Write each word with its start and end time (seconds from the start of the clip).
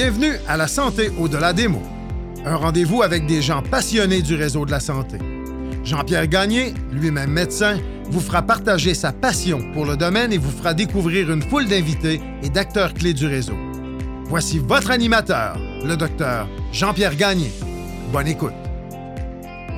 Bienvenue 0.00 0.34
à 0.46 0.56
La 0.56 0.68
Santé 0.68 1.10
au-delà 1.18 1.52
des 1.52 1.66
mots. 1.66 1.82
Un 2.44 2.54
rendez-vous 2.54 3.02
avec 3.02 3.26
des 3.26 3.42
gens 3.42 3.62
passionnés 3.62 4.22
du 4.22 4.36
réseau 4.36 4.64
de 4.64 4.70
la 4.70 4.78
santé. 4.78 5.18
Jean-Pierre 5.82 6.28
Gagné, 6.28 6.72
lui-même 6.92 7.32
médecin, 7.32 7.78
vous 8.08 8.20
fera 8.20 8.42
partager 8.42 8.94
sa 8.94 9.10
passion 9.10 9.58
pour 9.72 9.86
le 9.86 9.96
domaine 9.96 10.32
et 10.32 10.38
vous 10.38 10.52
fera 10.52 10.72
découvrir 10.72 11.32
une 11.32 11.42
foule 11.42 11.66
d'invités 11.66 12.20
et 12.44 12.48
d'acteurs 12.48 12.94
clés 12.94 13.12
du 13.12 13.26
réseau. 13.26 13.56
Voici 14.26 14.60
votre 14.60 14.92
animateur, 14.92 15.58
le 15.84 15.96
docteur 15.96 16.48
Jean-Pierre 16.70 17.16
Gagné. 17.16 17.50
Bonne 18.12 18.28
écoute. 18.28 18.54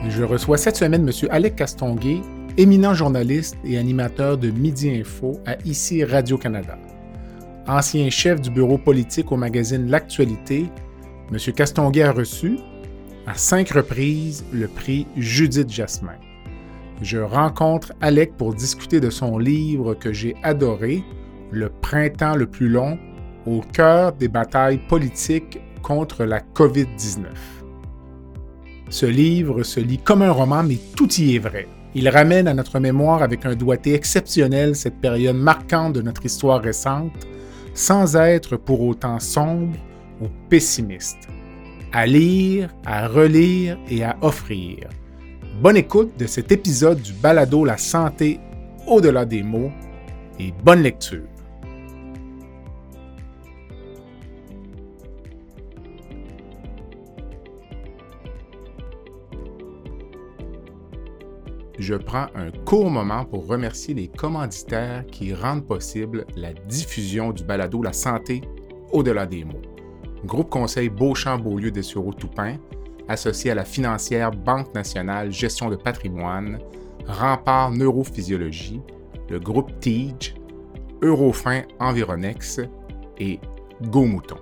Je 0.07 0.23
reçois 0.23 0.59
cette 0.59 0.77
semaine 0.77 1.09
M. 1.09 1.29
Alec 1.31 1.57
Castonguay, 1.57 2.21
éminent 2.59 2.93
journaliste 2.93 3.57
et 3.65 3.79
animateur 3.79 4.37
de 4.37 4.51
Midi 4.51 4.91
Info 4.91 5.41
à 5.47 5.57
ICI 5.65 6.05
Radio-Canada. 6.05 6.77
Ancien 7.71 8.11
chef 8.11 8.41
du 8.41 8.51
bureau 8.51 8.79
politique 8.79 9.31
au 9.31 9.37
magazine 9.37 9.89
L'Actualité, 9.89 10.67
M. 11.31 11.39
Castonguay 11.55 12.03
a 12.03 12.11
reçu, 12.11 12.59
à 13.29 13.35
cinq 13.35 13.71
reprises, 13.71 14.45
le 14.53 14.67
prix 14.67 15.07
Judith 15.17 15.71
Jasmin. 15.71 16.17
Je 17.01 17.19
rencontre 17.19 17.93
Alec 18.01 18.37
pour 18.37 18.55
discuter 18.55 18.99
de 18.99 19.09
son 19.09 19.39
livre 19.39 19.95
que 19.95 20.13
j'ai 20.13 20.35
adoré, 20.43 21.05
Le 21.53 21.69
printemps 21.69 22.35
le 22.35 22.49
plus 22.49 22.69
long, 22.69 22.99
au 23.47 23.61
cœur 23.61 24.15
des 24.15 24.27
batailles 24.27 24.81
politiques 24.89 25.61
contre 25.81 26.25
la 26.25 26.41
COVID-19. 26.41 27.27
Ce 28.89 29.07
livre 29.07 29.63
se 29.63 29.79
lit 29.79 29.99
comme 29.99 30.23
un 30.23 30.33
roman, 30.33 30.65
mais 30.65 30.79
tout 30.97 31.13
y 31.21 31.37
est 31.37 31.39
vrai. 31.39 31.69
Il 31.95 32.09
ramène 32.09 32.49
à 32.49 32.55
notre 32.55 32.81
mémoire 32.81 33.23
avec 33.23 33.47
un 33.47 33.55
doigté 33.55 33.95
exceptionnel 33.95 34.75
cette 34.75 35.01
période 35.01 35.37
marquante 35.37 35.93
de 35.93 36.03
notre 36.03 36.27
histoire 36.27 36.61
récente, 36.61 37.13
sans 37.75 38.17
être 38.17 38.57
pour 38.57 38.83
autant 38.83 39.21
sombre 39.21 39.77
ou 40.21 40.27
pessimiste. 40.49 41.29
À 41.93 42.07
lire, 42.07 42.75
à 42.85 43.09
relire 43.09 43.79
et 43.89 44.05
à 44.05 44.17
offrir. 44.21 44.89
Bonne 45.61 45.77
écoute 45.77 46.13
de 46.19 46.27
cet 46.27 46.53
épisode 46.53 47.01
du 47.03 47.13
balado 47.13 47.65
La 47.65 47.77
santé 47.77 48.39
au-delà 48.87 49.25
des 49.25 49.43
mots 49.43 49.73
et 50.39 50.53
bonne 50.65 50.83
lecture. 50.83 51.30
Je 61.81 61.95
prends 61.95 62.27
un 62.35 62.51
court 62.65 62.91
moment 62.91 63.25
pour 63.25 63.47
remercier 63.47 63.95
les 63.95 64.09
commanditaires 64.09 65.05
qui 65.07 65.35
rendent 65.35 65.67
possible 65.67 66.27
la 66.37 66.53
diffusion 66.53 67.33
du 67.33 67.45
balado 67.45 67.83
La 67.83 67.93
santé 67.93 68.43
au-delà 68.93 69.27
des 69.27 69.45
mots. 69.45 69.63
Groupe 70.25 70.51
Conseil 70.51 70.91
Beauchamp-Beaulieu 70.91 71.71
des 71.71 71.83
Toupin, 71.83 72.57
associé 73.09 73.53
à 73.53 73.55
la 73.55 73.65
financière 73.65 74.31
Banque 74.31 74.75
nationale 74.75 75.33
Gestion 75.33 75.71
de 75.71 75.77
patrimoine, 75.77 76.59
Rempart 77.07 77.71
Neurophysiologie, 77.71 78.83
le 79.31 79.41
groupe 79.41 79.79
TIGE, 79.81 80.35
Eurofin 81.03 81.63
Environex 81.79 82.61
et 83.19 83.41
Go 83.91 84.05
Mouton. 84.05 84.37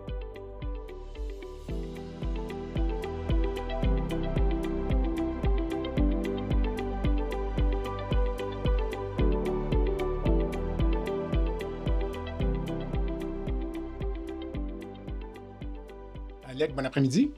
Bon 16.67 16.85
après-midi. 16.85 17.31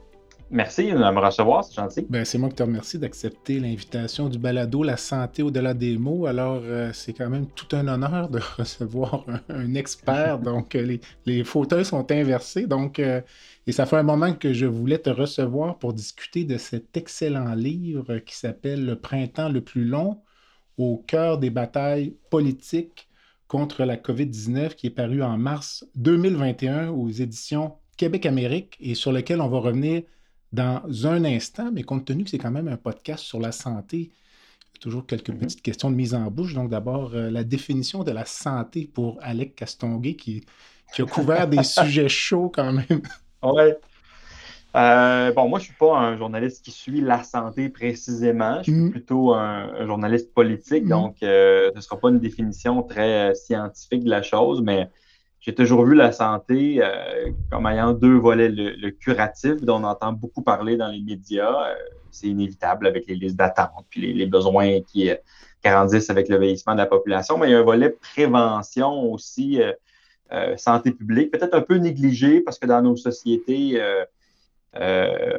Merci 0.53 0.91
de 0.91 0.97
me 0.97 1.19
recevoir, 1.19 1.63
c'est 1.63 1.75
gentil. 1.75 2.05
Ben, 2.09 2.25
c'est 2.25 2.37
moi 2.37 2.49
qui 2.49 2.55
te 2.55 2.63
remercie 2.63 2.99
d'accepter 2.99 3.57
l'invitation 3.57 4.27
du 4.27 4.37
balado 4.37 4.83
La 4.83 4.97
santé 4.97 5.43
au-delà 5.43 5.73
des 5.73 5.97
mots. 5.97 6.25
Alors, 6.25 6.59
euh, 6.65 6.91
c'est 6.91 7.13
quand 7.13 7.29
même 7.29 7.47
tout 7.47 7.73
un 7.73 7.87
honneur 7.87 8.27
de 8.27 8.39
recevoir 8.57 9.25
un, 9.47 9.75
expert. 9.75 10.39
donc, 10.43 10.75
euh, 10.75 10.97
les, 11.25 11.43
fauteuils 11.45 11.85
sont 11.85 12.11
inversés. 12.11 12.67
Donc, 12.67 12.99
euh, 12.99 13.21
et 13.65 13.71
ça 13.71 13.85
fait 13.85 13.95
un 13.95 14.03
moment 14.03 14.33
que 14.33 14.51
je 14.51 14.65
voulais 14.65 14.97
te 14.97 15.09
recevoir 15.09 15.79
pour 15.79 15.93
discuter 15.93 16.43
de 16.43 16.57
cet 16.57 16.97
excellent 16.97 17.53
livre 17.55 18.17
qui 18.17 18.35
s'appelle 18.35 18.85
Le 18.85 18.97
printemps 18.97 19.47
le 19.47 19.61
plus 19.61 19.85
long 19.85 20.21
au 20.77 20.97
cœur 20.97 21.37
des 21.37 21.49
batailles 21.49 22.17
politiques 22.29 23.07
contre 23.47 23.85
la 23.85 23.95
COVID-19 23.95 24.75
qui 24.75 24.87
est 24.87 24.89
paru 24.89 25.23
en 25.23 25.37
mars 25.37 25.85
2021 25.95 26.89
aux 26.89 27.09
éditions 27.09 27.75
Québec-Amérique 28.01 28.77
et 28.79 28.95
sur 28.95 29.11
lequel 29.11 29.41
on 29.41 29.47
va 29.47 29.59
revenir 29.59 30.01
dans 30.51 30.81
un 31.05 31.23
instant, 31.23 31.69
mais 31.71 31.83
compte 31.83 32.03
tenu 32.05 32.23
que 32.23 32.31
c'est 32.31 32.39
quand 32.39 32.49
même 32.49 32.67
un 32.67 32.75
podcast 32.75 33.23
sur 33.23 33.39
la 33.39 33.51
santé, 33.51 34.09
toujours 34.79 35.05
quelques 35.05 35.29
mhm. 35.29 35.37
petites 35.37 35.61
questions 35.61 35.91
de 35.91 35.95
mise 35.95 36.15
en 36.15 36.31
bouche. 36.31 36.55
Donc 36.55 36.71
d'abord, 36.71 37.11
euh, 37.13 37.29
la 37.29 37.43
définition 37.43 38.03
de 38.03 38.09
la 38.09 38.25
santé 38.25 38.89
pour 38.91 39.19
Alec 39.21 39.55
Castonguay 39.55 40.15
qui, 40.15 40.43
a 40.97 41.03
couvert 41.03 41.47
des 41.47 41.61
sujets 41.79 42.09
chauds 42.09 42.49
quand 42.49 42.73
même. 42.73 43.01
Oui. 43.43 43.69
Euh, 44.75 45.31
bon, 45.33 45.47
moi, 45.47 45.59
je 45.59 45.65
ne 45.65 45.67
suis 45.67 45.77
pas 45.77 45.95
un 45.95 46.17
journaliste 46.17 46.65
qui 46.65 46.71
suit 46.71 47.01
la 47.01 47.23
santé 47.23 47.69
précisément. 47.69 48.57
Je 48.59 48.71
suis 48.71 48.71
mhm. 48.71 48.89
plutôt 48.89 49.35
un, 49.35 49.85
journaliste 49.85 50.33
politique, 50.33 50.85
mhm. 50.85 50.89
donc 50.89 51.17
euh, 51.21 51.69
ce 51.69 51.75
ne 51.75 51.81
sera 51.81 51.99
pas 51.99 52.09
une 52.09 52.19
définition 52.19 52.81
très 52.81 53.35
scientifique 53.35 54.03
de 54.05 54.09
la 54.09 54.23
chose, 54.23 54.63
mais 54.63 54.89
j'ai 55.41 55.55
toujours 55.55 55.85
vu 55.85 55.95
la 55.95 56.11
santé 56.11 56.79
euh, 56.81 57.31
comme 57.49 57.65
ayant 57.65 57.93
deux 57.93 58.15
volets. 58.15 58.49
Le, 58.49 58.91
curatif, 58.91 59.55
dont 59.61 59.81
on 59.81 59.83
entend 59.83 60.13
beaucoup 60.13 60.43
parler 60.43 60.77
dans 60.77 60.87
les 60.87 61.01
médias, 61.01 61.69
euh, 61.69 61.75
c'est 62.11 62.27
inévitable 62.27 62.85
avec 62.85 63.07
les 63.07 63.15
listes 63.15 63.35
d'attente, 63.35 63.85
puis 63.89 64.13
les, 64.13 64.25
besoins 64.27 64.81
qui 64.81 65.09
euh, 65.09 65.15
grandissent 65.63 66.11
avec 66.11 66.29
le 66.29 66.37
vieillissement 66.37 66.73
de 66.73 66.79
la 66.79 66.85
population, 66.85 67.39
mais 67.39 67.47
il 67.47 67.51
y 67.51 67.55
a 67.55 67.59
un 67.59 67.63
volet 67.63 67.89
prévention 67.89 69.11
aussi, 69.11 69.59
santé 70.57 70.91
publique, 70.91 71.29
peut-être 71.29 71.53
un 71.53 71.61
peu 71.61 71.75
négligé 71.75 72.39
parce 72.39 72.57
que 72.57 72.65
dans 72.65 72.81
nos 72.81 72.95
sociétés 72.95 73.79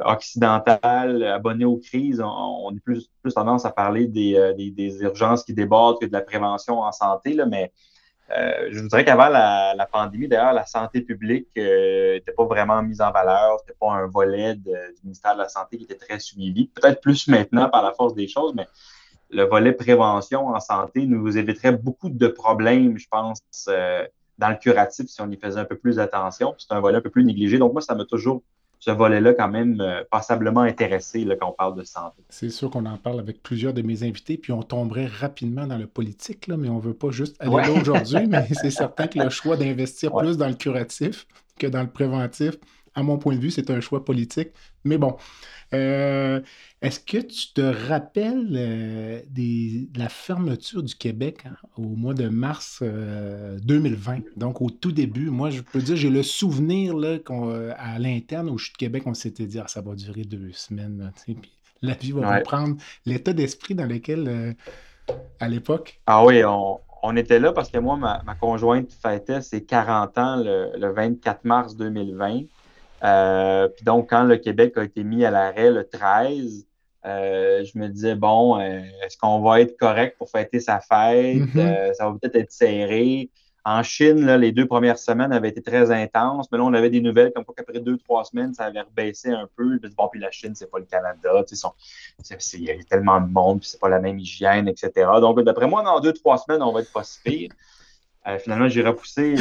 occidentales 0.05 1.23
abonnées 1.23 1.65
aux 1.65 1.77
crises, 1.77 2.21
on, 2.21 2.69
a 2.69 2.79
plus, 2.83 3.09
plus 3.21 3.33
tendance 3.33 3.65
à 3.65 3.71
parler 3.71 4.07
des, 4.07 4.53
des, 4.55 4.71
des, 4.71 5.01
urgences 5.01 5.43
qui 5.43 5.53
débordent 5.53 5.99
que 5.99 6.05
de 6.05 6.13
la 6.13 6.21
prévention 6.21 6.79
en 6.79 6.91
santé, 6.93 7.33
là, 7.33 7.45
mais 7.45 7.73
euh, 8.31 8.69
je 8.71 8.79
voudrais 8.79 9.03
qu'avant 9.03 9.27
la, 9.27 9.87
pandémie, 9.91 10.27
d'ailleurs, 10.27 10.53
la 10.53 10.65
santé 10.65 11.01
publique 11.01 11.47
n'était 11.55 12.31
euh, 12.31 12.35
pas 12.35 12.45
vraiment 12.45 12.81
mise 12.81 13.01
en 13.01 13.11
valeur. 13.11 13.59
Ce 13.59 13.63
n'était 13.63 13.77
pas 13.79 13.91
un 13.91 14.07
volet 14.07 14.55
du 14.55 14.71
ministère 15.03 15.33
de 15.33 15.39
la 15.39 15.49
Santé 15.49 15.77
qui 15.77 15.83
était 15.83 15.95
très 15.97 16.19
suivi. 16.19 16.67
Peut-être 16.67 17.01
plus 17.01 17.27
maintenant 17.27 17.69
par 17.69 17.83
la 17.83 17.91
force 17.91 18.15
des 18.15 18.27
choses, 18.27 18.53
mais 18.55 18.67
le 19.29 19.43
volet 19.43 19.73
prévention 19.73 20.47
en 20.47 20.59
santé 20.59 21.05
nous 21.05 21.37
éviterait 21.37 21.73
beaucoup 21.73 22.09
de 22.09 22.27
problèmes, 22.27 22.97
je 22.97 23.07
pense, 23.09 23.41
euh, 23.67 24.05
dans 24.37 24.49
le 24.49 24.55
curatif 24.55 25.07
si 25.07 25.21
on 25.21 25.29
y 25.29 25.37
faisait 25.37 25.59
un 25.59 25.65
peu 25.65 25.77
plus 25.77 25.99
attention. 25.99 26.55
C'est 26.57 26.71
un 26.71 26.79
volet 26.79 26.97
un 26.97 27.01
peu 27.01 27.09
plus 27.09 27.25
négligé. 27.25 27.57
Donc, 27.57 27.73
moi, 27.73 27.81
ça 27.81 27.95
m'a 27.95 28.05
toujours 28.05 28.43
ce 28.83 28.91
volet-là 28.91 29.33
quand 29.33 29.47
même 29.47 29.79
euh, 29.79 30.03
passablement 30.11 30.59
intéressé 30.59 31.23
là, 31.23 31.37
quand 31.37 31.47
on 31.47 31.53
parle 31.53 31.77
de 31.77 31.85
santé. 31.85 32.21
C'est 32.27 32.49
sûr 32.49 32.69
qu'on 32.69 32.85
en 32.85 32.97
parle 32.97 33.21
avec 33.21 33.41
plusieurs 33.41 33.73
de 33.73 33.81
mes 33.81 34.03
invités, 34.03 34.37
puis 34.37 34.51
on 34.51 34.61
tomberait 34.61 35.05
rapidement 35.05 35.65
dans 35.65 35.77
le 35.77 35.87
politique, 35.87 36.47
là, 36.47 36.57
mais 36.57 36.67
on 36.67 36.77
ne 36.77 36.81
veut 36.81 36.93
pas 36.93 37.09
juste 37.09 37.37
aller 37.39 37.55
là 37.55 37.71
aujourd'hui, 37.71 38.27
mais 38.27 38.45
c'est 38.51 38.71
certain 38.71 39.07
que 39.07 39.19
le 39.19 39.29
choix 39.29 39.55
d'investir 39.55 40.13
plus 40.13 40.37
dans 40.37 40.49
le 40.49 40.55
curatif 40.55 41.25
que 41.57 41.67
dans 41.67 41.81
le 41.81 41.89
préventif, 41.89 42.55
à 42.95 43.03
mon 43.03 43.17
point 43.17 43.35
de 43.35 43.39
vue, 43.39 43.51
c'est 43.51 43.69
un 43.69 43.81
choix 43.81 44.05
politique. 44.05 44.49
Mais 44.83 44.97
bon, 44.97 45.15
euh, 45.73 46.41
est-ce 46.81 46.99
que 46.99 47.17
tu 47.17 47.53
te 47.53 47.61
rappelles 47.61 48.49
euh, 48.55 49.21
de 49.29 49.97
la 49.97 50.09
fermeture 50.09 50.83
du 50.83 50.95
Québec 50.95 51.45
hein, 51.45 51.55
au 51.77 51.95
mois 51.95 52.13
de 52.13 52.27
mars 52.27 52.83
2020? 52.83 54.13
Euh, 54.13 54.19
Donc, 54.35 54.61
au 54.61 54.69
tout 54.69 54.91
début, 54.91 55.29
moi, 55.29 55.49
je 55.49 55.61
peux 55.61 55.81
dire, 55.81 55.95
j'ai 55.95 56.09
le 56.09 56.23
souvenir 56.23 56.95
là, 56.95 57.17
à 57.77 57.97
l'interne, 57.99 58.49
au 58.49 58.57
CHU 58.57 58.73
de 58.73 58.77
Québec, 58.77 59.03
on 59.05 59.13
s'était 59.13 59.45
dit, 59.45 59.59
ah, 59.59 59.67
ça 59.67 59.81
va 59.81 59.95
durer 59.95 60.23
deux 60.23 60.51
semaines. 60.51 61.11
puis 61.25 61.37
la 61.81 61.93
vie 61.93 62.11
va 62.11 62.37
reprendre. 62.37 62.77
L'état 63.05 63.33
d'esprit 63.33 63.75
dans 63.75 63.85
lequel, 63.85 64.55
à 65.39 65.47
l'époque. 65.47 65.99
Ah 66.05 66.23
oui, 66.23 66.43
on, 66.45 67.17
était 67.17 67.39
là 67.39 67.51
parce 67.51 67.69
que 67.69 67.77
moi, 67.79 67.97
ma, 67.97 68.35
conjointe 68.35 68.91
fêtait 68.91 69.41
ses 69.41 69.65
40 69.65 70.17
ans 70.17 70.35
le 70.37 70.93
24 70.93 71.45
mars 71.45 71.75
2020. 71.75 72.43
Euh, 73.03 73.67
puis 73.67 73.83
donc, 73.83 74.09
quand 74.09 74.23
le 74.23 74.37
Québec 74.37 74.77
a 74.77 74.83
été 74.83 75.03
mis 75.03 75.25
à 75.25 75.31
l'arrêt 75.31 75.71
le 75.71 75.87
13, 75.87 76.65
euh, 77.05 77.65
je 77.65 77.77
me 77.77 77.87
disais, 77.89 78.15
bon, 78.15 78.59
euh, 78.59 78.81
est-ce 79.05 79.17
qu'on 79.17 79.41
va 79.41 79.59
être 79.59 79.77
correct 79.77 80.17
pour 80.17 80.29
fêter 80.29 80.59
sa 80.59 80.79
fête? 80.79 81.37
Mm-hmm. 81.37 81.93
ça 81.95 82.09
va 82.09 82.17
peut-être 82.19 82.35
être 82.35 82.51
serré. 82.51 83.29
En 83.65 83.81
Chine, 83.81 84.25
là, 84.25 84.37
les 84.37 84.51
deux 84.51 84.67
premières 84.67 84.97
semaines 84.97 85.31
avaient 85.31 85.49
été 85.49 85.61
très 85.61 85.89
intenses, 85.89 86.51
mais 86.51 86.57
là, 86.57 86.65
on 86.65 86.73
avait 86.73 86.89
des 86.89 86.99
nouvelles 86.99 87.31
comme 87.33 87.45
quoi 87.45 87.55
qu'après 87.57 87.79
deux, 87.79 87.97
trois 87.97 88.25
semaines, 88.25 88.53
ça 88.53 88.65
avait 88.65 88.81
rebaissé 88.81 89.29
un 89.29 89.47
peu. 89.55 89.79
Bon, 89.97 90.09
puis 90.09 90.19
la 90.19 90.31
Chine, 90.31 90.53
c'est 90.53 90.69
pas 90.69 90.79
le 90.79 90.85
Canada. 90.85 91.45
Il 92.53 92.63
y 92.63 92.71
a 92.71 92.75
tellement 92.89 93.21
de 93.21 93.31
monde, 93.31 93.61
puis 93.61 93.69
c'est 93.69 93.79
pas 93.79 93.87
la 93.87 93.99
même 93.99 94.19
hygiène, 94.19 94.67
etc. 94.67 94.91
Donc, 95.21 95.41
d'après 95.41 95.67
moi, 95.67 95.81
dans 95.81 95.99
deux, 96.01 96.11
trois 96.11 96.37
semaines, 96.37 96.61
on 96.61 96.73
va 96.73 96.81
être 96.81 96.91
pas 96.91 97.03
si 97.03 97.19
pire. 97.21 97.51
finalement, 98.39 98.67
j'ai 98.67 98.81
repoussé 98.81 99.35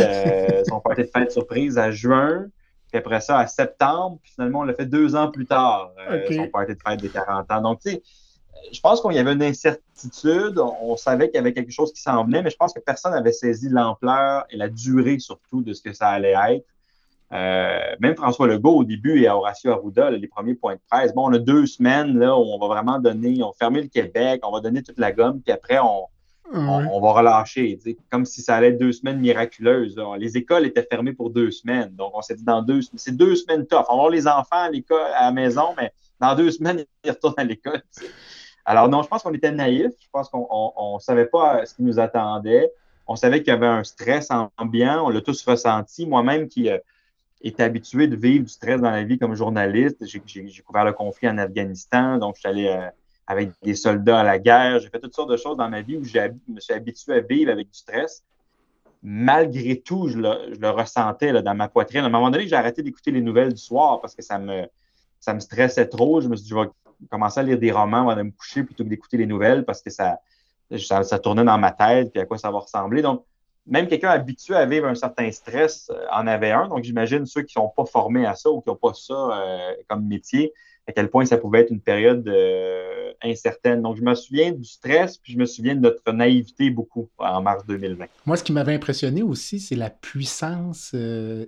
son 0.69 0.79
party 0.85 1.03
de 1.03 1.09
fête 1.13 1.33
surprise 1.33 1.77
à 1.77 1.91
juin. 1.91 2.47
Puis 2.93 2.99
après 2.99 3.23
ça, 3.23 3.39
à 3.39 3.47
septembre, 3.47 4.19
puis 4.23 4.33
finalement, 4.33 4.61
on 4.61 4.65
l'a 4.65 4.75
fait 4.75 4.85
deux 4.85 5.17
ans 5.17 5.31
plus 5.31 5.47
tard, 5.47 5.93
euh, 6.11 6.27
son 6.31 6.47
party 6.49 6.75
de 6.75 6.79
fête 6.87 7.01
des 7.01 7.09
40 7.09 7.51
ans. 7.51 7.63
Donc, 7.63 7.81
tu 7.81 7.91
sais, 7.91 8.03
je 8.71 8.81
pense 8.81 9.01
qu'il 9.01 9.13
y 9.13 9.19
avait 9.19 9.33
une 9.33 9.43
incertitude. 9.43 10.59
On, 10.59 10.95
savait 10.99 11.29
qu'il 11.29 11.37
y 11.37 11.39
avait 11.39 11.55
quelque 11.55 11.73
chose 11.73 11.91
qui 11.91 12.03
s'en 12.03 12.23
venait, 12.27 12.43
mais 12.43 12.51
je 12.51 12.57
pense 12.57 12.75
que 12.75 12.81
personne 12.81 13.13
n'avait 13.13 13.33
saisi 13.33 13.71
l'ampleur 13.71 14.45
et 14.51 14.59
la 14.59 14.69
durée 14.69 15.19
surtout 15.21 15.63
de 15.63 15.73
ce 15.73 15.81
que 15.81 15.95
ça 15.95 16.09
allait 16.09 16.35
être. 16.51 16.67
Euh, 17.33 17.97
même 17.99 18.15
François 18.15 18.47
Legault, 18.47 18.81
au 18.81 18.85
début, 18.85 19.23
et 19.23 19.31
Horacio 19.31 19.73
Arruda, 19.73 20.11
les 20.11 20.29
premiers 20.29 20.55
points 20.55 20.75
de 20.75 20.81
presse, 20.91 21.15
bon, 21.15 21.31
on 21.31 21.33
a 21.33 21.39
deux 21.39 21.65
semaines 21.65 22.19
là, 22.19 22.37
où 22.37 22.43
on 22.43 22.59
va 22.59 22.67
vraiment 22.67 22.99
donner, 22.99 23.43
on 23.43 23.55
fermer 23.55 23.81
le 23.81 23.89
Québec, 23.89 24.43
on 24.45 24.53
va 24.53 24.61
donner 24.61 24.83
toute 24.83 24.99
la 24.99 25.13
gomme, 25.13 25.41
puis 25.41 25.51
après, 25.51 25.79
on, 25.79 26.09
on, 26.53 27.01
va 27.01 27.13
relâcher. 27.13 27.79
Comme 28.11 28.25
si 28.25 28.43
ça 28.43 28.57
allait 28.57 28.69
être 28.69 28.79
deux 28.79 28.93
semaines 28.93 29.21
miraculeuses. 29.21 29.97
Les 30.19 30.37
écoles 30.37 30.67
étaient 30.67 30.87
fermées 30.89 31.13
pour 31.13 31.31
deux 31.31 31.51
semaines. 31.51 31.95
Donc, 31.95 32.13
on 32.15 32.23
s'est 32.23 32.35
dit 32.35 32.45
dans 32.45 32.63
deux 32.63 32.83
semaines, 32.83 32.99
c'est 32.99 33.17
deux 33.17 33.35
semaines 33.37 33.67
tough. 33.67 33.85
On 33.89 33.95
va 33.95 34.01
avoir 34.01 34.11
les 34.11 34.27
enfants 34.27 34.47
à 34.53 34.71
l'école, 34.71 35.11
à 35.15 35.25
la 35.25 35.33
maison, 35.33 35.75
mais 35.77 35.93
dans 36.21 36.35
deux 36.35 36.51
semaines, 36.57 36.85
ils 37.05 37.11
retournent 37.11 37.35
à 37.37 37.45
l'école. 37.45 37.83
Alors, 38.65 38.89
non, 38.89 39.03
je 39.03 39.09
pense 39.09 39.23
qu'on 39.23 39.35
était 39.35 39.51
naïfs. 39.51 39.93
Je 40.01 40.09
pense 40.13 40.29
qu'on 40.29 40.95
ne 40.95 41.01
savait 41.01 41.27
pas 41.27 41.65
ce 41.67 41.75
qui 41.75 41.83
nous 41.83 41.99
attendait. 41.99 42.71
On 43.07 43.17
savait 43.17 43.41
qu'il 43.41 43.49
y 43.49 43.57
avait 43.57 43.67
un 43.67 43.85
stress 43.85 44.29
ambiant. 44.57 45.07
On 45.07 45.09
l'a 45.09 45.21
tous 45.21 45.45
ressenti. 45.45 46.07
Moi-même 46.07 46.49
qui 46.49 46.71
euh, 46.71 46.79
était 47.43 47.65
habitué 47.65 48.07
de 48.07 48.17
vivre 48.17 48.45
du 48.45 48.51
stress 48.51 48.81
dans 48.81 48.91
la 48.91 49.03
vie 49.03 49.19
comme 49.19 49.35
journaliste, 49.35 50.05
j'ai 50.07 50.63
couvert 50.63 50.85
le 50.85 50.93
conflit 50.93 51.29
en 51.29 51.39
Afghanistan. 51.39 52.19
Donc, 52.19 52.37
je 52.37 52.41
suis 52.41 52.49
allé 52.49 52.69
euh, 52.69 52.89
avec 53.27 53.51
des 53.63 53.75
soldats 53.75 54.21
à 54.21 54.25
la 54.25 54.39
guerre. 54.39 54.79
J'ai 54.81 54.89
fait 54.89 54.99
toutes 54.99 55.15
sortes 55.15 55.31
de 55.31 55.37
choses 55.37 55.57
dans 55.57 55.69
ma 55.69 55.83
vie 55.83 55.97
où 55.97 56.05
je 56.05 56.19
me 56.49 56.61
suis 56.61 56.75
habitué 56.75 57.15
à 57.15 57.21
vivre 57.21 57.51
avec 57.51 57.71
du 57.71 57.79
stress. 57.79 58.23
Malgré 59.03 59.81
tout, 59.81 60.09
je 60.09 60.19
le, 60.19 60.71
ressentais 60.71 61.33
là, 61.33 61.43
dans 61.43 61.55
ma 61.55 61.69
poitrine. 61.69 62.03
À 62.03 62.07
un 62.07 62.11
moment 62.11 62.31
donné, 62.31 62.47
j'ai 62.47 62.57
arrêté 62.57 62.83
d'écouter 62.83 63.11
les 63.11 63.21
nouvelles 63.21 63.53
du 63.53 63.61
soir 63.61 64.01
parce 64.01 64.15
que 64.15 64.23
ça 64.23 64.39
me, 64.39 64.69
stressait 65.41 65.89
trop. 65.89 66.21
Je 66.21 66.29
me 66.29 66.37
suis 66.37 66.45
dit, 66.45 66.51
je 66.51 66.55
vais 66.55 66.69
commencer 67.11 67.41
à 67.41 67.43
lire 67.43 67.59
des 67.59 67.73
romans 67.73 68.09
avant 68.09 68.17
de 68.17 68.23
me 68.23 68.31
coucher 68.31 68.63
plutôt 68.63 68.85
que 68.85 68.89
d'écouter 68.89 69.17
les 69.17 69.27
nouvelles 69.27 69.65
parce 69.65 69.83
que 69.83 69.91
ça, 69.91 70.21
ça, 70.79 71.19
tournait 71.19 71.45
dans 71.45 71.59
ma 71.59 71.73
tête, 71.73 72.13
puis 72.13 72.21
à 72.21 72.27
quoi 72.27 72.39
ça 72.39 72.51
va 72.51 72.59
ressembler. 72.59 73.03
Donc, 73.03 73.25
même 73.67 73.87
quelqu'un 73.87 74.11
habitué 74.11 74.55
à 74.55 74.67
vivre 74.67 74.89
un 74.89 74.95
certain 74.95 75.31
stress 75.31 75.91
euh, 75.91 76.05
en 76.13 76.27
avait 76.27 76.51
un. 76.51 76.69
Donc, 76.69 76.83
j'imagine 76.83 77.27
ceux 77.27 77.43
qui 77.43 77.59
ne 77.59 77.63
sont 77.63 77.69
pas 77.69 77.85
formés 77.85 78.27
à 78.27 78.35
ça 78.35 78.51
ou 78.51 78.61
qui 78.61 78.69
n'ont 78.69 78.77
pas 78.77 78.93
ça 78.95 79.15
euh, 79.15 79.75
comme 79.89 80.07
métier, 80.07 80.53
à 80.87 80.93
quel 80.93 81.09
point 81.11 81.25
ça 81.25 81.39
pouvait 81.39 81.61
être 81.61 81.71
une 81.71 81.81
période 81.81 82.27
euh, 82.29 83.13
incertaine. 83.23 83.83
Donc, 83.83 83.97
je 83.97 84.03
me 84.03 84.15
souviens 84.15 84.53
du 84.53 84.65
stress, 84.65 85.19
puis 85.19 85.33
je 85.33 85.39
me 85.39 85.47
souviens 85.47 85.75
de 85.75 85.81
notre 85.81 86.13
naïveté 86.13 86.71
beaucoup 86.71 87.09
en 87.19 87.43
mars 87.43 87.65
2020. 87.67 88.07
Moi, 88.27 88.37
ce 88.37 88.45
qui 88.45 88.53
m'avait 88.53 88.75
impressionné 88.75 89.23
aussi, 89.23 89.61
c'est 89.61 89.77
la 89.77 89.91
puissance 89.91 90.95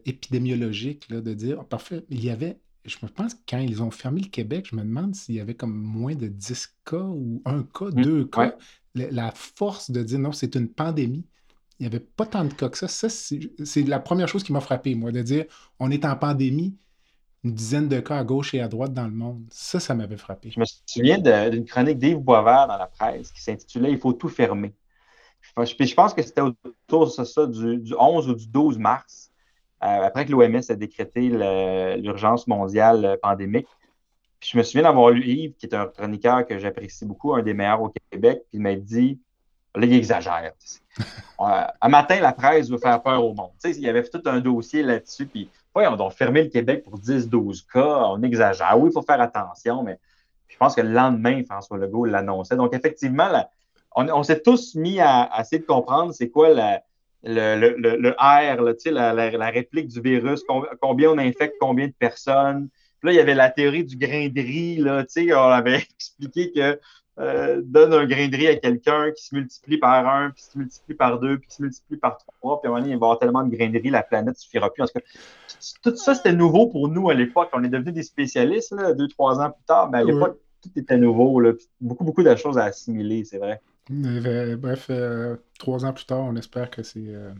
épidémiologique 0.07 1.11
de 1.11 1.35
dire, 1.35 1.65
parfait, 1.65 2.05
il 2.11 2.25
y 2.25 2.31
avait 2.31 2.59
je 2.85 2.97
me 3.03 3.09
pense 3.09 3.35
que 3.35 3.41
quand 3.49 3.59
ils 3.59 3.83
ont 3.83 3.91
fermé 3.91 4.21
le 4.21 4.29
Québec, 4.29 4.69
je 4.71 4.77
me 4.77 4.83
demande 4.83 5.15
s'il 5.15 5.35
y 5.35 5.41
avait 5.41 5.55
comme 5.55 5.75
moins 5.75 6.15
de 6.15 6.29
10 6.29 6.69
cas 6.85 6.97
ou 6.97 7.43
un 7.45 7.63
cas, 7.63 7.87
mmh, 7.87 8.03
deux 8.03 8.25
cas. 8.27 8.57
La, 8.95 9.33
force 9.33 9.91
de 9.91 10.03
dire 10.03 10.19
non, 10.19 10.33
c'est 10.33 10.55
une 10.55 10.69
pandémie. 10.69 11.25
Il 11.79 11.83
n'y 11.83 11.87
avait 11.87 12.01
pas 12.01 12.27
tant 12.27 12.45
de 12.45 12.53
cas 12.53 12.69
que 12.69 12.79
ça. 12.79 12.87
Ça, 12.87 13.09
c'est 13.09 13.83
la 13.83 13.99
première 13.99 14.29
chose 14.29 14.45
qui 14.45 14.53
m'a 14.53 14.61
frappé, 14.61 14.95
moi, 14.95 15.11
de 15.11 15.23
dire 15.23 15.47
on 15.81 15.91
est 15.91 16.05
en 16.05 16.15
pandémie, 16.15 16.77
une 17.45 17.53
dizaine 17.53 17.89
de 17.89 18.01
cas 18.01 18.19
à 18.19 18.25
gauche 18.25 18.55
et 18.55 18.61
à 18.61 18.69
droite 18.69 18.95
dans 18.95 19.05
le 19.05 19.13
monde. 19.13 19.45
Ça, 19.51 19.79
ça 19.79 19.95
m'avait 19.95 20.17
frappé. 20.17 20.51
Je 20.51 20.59
me 20.59 20.65
souviens 20.87 21.19
d'une 21.19 21.67
chronique 21.67 21.99
d'Yves 21.99 22.19
Boisvert 22.19 22.67
dans 22.67 22.79
la 22.79 22.87
presse 22.87 23.31
qui 23.31 23.43
s'intitulait 23.43 23.93
Il 23.93 23.99
faut 23.99 24.15
tout 24.15 24.29
fermer. 24.29 24.73
Je 25.57 25.95
pense 25.95 26.15
que 26.15 26.23
c'était 26.23 26.41
autour 26.41 27.07
de 27.07 27.25
ça, 27.25 27.47
du, 27.47 27.79
du 27.79 27.95
11 27.99 28.31
ou 28.31 28.35
du 28.35 28.49
12 28.49 28.79
mars. 28.79 29.31
Euh, 29.83 29.87
après 29.87 30.25
que 30.25 30.33
l'OMS 30.33 30.63
a 30.69 30.75
décrété 30.75 31.29
l'urgence 31.99 32.47
mondiale 32.47 33.05
euh, 33.05 33.17
pandémique. 33.21 33.67
je 34.41 34.57
me 34.57 34.63
souviens 34.63 34.85
d'avoir 34.85 35.11
lu 35.11 35.23
Yves, 35.27 35.55
qui 35.59 35.67
est 35.67 35.75
un 35.75 35.87
chroniqueur 35.87 36.47
que 36.47 36.59
j'apprécie 36.59 37.05
beaucoup, 37.05 37.35
un 37.35 37.43
des 37.43 37.53
meilleurs 37.53 37.83
au 37.83 37.93
Québec, 38.11 38.45
puis 38.49 38.59
il 38.59 38.61
m'a 38.61 38.75
dit 38.77 39.21
là, 39.75 39.85
il 39.85 39.93
exagère. 39.93 40.53
un 41.39 41.89
matin, 41.89 42.19
la 42.21 42.33
presse 42.33 42.71
veut 42.71 42.79
faire 42.79 43.03
peur 43.03 43.23
au 43.23 43.35
monde. 43.35 43.51
il 43.65 43.81
y 43.81 43.89
avait 43.89 44.05
tout 44.05 44.23
un 44.25 44.41
dossier 44.41 44.83
là-dessus, 44.83 45.27
puis 45.27 45.51
on 45.77 45.97
doit 45.97 46.11
fermer 46.11 46.45
le 46.45 46.49
Québec 46.49 46.85
pour 46.85 46.99
10-12 46.99 47.67
cas, 47.73 48.05
on 48.11 48.23
exagère. 48.23 48.79
Oui, 48.79 48.91
il 48.91 48.93
faut 48.93 49.03
faire 49.03 49.21
attention, 49.21 49.83
mais 49.83 49.99
je 50.49 50.57
pense 50.57 50.75
que 50.75 50.81
le 50.81 50.91
lendemain, 50.91 51.43
François 51.45 51.79
Legault 51.79 52.05
l'annonçait. 52.05 52.57
Donc, 52.57 52.75
effectivement, 52.75 53.29
on, 53.97 54.23
s'est 54.23 54.41
tous 54.41 54.75
mis 54.77 55.01
à 55.01 55.31
essayer 55.41 55.61
de 55.61 55.67
comprendre 55.67 56.13
c'est 56.13 56.31
quoi 56.31 56.51
le, 57.25 58.11
R, 58.11 58.61
la, 58.93 59.51
réplique 59.51 59.89
du 59.89 60.01
virus, 60.01 60.43
combien 60.81 61.11
on 61.11 61.19
infecte 61.19 61.57
combien 61.61 61.87
de 61.89 61.95
personnes. 61.99 62.69
Puis 63.01 63.09
là, 63.09 63.13
il 63.13 63.17
y 63.17 63.21
avait 63.21 63.35
la 63.35 63.51
théorie 63.51 63.85
du 63.85 63.97
grain 63.97 64.29
de 64.29 64.41
riz. 64.41 64.85
On 65.33 65.51
avait 65.51 65.77
expliqué 65.95 66.53
que 66.53 66.81
euh, 67.19 67.63
donne 67.65 67.93
un 67.93 68.07
grain 68.07 68.29
de 68.29 68.37
riz 68.37 68.49
à 68.49 68.57
quelqu'un 68.57 69.13
qui 69.13 69.25
se 69.25 69.35
multiplie 69.35 69.79
par 69.79 70.07
un, 70.07 70.31
puis 70.31 70.43
se 70.43 70.59
multiplie 70.59 70.95
par 70.95 71.21
deux, 71.21 71.39
puis 71.39 71.49
se 71.51 71.63
multiplie 71.63 71.97
par 71.97 72.19
trois, 72.19 72.61
puis 72.61 72.69
à 72.69 72.71
un 72.71 72.75
moment 72.75 72.83
donné, 72.83 72.95
il 72.95 72.99
va 72.99 73.07
y 73.07 73.09
avoir 73.09 73.19
tellement 73.19 73.45
de 73.45 73.55
grains 73.55 73.71
de 73.71 73.79
riz, 73.79 73.91
la 73.91 74.03
planète 74.03 74.35
ne 74.35 74.41
suffira 74.41 74.73
plus. 74.73 74.83
En 74.83 74.87
tout, 74.87 74.93
cas, 74.95 75.05
tout 75.83 75.97
ça, 75.97 76.15
c'était 76.15 76.33
nouveau 76.33 76.67
pour 76.69 76.89
nous 76.89 77.11
à 77.11 77.15
l'époque. 77.15 77.51
On 77.53 77.63
est 77.63 77.69
devenus 77.69 77.95
des 77.95 78.03
spécialistes 78.03 78.73
là, 78.73 78.93
deux, 78.93 79.09
trois 79.09 79.41
ans 79.41 79.51
plus 79.51 79.65
tard, 79.65 79.91
mais 79.91 79.99
à 79.99 80.05
l'époque, 80.05 80.39
tout 80.63 80.71
était 80.77 80.97
nouveau. 80.97 81.41
Là, 81.41 81.53
beaucoup, 81.81 82.05
beaucoup 82.05 82.23
de 82.23 82.35
choses 82.37 82.59
à 82.59 82.65
assimiler, 82.65 83.25
c'est 83.25 83.39
vrai. 83.39 83.61
Euh, 83.91 84.57
bref, 84.57 84.87
euh, 84.91 85.37
trois 85.59 85.85
ans 85.85 85.93
plus 85.93 86.07
tard, 86.07 86.21
on 86.21 86.37
espère 86.37 86.71
que 86.71 86.83
c'est 86.83 87.09
euh, 87.09 87.33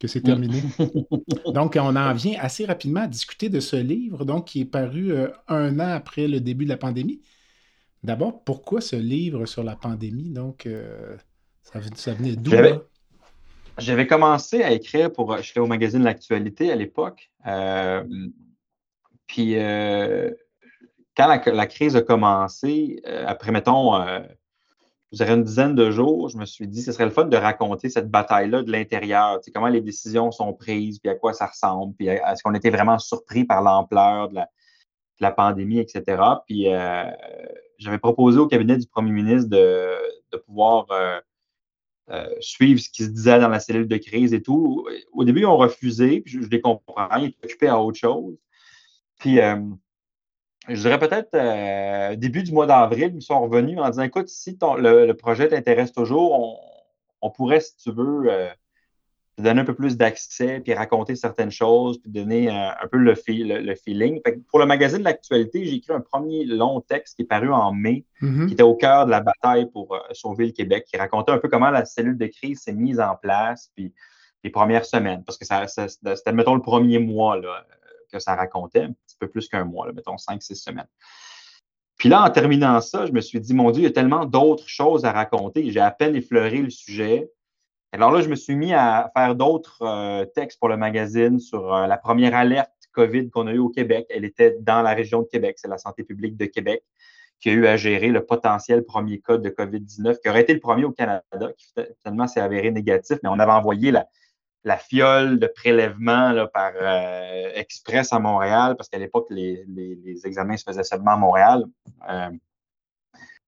que 0.00 0.08
c'est 0.08 0.22
terminé. 0.22 0.62
donc, 1.46 1.78
on 1.80 1.96
en 1.96 2.12
vient 2.14 2.38
assez 2.40 2.66
rapidement 2.66 3.02
à 3.02 3.06
discuter 3.06 3.48
de 3.48 3.60
ce 3.60 3.76
livre, 3.76 4.24
donc 4.24 4.46
qui 4.46 4.62
est 4.62 4.66
paru 4.66 5.12
un 5.48 5.78
an 5.78 5.88
après 5.88 6.26
le 6.26 6.40
début 6.40 6.64
de 6.64 6.70
la 6.70 6.76
pandémie. 6.76 7.20
D'abord, 8.04 8.44
pourquoi 8.44 8.80
ce 8.80 8.96
livre 8.96 9.46
sur 9.46 9.64
la 9.64 9.76
pandémie? 9.76 10.30
Donc, 10.30 10.68
ça, 11.62 11.80
ça, 11.94 12.14
venait 12.14 12.36
d'où 12.36 12.52
J'avais 13.78 14.06
commencé 14.06 14.62
à 14.62 14.72
écrire 14.72 15.10
pour. 15.12 15.36
J'étais 15.38 15.60
au 15.60 15.66
magazine 15.66 16.02
L'Actualité 16.02 16.70
à 16.70 16.76
l'époque. 16.76 17.32
puis, 19.26 19.54
quand 21.16 21.26
la, 21.28 21.42
la, 21.46 21.66
crise 21.66 21.96
a 21.96 22.02
commencé, 22.02 23.00
après, 23.26 23.50
mettons 23.52 23.94
je 25.14 25.22
dirais 25.22 25.34
une 25.34 25.44
dizaine 25.44 25.76
de 25.76 25.90
jours, 25.92 26.28
je 26.28 26.36
me 26.36 26.44
suis 26.44 26.66
dit, 26.66 26.82
ce 26.82 26.90
serait 26.90 27.04
le 27.04 27.12
fun 27.12 27.26
de 27.26 27.36
raconter 27.36 27.88
cette 27.88 28.10
bataille-là 28.10 28.62
de 28.62 28.72
l'intérieur, 28.72 29.38
comment 29.54 29.68
les 29.68 29.80
décisions 29.80 30.32
sont 30.32 30.52
prises, 30.52 30.98
puis 30.98 31.08
à 31.08 31.14
quoi 31.14 31.32
ça 31.32 31.46
ressemble, 31.46 31.94
puis 31.94 32.08
est-ce 32.08 32.42
qu'on 32.42 32.54
était 32.54 32.70
vraiment 32.70 32.98
surpris 32.98 33.44
par 33.44 33.62
l'ampleur 33.62 34.28
de 34.30 34.40
la, 35.20 35.30
pandémie, 35.30 35.78
etc. 35.78 36.20
Puis 36.46 36.66
euh, 36.66 37.04
j'avais 37.78 37.98
proposé 37.98 38.38
au 38.38 38.46
cabinet 38.46 38.76
du 38.76 38.86
premier 38.86 39.10
ministre 39.10 39.50
de, 39.50 40.38
pouvoir 40.46 40.86
euh, 40.90 41.20
euh, 42.10 42.28
suivre 42.40 42.80
ce 42.80 42.90
qui 42.90 43.04
se 43.04 43.10
disait 43.10 43.38
dans 43.38 43.48
la 43.48 43.60
cellule 43.60 43.86
de 43.86 43.96
crise 43.96 44.34
et 44.34 44.42
tout. 44.42 44.86
Au 45.12 45.24
début, 45.24 45.40
ils 45.40 45.46
ont 45.46 45.56
refusé, 45.56 46.20
puis 46.20 46.42
je, 46.42 46.48
les 46.48 46.60
comprends, 46.60 47.08
ils 47.16 47.26
étaient 47.28 47.44
occupés 47.44 47.68
à 47.68 47.80
autre 47.80 47.98
chose. 47.98 48.36
Puis 49.18 49.38
je 50.68 50.80
dirais 50.80 50.98
peut-être 50.98 51.34
euh, 51.34 52.16
début 52.16 52.42
du 52.42 52.52
mois 52.52 52.66
d'avril, 52.66 53.12
ils 53.14 53.22
sont 53.22 53.40
revenus 53.40 53.78
en 53.78 53.90
disant 53.90 54.02
écoute, 54.02 54.28
si 54.28 54.58
le, 54.60 55.12
projet 55.12 55.48
t'intéresse 55.48 55.92
toujours, 55.92 56.58
on, 57.20 57.30
pourrait, 57.30 57.60
si 57.60 57.76
tu 57.76 57.92
veux, 57.92 58.48
euh, 59.38 59.42
te 59.42 59.42
donner 59.42 59.60
un 59.60 59.64
peu 59.64 59.74
plus 59.74 59.96
d'accès, 59.96 60.60
puis 60.60 60.74
raconter 60.74 61.16
certaines 61.16 61.50
choses, 61.50 61.98
puis 61.98 62.10
donner 62.10 62.48
euh, 62.48 62.70
un 62.82 62.88
peu 62.90 62.98
le, 62.98 63.14
le, 63.14 63.74
feeling. 63.74 64.20
pour 64.48 64.58
le 64.58 64.66
magazine 64.66 64.98
de 64.98 65.04
l'actualité, 65.04 65.64
j'ai 65.64 65.76
écrit 65.76 65.92
un 65.92 66.00
premier 66.00 66.44
long 66.44 66.80
texte 66.80 67.16
qui 67.16 67.22
est 67.22 67.26
paru 67.26 67.52
en 67.52 67.72
mai, 67.72 68.04
mm-hmm. 68.22 68.46
qui 68.46 68.52
était 68.52 68.62
au 68.62 68.74
cœur 68.74 69.06
de 69.06 69.10
la 69.10 69.20
bataille 69.20 69.70
pour 69.70 69.98
sauver 70.12 70.46
le 70.46 70.52
Québec, 70.52 70.86
qui 70.88 70.96
racontait 70.96 71.32
un 71.32 71.38
peu 71.38 71.48
comment 71.48 71.70
la 71.70 71.84
cellule 71.84 72.18
de 72.18 72.26
crise 72.26 72.60
s'est 72.60 72.72
mise 72.72 73.00
en 73.00 73.16
place, 73.16 73.70
puis 73.74 73.92
les 74.42 74.50
premières 74.50 74.84
semaines, 74.84 75.24
parce 75.24 75.38
que 75.38 75.46
ça, 75.46 75.66
c'était, 75.66 76.32
mettons, 76.32 76.54
le 76.54 76.60
premier 76.60 76.98
mois. 76.98 77.38
Là, 77.38 77.64
que 78.14 78.20
ça 78.20 78.34
racontait, 78.34 78.82
un 78.82 78.92
petit 78.92 79.16
peu 79.18 79.28
plus 79.28 79.48
qu'un 79.48 79.64
mois, 79.64 79.92
mettons 79.92 80.16
cinq, 80.16 80.42
six 80.42 80.56
semaines. 80.56 80.88
Puis 81.96 82.08
là, 82.08 82.22
en 82.22 82.30
terminant 82.30 82.80
ça, 82.80 83.06
je 83.06 83.12
me 83.12 83.20
suis 83.20 83.40
dit, 83.40 83.54
mon 83.54 83.70
Dieu, 83.70 83.82
il 83.82 83.84
y 83.84 83.88
a 83.88 83.92
tellement 83.92 84.24
d'autres 84.24 84.68
choses 84.68 85.04
à 85.04 85.12
raconter. 85.12 85.70
J'ai 85.70 85.80
à 85.80 85.90
peine 85.90 86.16
effleuré 86.16 86.58
le 86.58 86.70
sujet. 86.70 87.30
Alors 87.94 88.10
là, 88.10 88.22
je 88.22 88.28
me 88.28 88.34
suis 88.34 88.56
mis 88.56 88.74
à 88.74 89.08
faire 89.16 89.36
d'autres 89.36 89.82
euh, 89.82 90.24
textes 90.24 90.58
pour 90.58 90.68
le 90.68 90.76
magazine 90.76 91.38
sur 91.38 91.72
euh, 91.72 91.86
la 91.86 91.96
première 91.96 92.34
alerte 92.34 92.72
COVID 92.90 93.30
qu'on 93.30 93.46
a 93.46 93.52
eue 93.52 93.60
au 93.60 93.68
Québec. 93.68 94.06
Elle 94.10 94.24
était 94.24 94.56
dans 94.60 94.82
la 94.82 94.94
région 94.94 95.22
de 95.22 95.28
Québec, 95.28 95.58
c'est 95.60 95.68
la 95.68 95.78
santé 95.78 96.02
publique 96.02 96.36
de 96.36 96.46
Québec 96.46 96.82
qui 97.38 97.50
a 97.50 97.52
eu 97.52 97.66
à 97.68 97.76
gérer 97.76 98.08
le 98.08 98.24
potentiel 98.24 98.84
premier 98.84 99.20
cas 99.20 99.36
de 99.36 99.48
COVID-19, 99.48 100.18
qui 100.20 100.28
aurait 100.28 100.40
été 100.40 100.54
le 100.54 100.60
premier 100.60 100.84
au 100.84 100.90
Canada, 100.90 101.22
qui 101.56 101.72
finalement 102.02 102.26
s'est 102.26 102.40
avéré 102.40 102.72
négatif, 102.72 103.18
mais 103.22 103.28
on 103.28 103.38
avait 103.38 103.52
envoyé 103.52 103.92
la, 103.92 104.76
fiole 104.76 105.38
de 105.38 105.46
prélèvement 105.46 106.46
par 106.52 106.72
euh, 106.74 107.50
Express 107.54 108.12
à 108.12 108.18
Montréal, 108.18 108.76
parce 108.76 108.88
qu'à 108.88 108.98
l'époque, 108.98 109.26
les, 109.30 110.20
examens 110.24 110.56
se 110.56 110.64
faisaient 110.64 110.84
seulement 110.84 111.12
à 111.12 111.16
Montréal. 111.16 111.64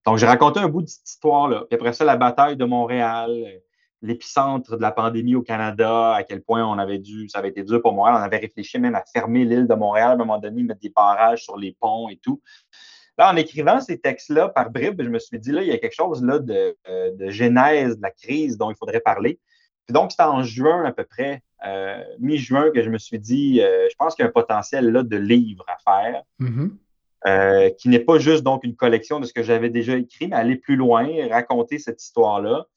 Donc, 0.05 0.17
j'ai 0.17 0.27
raconté 0.27 0.59
un 0.59 0.69
bout 0.69 0.83
de 0.83 0.87
cette 0.87 1.09
histoire-là. 1.09 1.65
Puis 1.69 1.75
après 1.75 1.91
ça, 1.91 2.05
la 2.05 2.15
bataille 2.15 2.55
de 2.55 2.65
Montréal, 2.65 3.61
l'épicentre 4.01 4.77
de 4.77 4.81
la 4.81 4.91
pandémie 4.91 5.35
au 5.35 5.41
Canada, 5.41 6.13
à 6.13 6.23
quel 6.23 6.41
point 6.41 6.65
on 6.65 6.77
avait 6.77 6.99
dû, 6.99 7.27
ça 7.29 7.39
avait 7.39 7.49
été 7.49 7.63
dur 7.63 7.81
pour 7.81 7.93
Montréal. 7.93 8.17
On 8.19 8.23
avait 8.23 8.37
réfléchi 8.37 8.79
même 8.79 8.95
à 8.95 9.03
fermer 9.11 9.43
l'île 9.43 9.67
de 9.67 9.73
Montréal 9.73 10.11
à 10.11 10.13
un 10.13 10.17
moment 10.17 10.37
donné, 10.37 10.63
mettre 10.63 10.81
des 10.81 10.89
barrages 10.89 11.43
sur 11.43 11.57
les 11.57 11.75
ponts 11.79 12.07
et 12.09 12.17
tout. 12.17 12.41
Là, 13.17 13.31
en 13.31 13.35
écrivant 13.35 13.81
ces 13.81 13.99
textes-là 13.99 14.49
par 14.49 14.69
bribes, 14.69 15.01
je 15.01 15.09
me 15.09 15.17
suis 15.17 15.39
dit, 15.39 15.51
là, 15.51 15.63
il 15.63 15.67
y 15.67 15.71
a 15.71 15.79
quelque 15.79 15.95
chose 15.95 16.23
là, 16.23 16.37
de, 16.37 16.77
euh, 16.87 17.11
de 17.15 17.29
genèse 17.29 17.97
de 17.97 18.01
la 18.03 18.11
crise 18.11 18.57
dont 18.57 18.69
il 18.69 18.75
faudrait 18.75 18.99
parler. 18.99 19.39
Puis 19.85 19.93
donc, 19.93 20.11
c'était 20.11 20.23
en 20.23 20.43
juin 20.43 20.83
à 20.83 20.91
peu 20.91 21.03
près, 21.03 21.41
euh, 21.65 22.03
mi-juin, 22.19 22.69
que 22.71 22.83
je 22.83 22.89
me 22.89 22.99
suis 22.99 23.17
dit, 23.17 23.61
euh, 23.61 23.87
je 23.89 23.95
pense 23.95 24.13
qu'il 24.13 24.23
y 24.23 24.25
a 24.25 24.29
un 24.29 24.33
potentiel 24.33 24.91
là, 24.91 25.01
de 25.01 25.17
livres 25.17 25.65
à 25.67 25.77
faire, 25.77 26.21
mm-hmm. 26.39 27.75
qui 27.77 27.89
n'est 27.89 27.99
pas 27.99 28.19
juste 28.19 28.43
donc 28.43 28.63
une 28.63 28.75
collection 28.75 29.19
de 29.19 29.25
ce 29.25 29.33
que 29.33 29.41
j'avais 29.41 29.69
déjà 29.69 29.95
écrit, 29.95 30.27
mais 30.27 30.35
aller 30.35 30.55
plus 30.55 30.75
loin, 30.75 31.07
raconter 31.29 31.79
cette 31.79 32.03
histoire-là. 32.03 32.67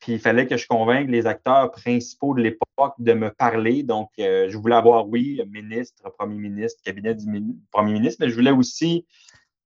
Puis 0.00 0.12
il 0.12 0.18
fallait 0.18 0.46
que 0.46 0.56
je 0.56 0.66
convainque 0.66 1.08
les 1.08 1.26
acteurs 1.26 1.70
principaux 1.70 2.34
de 2.34 2.40
l'époque 2.42 2.94
de 2.98 3.12
me 3.12 3.30
parler. 3.30 3.82
Donc, 3.82 4.08
je 4.16 4.56
voulais 4.56 4.76
avoir, 4.76 5.06
oui, 5.08 5.42
ministre, 5.50 6.10
premier 6.18 6.36
ministre, 6.36 6.80
cabinet 6.82 7.14
du 7.14 7.26
premier 7.70 7.92
ministre, 7.92 8.24
mais 8.24 8.30
je 8.30 8.34
voulais 8.34 8.50
aussi 8.50 9.04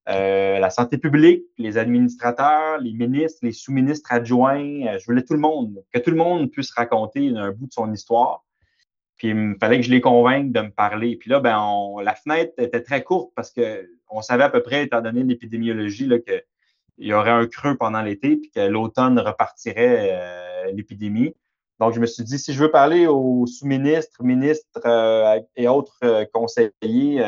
euh, 0.08 0.58
la 0.58 0.68
santé 0.68 0.98
publique, 0.98 1.44
les 1.56 1.78
administrateurs, 1.78 2.78
les 2.78 2.92
ministres, 2.92 3.38
les 3.42 3.52
sous-ministres 3.52 4.12
adjoints. 4.12 4.86
Euh, 4.86 4.98
je 4.98 5.04
voulais 5.06 5.22
tout 5.22 5.32
le 5.32 5.40
monde, 5.40 5.82
que 5.92 5.98
tout 5.98 6.10
le 6.10 6.16
monde 6.16 6.50
puisse 6.50 6.70
raconter 6.72 7.30
un 7.34 7.52
bout 7.52 7.66
de 7.66 7.72
son 7.72 7.90
histoire. 7.92 8.44
Puis 9.16 9.28
il 9.28 9.56
fallait 9.58 9.78
que 9.78 9.86
je 9.86 9.90
les 9.90 10.02
convainque 10.02 10.52
de 10.52 10.60
me 10.60 10.70
parler. 10.70 11.16
Puis 11.16 11.30
là, 11.30 11.40
ben, 11.40 11.58
la 12.02 12.14
fenêtre 12.14 12.52
était 12.58 12.82
très 12.82 13.02
courte 13.02 13.32
parce 13.34 13.52
qu'on 13.52 14.20
savait 14.20 14.44
à 14.44 14.50
peu 14.50 14.62
près, 14.62 14.84
étant 14.84 15.00
donné 15.00 15.22
l'épidémiologie, 15.22 16.06
qu'il 16.96 17.06
y 17.06 17.12
aurait 17.12 17.30
un 17.30 17.46
creux 17.46 17.76
pendant 17.76 18.02
l'été, 18.02 18.36
puis 18.36 18.50
que 18.50 18.60
l'automne 18.60 19.18
repartirait 19.18 20.10
euh, 20.12 20.72
l'épidémie. 20.72 21.34
Donc, 21.80 21.92
je 21.92 22.00
me 22.00 22.06
suis 22.06 22.24
dit, 22.24 22.38
si 22.38 22.52
je 22.52 22.60
veux 22.60 22.70
parler 22.70 23.06
aux 23.06 23.46
sous-ministres, 23.46 24.22
ministres 24.22 24.80
et 25.56 25.66
autres 25.66 26.24
conseillers, 26.32 27.20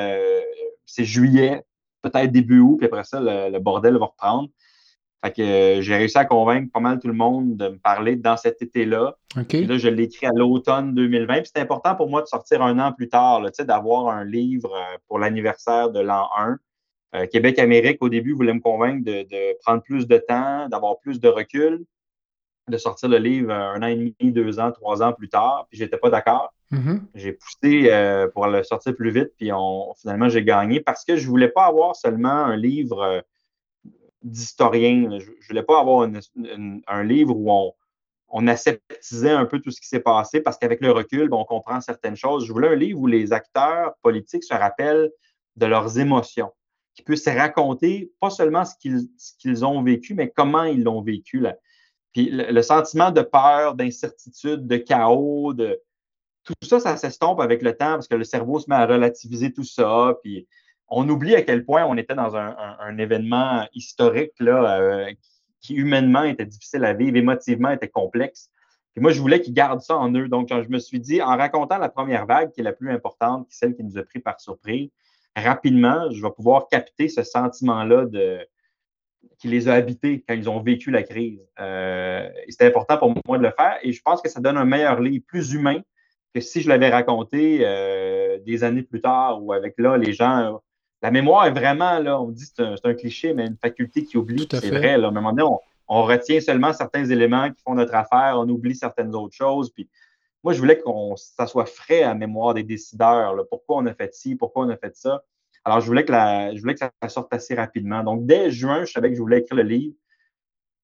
c'est 0.86 1.04
juillet, 1.04 1.64
peut-être 2.02 2.32
début 2.32 2.60
août, 2.60 2.76
puis 2.78 2.86
après 2.86 3.04
ça, 3.04 3.20
le, 3.20 3.58
bordel 3.58 3.98
va 3.98 4.06
reprendre. 4.06 4.48
Fait 5.24 5.32
que 5.32 5.42
euh, 5.42 5.80
j'ai 5.82 5.96
réussi 5.96 6.18
à 6.18 6.24
convaincre 6.24 6.70
pas 6.72 6.80
mal 6.80 6.98
tout 7.00 7.08
le 7.08 7.14
monde 7.14 7.56
de 7.56 7.68
me 7.68 7.78
parler 7.78 8.16
dans 8.16 8.36
cet 8.36 8.62
été-là. 8.62 9.16
Là, 9.34 9.78
je 9.78 9.88
l'ai 9.88 10.04
écrit 10.04 10.26
à 10.26 10.32
l'automne 10.34 10.94
2020. 10.94 11.34
Puis 11.34 11.50
c'est 11.54 11.60
important 11.60 11.94
pour 11.94 12.08
moi 12.08 12.22
de 12.22 12.26
sortir 12.26 12.62
un 12.62 12.78
an 12.78 12.92
plus 12.92 13.08
tard, 13.08 13.42
d'avoir 13.60 14.08
un 14.08 14.24
livre 14.24 14.72
euh, 14.74 14.98
pour 15.08 15.18
l'anniversaire 15.18 15.90
de 15.90 16.00
l'an 16.00 16.28
1. 16.38 16.58
Euh, 17.14 17.26
Québec-Amérique, 17.26 18.02
au 18.02 18.08
début, 18.08 18.32
voulait 18.32 18.54
me 18.54 18.60
convaincre 18.60 19.04
de, 19.04 19.58
prendre 19.62 19.82
plus 19.82 20.06
de 20.06 20.18
temps, 20.18 20.68
d'avoir 20.68 20.98
plus 20.98 21.20
de 21.20 21.28
recul, 21.28 21.84
de 22.68 22.76
sortir 22.78 23.08
le 23.08 23.18
livre 23.18 23.52
un 23.52 23.80
an 23.82 23.86
et 23.86 23.94
demi, 23.94 24.14
deux 24.32 24.58
ans, 24.58 24.72
trois 24.72 25.02
ans 25.02 25.12
plus 25.12 25.28
tard. 25.28 25.66
Puis 25.70 25.78
j'étais 25.78 25.98
pas 25.98 26.10
d'accord. 26.10 26.52
Mm-hmm. 26.72 27.00
J'ai 27.14 27.32
poussé 27.32 27.88
euh, 27.90 28.26
pour 28.28 28.48
le 28.48 28.64
sortir 28.64 28.94
plus 28.94 29.10
vite, 29.10 29.30
puis 29.38 29.50
finalement, 30.00 30.28
j'ai 30.28 30.42
gagné 30.42 30.80
parce 30.80 31.04
que 31.04 31.16
je 31.16 31.24
ne 31.24 31.28
voulais 31.28 31.48
pas 31.48 31.66
avoir 31.66 31.94
seulement 31.94 32.28
un 32.28 32.56
livre 32.56 33.00
euh, 33.02 33.20
d'historien. 34.22 35.18
Je 35.20 35.30
ne 35.30 35.46
voulais 35.48 35.62
pas 35.62 35.80
avoir 35.80 36.08
un 36.88 37.04
livre 37.04 37.36
où 37.36 37.52
on, 37.52 37.72
on 38.28 38.46
aseptisait 38.46 39.30
un 39.30 39.46
peu 39.46 39.60
tout 39.60 39.70
ce 39.70 39.80
qui 39.80 39.88
s'est 39.88 40.00
passé 40.00 40.40
parce 40.40 40.58
qu'avec 40.58 40.80
le 40.80 40.90
recul, 40.90 41.28
on 41.32 41.44
comprend 41.44 41.80
certaines 41.80 42.16
choses. 42.16 42.46
Je 42.46 42.52
voulais 42.52 42.68
un 42.68 42.74
livre 42.74 43.00
où 43.00 43.06
les 43.06 43.32
acteurs 43.32 43.94
politiques 44.02 44.44
se 44.44 44.54
rappellent 44.54 45.10
de 45.56 45.66
leurs 45.66 45.98
émotions, 45.98 46.52
qui 46.96 47.02
puissent 47.02 47.28
raconter 47.28 48.10
pas 48.20 48.30
seulement 48.30 48.64
ce 48.64 48.74
qu'ils 49.38 49.64
ont 49.64 49.82
vécu, 49.82 50.14
mais 50.14 50.30
comment 50.30 50.64
ils 50.64 50.82
l'ont 50.82 51.02
vécu. 51.02 51.44
Puis 52.12 52.30
le, 52.30 52.62
sentiment 52.62 53.10
de 53.10 53.20
peur, 53.20 53.74
d'incertitude, 53.74 54.66
de 54.66 54.78
chaos, 54.78 55.52
de, 55.52 55.78
tout 56.44 56.54
ça, 56.62 56.80
ça 56.80 56.96
s'estompe 56.96 57.40
avec 57.40 57.60
le 57.60 57.76
temps 57.76 57.92
parce 57.94 58.08
que 58.08 58.14
le 58.14 58.24
cerveau 58.24 58.58
se 58.58 58.70
met 58.70 58.76
à 58.76 58.86
relativiser 58.86 59.52
tout 59.52 59.64
ça. 59.64 60.16
Puis 60.22 60.48
on 60.88 61.06
oublie 61.08 61.36
à 61.36 61.42
quel 61.42 61.66
point 61.66 61.84
on 61.84 61.98
était 61.98 62.14
dans 62.14 62.34
un, 62.34 62.96
événement 62.96 63.68
historique 63.74 64.32
là, 64.40 64.80
euh, 64.80 65.12
qui 65.60 65.74
humainement 65.74 66.22
était 66.22 66.46
difficile 66.46 66.84
à 66.86 66.94
vivre, 66.94 67.16
émotivement 67.16 67.70
était 67.70 67.88
complexe. 67.88 68.50
Moi, 68.98 69.12
je 69.12 69.20
voulais 69.20 69.42
qu'ils 69.42 69.52
gardent 69.52 69.82
ça 69.82 69.98
en 69.98 70.10
eux. 70.14 70.26
Donc, 70.26 70.48
je 70.48 70.68
me 70.70 70.78
suis 70.78 71.00
dit, 71.00 71.20
en 71.20 71.36
racontant 71.36 71.76
la 71.76 71.90
première 71.90 72.24
vague, 72.24 72.52
qui 72.52 72.60
est 72.60 72.64
la 72.64 72.72
plus 72.72 72.90
importante, 72.90 73.46
qui 73.46 73.52
est 73.52 73.58
celle 73.58 73.76
qui 73.76 73.84
nous 73.84 73.98
a 73.98 74.02
pris 74.02 74.20
par 74.20 74.40
surprise, 74.40 74.88
rapidement, 75.36 76.10
je 76.10 76.22
vais 76.22 76.30
pouvoir 76.30 76.68
capter 76.68 77.08
ce 77.08 77.22
sentiment-là 77.22 78.06
de 78.06 78.46
qui 79.38 79.48
les 79.48 79.68
a 79.68 79.74
habités 79.74 80.24
quand 80.26 80.34
ils 80.34 80.48
ont 80.48 80.60
vécu 80.60 80.90
la 80.90 81.02
crise. 81.02 81.40
Euh, 81.60 82.28
C'était 82.48 82.66
important 82.66 82.96
pour 82.96 83.14
moi 83.26 83.38
de 83.38 83.42
le 83.42 83.52
faire 83.56 83.78
et 83.82 83.92
je 83.92 84.00
pense 84.02 84.22
que 84.22 84.30
ça 84.30 84.40
donne 84.40 84.56
un 84.56 84.64
meilleur 84.64 85.00
livre, 85.00 85.24
plus 85.26 85.52
humain, 85.52 85.80
que 86.34 86.40
si 86.40 86.62
je 86.62 86.68
l'avais 86.68 86.88
raconté 86.88 87.60
euh, 87.62 88.38
des 88.46 88.64
années 88.64 88.82
plus 88.82 89.00
tard 89.00 89.42
ou 89.42 89.52
avec 89.52 89.74
là, 89.78 89.96
les 89.96 90.12
gens. 90.12 90.60
La 91.02 91.10
mémoire 91.10 91.46
est 91.46 91.52
vraiment, 91.52 91.98
là, 91.98 92.20
on 92.20 92.30
dit 92.30 92.44
c'est 92.46 92.62
un, 92.62 92.74
un, 92.82 92.94
cliché, 92.94 93.34
mais 93.34 93.46
une 93.46 93.58
faculté 93.58 94.04
qui 94.04 94.16
oublie. 94.16 94.48
C'est 94.50 94.70
vrai. 94.70 94.96
Là, 94.96 95.08
à 95.08 95.10
un 95.10 95.12
moment 95.12 95.32
donné, 95.32 95.48
on, 95.88 96.02
retient 96.02 96.40
seulement 96.40 96.72
certains 96.72 97.04
éléments 97.04 97.50
qui 97.50 97.62
font 97.62 97.74
notre 97.74 97.94
affaire, 97.94 98.36
on 98.38 98.48
oublie 98.48 98.74
certaines 98.74 99.14
autres 99.14 99.36
choses. 99.36 99.70
Puis 99.70 99.88
moi, 100.46 100.52
je 100.52 100.60
voulais 100.60 100.78
que 100.78 100.84
ça 101.16 101.48
soit 101.48 101.66
frais 101.66 102.04
à 102.04 102.14
mémoire 102.14 102.54
des 102.54 102.62
décideurs. 102.62 103.34
pourquoi 103.50 103.78
on 103.78 103.86
a 103.86 103.94
fait 103.94 104.14
ci, 104.14 104.36
pourquoi 104.36 104.64
on 104.64 104.68
a 104.68 104.76
fait 104.76 104.94
ça? 104.94 105.24
Alors, 105.64 105.80
je 105.80 105.86
voulais 105.86 106.04
que, 106.04 106.12
je 106.12 106.60
voulais 106.60 106.74
que 106.74 106.78
ça 106.78 107.08
sorte 107.08 107.34
assez 107.34 107.56
rapidement. 107.56 108.04
Donc, 108.04 108.26
dès 108.26 108.52
juin, 108.52 108.84
je 108.84 108.92
savais 108.92 109.08
que 109.08 109.16
je 109.16 109.20
voulais 109.20 109.40
écrire 109.40 109.56
le 109.56 109.64
livre 109.64 109.96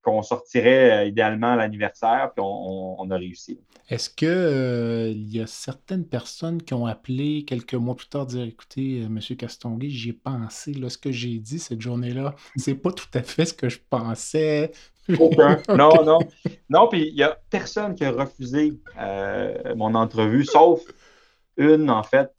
qu'on 0.03 0.23
sortirait 0.23 0.91
euh, 0.91 1.05
idéalement 1.07 1.53
à 1.53 1.57
l'anniversaire, 1.57 2.33
puis 2.35 2.45
on, 2.45 3.11
a 3.11 3.17
réussi. 3.17 3.61
Est-ce 3.89 4.11
qu'il 4.11 4.29
euh, 4.29 5.13
y 5.15 5.41
a 5.41 5.47
certaines 5.47 6.05
personnes 6.05 6.63
qui 6.63 6.75
ont 6.75 6.87
appelé 6.87 7.45
quelques 7.45 7.75
mois 7.75 7.95
plus 7.95 8.09
tard 8.09 8.27
dire 8.27 8.45
écoutez, 8.45 9.03
euh, 9.03 9.07
M. 9.07 9.21
Castonguay, 9.37 9.89
j'y 9.89 10.11
ai 10.11 10.13
pensé, 10.13 10.73
là, 10.73 10.89
ce 10.89 10.99
que 10.99 11.13
j'ai 11.13 11.39
dit 11.39 11.59
cette 11.59 11.81
journée-là, 11.81 12.35
c'est 12.57 12.75
pas 12.75 12.91
tout 12.91 13.07
à 13.15 13.23
fait 13.23 13.45
ce 13.45 13.55
que 13.55 13.69
je 13.69 13.79
pensais. 13.89 14.73
Aucun. 15.19 15.61
Non, 15.69 16.05
non. 16.05 16.19
Non, 16.69 16.89
puis 16.89 17.09
il 17.09 17.15
n'y 17.15 17.23
a 17.23 17.39
personne 17.51 17.95
qui 17.95 18.05
a 18.05 18.13
refusé 18.13 18.73
mon 19.77 19.95
entrevue, 19.95 20.45
sauf 20.45 20.81
une, 21.57 21.91
en 21.91 22.03
fait, 22.03 22.31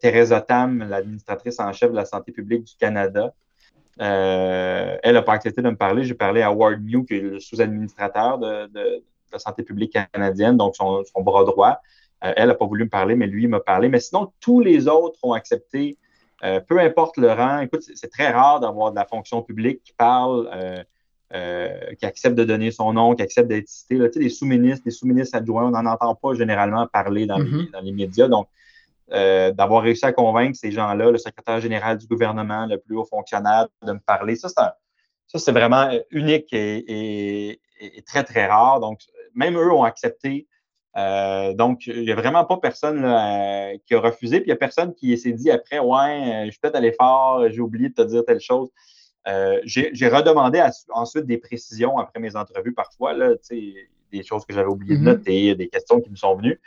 Thérèse 0.00 0.34
Tam, 0.46 0.86
l'administratrice 0.88 1.58
en 1.60 1.72
chef 1.72 1.90
de 1.90 1.96
la 1.96 2.04
santé 2.04 2.32
publique 2.32 2.64
du 2.64 2.74
Canada, 2.76 3.32
euh, 4.00 4.96
elle 5.02 5.14
n'a 5.14 5.22
pas 5.22 5.32
accepté 5.32 5.62
de 5.62 5.70
me 5.70 5.76
parler. 5.76 6.04
J'ai 6.04 6.14
parlé 6.14 6.42
à 6.42 6.52
Ward 6.52 6.82
New, 6.82 7.04
qui 7.04 7.14
est 7.14 7.20
le 7.20 7.40
sous-administrateur 7.40 8.38
de, 8.38 9.02
la 9.32 9.38
santé 9.38 9.62
publique 9.62 9.96
canadienne, 10.12 10.56
donc 10.56 10.76
son, 10.76 11.02
bras 11.18 11.44
droit. 11.44 11.80
Euh, 12.24 12.32
elle 12.36 12.48
n'a 12.48 12.54
pas 12.54 12.66
voulu 12.66 12.84
me 12.84 12.90
parler, 12.90 13.14
mais 13.14 13.26
lui 13.26 13.46
m'a 13.46 13.60
parlé. 13.60 13.88
Mais 13.88 14.00
sinon, 14.00 14.32
tous 14.40 14.60
les 14.60 14.88
autres 14.88 15.18
ont 15.22 15.32
accepté, 15.32 15.98
euh, 16.44 16.60
peu 16.60 16.78
importe 16.78 17.16
le 17.16 17.32
rang. 17.32 17.60
Écoute, 17.60 17.82
c'est 17.94 18.10
très 18.10 18.30
rare 18.30 18.60
d'avoir 18.60 18.90
de 18.90 18.96
la 18.96 19.04
fonction 19.04 19.42
publique 19.42 19.82
qui 19.82 19.92
parle, 19.92 20.48
qui 21.32 22.06
accepte 22.06 22.36
de 22.36 22.44
donner 22.44 22.70
son 22.70 22.92
nom, 22.92 23.14
qui 23.14 23.22
accepte 23.22 23.48
d'être 23.48 23.68
cité. 23.68 23.96
Là, 23.96 24.08
tu 24.08 24.14
sais, 24.14 24.20
les 24.20 24.30
sous-ministres, 24.30 24.82
les 24.84 24.92
sous-ministres 24.92 25.36
adjoints, 25.36 25.66
on 25.66 25.70
n'en 25.70 25.86
entend 25.86 26.14
pas 26.14 26.34
généralement 26.34 26.86
parler 26.86 27.26
dans, 27.26 27.38
les, 27.38 27.50
mm-hmm. 27.50 27.70
dans 27.72 27.80
les 27.80 27.92
médias. 27.92 28.28
Donc, 28.28 28.48
euh, 29.12 29.52
d'avoir 29.52 29.82
réussi 29.82 30.04
à 30.04 30.12
convaincre 30.12 30.58
ces 30.58 30.72
gens-là, 30.72 31.12
le 31.12 31.18
secrétaire 31.18 31.60
général 31.60 31.96
du 31.96 32.08
gouvernement, 32.08 32.66
le 32.66 32.78
plus 32.78 32.96
haut 32.96 33.04
fonctionnaire, 33.04 33.68
de 33.82 33.92
me 33.92 34.00
parler. 34.00 34.34
Ça, 34.34 34.48
c'est, 35.26 35.52
vraiment 35.52 35.88
unique 36.10 36.48
et, 36.52 37.60
très, 38.04 38.24
très 38.24 38.46
rare. 38.46 38.80
Donc, 38.80 39.00
même 39.34 39.56
eux 39.56 39.72
ont 39.72 39.84
accepté. 39.84 40.48
Euh, 40.96 41.54
donc, 41.54 41.86
il 41.86 42.02
n'y 42.02 42.10
a 42.10 42.16
vraiment 42.16 42.44
pas 42.44 42.56
personne 42.56 43.04
euh, 43.04 43.76
qui 43.86 43.94
a 43.94 44.00
refusé. 44.00 44.40
Puis, 44.40 44.46
il 44.46 44.50
n'y 44.50 44.54
a 44.54 44.56
personne 44.56 44.92
qui 44.92 45.16
s'est 45.16 45.32
dit 45.32 45.52
après, 45.52 45.78
ouais, 45.78 46.42
je 46.46 46.50
suis 46.50 46.60
peut-être 46.60 46.74
allé 46.74 46.92
fort, 46.92 47.48
j'ai 47.48 47.60
oublié 47.60 47.90
de 47.90 47.94
te 47.94 48.02
dire 48.02 48.24
telle 48.26 48.40
chose. 48.40 48.70
j'ai, 49.62 50.08
redemandé 50.08 50.60
ensuite 50.90 51.26
des 51.26 51.38
précisions 51.38 51.96
après 51.98 52.18
mes 52.18 52.34
entrevues 52.34 52.74
parfois, 52.74 53.12
là, 53.12 53.34
des 53.50 54.22
choses 54.24 54.44
que 54.44 54.52
j'avais 54.52 54.68
oublié 54.68 54.96
de 54.96 55.02
mm-hmm. 55.02 55.04
noter, 55.04 55.54
des 55.54 55.68
questions 55.68 56.00
qui 56.00 56.10
me 56.10 56.16
sont 56.16 56.34
venues. 56.34 56.60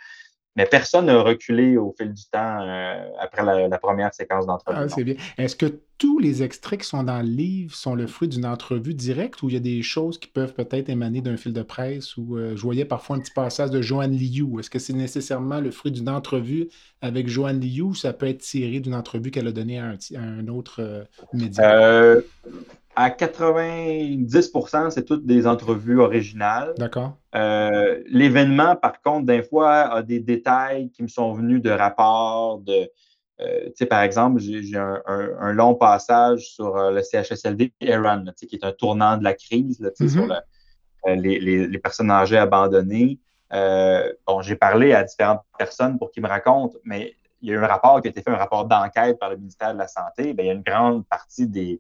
Mais 0.56 0.66
personne 0.66 1.06
n'a 1.06 1.22
reculé 1.22 1.78
au 1.78 1.94
fil 1.98 2.14
du 2.14 2.24
temps 2.32 2.60
euh, 2.62 3.10
après 3.20 3.44
la, 3.44 3.78
première 3.78 4.14
séquence 4.14 4.46
d'entrevue. 4.46 4.80
Ah, 4.82 4.90
c'est 4.90 5.04
bien. 5.04 5.16
Est-ce 5.38 5.56
que 5.56 5.82
tous 6.00 6.18
les 6.18 6.42
extraits 6.42 6.80
qui 6.80 6.88
sont 6.88 7.04
dans 7.04 7.22
le 7.22 7.28
livre 7.28 7.76
sont 7.76 7.94
le 7.94 8.08
fruit 8.08 8.28
d'une 8.28 8.46
entrevue 8.46 8.94
directe 8.94 9.44
ou 9.44 9.50
il 9.50 9.54
y 9.54 9.58
a 9.58 9.62
des 9.62 9.82
choses 9.84 10.18
qui 10.18 10.30
peuvent 10.30 10.54
peut-être 10.54 10.90
émaner 10.90 11.22
d'un 11.22 11.38
fil 11.38 11.54
de 11.54 11.62
presse 11.62 12.18
ou 12.18 12.38
euh, 12.38 12.56
je 12.56 12.62
voyais 12.62 12.86
parfois 12.86 13.18
un 13.18 13.20
petit 13.20 13.34
passage 13.34 13.70
de 13.70 13.82
Joanne 13.82 14.16
Liu. 14.16 14.60
Est-ce 14.60 14.70
que 14.70 14.80
c'est 14.80 14.94
nécessairement 14.94 15.60
le 15.60 15.72
fruit 15.72 15.92
d'une 15.92 16.10
entrevue 16.10 16.70
avec 17.02 17.28
Joanne 17.28 17.60
Liu 17.60 17.82
ou 17.82 17.96
ça 17.96 18.14
peut 18.14 18.28
être 18.28 18.40
tiré 18.40 18.80
d'une 18.80 18.96
entrevue 18.96 19.30
qu'elle 19.30 19.48
a 19.48 19.52
donnée 19.52 19.78
à 19.80 19.94
un, 20.18 20.48
autre 20.48 20.78
euh, 20.80 21.04
média? 21.34 22.24
à 23.00 23.12
90% 23.12 24.90
c'est 24.90 25.06
toutes 25.06 25.26
des 25.26 25.48
entrevues 25.48 26.00
originales. 26.00 26.74
D'accord. 26.78 27.18
Euh, 27.36 28.02
l'événement, 28.08 28.76
par 28.76 29.02
contre, 29.02 29.26
d'un 29.26 29.42
fois, 29.42 29.72
a 29.72 30.04
des 30.04 30.20
détails 30.20 30.90
qui 30.92 31.04
me 31.04 31.08
sont 31.08 31.32
venus 31.34 31.62
de 31.62 31.70
rapports 31.70 32.60
de. 32.60 32.90
Euh, 33.42 33.66
tu 33.68 33.72
sais, 33.76 33.86
par 33.86 34.02
exemple, 34.02 34.40
j'ai 34.40 34.78
un, 34.78 35.52
long 35.54 35.76
passage 35.76 36.42
sur 36.50 36.76
euh, 36.76 36.92
le 36.92 37.02
CHSLD 37.02 37.74
Iran, 37.82 38.26
qui 38.36 38.56
est 38.56 38.64
un 38.64 38.74
tournant 38.74 39.18
de 39.18 39.24
la 39.24 39.34
crise, 39.34 39.80
là, 39.80 39.90
sur 39.96 40.06
mm-hmm. 40.06 41.22
les, 41.22 41.80
personnes 41.80 42.12
âgées 42.12 42.38
abandonnées. 42.38 43.20
bon, 43.52 44.42
j'ai 44.42 44.56
parlé 44.56 44.94
à 44.94 45.04
différentes 45.04 45.42
personnes 45.58 45.98
pour 45.98 46.12
qu'ils 46.12 46.24
me 46.24 46.28
racontent, 46.28 46.78
mais 46.84 47.16
il 47.42 47.50
y 47.50 47.52
a 47.52 47.56
eu 47.56 47.58
un 47.58 47.68
rapport 47.68 48.02
qui 48.02 48.08
a 48.08 48.12
été 48.12 48.22
fait, 48.22 48.30
un 48.30 48.36
rapport 48.36 48.66
d'enquête 48.66 49.18
par 49.18 49.30
le 49.30 49.38
ministère 49.38 49.74
de 49.74 49.80
la 49.80 49.88
Santé. 49.88 50.34
Bien, 50.34 50.46
il 50.46 50.48
y 50.48 50.52
a 50.52 50.54
une 50.54 50.62
grande 50.62 51.08
partie 51.08 51.48
des, 51.48 51.80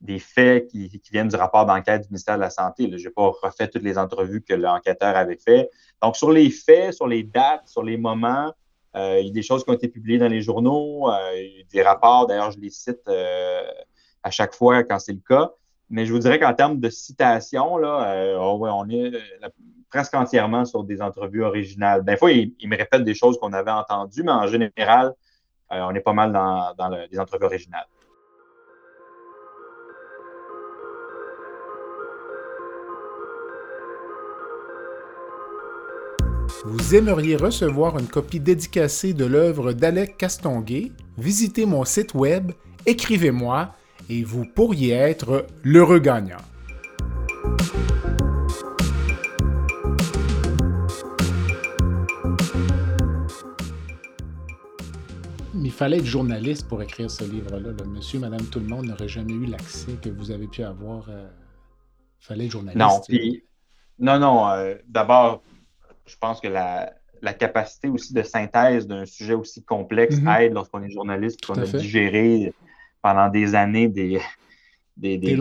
des 0.00 0.18
faits 0.18 0.68
qui, 0.68 1.00
viennent 1.12 1.28
du 1.28 1.36
rapport 1.36 1.66
d'enquête 1.66 2.02
du 2.02 2.08
ministère 2.08 2.36
de 2.36 2.40
la 2.40 2.50
Santé. 2.50 2.90
Je 2.96 3.08
n'ai 3.08 3.14
pas 3.14 3.30
refait 3.42 3.68
toutes 3.68 3.82
les 3.82 3.98
entrevues 3.98 4.42
que 4.42 4.54
l'enquêteur 4.54 5.16
avait 5.16 5.36
fait. 5.36 5.70
Donc, 6.02 6.16
sur 6.16 6.30
les 6.30 6.50
faits, 6.50 6.94
sur 6.94 7.06
les 7.06 7.22
dates, 7.22 7.68
sur 7.68 7.82
les 7.82 7.96
moments, 7.96 8.48
euh, 8.48 8.52
il 8.94 9.26
y 9.26 9.30
a 9.30 9.32
des 9.32 9.42
choses 9.42 9.64
qui 9.64 9.70
ont 9.70 9.74
été 9.74 9.88
publiées 9.88 10.18
dans 10.18 10.28
les 10.28 10.42
journaux, 10.42 11.10
euh, 11.10 11.16
des 11.72 11.82
rapports, 11.82 12.26
d'ailleurs, 12.26 12.50
je 12.50 12.58
les 12.58 12.70
cite 12.70 13.06
euh, 13.08 13.62
à 14.22 14.30
chaque 14.30 14.54
fois 14.54 14.82
quand 14.84 14.98
c'est 14.98 15.12
le 15.12 15.22
cas. 15.26 15.52
Mais 15.88 16.06
je 16.06 16.12
vous 16.12 16.18
dirais 16.18 16.38
qu'en 16.38 16.54
termes 16.54 16.78
de 16.78 16.88
citation, 16.88 17.76
là, 17.76 18.36
oh 18.38 18.64
on 18.64 18.88
est 18.90 19.10
presque 19.88 20.14
entièrement 20.14 20.64
sur 20.64 20.84
des 20.84 21.02
entrevues 21.02 21.42
originales. 21.42 22.04
Des 22.04 22.16
fois, 22.16 22.30
il, 22.30 22.54
me 22.64 22.76
répète 22.76 23.02
des 23.02 23.14
choses 23.14 23.38
qu'on 23.40 23.52
avait 23.52 23.72
entendues, 23.72 24.22
mais 24.22 24.30
en 24.30 24.46
général, 24.46 25.14
on 25.68 25.92
est 25.92 26.00
pas 26.00 26.12
mal 26.12 26.30
dans, 26.32 26.88
les 27.10 27.18
entrevues 27.18 27.44
originales. 27.44 27.86
Vous 36.72 36.94
aimeriez 36.94 37.34
recevoir 37.34 37.98
une 37.98 38.06
copie 38.06 38.38
dédicacée 38.38 39.12
de 39.12 39.24
l'œuvre 39.24 39.72
d'Alec 39.72 40.16
Castonguay? 40.16 40.92
Visitez 41.18 41.66
mon 41.66 41.84
site 41.84 42.14
web, 42.14 42.52
écrivez-moi 42.86 43.74
et 44.08 44.22
vous 44.22 44.44
pourriez 44.44 44.92
être 44.92 45.48
l'heureux 45.64 45.98
gagnant. 45.98 46.36
il 55.54 55.72
fallait 55.72 55.98
être 55.98 56.04
journaliste 56.04 56.68
pour 56.68 56.82
écrire 56.82 57.10
ce 57.10 57.24
livre-là. 57.24 57.70
Monsieur, 57.86 58.20
madame, 58.20 58.42
tout 58.46 58.60
le 58.60 58.66
monde 58.66 58.86
n'aurait 58.86 59.08
jamais 59.08 59.32
eu 59.32 59.46
l'accès 59.46 59.94
que 60.00 60.08
vous 60.08 60.30
avez 60.30 60.46
pu 60.46 60.62
avoir. 60.62 61.06
Il 61.08 61.14
euh, 61.14 61.28
fallait 62.20 62.44
être 62.46 62.52
journaliste. 62.52 63.10
Non, 63.98 64.18
non, 64.18 64.18
non. 64.20 64.48
Euh, 64.50 64.76
d'abord, 64.86 65.42
je 66.10 66.16
pense 66.18 66.40
que 66.40 66.48
la, 66.48 66.92
capacité 67.38 67.88
aussi 67.88 68.12
de 68.14 68.22
synthèse 68.22 68.86
d'un 68.86 69.06
sujet 69.06 69.34
aussi 69.34 69.62
complexe 69.62 70.18
mhm. 70.20 70.28
aide 70.28 70.54
lorsqu'on 70.54 70.82
est 70.82 70.90
journaliste, 70.90 71.44
qu'on 71.44 71.54
a 71.54 71.66
digéré 71.66 72.52
pendant 73.02 73.28
des 73.28 73.54
années 73.54 73.88
des, 73.88 74.20
des, 74.96 75.36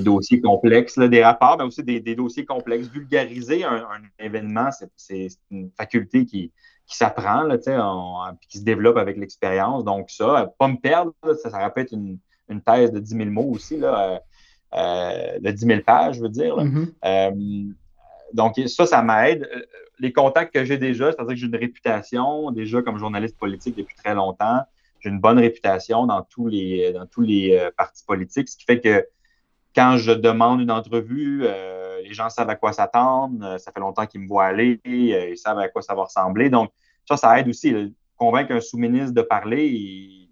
dossiers 0.00 0.40
complexes, 0.40 0.98
des 0.98 1.22
rapports, 1.22 1.56
mais 1.58 1.64
aussi 1.64 1.82
des, 1.82 2.14
dossiers 2.14 2.44
complexes. 2.44 2.88
Vulgariser 2.88 3.64
un, 3.64 3.82
événement, 4.18 4.70
c'est 4.96 5.28
une 5.50 5.70
faculté 5.76 6.24
qui, 6.24 6.52
s'apprend, 6.86 7.48
qui 8.48 8.58
se 8.58 8.64
développe 8.64 8.96
avec 8.96 9.16
l'expérience. 9.16 9.84
Donc, 9.84 10.10
ça, 10.10 10.52
pas 10.58 10.68
me 10.68 10.76
perdre, 10.76 11.12
ça, 11.42 11.50
ça 11.50 11.70
peut 11.70 11.82
être 11.82 11.92
une, 11.92 12.18
thèse 12.64 12.92
de 12.92 13.00
10 13.00 13.16
000 13.16 13.30
mots 13.30 13.50
aussi, 13.50 13.76
là, 13.76 14.14
euh, 14.14 14.18
euh, 14.74 15.38
de 15.40 15.50
10 15.50 15.66
000 15.66 15.80
pages, 15.82 16.16
je 16.16 16.22
veux 16.22 16.28
dire. 16.28 16.56
Mhm. 16.56 16.92
Euh, 17.04 17.30
donc, 18.32 18.60
ça, 18.66 18.86
ça 18.86 19.02
m'aide. 19.02 19.48
Euh, 19.54 19.62
les 19.98 20.12
contacts 20.12 20.52
que 20.52 20.64
j'ai 20.64 20.78
déjà, 20.78 21.12
c'est-à-dire 21.12 21.34
que 21.34 21.40
j'ai 21.40 21.46
une 21.46 21.56
réputation 21.56 22.50
déjà 22.50 22.82
comme 22.82 22.98
journaliste 22.98 23.38
politique 23.38 23.76
depuis 23.76 23.96
très 23.96 24.14
longtemps. 24.14 24.60
J'ai 25.00 25.10
une 25.10 25.20
bonne 25.20 25.38
réputation 25.38 26.06
dans 26.06 26.22
tous 26.22 26.48
les, 26.48 26.92
dans 26.92 27.06
tous 27.06 27.22
les 27.22 27.56
euh, 27.56 27.70
partis 27.76 28.04
politiques, 28.04 28.48
ce 28.48 28.56
qui 28.56 28.64
fait 28.64 28.80
que 28.80 29.06
quand 29.74 29.96
je 29.96 30.12
demande 30.12 30.60
une 30.60 30.70
entrevue, 30.70 31.42
euh, 31.44 32.00
les 32.02 32.14
gens 32.14 32.30
savent 32.30 32.48
à 32.48 32.56
quoi 32.56 32.72
s'attendre. 32.72 33.58
Ça 33.58 33.72
fait 33.72 33.80
longtemps 33.80 34.06
qu'ils 34.06 34.22
me 34.22 34.28
voient 34.28 34.46
aller, 34.46 34.80
ils 34.84 35.36
savent 35.36 35.58
à 35.58 35.68
quoi 35.68 35.82
ça 35.82 35.94
va 35.94 36.04
ressembler. 36.04 36.48
Donc, 36.48 36.70
ça, 37.06 37.16
ça 37.16 37.38
aide 37.38 37.48
aussi. 37.48 37.94
Convaincre 38.16 38.52
un 38.52 38.60
sous-ministre 38.60 39.12
de 39.12 39.20
parler, 39.20 40.25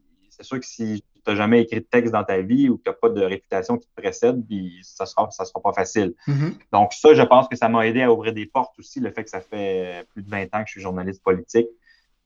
c'est 0.45 0.49
sûr 0.49 0.61
que 0.61 0.67
si 0.67 1.03
tu 1.15 1.31
n'as 1.31 1.37
jamais 1.37 1.63
écrit 1.63 1.81
de 1.81 1.87
texte 1.87 2.13
dans 2.13 2.23
ta 2.23 2.41
vie 2.41 2.69
ou 2.69 2.77
que 2.77 2.83
tu 2.83 2.91
n'as 2.91 2.95
pas 2.95 3.09
de 3.09 3.23
réputation 3.23 3.79
qui 3.79 3.89
te 3.89 3.95
précède, 4.01 4.45
puis 4.47 4.79
ça 4.83 5.05
ne 5.05 5.09
sera, 5.09 5.31
ça 5.31 5.45
sera 5.47 5.61
pas 5.61 5.73
facile. 5.73 6.15
Mm-hmm. 6.29 6.53
Donc, 6.73 6.93
ça, 6.93 7.15
je 7.15 7.23
pense 7.23 7.49
que 7.49 7.57
ça 7.57 7.69
m'a 7.69 7.87
aidé 7.87 8.03
à 8.03 8.13
ouvrir 8.13 8.35
des 8.35 8.47
portes 8.47 8.79
aussi, 8.79 9.01
le 9.01 9.11
fait 9.11 9.25
que 9.25 9.31
ça 9.31 9.41
fait 9.41 10.07
plus 10.13 10.23
de 10.23 10.31
20 10.31 10.43
ans 10.55 10.63
que 10.63 10.67
je 10.67 10.73
suis 10.73 10.81
journaliste 10.83 11.23
politique, 11.23 11.69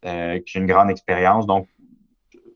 euh, 0.05 0.39
que 0.39 0.45
j'ai 0.47 0.59
une 0.59 0.67
grande 0.67 0.91
expérience. 0.91 1.47
Donc, 1.47 1.69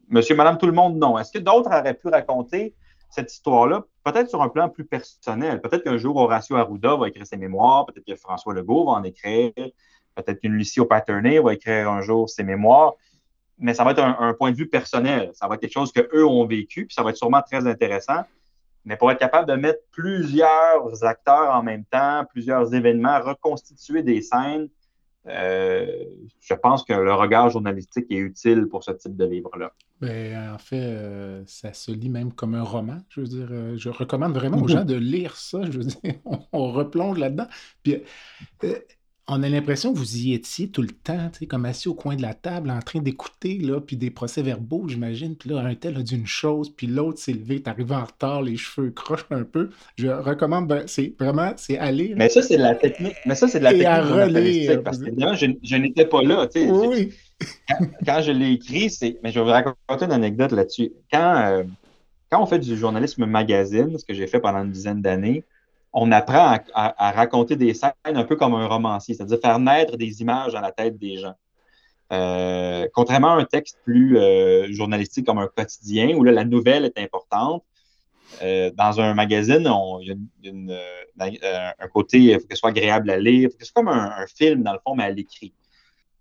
monsieur, 0.09 0.35
madame, 0.35 0.59
tout 0.59 0.67
le 0.67 0.73
monde, 0.73 0.99
non. 0.99 1.17
Est-ce 1.17 1.31
que 1.31 1.39
d'autres 1.39 1.71
auraient 1.71 1.95
pu 1.95 2.09
raconter 2.09 2.75
cette 3.09 3.33
histoire-là, 3.33 3.85
peut-être 4.05 4.29
sur 4.29 4.43
un 4.43 4.49
plan 4.49 4.69
plus 4.69 4.85
personnel? 4.85 5.61
Peut-être 5.61 5.85
qu'un 5.85 5.99
jour, 5.99 6.17
Horacio 6.17 6.57
Arruda 6.57 6.97
va 6.97 7.09
écrire 7.09 7.27
ses 7.27 7.37
mémoires, 7.37 7.87
peut-être 7.87 8.07
que 8.07 8.17
François 8.17 8.53
Legault 8.53 8.87
va 8.87 8.93
en 8.93 9.05
écrire, 9.05 9.53
peut-être 9.55 10.41
qu'une 10.41 10.55
Lucie 10.55 10.81
Paternay 10.85 11.39
va 11.39 11.55
écrire 11.55 11.89
un 11.89 12.01
jour 12.01 12.29
ses 12.29 12.43
mémoires 12.43 12.95
mais 13.63 13.75
ça 13.75 13.85
va 13.85 13.93
être 13.93 14.03
un, 14.03 14.35
point 14.35 14.51
de 14.51 14.57
vue 14.57 14.69
personnel. 14.69 15.31
Ça 15.35 15.49
va 15.49 15.55
être 15.55 15.61
quelque 15.61 15.73
chose 15.73 15.93
qu'eux 15.93 16.27
ont 16.27 16.45
vécu, 16.47 16.87
puis 16.87 16.95
ça 16.95 17.03
va 17.03 17.11
être 17.11 17.17
sûrement 17.17 17.43
très 17.43 17.67
intéressant. 17.67 18.23
Mais 18.85 18.97
pour 18.97 19.11
être 19.11 19.19
capable 19.19 19.49
de 19.49 19.55
mettre 19.55 19.81
plusieurs 19.93 21.05
acteurs 21.05 21.55
en 21.55 21.63
même 21.63 21.85
temps, 21.85 22.25
plusieurs 22.29 22.75
événements, 22.75 23.21
reconstituer 23.21 24.03
des 24.03 24.21
scènes, 24.21 24.69
euh, 25.29 25.87
je 26.41 26.55
pense 26.55 26.85
que 26.85 26.93
le 26.93 27.15
regard 27.15 27.49
journalistique 27.49 28.07
est 28.11 28.17
utile 28.17 28.67
pour 28.67 28.83
ce 28.83 28.91
type 28.91 29.17
de 29.17 29.25
livre-là. 29.25 29.73
Ben, 30.01 30.53
en 30.53 30.59
fait, 30.59 30.83
euh, 30.83 31.45
ça 31.47 31.73
se 31.73 31.93
lit 31.93 32.09
même 32.09 32.33
comme 32.33 32.57
un 32.57 32.65
roman. 32.65 32.99
Je 33.09 33.21
veux 33.21 33.29
dire, 33.29 33.47
euh, 33.53 33.77
je 33.77 33.89
recommande 33.89 34.35
vraiment 34.35 34.61
aux 34.61 34.67
gens 34.67 34.85
de 34.85 34.97
lire 34.97 35.37
ça. 35.37 35.63
Je 35.63 35.79
veux 35.79 35.85
dire, 35.85 36.15
on, 36.53 36.73
replonge 36.73 37.19
là-dedans. 37.19 37.47
Puis, 37.85 38.03
on 39.29 39.43
a 39.43 39.49
l'impression 39.49 39.93
que 39.93 39.99
vous 39.99 40.17
y 40.17 40.35
étiez 40.35 40.69
tout 40.69 40.83
le 40.83 40.89
temps, 40.89 41.31
comme 41.49 41.65
assis 41.65 41.89
au 41.89 41.95
coin 41.95 42.17
de 42.17 42.23
la 42.23 42.35
table, 42.35 42.71
en 42.71 42.81
train 42.81 43.01
d'écouter, 43.01 43.59
là, 43.59 43.81
puis 43.81 43.97
des 43.97 44.11
procès-verbaux, 44.11 44.89
j'imagine. 44.89 45.37
Puis 45.37 45.51
là, 45.51 45.61
un 45.61 45.75
tel 45.77 45.97
a 45.97 46.03
dit 46.03 46.17
une 46.17 46.27
chose, 46.27 46.71
puis 46.75 46.89
l'autre 46.89 47.21
s'est 47.21 47.33
levé, 47.33 47.57
est 47.57 47.69
arrivé 47.69 47.95
en 47.95 48.05
retard, 48.05 48.43
les 48.43 48.57
cheveux 48.57 48.91
crochent 48.91 49.27
un 49.31 49.45
peu. 49.45 49.71
Je 49.97 50.09
recommande, 50.09 50.67
ben, 50.67 50.85
c'est 50.87 51.15
vraiment, 51.21 51.53
c'est 51.57 51.79
aller. 51.79 52.15
Mais 52.17 52.29
ça, 52.29 52.43
c'est 52.43 52.57
de 52.57 52.63
la 52.63 52.75
technique. 52.75 53.15
Mais 53.25 53.37
ça, 53.37 53.47
c'est 53.47 53.61
de 53.61 53.65
la 53.65 53.73
technique 53.73 54.83
parce 54.83 54.99
que 54.99 55.07
je, 55.63 55.77
n'étais 55.77 56.07
pas 56.07 56.23
là, 56.23 56.49
tu 56.49 56.61
sais. 56.61 56.71
Oui. 56.71 57.13
Quand, 58.05 58.23
je 58.23 58.33
l'ai 58.33 58.53
écrit, 58.53 58.91
c'est. 58.91 59.19
Mais 59.23 59.31
je 59.31 59.39
vais 59.39 59.45
vous 59.45 59.51
raconter 59.51 60.05
une 60.05 60.13
anecdote 60.13 60.53
là-dessus. 60.53 60.93
Quand, 61.13 61.37
euh, 61.47 61.65
quand 62.31 62.43
on 62.43 62.47
fait 62.47 62.59
du 62.59 62.77
journalisme 62.77 63.27
magazine, 63.27 63.97
ce 63.99 64.05
que 64.05 64.15
j'ai 64.15 64.27
fait 64.27 64.41
pendant 64.41 64.65
une 64.65 64.71
dizaine 64.73 65.01
d'années, 65.01 65.45
on 65.93 66.11
apprend 66.11 66.59
à, 66.75 67.13
raconter 67.13 67.57
des 67.57 67.75
scènes 67.75 67.93
un 68.05 68.25
peu 68.25 68.37
comme 68.37 68.55
un 68.55 68.67
romancier, 68.67 69.15
c'est-à-dire 69.15 69.39
faire 69.41 69.59
naître 69.59 69.97
des 69.97 70.23
images 70.23 70.53
dans 70.53 70.61
la 70.61 70.73
tête 70.73 70.99
des 70.99 71.19
gens. 71.19 71.35
Euh, 72.13 72.89
contrairement 72.93 73.35
à 73.35 73.41
un 73.41 73.45
texte 73.45 73.79
plus 73.85 74.19
euh, 74.19 74.71
journalistique 74.73 75.27
comme 75.27 75.39
un 75.39 75.49
quotidien, 75.49 76.15
où 76.17 76.25
là, 76.25 76.33
la 76.33 76.45
nouvelle 76.45 76.85
est 76.85 76.99
importante, 76.99 77.65
euh, 78.43 78.71
dans 78.75 79.01
un 79.01 79.15
magazine, 79.15 79.69
il 80.01 80.17
y 80.43 81.45
a 81.45 81.75
un 81.79 81.89
côté, 81.89 82.19
il 82.19 82.41
faut 82.41 82.47
que 82.47 82.55
ce 82.55 82.61
soit 82.61 82.71
agréable 82.71 83.11
à 83.11 83.19
lire, 83.19 83.49
il 83.49 83.51
faut 83.51 83.59
que 83.59 83.65
ce 83.65 83.73
soit 83.73 83.83
comme 83.83 83.89
un, 83.89 84.27
film, 84.27 84.63
dans 84.63 84.73
le 84.73 84.79
fond, 84.85 84.95
mais 84.95 85.05
à 85.05 85.11
l'écrit. 85.11 85.53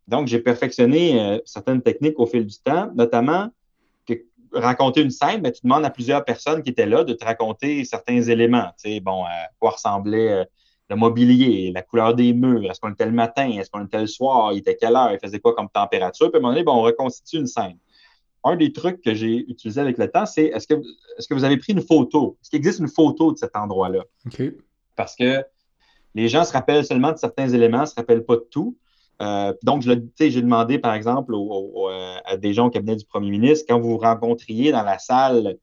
Donc, 0.08 0.28
j'ai 0.28 0.40
perfectionné 0.40 1.40
certaines 1.46 1.82
techniques 1.82 2.20
au 2.20 2.26
fil 2.26 2.46
du 2.46 2.58
temps, 2.58 2.92
notamment 2.96 3.50
raconter 4.54 5.02
une 5.02 5.12
scène, 5.12 5.42
mais 5.42 5.52
tu 5.52 5.62
demandes 5.64 5.86
à 5.86 5.90
plusieurs 5.90 6.24
personnes 6.24 6.62
qui 6.64 6.70
étaient 6.70 6.86
là 6.86 7.04
de 7.04 7.14
te 7.14 7.24
raconter 7.24 7.86
certains 7.86 8.22
éléments. 8.22 8.70
Tu 8.82 8.94
sais, 8.94 9.00
bon, 9.00 9.24
à 9.24 9.50
quoi 9.60 9.72
ressemblait 9.72 10.32
euh, 10.32 10.46
le 10.90 10.96
mobilier, 10.98 11.72
la 11.74 11.82
couleur 11.82 12.14
des 12.14 12.34
murs, 12.34 12.70
est-ce 12.70 12.80
qu'on 12.80 12.92
était 12.92 13.06
le 13.06 13.14
matin, 13.14 13.50
est-ce 13.50 13.70
qu'on 13.70 13.86
était 13.86 14.02
le 14.02 14.08
soir, 14.08 14.52
il 14.52 14.60
était 14.60 14.76
quelle 14.76 14.96
heure, 14.96 15.12
il 15.14 15.20
faisait 15.20 15.40
quoi 15.40 15.56
comme 15.56 15.70
température. 15.70 16.30
Puis 16.30 16.36
à 16.36 16.40
un 16.40 16.42
moment 16.42 16.54
donné, 16.54 16.64
bon, 16.64 16.74
on 16.74 16.82
reconstitue 16.82 17.38
une 17.38 17.48
scène. 17.48 17.78
Un 18.44 18.58
des 18.58 18.74
trucs 18.74 19.02
que 19.02 19.14
j'ai 19.14 19.38
utilisé 19.50 19.80
avec 19.80 19.98
le 19.98 20.10
temps, 20.10 20.26
c'est 20.26 20.46
est-ce 20.46 20.68
que, 20.68 20.74
est 20.74 21.28
que 21.28 21.34
vous 21.34 21.46
avez 21.46 21.58
pris 21.58 21.74
une 21.74 21.82
photo? 21.82 22.38
Est-ce 22.42 22.50
qu'il 22.50 22.58
existe 22.58 22.80
une 22.80 22.90
photo 22.90 23.32
de 23.32 23.38
cet 23.38 23.56
endroit-là? 23.56 24.04
Parce 24.96 25.16
que 25.16 25.46
les 26.14 26.28
gens 26.28 26.44
se 26.44 26.52
rappellent 26.52 26.86
seulement 26.86 27.14
de 27.14 27.18
certains 27.18 27.48
éléments, 27.48 27.82
ne 27.82 27.86
se 27.86 27.96
rappellent 27.96 28.26
pas 28.26 28.36
de 28.36 28.48
tout. 28.52 28.76
Euh, 29.22 29.54
donc, 29.64 29.84
j'ai 29.84 30.42
demandé, 30.42 30.80
par 30.80 30.94
exemple, 30.94 31.36
euh, 31.36 32.16
à 32.26 32.38
des 32.38 32.54
gens 32.54 32.68
au 32.68 32.70
cabinet 32.70 32.96
du 32.96 33.06
premier 33.06 33.30
ministre, 33.30 33.66
quand 33.70 33.80
vous 33.80 33.92
vous 33.92 33.98
rencontriez 33.98 34.72
dans 34.72 34.84
la 34.84 34.98
salle 34.98 35.58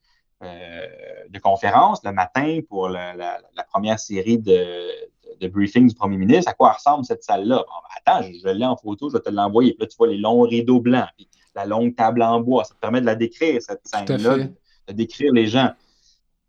euh, 0.44 0.86
de 1.28 1.38
conférence 1.40 2.00
le 2.04 2.12
matin 2.12 2.60
pour 2.68 2.88
la, 2.88 3.38
première 3.72 3.98
série 3.98 4.38
de, 4.38 4.64
de, 5.40 5.48
briefing 5.48 5.88
du 5.88 5.94
premier 5.94 6.16
ministre, 6.16 6.50
à 6.50 6.54
quoi 6.54 6.72
ressemble 6.72 7.04
cette 7.04 7.24
salle-là? 7.24 7.64
attends, 7.96 8.22
je, 8.22 8.48
l'ai 8.48 8.64
en 8.64 8.76
photo, 8.76 9.08
je 9.08 9.16
vais 9.16 9.22
te 9.22 9.30
l'envoyer. 9.30 9.76
Là, 9.80 9.86
tu 9.86 9.96
vois 9.96 10.08
les 10.08 10.18
longs 10.18 10.42
rideaux 10.42 10.80
blancs, 10.80 11.08
puis 11.16 11.28
la 11.56 11.66
longue 11.66 11.96
table 11.96 12.22
en 12.22 12.40
bois. 12.40 12.62
Ça 12.62 12.74
te 12.74 12.80
permet 12.80 13.00
de 13.00 13.06
la 13.06 13.16
décrire, 13.16 13.60
cette 13.60 13.84
scène-là, 13.84 14.36
de, 14.38 14.92
décrire 14.92 15.32
les 15.32 15.48
gens. 15.48 15.70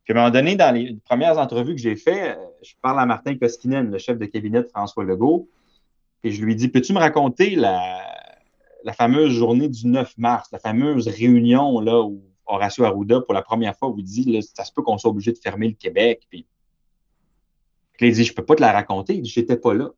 Puis 0.06 0.14
à 0.14 0.18
un 0.18 0.26
moment 0.26 0.34
donné, 0.34 0.56
dans 0.56 0.74
les 0.74 0.96
premières 1.06 1.40
entrevues 1.40 1.74
que 1.74 1.82
j'ai 1.82 1.96
faites, 1.96 2.38
je 2.62 2.74
parle 2.82 3.00
à 3.00 3.06
Martin 3.08 3.36
Koskinen, 3.36 3.90
le 3.90 3.98
chef 3.98 4.20
de 4.20 4.26
cabinet 4.26 4.62
de 4.62 4.68
François 4.68 5.04
Legault. 5.04 5.48
Et 6.24 6.32
je 6.32 6.44
lui 6.44 6.56
dis, 6.56 6.68
peux-tu 6.68 6.94
me 6.94 7.00
raconter 7.00 7.56
la, 7.56 8.02
fameuse 8.94 9.32
journée 9.32 9.70
du 9.70 9.88
9 9.88 10.18
mars, 10.18 10.50
la 10.52 10.60
fameuse 10.60 11.08
réunion 11.08 11.80
là, 11.80 12.02
où 12.02 12.22
Horacio 12.46 12.84
Arruda, 12.84 13.22
pour 13.22 13.34
la 13.34 13.42
première 13.42 13.76
fois, 13.78 13.90
vous 13.90 14.02
dit, 14.02 14.24
là, 14.24 14.40
ça 14.42 14.66
se 14.66 14.74
peut 14.74 14.82
qu'on 14.82 14.98
soit 14.98 15.12
obligé 15.12 15.32
de 15.32 15.38
fermer 15.38 15.68
le 15.68 15.76
Québec. 15.76 16.26
Puis, 16.30 16.46
il 18.02 18.12
dit, 18.12 18.24
je 18.24 18.34
peux 18.34 18.44
pas 18.44 18.56
te 18.56 18.62
la 18.62 18.72
raconter. 18.72 19.16
Il 19.16 19.22
dit, 19.22 19.30
j'étais 19.30 19.58
pas 19.58 19.74
là. 19.74 19.90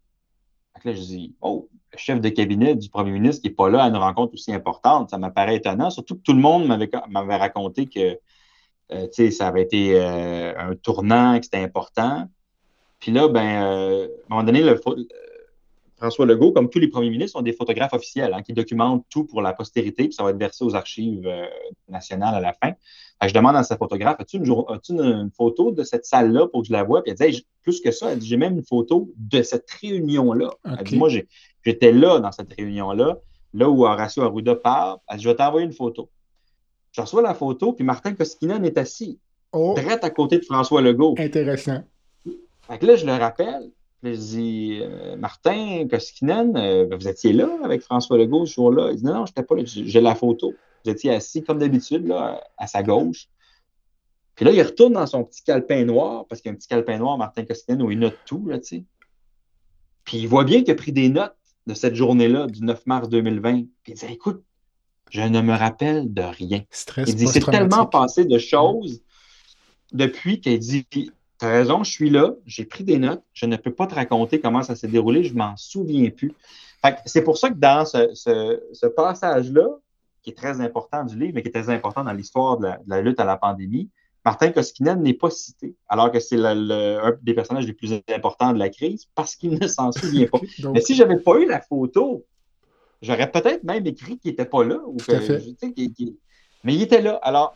là, 0.84 0.94
je 0.94 1.02
dis, 1.02 1.36
oh, 1.42 1.70
le 1.94 1.98
chef 1.98 2.22
de 2.22 2.30
cabinet 2.30 2.76
du 2.76 2.90
premier 2.90 3.12
ministre 3.12 3.42
qui 3.42 3.50
n'est 3.50 3.56
pas 3.56 3.70
là 3.70 3.84
à 3.84 3.88
une 3.88 3.98
rencontre 3.98 4.34
aussi 4.34 4.54
importante, 4.54 5.10
ça 5.10 5.18
m'apparaît 5.18 5.58
étonnant, 5.58 5.90
surtout 5.90 6.16
que 6.16 6.22
tout 6.22 6.34
le 6.34 6.40
monde 6.40 6.68
m'avait 6.68 7.36
raconté 7.36 7.88
que 7.88 8.20
euh, 8.92 9.32
ça 9.32 9.48
avait 9.48 9.64
été 9.64 10.00
euh, 10.00 10.54
un 10.58 10.76
tournant, 10.76 11.38
que 11.38 11.46
c'était 11.46 11.58
important. 11.58 12.28
Puis 13.00 13.12
là, 13.12 13.28
ben, 13.28 13.64
euh, 13.64 14.06
à 14.06 14.08
un 14.08 14.30
moment 14.30 14.44
donné, 14.44 14.62
le, 14.62 14.80
François 16.02 16.26
Legault, 16.26 16.52
comme 16.52 16.68
tous 16.68 16.80
les 16.80 16.88
premiers 16.88 17.12
ministres, 17.12 17.38
ont 17.38 17.44
des 17.44 17.54
photographes 17.54 17.94
officiels 17.94 18.34
hein, 18.34 18.42
qui 18.42 18.54
documentent 18.54 19.06
tout 19.08 19.26
pour 19.26 19.40
la 19.44 19.54
postérité, 19.54 20.06
puis 20.06 20.14
ça 20.14 20.24
va 20.24 20.32
être 20.32 20.40
versé 20.40 20.66
aux 20.66 20.74
archives 20.74 21.32
nationales 21.88 22.34
à 22.34 22.40
la 22.40 22.54
fin. 22.54 22.74
je 23.24 23.32
demande 23.32 23.56
à 23.56 23.62
sa 23.62 23.78
photographe 23.78 24.16
As-tu 24.20 24.38
une, 24.38 25.30
photo 25.32 25.72
de 25.72 25.84
cette 25.84 26.06
salle-là 26.06 26.48
pour 26.48 26.62
que 26.62 26.70
je 26.70 26.74
la 26.74 26.84
voie? 26.84 27.04
Puis 27.04 27.14
elle 27.20 27.32
dit 27.32 27.46
Plus 27.62 27.82
que 27.82 27.92
ça, 27.92 28.12
elle 28.12 28.18
dit 28.18 28.28
J'ai 28.28 28.38
même 28.38 28.56
une 28.56 28.66
photo 28.66 29.12
de 29.16 29.44
cette 29.44 29.70
réunion-là. 29.70 30.50
Elle 30.66 30.84
dit 30.86 30.98
Moi, 30.98 31.10
j'étais 31.64 31.92
là 31.92 32.20
dans 32.20 32.32
cette 32.32 32.52
réunion-là, 32.52 33.20
là 33.54 33.70
où 33.70 33.86
Horacio 33.86 34.24
Arruda 34.24 34.56
parle. 34.56 34.98
Elle 35.08 35.18
dit 35.18 35.24
Je 35.24 35.30
vais 35.30 35.36
t'envoyer 35.36 35.68
une 35.68 35.74
photo. 35.74 36.10
Je 36.94 37.02
reçois 37.02 37.22
la 37.22 37.36
photo, 37.36 37.74
puis 37.74 37.86
Martin 37.86 38.14
Koskinen 38.16 38.66
est 38.66 38.78
assis, 38.80 39.20
oh. 39.52 39.76
direct 39.78 40.04
à 40.04 40.10
côté 40.10 40.40
de 40.40 40.46
François 40.46 40.82
Legault. 40.82 41.14
Intéressant. 41.20 41.84
Fait 42.68 42.80
que 42.80 42.86
là, 42.86 42.96
je 42.96 43.06
le 43.06 43.14
rappelle. 43.14 43.72
Je 44.04 44.10
dis, 44.12 44.80
euh, 44.82 45.16
Martin 45.16 45.88
Koskinen, 45.90 46.56
euh, 46.58 46.96
vous 46.96 47.08
étiez 47.08 47.34
là 47.34 47.50
avec 47.64 47.82
François 47.82 48.18
Legault 48.18 48.46
ce 48.46 48.56
jour-là? 48.56 48.92
Il 48.92 48.98
dit, 48.98 49.06
non, 49.06 49.14
non, 49.14 49.26
je 49.26 49.32
n'étais 49.32 49.44
pas 49.44 49.56
là. 49.56 49.64
J'ai 49.66 50.02
la 50.02 50.16
photo. 50.16 50.54
Vous 50.84 50.92
étiez 50.92 51.14
assis, 51.14 51.44
comme 51.44 51.60
d'habitude, 51.60 52.08
là, 52.08 52.44
à 52.58 52.68
sa 52.68 52.82
gauche. 52.82 53.28
Puis 54.36 54.46
là, 54.46 54.52
il 54.52 54.62
retourne 54.62 54.94
dans 54.94 55.06
son 55.06 55.24
petit 55.24 55.44
calepin 55.44 55.86
noir, 55.86 56.26
parce 56.28 56.42
qu'il 56.42 56.50
y 56.50 56.52
a 56.52 56.54
un 56.54 56.58
petit 56.58 56.68
calepin 56.68 56.98
noir, 56.98 57.18
Martin 57.18 57.46
Koskinen, 57.46 57.82
où 57.82 57.92
il 57.92 58.00
note 58.00 58.18
tout, 58.26 58.44
là, 58.48 58.60
tu 58.60 58.78
sais. 58.78 58.84
Puis 60.04 60.18
il 60.18 60.28
voit 60.28 60.46
bien 60.46 60.64
qu'il 60.64 60.72
a 60.72 60.76
pris 60.76 60.92
des 60.92 61.10
notes 61.10 61.36
de 61.68 61.76
cette 61.76 61.94
journée-là, 61.94 62.48
du 62.48 62.64
9 62.64 62.86
mars 62.88 63.10
2020. 63.10 63.66
Puis 63.84 63.94
il 63.94 63.94
dit, 63.94 64.06
écoute, 64.06 64.44
je 65.12 65.22
ne 65.22 65.42
me 65.42 65.54
rappelle 65.54 66.12
de 66.12 66.22
rien. 66.22 66.64
il 66.98 67.16
dit, 67.16 67.28
c'est 67.28 67.46
tellement 67.46 67.86
passé 67.86 68.26
de 68.26 68.38
choses 68.40 69.04
depuis 69.92 70.40
qu'il 70.40 70.58
dit, 70.58 70.88
tu 71.42 71.48
as 71.48 71.50
raison, 71.50 71.84
je 71.84 71.92
suis 71.92 72.12
là, 72.12 72.36
j'ai 72.46 72.66
pris 72.66 72.84
des 72.84 73.00
notes, 73.00 73.24
je 73.34 73.48
ne 73.48 73.58
peux 73.58 73.74
pas 73.74 73.88
te 73.88 73.96
raconter 73.96 74.40
comment 74.40 74.62
ça 74.62 74.76
s'est 74.76 74.88
déroulé, 74.88 75.24
je 75.24 75.34
m'en 75.34 75.58
souviens 75.58 76.12
plus. 76.12 76.34
C'est 77.08 77.24
pour 77.24 77.40
ça 77.40 77.50
que 77.50 77.56
dans 77.56 77.84
ce, 77.84 78.88
passage-là, 78.88 79.68
qui 80.22 80.30
est 80.30 80.38
très 80.38 80.62
important 80.62 81.04
du 81.04 81.18
livre, 81.18 81.32
mais 81.34 81.42
qui 81.42 81.48
est 81.48 81.52
très 81.52 81.72
important 81.72 82.04
dans 82.04 82.14
l'histoire 82.14 82.60
de, 82.60 82.70
la 82.86 83.02
lutte 83.02 83.20
à 83.20 83.26
la 83.26 83.38
pandémie, 83.38 83.90
Martin 84.24 84.52
Koskinen 84.52 85.02
n'est 85.02 85.16
pas 85.16 85.32
cité, 85.32 85.74
alors 85.90 86.12
que 86.12 86.20
c'est 86.20 86.38
un 86.38 87.18
des 87.24 87.34
personnages 87.34 87.66
les 87.66 87.74
plus 87.74 87.92
importants 88.14 88.54
de 88.54 88.60
la 88.60 88.70
crise 88.70 89.08
parce 89.16 89.36
qu'il 89.36 89.60
ne 89.60 89.66
s'en 89.66 89.92
souvient 89.92 90.28
pas. 90.28 90.40
mais 90.72 90.82
si 90.82 90.94
je 90.94 91.02
n'avais 91.02 91.20
pas 91.20 91.40
eu 91.40 91.48
la 91.48 91.60
photo 91.60 92.24
J'aurais 93.02 93.32
peut-être 93.32 93.64
même 93.64 93.88
écrit 93.88 94.20
qu'il 94.20 94.30
n'était 94.30 94.46
pas 94.46 94.64
là. 94.64 94.80
Ou 94.86 94.98
Mais 96.64 96.76
il 96.76 96.84
était 96.84 97.02
là. 97.02 97.16
Alors, 97.24 97.56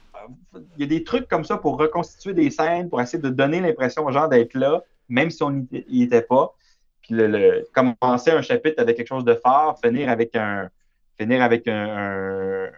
il 0.54 0.82
y 0.82 0.84
a 0.84 0.88
des 0.88 1.04
trucs 1.04 1.28
comme 1.28 1.44
ça 1.44 1.58
pour 1.58 1.78
reconstituer 1.78 2.34
des 2.34 2.50
scènes, 2.50 2.90
pour 2.90 3.02
essayer 3.02 3.22
de 3.22 3.30
donner 3.30 3.60
l'impression 3.62 4.06
aux 4.06 4.12
gens 4.12 4.28
d'être 4.28 4.54
là, 4.54 4.84
même 5.10 5.30
si 5.30 5.44
on 5.44 5.52
n'y 5.52 6.04
était 6.04 6.22
pas. 6.22 6.54
Puis 7.02 7.14
le, 7.16 7.68
commencer 7.74 8.32
un 8.32 8.42
chapitre 8.42 8.82
avec 8.82 8.98
quelque 8.98 9.08
chose 9.08 9.26
de 9.26 9.36
fort, 9.36 9.80
finir 9.84 10.10
avec 10.10 10.36
un 10.36 10.70
finir 11.18 11.42
avec 11.42 11.68
un, 11.68 12.70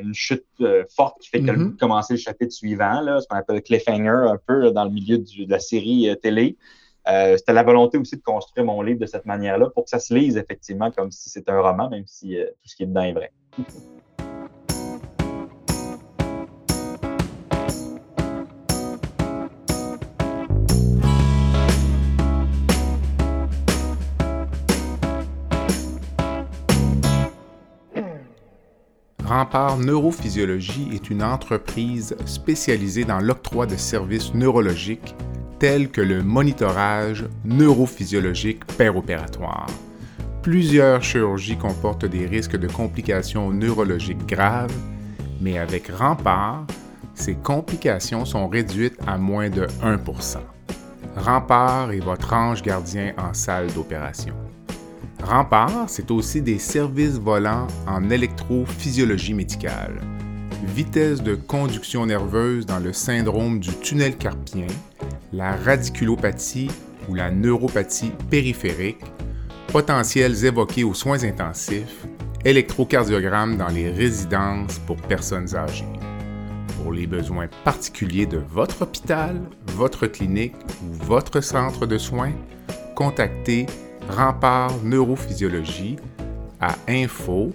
une 0.00 0.14
chute 0.14 0.44
euh, 0.60 0.84
forte 0.94 1.20
qui 1.20 1.28
fait 1.28 1.40
que 1.40 1.50
mm-hmm. 1.50 1.76
commencer 1.76 2.14
le 2.14 2.18
chapitre 2.18 2.52
suivant, 2.52 3.00
là, 3.00 3.20
ce 3.20 3.26
qu'on 3.26 3.36
appelle 3.36 3.62
cliffhanger 3.62 4.28
un 4.30 4.38
peu 4.46 4.70
dans 4.70 4.84
le 4.84 4.90
milieu 4.90 5.18
de 5.18 5.50
la 5.50 5.58
série 5.58 6.08
euh, 6.08 6.14
télé. 6.14 6.56
Euh, 7.08 7.36
c'était 7.36 7.52
la 7.52 7.62
volonté 7.62 7.98
aussi 7.98 8.16
de 8.16 8.22
construire 8.22 8.66
mon 8.66 8.82
livre 8.82 8.98
de 8.98 9.06
cette 9.06 9.26
manière-là 9.26 9.70
pour 9.70 9.84
que 9.84 9.90
ça 9.90 10.00
se 10.00 10.12
lise 10.12 10.36
effectivement 10.36 10.90
comme 10.90 11.12
si 11.12 11.30
c'était 11.30 11.52
un 11.52 11.60
roman, 11.60 11.88
même 11.88 12.04
si 12.06 12.36
tout 12.36 12.68
ce 12.68 12.74
qui 12.74 12.82
est 12.82 12.86
dedans 12.86 13.02
est 13.02 13.12
vrai. 13.12 13.32
Rempart 29.26 29.78
Neurophysiologie 29.78 30.88
est 30.92 31.10
une 31.10 31.24
entreprise 31.24 32.16
spécialisée 32.26 33.04
dans 33.04 33.18
l'octroi 33.18 33.66
de 33.66 33.76
services 33.76 34.32
neurologiques 34.34 35.16
tels 35.58 35.90
que 35.90 36.00
le 36.00 36.22
monitorage 36.22 37.26
neurophysiologique 37.44 38.64
péropératoire. 38.78 39.66
Plusieurs 40.42 41.02
chirurgies 41.02 41.56
comportent 41.56 42.04
des 42.04 42.24
risques 42.26 42.56
de 42.56 42.68
complications 42.68 43.50
neurologiques 43.50 44.26
graves, 44.26 44.72
mais 45.40 45.58
avec 45.58 45.88
Rempart, 45.88 46.64
ces 47.14 47.34
complications 47.34 48.24
sont 48.24 48.46
réduites 48.46 48.98
à 49.08 49.18
moins 49.18 49.50
de 49.50 49.66
1% 49.82 50.36
Rempart 51.16 51.90
est 51.90 51.98
votre 51.98 52.32
ange 52.32 52.62
gardien 52.62 53.12
en 53.18 53.34
salle 53.34 53.72
d'opération. 53.72 54.34
Rempart, 55.26 55.86
c'est 55.88 56.12
aussi 56.12 56.40
des 56.40 56.60
services 56.60 57.18
volants 57.18 57.66
en 57.88 58.10
électrophysiologie 58.10 59.34
médicale, 59.34 60.00
vitesse 60.62 61.20
de 61.20 61.34
conduction 61.34 62.06
nerveuse 62.06 62.64
dans 62.64 62.78
le 62.78 62.92
syndrome 62.92 63.58
du 63.58 63.70
tunnel 63.70 64.16
carpien, 64.16 64.68
la 65.32 65.56
radiculopathie 65.56 66.70
ou 67.08 67.14
la 67.16 67.32
neuropathie 67.32 68.12
périphérique, 68.30 69.00
potentiels 69.72 70.44
évoqués 70.44 70.84
aux 70.84 70.94
soins 70.94 71.24
intensifs, 71.24 72.06
électrocardiogramme 72.44 73.56
dans 73.56 73.68
les 73.68 73.90
résidences 73.90 74.78
pour 74.86 74.96
personnes 74.96 75.56
âgées. 75.56 75.84
Pour 76.80 76.92
les 76.92 77.08
besoins 77.08 77.48
particuliers 77.64 78.26
de 78.26 78.38
votre 78.38 78.82
hôpital, 78.82 79.40
votre 79.72 80.06
clinique 80.06 80.54
ou 80.84 81.04
votre 81.04 81.40
centre 81.40 81.84
de 81.84 81.98
soins, 81.98 82.32
contactez 82.94 83.66
Rempart 84.08 84.82
Neurophysiologie 84.82 85.96
à 86.60 86.74
info 86.88 87.52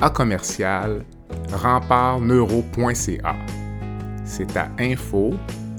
à 0.00 0.10
commercial 0.10 1.04
rempartneuro.ca. 1.52 3.36
C'est 4.24 4.56
à 4.56 4.70
info 4.78 5.34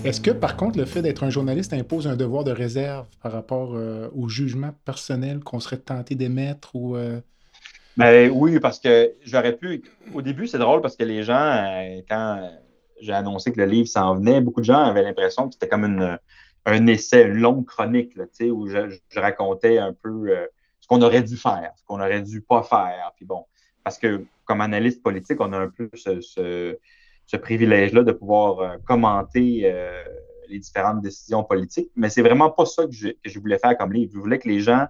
Est-ce 0.06 0.22
que, 0.22 0.32
par 0.32 0.56
contre, 0.56 0.78
le 0.78 0.86
fait 0.86 1.02
d'être 1.02 1.24
un 1.24 1.30
journaliste 1.30 1.74
impose 1.74 2.08
un 2.08 2.16
devoir 2.16 2.46
de 2.46 2.52
réserve 2.52 3.06
par 3.22 3.34
rapport 3.34 3.72
euh, 3.74 4.08
au 4.16 4.30
jugement 4.30 4.74
personnel 4.86 5.40
qu'on 5.40 5.60
serait 5.60 5.80
tenté 5.80 6.16
d'émettre 6.16 6.74
ou. 6.76 6.96
Euh? 6.96 7.20
Ben, 8.00 8.32
oui, 8.32 8.60
parce 8.60 8.80
que 8.80 9.14
j'aurais 9.24 9.56
pu. 9.56 9.84
Au 10.14 10.22
début, 10.22 10.48
c'est 10.48 10.58
drôle 10.58 10.82
parce 10.82 10.96
que 10.96 11.04
les 11.04 11.24
gens, 11.24 11.36
euh, 11.36 12.02
quand 12.10 12.50
j'ai 13.02 13.14
annoncé 13.14 13.52
que 13.52 13.60
le 13.60 13.66
livre 13.66 13.88
s'en 13.88 14.16
venait, 14.16 14.42
beaucoup 14.42 14.62
de 14.62 14.66
gens 14.66 14.80
avaient 14.80 15.04
l'impression 15.04 15.48
que 15.48 15.54
c'était 15.54 15.68
comme 15.68 15.84
une, 15.84 16.18
un 16.66 16.88
essai, 16.88 17.24
une 17.24 17.40
longue 17.40 17.66
chronique, 17.66 18.16
là, 18.16 18.24
où 18.52 18.68
je, 18.68 18.98
je, 19.10 19.20
racontais 19.20 19.78
un 19.78 19.94
peu 19.94 20.34
ce 20.80 20.88
qu'on 20.88 21.02
aurait 21.02 21.24
dû 21.24 21.38
faire, 21.38 21.72
ce 21.76 21.84
qu'on 21.84 22.00
aurait 22.00 22.22
dû 22.22 22.42
pas 22.42 22.64
faire. 22.64 23.12
Puis 23.16 23.26
bon, 23.26 23.46
parce 23.84 23.98
que 23.98 24.26
comme 24.46 24.62
analyste 24.62 25.04
politique, 25.04 25.40
on 25.42 25.54
a 25.54 25.58
un 25.60 25.70
peu 25.70 25.90
ce, 25.94 26.78
privilège-là 27.38 28.04
de 28.04 28.12
pouvoir 28.12 28.60
euh, 28.60 28.78
commenter 28.84 29.62
euh, 29.66 30.04
les 30.48 30.58
différentes 30.58 31.02
décisions 31.02 31.44
politiques. 31.44 31.92
Mais 31.96 32.10
c'est 32.10 32.24
vraiment 32.24 32.50
pas 32.50 32.66
ça 32.66 32.86
que 32.86 32.92
je, 32.92 33.40
voulais 33.40 33.60
faire 33.60 33.78
comme 33.78 33.94
livre. 33.94 34.12
Je 34.14 34.20
voulais 34.20 34.40
que 34.40 34.48
les 34.48 34.60
gens 34.60 34.88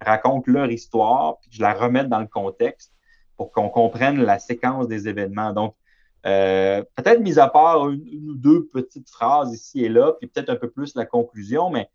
racontent 0.00 0.50
leur 0.50 0.70
histoire, 0.70 1.38
puis 1.40 1.50
je 1.52 1.62
la 1.62 1.74
remette 1.74 2.08
dans 2.08 2.20
le 2.20 2.26
contexte 2.26 2.92
pour 3.36 3.52
qu'on 3.52 3.68
comprenne 3.68 4.22
la 4.22 4.38
séquence 4.38 4.88
des 4.88 5.08
événements. 5.08 5.52
Donc, 5.52 5.74
euh, 6.26 6.82
peut-être 6.96 7.20
mis 7.20 7.38
à 7.38 7.48
part 7.48 7.88
une, 7.88 8.30
ou 8.30 8.34
deux 8.34 8.66
petites 8.66 9.08
phrases 9.08 9.54
ici 9.54 9.84
et 9.84 9.88
là, 9.88 10.12
puis 10.18 10.28
peut-être 10.28 10.50
un 10.50 10.56
peu 10.56 10.68
plus 10.70 10.94
la 10.94 11.06
conclusion, 11.06 11.70
mais 11.70 11.88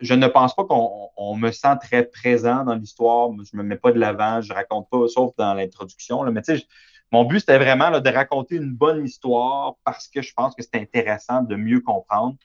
je 0.00 0.14
ne 0.14 0.26
pense 0.26 0.54
pas 0.54 0.64
qu'on 0.64 1.36
me 1.36 1.50
sent 1.50 1.76
très 1.80 2.04
présent 2.04 2.64
dans 2.64 2.74
l'histoire. 2.74 3.30
Je 3.44 3.56
ne 3.56 3.62
me 3.62 3.68
mets 3.68 3.76
pas 3.76 3.92
de 3.92 3.98
l'avant, 3.98 4.40
je 4.42 4.50
ne 4.50 4.54
raconte 4.54 4.88
pas, 4.90 5.08
sauf 5.08 5.34
dans 5.36 5.54
l'introduction. 5.54 6.22
Mais 6.30 6.42
tu 6.42 6.58
sais, 6.58 6.66
mon 7.12 7.24
but, 7.24 7.40
c'était 7.40 7.58
vraiment 7.58 7.98
de 7.98 8.10
raconter 8.10 8.56
une 8.56 8.72
bonne 8.72 9.04
histoire 9.04 9.76
parce 9.84 10.08
que 10.08 10.22
je 10.22 10.32
pense 10.34 10.54
que 10.54 10.62
c'est 10.62 10.76
intéressant 10.76 11.42
de 11.42 11.56
mieux 11.56 11.80
comprendre. 11.80 12.36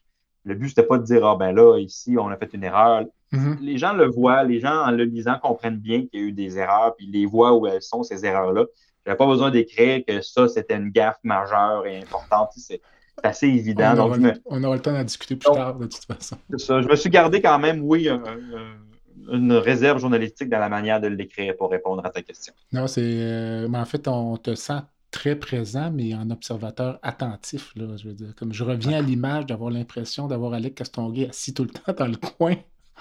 Le 0.44 0.56
but, 0.56 0.70
c'était 0.70 0.84
pas 0.84 0.98
de 0.98 1.04
dire, 1.04 1.26
ah 1.26 1.36
ben 1.36 1.52
là, 1.52 1.78
ici, 1.78 2.16
on 2.18 2.28
a 2.30 2.38
fait 2.38 2.54
une 2.54 2.64
erreur. 2.64 3.06
Mm-hmm. 3.32 3.60
Les 3.62 3.78
gens 3.78 3.94
le 3.94 4.08
voient, 4.08 4.44
les 4.44 4.60
gens, 4.60 4.86
en 4.86 4.92
le 4.92 5.04
lisant, 5.04 5.38
comprennent 5.42 5.78
bien 5.78 6.06
qu'il 6.08 6.20
y 6.20 6.24
a 6.24 6.26
eu 6.28 6.32
des 6.32 6.58
erreurs, 6.58 6.96
puis 6.96 7.06
ils 7.06 7.12
les 7.12 7.26
voient 7.26 7.54
où 7.54 7.68
elles 7.68 7.82
sont, 7.82 8.04
ces 8.04 8.26
erreurs-là. 8.26 8.66
Je 9.06 9.10
n'avais 9.10 9.18
pas 9.18 9.28
besoin 9.28 9.52
d'écrire 9.52 10.02
que 10.08 10.22
ça, 10.22 10.48
c'était 10.48 10.76
une 10.76 10.90
gaffe 10.90 11.20
majeure 11.24 11.86
et 11.86 12.00
importante. 12.00 12.50
C'est 12.56 12.82
assez 13.24 13.48
évident. 13.48 13.94
On, 14.46 14.64
aura, 14.64 14.76
le 14.76 14.82
temps 14.82 14.94
d'en 14.94 15.04
discuter 15.04 15.36
plus 15.36 15.52
tard, 15.52 15.76
de 15.76 15.86
toute 15.86 16.06
façon. 16.06 16.38
Ça. 16.58 16.82
Je 16.82 16.88
me 16.88 16.96
suis 16.96 17.10
gardé 17.10 17.42
quand 17.42 17.60
même, 17.60 17.82
oui, 17.84 18.10
une 19.32 19.54
réserve 19.54 20.00
journalistique 20.00 20.50
dans 20.50 20.60
la 20.60 20.70
manière 20.70 21.00
de 21.00 21.08
l'écrire 21.08 21.56
pour 21.58 21.72
répondre 21.72 22.06
à 22.06 22.10
ta 22.10 22.22
question. 22.22 22.54
Non, 22.72 22.88
c'est. 22.88 23.02
Euh, 23.04 23.68
mais 23.70 23.78
en 23.78 23.86
fait, 23.86 24.08
on 24.08 24.38
te 24.38 24.56
sent 24.56 24.82
très 25.12 25.36
présent, 25.36 25.92
mais 25.92 26.16
en 26.16 26.30
observateur 26.30 27.00
attentif. 27.04 27.74
Là, 27.76 27.98
je 27.98 28.08
veux 28.08 28.14
dire. 28.14 28.34
Comme 28.36 28.54
je 28.54 28.64
reviens 28.64 28.98
à 28.98 29.02
l'image 29.02 29.46
d'avoir 29.46 29.70
l'impression 29.70 30.28
d'avoir 30.28 30.54
Alec 30.54 30.76
Castonguay 30.76 31.30
assis 31.30 31.54
tout 31.54 31.64
le 31.64 31.70
temps 31.70 31.94
dans 31.98 32.08
le 32.08 32.16
coin 32.16 32.56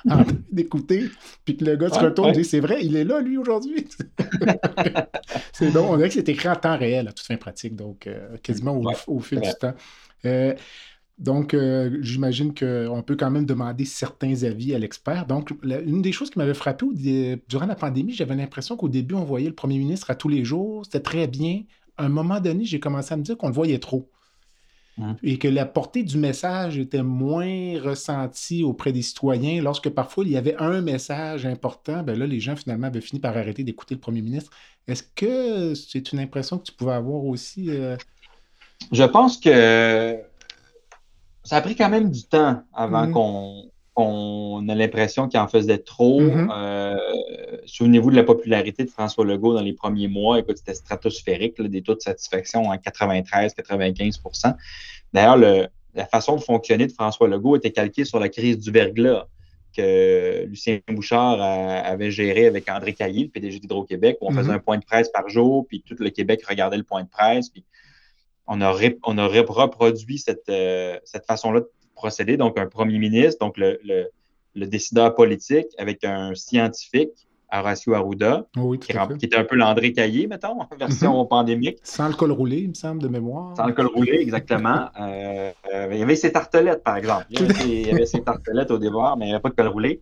en 0.11 0.25
train 0.25 0.37
d'écouter, 0.51 1.09
puis 1.44 1.57
que 1.57 1.64
le 1.64 1.77
gars 1.77 1.90
se 1.90 1.99
retourne 1.99 2.31
et 2.31 2.33
dit 2.33 2.44
C'est 2.44 2.61
vrai, 2.61 2.79
il 2.83 2.96
est 2.96 3.05
là, 3.05 3.20
lui, 3.20 3.37
aujourd'hui. 3.38 3.87
c'est 5.53 5.70
donc, 5.70 5.90
on 5.90 5.96
dirait 5.96 6.09
que 6.09 6.14
c'est 6.14 6.29
écrit 6.29 6.49
en 6.49 6.57
temps 6.57 6.77
réel, 6.77 7.09
à 7.09 7.12
toute 7.12 7.27
fin 7.27 7.37
pratique, 7.37 7.77
donc 7.77 8.07
euh, 8.07 8.37
quasiment 8.42 8.81
au, 9.07 9.20
fil 9.20 9.40
du 9.40 9.51
temps. 9.61 9.75
Euh, 10.25 10.55
donc, 11.20 11.53
euh, 11.53 11.99
j'imagine 12.01 12.55
qu'on 12.55 13.03
peut 13.03 13.14
quand 13.14 13.31
même 13.31 13.44
demander 13.44 13.85
certains 13.85 14.42
avis 14.42 14.75
à 14.75 14.79
l'expert. 14.79 15.27
Donc, 15.27 15.51
une 15.62 16.01
des 16.01 16.12
choses 16.12 16.31
qui 16.31 16.38
m'avait 16.38 16.55
frappé 16.55 16.87
durant 17.46 17.66
la 17.66 17.75
pandémie, 17.75 18.14
j'avais 18.14 18.35
l'impression 18.35 18.75
qu'au 18.75 18.88
début, 18.88 19.14
on 19.14 19.25
voyait 19.25 19.49
le 19.49 19.55
premier 19.55 19.77
ministre 19.77 20.11
à 20.11 20.14
tous 20.14 20.29
les 20.29 20.46
jours, 20.46 20.87
c'était 20.87 21.01
très 21.01 21.27
bien. 21.27 21.64
À 22.00 22.04
un 22.04 22.08
moment 22.08 22.40
donné, 22.40 22.64
j'ai 22.64 22.80
commencé 22.80 23.12
à 23.12 23.16
me 23.18 23.22
dire 23.22 23.36
qu'on 23.36 23.48
le 23.48 23.54
voyait 23.54 23.78
trop. 23.78 24.08
Mmh. 24.96 25.12
Et 25.22 25.38
que 25.38 25.48
la 25.48 25.66
portée 25.66 26.02
du 26.02 26.16
message 26.16 26.78
était 26.78 27.02
moins 27.02 27.78
ressentie 27.80 28.64
auprès 28.64 28.90
des 28.90 29.02
citoyens. 29.02 29.62
Lorsque 29.62 29.90
parfois 29.90 30.24
il 30.24 30.30
y 30.30 30.36
avait 30.36 30.56
un 30.56 30.80
message 30.80 31.44
important, 31.44 32.02
ben 32.02 32.18
là, 32.18 32.26
les 32.26 32.40
gens 32.40 32.56
finalement 32.56 32.86
avaient 32.86 33.02
fini 33.02 33.20
par 33.20 33.36
arrêter 33.36 33.64
d'écouter 33.64 33.94
le 33.94 34.00
premier 34.00 34.22
ministre. 34.22 34.50
Est-ce 34.88 35.02
que 35.02 35.74
c'est 35.74 36.12
une 36.12 36.20
impression 36.20 36.58
que 36.58 36.64
tu 36.64 36.72
pouvais 36.72 36.94
avoir 36.94 37.24
aussi? 37.24 37.68
Euh? 37.68 37.96
Je 38.90 39.04
pense 39.04 39.36
que 39.36 40.18
ça 41.44 41.56
a 41.56 41.60
pris 41.60 41.76
quand 41.76 41.90
même 41.90 42.10
du 42.10 42.24
temps 42.24 42.62
avant 42.72 43.06
mhm. 43.06 43.12
qu'on 43.12 43.69
ait 43.96 44.74
l'impression 44.74 45.29
qu'il 45.29 45.40
en 45.40 45.48
faisait 45.48 45.79
trop. 45.79 46.20
Mhm. 46.20 46.50
Euh, 46.55 46.96
souvenez-vous 47.66 48.11
de 48.11 48.16
la 48.16 48.24
popularité 48.24 48.85
de 48.85 48.90
François 48.90 49.24
Legault 49.24 49.55
dans 49.55 49.62
les 49.62 49.72
premiers 49.72 50.09
mois. 50.09 50.38
Écoute, 50.38 50.59
c'était 50.59 50.74
stratosphérique, 50.74 51.61
des 51.61 51.83
taux 51.83 51.94
de 51.94 52.00
satisfaction 52.00 52.70
à 52.70 52.76
93-95% 52.76 54.55
D'ailleurs, 55.12 55.37
la 55.94 56.07
façon 56.07 56.37
de 56.37 56.40
fonctionner 56.40 56.87
de 56.87 56.92
François 56.92 57.29
Legault 57.29 57.57
était 57.57 57.72
calquée 57.72 58.05
sur 58.05 58.20
la 58.20 58.29
crise 58.29 58.59
du 58.59 58.70
verglas 58.70 59.26
que 59.76 60.46
Lucien 60.46 60.81
Bouchard 60.88 61.40
avait 61.40 62.11
géré 62.11 62.46
avec 62.46 62.68
André 62.68 62.92
Caillé, 62.92 63.24
le 63.24 63.31
PDG 63.31 63.61
d'Hydro-Québec, 63.61 64.18
où 64.20 64.29
on 64.29 64.33
faisait 64.33 64.48
mhm. 64.48 64.57
un 64.57 64.59
point 64.59 64.79
de 64.79 64.85
presse 64.85 65.09
par 65.09 65.29
jour, 65.29 65.66
puis 65.66 65.83
tout 65.87 65.96
le 65.98 66.11
Québec 66.11 66.44
regardait 66.48 66.76
le 66.76 66.83
point 66.83 67.05
de 67.05 67.09
presse. 67.09 67.48
Puis 67.48 67.64
on 68.46 68.61
a, 68.61 68.76
on 69.05 69.18
a 69.18 69.26
reproduit 69.26 70.18
cette, 70.18 70.48
euh, 70.48 70.98
cette 71.05 71.24
façon-là 71.24 71.61
de 71.61 71.70
procéder. 72.00 72.36
Donc, 72.36 72.58
un 72.58 72.66
premier 72.66 72.98
ministre, 72.98 73.44
donc 73.44 73.56
le, 73.58 73.78
le, 73.84 74.66
décideur 74.66 75.14
politique 75.14 75.68
avec 75.78 76.04
un 76.04 76.34
scientifique, 76.34 77.28
Horacio 77.52 77.94
Arruda, 77.94 78.46
qui, 78.80 78.92
était 79.26 79.36
un 79.36 79.44
peu 79.44 79.56
l'André 79.56 79.92
Caillé, 79.92 80.26
mettons, 80.26 80.58
version 80.78 81.20
mhm. 81.20 81.28
pandémique. 81.28 81.78
Sans 81.82 82.08
le 82.08 82.14
col 82.14 82.32
roulé, 82.32 82.58
il 82.58 82.68
me 82.68 82.74
semble, 82.74 83.02
de 83.02 83.08
mémoire. 83.08 83.56
Sans 83.56 83.66
le 83.66 83.72
col 83.72 83.86
roulé, 83.86 84.18
exactement. 84.20 84.88
Euh, 85.00 85.52
euh, 85.72 85.88
il 85.92 85.98
y 85.98 86.02
avait 86.02 86.16
ses 86.16 86.32
tartelettes, 86.32 86.82
par 86.84 86.96
exemple. 86.96 87.26
Il 87.30 87.86
y 87.86 87.90
avait, 87.90 88.06
ses 88.06 88.22
tartelettes 88.22 88.70
au 88.70 88.78
départ, 88.78 89.16
mais 89.16 89.26
il 89.26 89.28
n'y 89.28 89.34
avait 89.34 89.42
pas 89.42 89.48
de 89.48 89.54
col 89.54 89.68
roulé. 89.68 90.00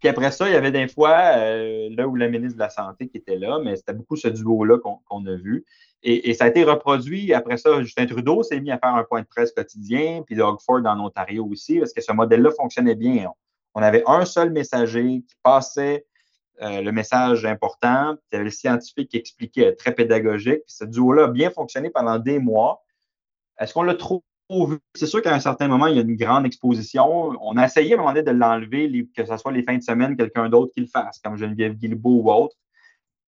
Puis 0.00 0.08
après 0.08 0.30
ça, 0.30 0.48
il 0.48 0.52
y 0.52 0.56
avait 0.56 0.70
des 0.70 0.86
fois, 0.86 1.36
là 1.36 2.06
où 2.06 2.14
le 2.14 2.28
ministre 2.28 2.54
de 2.54 2.60
la 2.60 2.70
Santé 2.70 3.08
qui 3.08 3.16
était 3.16 3.38
là, 3.38 3.58
mais 3.62 3.76
c'était 3.76 3.94
beaucoup 3.94 4.16
ce 4.16 4.28
duo-là 4.28 4.78
qu'on 4.78 5.26
a 5.26 5.34
vu. 5.34 5.64
Et, 6.06 6.34
ça 6.34 6.44
a 6.44 6.48
été 6.48 6.64
reproduit. 6.64 7.32
Après 7.32 7.56
ça, 7.56 7.82
Justin 7.82 8.04
Trudeau 8.04 8.42
s'est 8.42 8.60
mis 8.60 8.70
à 8.70 8.78
faire 8.78 8.94
un 8.94 9.04
point 9.04 9.22
de 9.22 9.26
presse 9.26 9.52
quotidien, 9.52 10.22
puis 10.26 10.36
Doug 10.36 10.58
Ford 10.60 10.82
en 10.84 11.00
Ontario 11.00 11.46
aussi, 11.50 11.78
parce 11.78 11.94
que 11.94 12.02
ce 12.02 12.12
modèle-là 12.12 12.50
fonctionnait 12.50 12.94
bien. 12.94 13.30
On 13.74 13.82
avait 13.82 14.04
un 14.06 14.26
seul 14.26 14.50
messager 14.50 15.22
qui 15.26 15.34
passait 15.42 16.04
euh, 16.60 16.82
le 16.82 16.92
message 16.92 17.46
important, 17.46 18.16
puis 18.16 18.24
il 18.30 18.34
y 18.34 18.36
avait 18.36 18.44
le 18.44 18.50
scientifique 18.50 19.08
qui 19.10 19.16
expliquait, 19.16 19.74
très 19.74 19.92
pédagogique. 19.92 20.60
Puis 20.66 20.76
ce 20.76 20.84
duo-là 20.84 21.24
a 21.24 21.28
bien 21.28 21.50
fonctionné 21.50 21.88
pendant 21.88 22.18
des 22.18 22.38
mois. 22.38 22.84
Est-ce 23.58 23.72
qu'on 23.72 23.82
l'a 23.82 23.94
trop 23.94 24.22
vu? 24.50 24.78
C'est 24.94 25.06
sûr 25.06 25.22
qu'à 25.22 25.34
un 25.34 25.40
certain 25.40 25.68
moment, 25.68 25.86
il 25.86 25.96
y 25.96 25.98
a 25.98 26.02
une 26.02 26.16
grande 26.16 26.44
exposition. 26.44 27.32
On 27.40 27.56
a 27.56 27.64
essayé 27.64 27.92
à 27.92 27.94
un 27.94 27.98
moment 28.00 28.12
donné 28.12 28.24
de 28.24 28.30
l'enlever, 28.30 29.08
que 29.16 29.24
ce 29.24 29.36
soit 29.38 29.52
les 29.52 29.62
fins 29.62 29.78
de 29.78 29.82
semaine, 29.82 30.18
quelqu'un 30.18 30.50
d'autre 30.50 30.72
qui 30.74 30.82
le 30.82 30.86
fasse, 30.86 31.18
comme 31.18 31.38
Geneviève 31.38 31.74
Guilbeault 31.74 32.24
ou 32.24 32.30
autre 32.30 32.56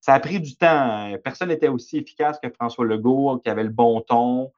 ça 0.07 0.13
a 0.13 0.21
pris 0.21 0.39
du 0.39 0.55
temps. 0.55 1.11
Personne 1.21 1.49
n'était 1.49 1.67
aussi 1.67 1.97
efficace 1.97 2.39
que 2.41 2.49
François 2.49 2.85
Legault, 2.85 3.41
qui 3.43 3.49
avait 3.49 3.65
le 3.65 3.69
bon 3.69 3.99
ton, 3.99 4.53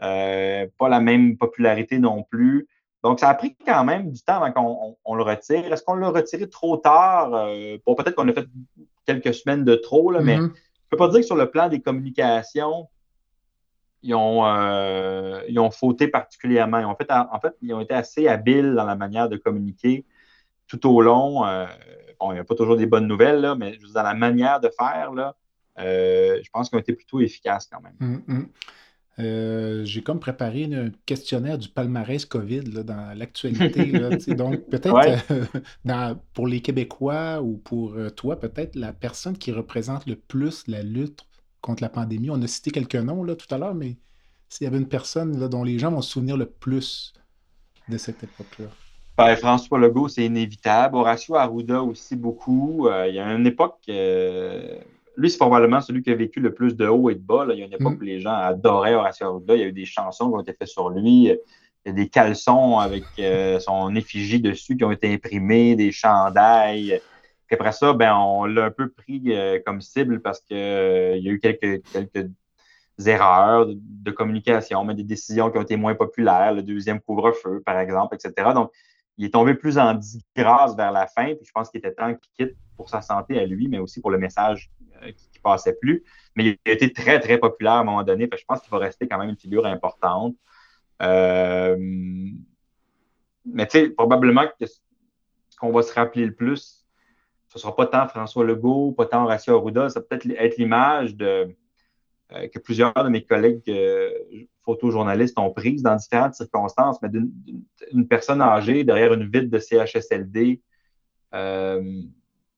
euh, 0.00 0.68
pas 0.78 0.88
la 0.88 1.00
même 1.00 1.36
popularité 1.36 1.98
non 1.98 2.22
plus. 2.22 2.68
Donc, 3.02 3.18
ça 3.18 3.28
a 3.28 3.34
pris 3.34 3.56
quand 3.66 3.82
même 3.82 4.12
du 4.12 4.22
temps 4.22 4.40
avant 4.40 4.96
qu'on 5.02 5.14
le 5.16 5.24
retire. 5.24 5.72
Est-ce 5.72 5.82
qu'on 5.82 5.94
l'a 5.94 6.10
retiré 6.10 6.48
trop 6.48 6.76
tard? 6.76 7.34
Euh, 7.34 7.78
bon, 7.84 7.96
peut-être 7.96 8.14
qu'on 8.14 8.28
a 8.28 8.32
fait 8.32 8.46
quelques 9.04 9.34
semaines 9.34 9.64
de 9.64 9.74
trop, 9.74 10.12
mais 10.20 10.36
mm-hmm. 10.36 10.38
je 10.38 10.44
ne 10.44 10.88
peux 10.90 10.96
pas 10.96 11.08
dire 11.08 11.18
que 11.18 11.26
sur 11.26 11.34
le 11.34 11.50
plan 11.50 11.68
des 11.68 11.80
communications, 11.80 12.88
ils 14.04 14.14
ont, 14.14 14.46
euh, 14.46 15.40
ils 15.48 15.58
ont 15.58 15.72
fauté 15.72 16.06
particulièrement. 16.06 16.94
fait, 16.94 17.10
en 17.10 17.40
fait, 17.40 17.56
ils 17.60 17.74
ont 17.74 17.80
été 17.80 17.94
assez 17.94 18.28
habiles 18.28 18.74
dans 18.76 18.84
la 18.84 18.94
manière 18.94 19.28
de 19.28 19.36
communiquer 19.36 20.06
tout 20.68 20.88
au 20.88 21.00
long 21.00 21.42
il 22.30 22.34
n'y 22.34 22.40
a 22.40 22.44
pas 22.44 22.54
toujours 22.54 22.76
des 22.76 22.86
bonnes 22.86 23.06
nouvelles, 23.06 23.40
là, 23.40 23.54
mais 23.54 23.78
dans 23.94 24.02
la 24.02 24.14
manière 24.14 24.60
de 24.60 24.70
faire, 24.76 25.12
là, 25.12 25.34
euh, 25.78 26.38
je 26.42 26.50
pense 26.50 26.70
qu'on 26.70 26.76
a 26.76 26.80
été 26.80 26.92
plutôt 26.92 27.20
efficace 27.20 27.68
quand 27.70 27.80
même. 27.80 27.96
Hum, 28.00 28.22
hum. 28.28 28.48
Euh, 29.18 29.84
j'ai 29.84 30.02
comme 30.02 30.20
préparé 30.20 30.64
un 30.64 30.90
questionnaire 31.04 31.58
du 31.58 31.68
palmarès 31.68 32.24
COVID 32.24 32.62
dans 32.62 33.16
l'actualité. 33.16 33.92
donc, 34.34 34.68
peut-être 34.70 35.22
euh, 35.30 36.14
pour 36.34 36.46
les 36.46 36.60
Québécois 36.60 37.42
ou 37.42 37.58
pour 37.58 37.94
toi, 38.16 38.40
peut-être 38.40 38.74
la 38.74 38.92
personne 38.92 39.36
qui 39.36 39.52
représente 39.52 40.06
le 40.06 40.16
plus 40.16 40.66
la 40.66 40.82
lutte 40.82 41.26
contre 41.60 41.82
la 41.82 41.90
pandémie. 41.90 42.30
On 42.30 42.40
a 42.40 42.46
cité 42.46 42.70
quelques 42.70 42.96
noms 42.96 43.22
là, 43.22 43.36
tout 43.36 43.52
à 43.54 43.58
l'heure, 43.58 43.74
mais 43.74 43.98
s'il 44.48 44.64
y 44.64 44.68
avait 44.68 44.78
une 44.78 44.88
personne 44.88 45.38
là, 45.38 45.48
dont 45.48 45.62
les 45.62 45.78
gens 45.78 45.90
vont 45.90 46.02
se 46.02 46.12
souvenir 46.12 46.38
le 46.38 46.46
plus 46.46 47.12
de 47.88 47.98
cette 47.98 48.22
époque-là. 48.22 48.66
Ben, 49.24 49.36
François 49.36 49.78
Legault, 49.78 50.08
c'est 50.08 50.24
inévitable. 50.24 50.96
Horacio 50.96 51.36
Arruda 51.36 51.80
aussi 51.80 52.16
beaucoup. 52.16 52.88
Euh, 52.88 53.06
il 53.06 53.14
y 53.14 53.20
a 53.20 53.32
une 53.32 53.46
époque, 53.46 53.78
euh, 53.88 54.78
lui, 55.16 55.30
c'est 55.30 55.38
probablement 55.38 55.80
celui 55.80 56.02
qui 56.02 56.10
a 56.10 56.16
vécu 56.16 56.40
le 56.40 56.52
plus 56.52 56.76
de 56.76 56.88
haut 56.88 57.08
et 57.08 57.14
de 57.14 57.20
bas. 57.20 57.46
Il 57.50 57.58
y 57.60 57.62
a 57.62 57.66
une 57.66 57.72
époque 57.72 57.94
mm. 57.94 57.98
où 57.98 58.04
les 58.04 58.20
gens 58.20 58.34
adoraient 58.34 58.96
Horacio 58.96 59.28
Arruda. 59.28 59.54
Il 59.54 59.60
y 59.60 59.62
a 59.62 59.66
eu 59.66 59.72
des 59.72 59.84
chansons 59.84 60.28
qui 60.28 60.34
ont 60.34 60.40
été 60.40 60.54
faites 60.54 60.66
sur 60.66 60.90
lui. 60.90 61.26
Il 61.26 61.38
y 61.86 61.88
a 61.90 61.92
des 61.92 62.08
caleçons 62.08 62.80
avec 62.80 63.04
euh, 63.20 63.60
son 63.60 63.94
effigie 63.94 64.40
dessus 64.40 64.76
qui 64.76 64.82
ont 64.82 64.90
été 64.90 65.14
imprimés, 65.14 65.76
des 65.76 65.92
chandails. 65.92 67.00
Puis 67.46 67.54
après 67.54 67.70
ça, 67.70 67.92
ben, 67.92 68.16
on 68.16 68.46
l'a 68.46 68.64
un 68.64 68.70
peu 68.72 68.88
pris 68.88 69.36
comme 69.64 69.80
cible 69.80 70.20
parce 70.20 70.40
qu'il 70.40 70.56
y 70.56 71.28
a 71.28 71.32
eu 71.32 71.38
quelques, 71.38 71.84
quelques 71.92 72.28
erreurs 73.06 73.66
de, 73.68 74.10
communication, 74.10 74.84
mais 74.84 74.94
des 74.94 75.04
décisions 75.04 75.48
qui 75.52 75.58
ont 75.58 75.62
été 75.62 75.76
moins 75.76 75.94
populaires, 75.94 76.54
le 76.54 76.62
deuxième 76.62 77.00
couvre-feu, 77.00 77.62
par 77.64 77.78
exemple, 77.78 78.16
etc. 78.16 78.50
Donc, 78.52 78.72
il 79.18 79.26
est 79.26 79.30
tombé 79.30 79.54
plus 79.54 79.78
en 79.78 79.94
disgrâce 79.94 80.74
vers 80.76 80.92
la 80.92 81.06
fin, 81.06 81.34
puis 81.34 81.44
je 81.44 81.52
pense 81.52 81.70
qu'il 81.70 81.78
était 81.78 81.92
temps 81.92 82.14
qu'il 82.14 82.32
quitte 82.46 82.56
pour 82.76 82.88
sa 82.88 83.02
santé 83.02 83.38
à 83.38 83.46
lui, 83.46 83.68
mais 83.68 83.78
aussi 83.78 84.00
pour 84.00 84.10
le 84.10 84.18
message 84.18 84.70
euh, 85.02 85.12
qui, 85.12 85.38
passait 85.42 85.74
plus. 85.74 86.04
Mais 86.36 86.44
il 86.44 86.70
a 86.70 86.72
été 86.72 86.92
très, 86.92 87.18
très 87.18 87.36
populaire 87.38 87.72
à 87.72 87.78
un 87.80 87.84
moment 87.84 88.04
donné, 88.04 88.28
je 88.32 88.44
pense 88.46 88.60
qu'il 88.60 88.70
va 88.70 88.78
rester 88.78 89.08
quand 89.08 89.18
même 89.18 89.30
une 89.30 89.36
figure 89.36 89.66
importante. 89.66 90.36
Euh, 91.02 91.76
mais 93.44 93.66
tu 93.66 93.78
sais, 93.78 93.90
probablement 93.90 94.46
que 94.46 94.66
ce 94.66 94.76
qu'on 95.58 95.72
va 95.72 95.82
se 95.82 95.92
rappeler 95.92 96.24
le 96.24 96.34
plus, 96.34 96.86
ce 97.48 97.58
ne 97.58 97.60
sera 97.60 97.76
pas 97.76 97.86
tant 97.86 98.08
François 98.08 98.44
Legault, 98.44 98.92
pas 98.92 99.06
tant 99.06 99.24
Horacio 99.24 99.56
Arruda, 99.56 99.90
ça 99.90 100.00
va 100.00 100.06
peut-être 100.06 100.26
être 100.38 100.56
l'image 100.56 101.16
de 101.16 101.54
euh, 102.34 102.48
que 102.48 102.58
plusieurs 102.58 102.94
de 102.94 103.08
mes 103.08 103.24
collègues 103.24 103.62
euh, 103.68 104.10
photojournalistes 104.64 105.38
ont 105.38 105.50
prises 105.50 105.82
dans 105.82 105.96
différentes 105.96 106.34
circonstances, 106.34 107.00
mais 107.02 107.08
d'une 107.08 108.08
personne 108.08 108.40
âgée 108.40 108.84
derrière 108.84 109.12
une 109.12 109.24
vitre 109.24 109.50
de 109.50 109.58
CHSLD. 109.58 110.60
Euh, 111.34 112.02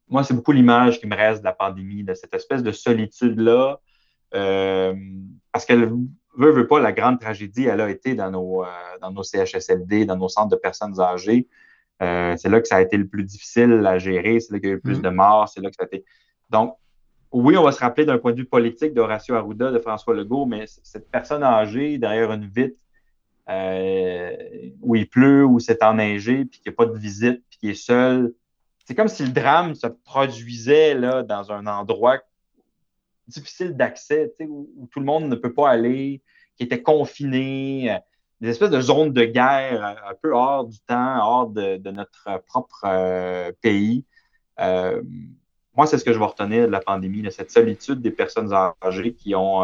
moi, 0.09 0.23
c'est 0.23 0.35
beaucoup 0.35 0.53
l'image 0.53 1.01
qui 1.01 1.07
me 1.07 1.17
reste 1.17 1.41
de 1.41 1.45
la 1.45 1.53
pandémie, 1.53 2.05
de 2.05 2.15
cette 2.15 2.35
espèce 2.35 2.63
de 2.63 2.73
solitude-là, 2.73 3.81
parce 4.31 5.65
qu'elle 5.65 5.91
veut, 6.37 6.51
veut 6.51 6.67
pas, 6.67 6.81
la 6.81 6.93
grande 6.93 7.21
tragédie, 7.21 7.65
elle 7.65 7.81
a 7.81 7.89
été 7.89 8.15
dans 8.15 8.31
nos, 8.31 8.65
dans 9.01 9.11
nos 9.11 9.23
CHSLD, 9.23 10.05
dans 10.05 10.17
nos 10.17 10.29
centres 10.29 10.51
de 10.51 10.57
personnes 10.57 11.01
âgées. 11.01 11.49
c'est 12.01 12.49
là 12.49 12.61
que 12.61 12.69
ça 12.69 12.77
a 12.77 12.83
été 12.83 12.97
le 12.97 13.07
plus 13.07 13.25
difficile 13.25 13.85
à 13.87 13.99
gérer, 13.99 14.41
c'est 14.41 14.53
là 14.53 14.59
qu'il 14.59 14.69
y 14.69 14.71
a 14.71 14.73
eu 14.73 14.77
le 14.77 14.81
plus 14.81 14.99
mm-hmm. 14.99 15.03
de 15.03 15.09
morts, 15.09 15.49
c'est 15.49 15.61
là 15.61 15.71
que 15.71 15.77
ça 15.77 15.85
a 15.85 15.87
été. 15.87 16.05
Donc, 16.51 16.77
oui, 17.35 17.57
on 17.57 17.65
va 17.65 17.73
se 17.73 17.81
rappeler 17.81 18.07
d'un 18.07 18.19
point 18.19 18.31
de 18.31 18.37
vue 18.37 18.45
politique 18.45 18.95
d'Horacio 18.95 19.35
Arruda, 19.35 19.73
de 19.73 19.81
François 19.81 20.15
Legault, 20.15 20.47
mais 20.47 20.67
cette 20.67 21.11
personne 21.11 21.43
âgée 21.43 21.99
derrière 21.99 22.33
une 22.33 22.47
vitre 22.47 22.79
euh, 23.51 24.37
où 24.81 24.95
il 24.95 25.09
pleut, 25.09 25.45
où 25.45 25.59
c'est 25.59 25.83
enneigé, 25.83 26.45
puis 26.45 26.61
qu'il 26.61 26.71
n'y 26.71 26.75
a 26.75 26.77
pas 26.77 26.87
de 26.87 26.97
visite, 26.97 27.43
puis 27.51 27.59
qu'il 27.59 27.71
est 27.71 27.75
seul, 27.75 28.33
c'est 28.85 28.95
comme 28.95 29.09
si 29.09 29.25
le 29.25 29.33
drame 29.33 29.75
se 29.75 29.89
produisait 29.89 30.95
là, 30.95 31.25
dans 31.25 31.51
un 31.51 31.67
endroit 31.67 32.21
difficile 33.27 33.77
d'accès, 33.77 34.33
où, 34.49 34.89
tout 34.93 35.01
le 35.01 35.07
monde 35.07 35.25
ne 35.25 35.35
peut 35.35 35.53
pas 35.53 35.71
aller, 35.71 36.23
qui 36.57 36.63
était 36.63 36.83
confiné, 36.83 37.91
euh, 37.91 37.99
des 38.41 38.51
espèces 38.51 38.71
de 38.71 38.81
zones 38.81 39.13
de 39.13 39.25
guerre 39.25 39.85
euh, 39.85 40.11
un 40.11 40.15
peu 40.23 40.33
hors 40.33 40.67
du 40.67 40.79
temps, 40.87 41.17
hors 41.21 41.49
de, 41.49 41.91
notre 41.91 42.45
propre 42.47 43.51
pays. 43.61 44.05
Moi, 45.77 45.87
c'est 45.87 45.99
ce 45.99 46.05
que 46.05 46.13
je 46.13 46.19
vais 46.19 46.25
retenir 46.25 46.67
de 46.67 46.73
la 46.73 46.81
pandémie, 46.81 47.25
cette 47.31 47.51
solitude 47.51 48.01
des 48.01 48.11
personnes 48.11 48.53
âgées 48.83 49.15
qui 49.15 49.35
ont, 49.35 49.63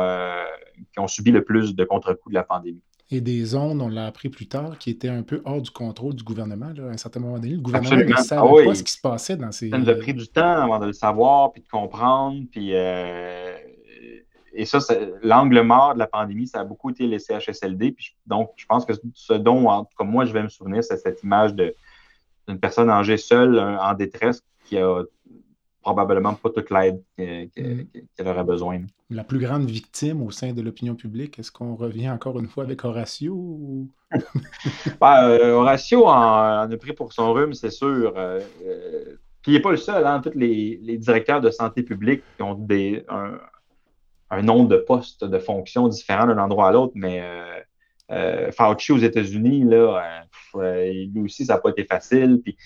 qui 0.93 0.99
ont 0.99 1.07
subi 1.07 1.31
le 1.31 1.45
plus 1.45 1.75
de 1.75 1.85
contre-coups 1.85 2.33
de 2.33 2.39
la 2.39 2.45
pandémie 2.45 2.83
et 3.11 3.21
des 3.21 3.45
zones, 3.45 3.83
on 3.83 3.89
l'a 3.89 4.07
appris 4.07 4.29
plus 4.29 4.47
tard, 4.47 4.79
qui 4.79 4.91
étaient 4.91 5.09
un 5.09 5.23
peu 5.23 5.43
hors 5.45 5.61
du 5.61 5.71
contrôle 5.71 6.15
du 6.15 6.23
gouvernement. 6.23 6.67
à 6.67 6.83
un 6.83 6.97
certain 6.97 7.21
moment 7.21 7.39
donné, 7.39 7.55
le 7.55 7.61
gouvernement 7.61 7.97
ne 7.97 8.23
savait 8.23 8.41
ah 8.41 8.65
pas 8.65 8.75
ce 8.75 8.83
qui 8.85 8.93
se 8.93 9.01
passait 9.01 9.37
dans 9.37 9.51
ces. 9.51 9.71
Ça 9.71 9.79
nous 9.79 9.89
a 9.89 9.95
pris 9.95 10.15
du 10.15 10.29
temps 10.29 10.63
avant 10.63 10.79
de 10.79 10.87
le 10.87 10.93
savoir, 10.93 11.53
puis 11.53 11.63
de 11.63 11.69
comprendre. 11.69 12.41
Puis, 12.53 12.71
euh, 12.73 13.57
Et 14.53 14.65
ça, 14.65 14.79
l'angle 15.23 15.61
mort 15.63 15.95
de 15.95 15.99
la 15.99 16.07
pandémie, 16.07 16.47
ça 16.47 16.61
a 16.61 16.65
beaucoup 16.65 16.91
été 16.91 17.07
les 17.07 17.19
CHSLD. 17.19 17.93
Puis, 17.93 18.17
donc, 18.27 18.53
je 18.57 18.67
pense 18.67 18.85
que 18.85 18.93
ce 19.15 19.33
dont, 19.33 19.85
cas, 19.99 20.05
moi, 20.05 20.25
je 20.25 20.33
vais 20.33 20.45
me 20.45 20.49
souvenir, 20.49 20.85
c'est 20.85 20.97
cette 20.97 21.23
image 21.25 21.53
d'une 21.55 22.61
personne 22.61 22.91
âgée 22.91 23.17
seule, 23.17 23.59
en 23.59 23.95
détresse, 23.95 24.41
qui 24.67 24.79
a 24.79 25.03
probablement 25.83 26.35
pas 26.35 26.51
toute 26.51 26.71
l'aide 26.71 27.03
mm. 27.19 27.45
qu'elle 28.17 28.29
aurait 28.29 28.45
besoin. 28.45 28.83
La 29.09 29.25
plus 29.25 29.39
grande 29.39 29.69
victime 29.69 30.23
au 30.23 30.31
sein 30.31 30.53
de 30.53 30.63
l'opinion 30.63 30.95
publique, 30.95 31.39
est-ce 31.39 31.51
qu'on 31.51 31.75
revient 31.75 32.11
encore 32.11 32.39
une 32.39 32.49
fois 32.49 32.65
avec 32.65 32.85
Horatio? 32.85 33.87
Ben, 35.01 35.29
euh, 35.29 35.53
Horatio 35.53 36.07
en, 36.07 36.71
a 36.71 36.77
pris 36.77 36.93
pour 36.93 37.13
son 37.13 37.33
rhume, 37.33 37.55
c'est 37.55 37.71
sûr. 37.71 38.15
Euh, 38.17 38.41
euh, 38.67 39.17
puis 39.43 39.53
il 39.53 39.55
n'est 39.55 39.61
pas 39.61 39.71
le 39.71 39.77
seul, 39.77 40.07
hein, 40.07 40.21
tous 40.21 40.37
les, 40.37 40.99
directeurs 40.99 41.41
de 41.41 41.51
santé 41.51 41.83
publique 41.83 42.23
qui 42.37 42.43
ont 42.43 42.55
des, 42.55 43.05
un, 43.09 44.43
nombre 44.43 44.69
de 44.69 44.77
postes, 44.77 45.25
de 45.25 45.39
fonctions 45.39 45.89
différents 45.89 46.27
d'un 46.27 46.39
endroit 46.39 46.69
à 46.69 46.73
l'autre, 46.73 46.93
mais 46.95 47.23
Fauci 48.53 48.93
aux 48.93 48.99
États-Unis, 48.99 49.65
là, 49.65 50.25
lui 50.55 51.23
aussi, 51.25 51.47
ça 51.47 51.55
n'a 51.55 51.61
pas 51.61 51.71
été 51.71 51.85
facile. 51.85 52.41
Puis 52.45 52.57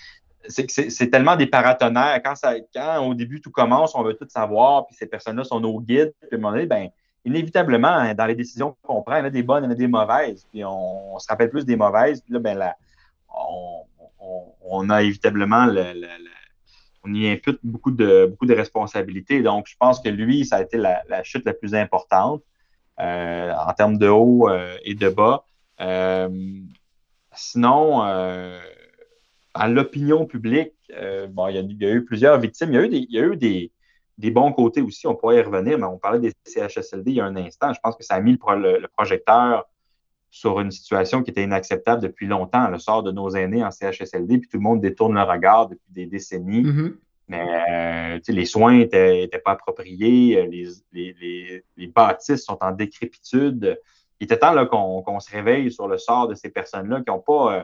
c'est 0.47 1.09
tellement 1.09 1.35
des 1.35 1.47
paratonnerres. 1.47 2.21
Quand, 2.23 3.05
au 3.05 3.13
début 3.13 3.41
tout 3.41 3.51
commence, 3.51 3.95
on 3.95 4.03
veut 4.03 4.13
tout 4.13 4.27
savoir, 4.29 4.85
puis 4.87 4.95
ces 4.95 5.07
personnes-là 5.07 5.43
sont 5.43 5.59
nos 5.59 5.79
guides, 5.79 6.13
puis 6.21 6.29
à 6.31 6.35
un 6.35 6.37
moment 6.37 6.51
donné, 6.51 6.65
ben, 6.65 6.89
inévitablement, 7.23 7.87
hein, 7.87 8.13
dans 8.13 8.25
les 8.25 8.35
décisions 8.35 8.75
qu'on 8.83 9.01
prend, 9.01 9.15
il 9.15 9.19
y 9.19 9.21
en 9.21 9.25
a 9.25 9.29
des 9.29 9.43
bonnes, 9.43 9.63
il 9.63 9.67
y 9.67 9.69
en 9.69 9.71
a 9.71 9.75
des 9.75 9.87
mauvaises, 9.87 10.45
puis 10.51 10.63
on, 10.63 11.17
se 11.19 11.27
rappelle 11.27 11.49
plus 11.49 11.65
des 11.65 11.75
mauvaises, 11.75 12.21
puis 12.21 12.33
là, 12.33 12.39
ben, 12.39 12.73
on, 14.67 14.89
a 14.89 15.03
évitablement 15.03 15.67
on 17.05 17.13
y 17.13 17.29
impute 17.29 17.59
beaucoup 17.63 17.91
de, 17.91 18.25
beaucoup 18.25 18.45
de 18.45 18.55
responsabilités. 18.55 19.41
Donc, 19.41 19.67
je 19.67 19.75
pense 19.79 19.99
que 19.99 20.09
lui, 20.09 20.45
ça 20.45 20.57
a 20.57 20.61
été 20.61 20.77
la, 20.77 21.23
chute 21.23 21.45
la 21.45 21.53
plus 21.53 21.75
importante 21.75 22.41
euh, 22.99 23.53
en 23.53 23.73
termes 23.73 23.97
de 23.97 24.07
haut 24.07 24.49
euh, 24.49 24.75
et 24.83 24.95
de 24.95 25.09
bas. 25.09 25.45
Euh, 25.81 26.29
sinon, 27.33 28.01
à 29.55 29.69
l'opinion 29.69 30.25
publique, 30.25 30.73
euh, 30.91 31.27
bon, 31.27 31.47
il 31.47 31.55
y, 31.55 31.85
a, 31.85 31.89
eu 31.89 32.03
plusieurs 32.03 32.37
victimes. 32.39 32.73
Il 32.73 32.75
y 32.75 32.77
a 32.77 32.83
eu, 32.83 32.89
des, 32.89 32.97
il 32.97 33.11
y 33.11 33.19
a 33.19 33.23
eu 33.23 33.37
des, 33.37 34.31
bons 34.31 34.51
côtés 34.51 34.81
aussi. 34.81 35.07
On 35.07 35.15
pourrait 35.15 35.37
y 35.37 35.41
revenir, 35.41 35.79
mais 35.79 35.85
on 35.85 35.97
parlait 35.97 36.19
des 36.19 36.33
CHSLD 36.45 37.11
il 37.11 37.17
y 37.17 37.21
a 37.21 37.25
un 37.25 37.37
instant. 37.37 37.73
Je 37.73 37.79
pense 37.81 37.95
que 37.95 38.03
ça 38.03 38.15
a 38.15 38.19
mis 38.19 38.33
le, 38.33 38.87
projecteur 38.87 39.65
sur 40.29 40.59
une 40.59 40.71
situation 40.71 41.23
qui 41.23 41.31
était 41.31 41.43
inacceptable 41.43 42.01
depuis 42.01 42.27
longtemps, 42.27 42.69
le 42.69 42.77
sort 42.77 43.01
de 43.01 43.13
nos 43.13 43.29
aînés 43.29 43.63
en 43.63 43.71
CHSLD, 43.71 44.39
puis 44.39 44.49
tout 44.49 44.57
le 44.57 44.63
monde 44.63 44.81
détourne 44.81 45.15
le 45.15 45.23
regard 45.23 45.69
depuis 45.69 45.91
des 45.91 46.05
décennies. 46.05 46.63
Mm-hmm. 46.63 46.95
Mais 47.29 47.47
euh, 47.71 48.19
les 48.27 48.45
soins 48.45 48.77
n'étaient 48.79 49.41
pas 49.43 49.51
appropriés, 49.51 50.45
les, 50.47 51.63
les, 51.77 51.87
bâtisses 51.87 52.43
sont 52.43 52.57
en 52.61 52.73
décrépitude. 52.73 53.79
Il 54.19 54.25
était 54.25 54.37
temps 54.37 54.65
qu'on 54.67 55.19
se 55.21 55.31
réveille 55.31 55.71
sur 55.71 55.87
le 55.87 55.97
sort 55.97 56.27
de 56.27 56.35
ces 56.35 56.49
personnes-là 56.49 56.97
qui 56.97 57.09
n'ont 57.09 57.19
pas. 57.19 57.59
Euh, 57.59 57.63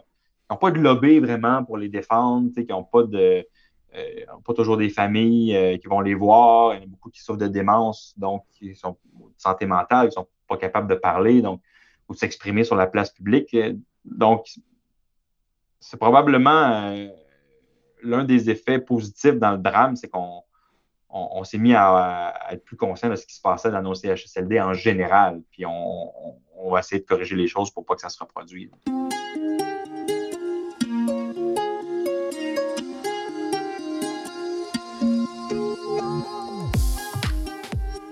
n'ont 0.52 0.58
pas 0.58 0.72
de 0.72 0.80
lobby 0.80 1.20
vraiment 1.20 1.64
pour 1.64 1.78
les 1.78 1.90
défendre, 1.90 2.52
qui 2.54 2.66
n'ont 2.68 2.84
pas 2.84 3.04
de. 3.04 3.46
Euh, 3.94 4.26
pas 4.46 4.54
toujours 4.54 4.78
des 4.78 4.90
familles 4.90 5.56
euh, 5.56 5.78
qui 5.78 5.88
vont 5.88 6.00
les 6.00 6.14
voir. 6.14 6.74
Il 6.74 6.78
y 6.78 6.80
en 6.80 6.84
a 6.84 6.88
beaucoup 6.88 7.10
qui 7.10 7.22
souffrent 7.22 7.40
de 7.40 7.48
démence, 7.48 8.14
donc 8.18 8.46
qui 8.54 8.74
sont 8.74 8.98
de 9.16 9.34
santé 9.38 9.66
mentale, 9.66 10.08
qui 10.08 10.14
sont 10.14 10.28
pas 10.48 10.56
capables 10.56 10.88
de 10.88 10.96
parler 10.96 11.42
donc, 11.42 11.62
ou 12.08 12.14
de 12.14 12.18
s'exprimer 12.18 12.64
sur 12.64 12.76
la 12.76 12.88
place 12.88 13.12
publique. 13.12 13.56
Donc, 14.06 14.48
c'est 15.82 15.98
probablement 15.98 16.72
euh, 16.72 17.10
l'un 18.02 18.24
des 18.24 18.50
effets 18.50 18.80
positifs 18.80 19.36
dans 19.36 19.52
le 19.52 19.58
drame, 19.58 19.98
c'est 19.98 20.08
qu'on 20.08 20.42
on, 21.10 21.44
s'est 21.44 21.58
mis 21.58 21.74
à, 21.74 22.34
être 22.52 22.64
plus 22.64 22.78
conscient 22.78 23.10
de 23.10 23.18
ce 23.18 23.26
qui 23.26 23.36
se 23.36 23.42
passait 23.42 23.72
dans 23.72 23.82
nos 23.82 23.94
CHSLD 23.94 24.62
en 24.62 24.74
général. 24.74 25.42
Puis 25.52 25.66
on, 25.66 26.40
on 26.56 26.72
va 26.72 26.80
essayer 26.80 27.02
de 27.02 27.06
corriger 27.06 27.36
les 27.36 27.48
choses 27.48 27.72
pour 27.72 27.86
pas 27.86 27.96
que 27.96 28.02
ça 28.02 28.10
se 28.10 28.20
reproduise. 28.20 28.72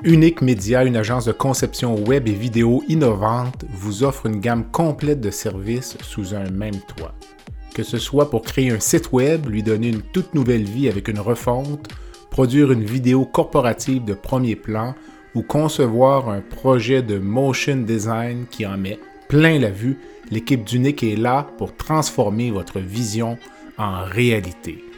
Unique 0.09 0.41
Média, 0.41 0.85
une 0.85 0.95
agence 0.95 1.25
de 1.25 1.31
conception 1.31 1.93
web 1.93 2.27
et 2.27 2.33
vidéo 2.33 2.83
innovante, 2.87 3.63
vous 3.69 4.03
offre 4.03 4.25
une 4.25 4.39
gamme 4.39 4.65
complète 4.71 5.21
de 5.21 5.29
services 5.29 5.99
sous 6.01 6.33
un 6.33 6.49
même 6.49 6.79
toit. 6.95 7.13
Que 7.75 7.83
ce 7.83 7.99
soit 7.99 8.31
pour 8.31 8.41
créer 8.41 8.71
un 8.71 8.79
site 8.79 9.11
web, 9.11 9.45
lui 9.45 9.61
donner 9.61 9.89
une 9.89 10.01
toute 10.01 10.33
nouvelle 10.33 10.63
vie 10.63 10.89
avec 10.89 11.09
une 11.09 11.19
refonte, 11.19 11.89
produire 12.31 12.71
une 12.71 12.83
vidéo 12.83 13.23
corporative 13.23 14.03
de 14.03 14.15
premier 14.15 14.55
plan 14.55 14.95
ou 15.35 15.43
concevoir 15.43 16.27
un 16.27 16.41
projet 16.41 17.03
de 17.03 17.19
motion 17.19 17.75
design 17.75 18.47
qui 18.49 18.65
en 18.65 18.79
met 18.79 18.97
plein 19.27 19.59
la 19.59 19.69
vue, 19.69 19.99
l'équipe 20.31 20.63
d'Unique 20.63 21.03
est 21.03 21.17
là 21.17 21.45
pour 21.59 21.75
transformer 21.75 22.49
votre 22.49 22.79
vision 22.79 23.37
en 23.77 24.05
réalité. 24.05 24.88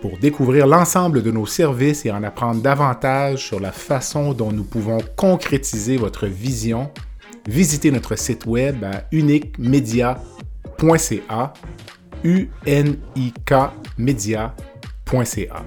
Pour 0.00 0.16
découvrir 0.16 0.66
l'ensemble 0.66 1.22
de 1.22 1.30
nos 1.30 1.44
services 1.44 2.06
et 2.06 2.10
en 2.10 2.22
apprendre 2.22 2.62
davantage 2.62 3.46
sur 3.46 3.60
la 3.60 3.70
façon 3.70 4.32
dont 4.32 4.50
nous 4.50 4.64
pouvons 4.64 5.00
concrétiser 5.14 5.98
votre 5.98 6.26
vision, 6.26 6.90
visitez 7.46 7.90
notre 7.90 8.16
site 8.16 8.46
web 8.46 8.82
à 8.82 9.04
uniquemedia.ca 9.12 11.52
u 12.24 12.48
n 12.64 12.96
i 13.16 13.34
k 13.44 13.54
media.ca. 13.98 15.64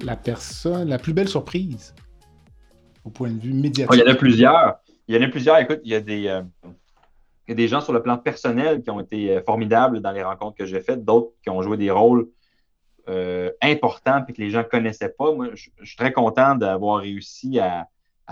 La 0.00 0.14
personne, 0.14 0.88
la 0.88 0.98
plus 0.98 1.12
belle 1.12 1.28
surprise 1.28 1.92
au 3.04 3.10
point 3.10 3.30
de 3.30 3.40
vue 3.40 3.52
médiatique. 3.52 3.94
il 3.94 4.00
y 4.00 4.08
en 4.08 4.12
a 4.12 4.14
plusieurs. 4.14 4.83
Il 5.08 5.14
y 5.14 5.18
en 5.18 5.22
a 5.22 5.28
plusieurs. 5.28 5.58
Écoute, 5.58 5.80
il 5.84 5.90
y 5.90 5.94
a 5.94 6.00
des, 6.00 6.28
euh, 6.28 6.42
des 7.48 7.68
gens 7.68 7.80
sur 7.80 7.92
le 7.92 8.02
plan 8.02 8.16
personnel 8.16 8.82
qui 8.82 8.90
ont 8.90 9.00
été 9.00 9.36
euh, 9.36 9.42
formidables 9.42 10.00
dans 10.00 10.12
les 10.12 10.22
rencontres 10.22 10.56
que 10.56 10.64
j'ai 10.64 10.80
faites, 10.80 11.04
d'autres 11.04 11.32
qui 11.42 11.50
ont 11.50 11.60
joué 11.62 11.76
des 11.76 11.90
rôles 11.90 12.28
euh, 13.08 13.50
importants 13.60 14.24
et 14.26 14.32
que 14.32 14.40
les 14.40 14.50
gens 14.50 14.60
ne 14.60 14.64
connaissaient 14.64 15.10
pas. 15.16 15.32
Moi, 15.34 15.48
je, 15.54 15.68
suis 15.82 15.96
très 15.96 16.12
content 16.12 16.54
d'avoir 16.54 17.00
réussi 17.00 17.58
à, 17.58 17.86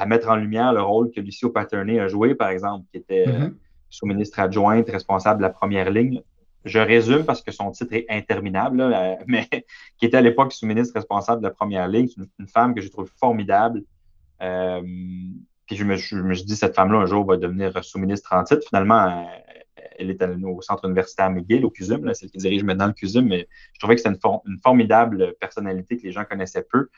mettre 0.06 0.30
en 0.30 0.36
lumière 0.36 0.72
le 0.72 0.80
rôle 0.80 1.10
que 1.10 1.20
Lucie 1.20 1.46
Paterné 1.50 2.00
a 2.00 2.08
joué, 2.08 2.34
par 2.34 2.48
exemple, 2.48 2.86
qui 2.90 2.96
était 2.96 3.26
mm-hmm. 3.26 3.54
sous-ministre 3.90 4.40
adjointe, 4.40 4.88
responsable 4.88 5.40
de 5.40 5.42
la 5.42 5.50
première 5.50 5.90
ligne. 5.90 6.22
Je 6.64 6.78
résume 6.78 7.24
parce 7.24 7.42
que 7.42 7.52
son 7.52 7.70
titre 7.72 7.92
est 7.92 8.06
interminable, 8.08 8.82
mais 9.26 9.46
qui 9.98 10.06
était 10.06 10.16
à 10.16 10.22
l'époque 10.22 10.54
sous-ministre 10.54 10.94
responsable 10.94 11.42
de 11.42 11.48
la 11.48 11.52
première 11.52 11.88
ligne. 11.88 12.08
C'est 12.08 12.22
une, 12.38 12.46
femme 12.46 12.74
que 12.74 12.80
je 12.80 12.88
trouve 12.88 13.10
formidable. 13.20 13.82
Je 15.74 15.84
me, 15.84 15.96
je 15.96 16.34
suis 16.34 16.44
dit, 16.44 16.56
cette 16.56 16.74
femme-là, 16.74 16.98
un 16.98 17.06
jour, 17.06 17.24
va 17.26 17.36
devenir 17.36 17.84
sous-ministre 17.84 18.32
en 18.32 18.44
titre. 18.44 18.62
Finalement, 18.68 19.26
elle 19.98 20.10
est 20.10 20.22
au 20.44 20.60
centre 20.62 20.84
universitaire 20.84 21.30
McGill, 21.30 21.64
au 21.64 21.70
CUSUM, 21.70 22.12
celle 22.14 22.30
qui 22.30 22.38
dirige 22.38 22.64
maintenant 22.64 22.86
le 22.86 22.92
CUSUM, 22.92 23.26
mais 23.26 23.48
je 23.72 23.78
trouvais 23.78 23.94
que 23.96 24.02
c'était 24.02 24.14
une, 24.46 24.58
formidable 24.62 25.34
personnalité 25.40 25.96
que 25.96 26.02
les 26.02 26.12
gens 26.12 26.24
connaissaient 26.24 26.66
peu. 26.68 26.88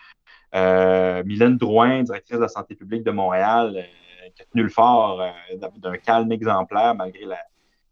Euh, 0.55 1.23
Mylène 1.25 1.57
Drouin, 1.57 2.03
directrice 2.03 2.37
de 2.37 2.43
la 2.43 2.49
santé 2.49 2.75
publique 2.75 3.03
de 3.03 3.11
Montréal, 3.11 3.77
euh, 3.77 4.29
qui 4.35 4.43
a 4.43 4.45
tenu 4.47 4.63
le 4.63 4.69
fort 4.69 5.21
euh, 5.21 5.31
d'un 5.79 5.97
calme 5.97 6.31
exemplaire 6.33 6.95
malgré 6.95 7.27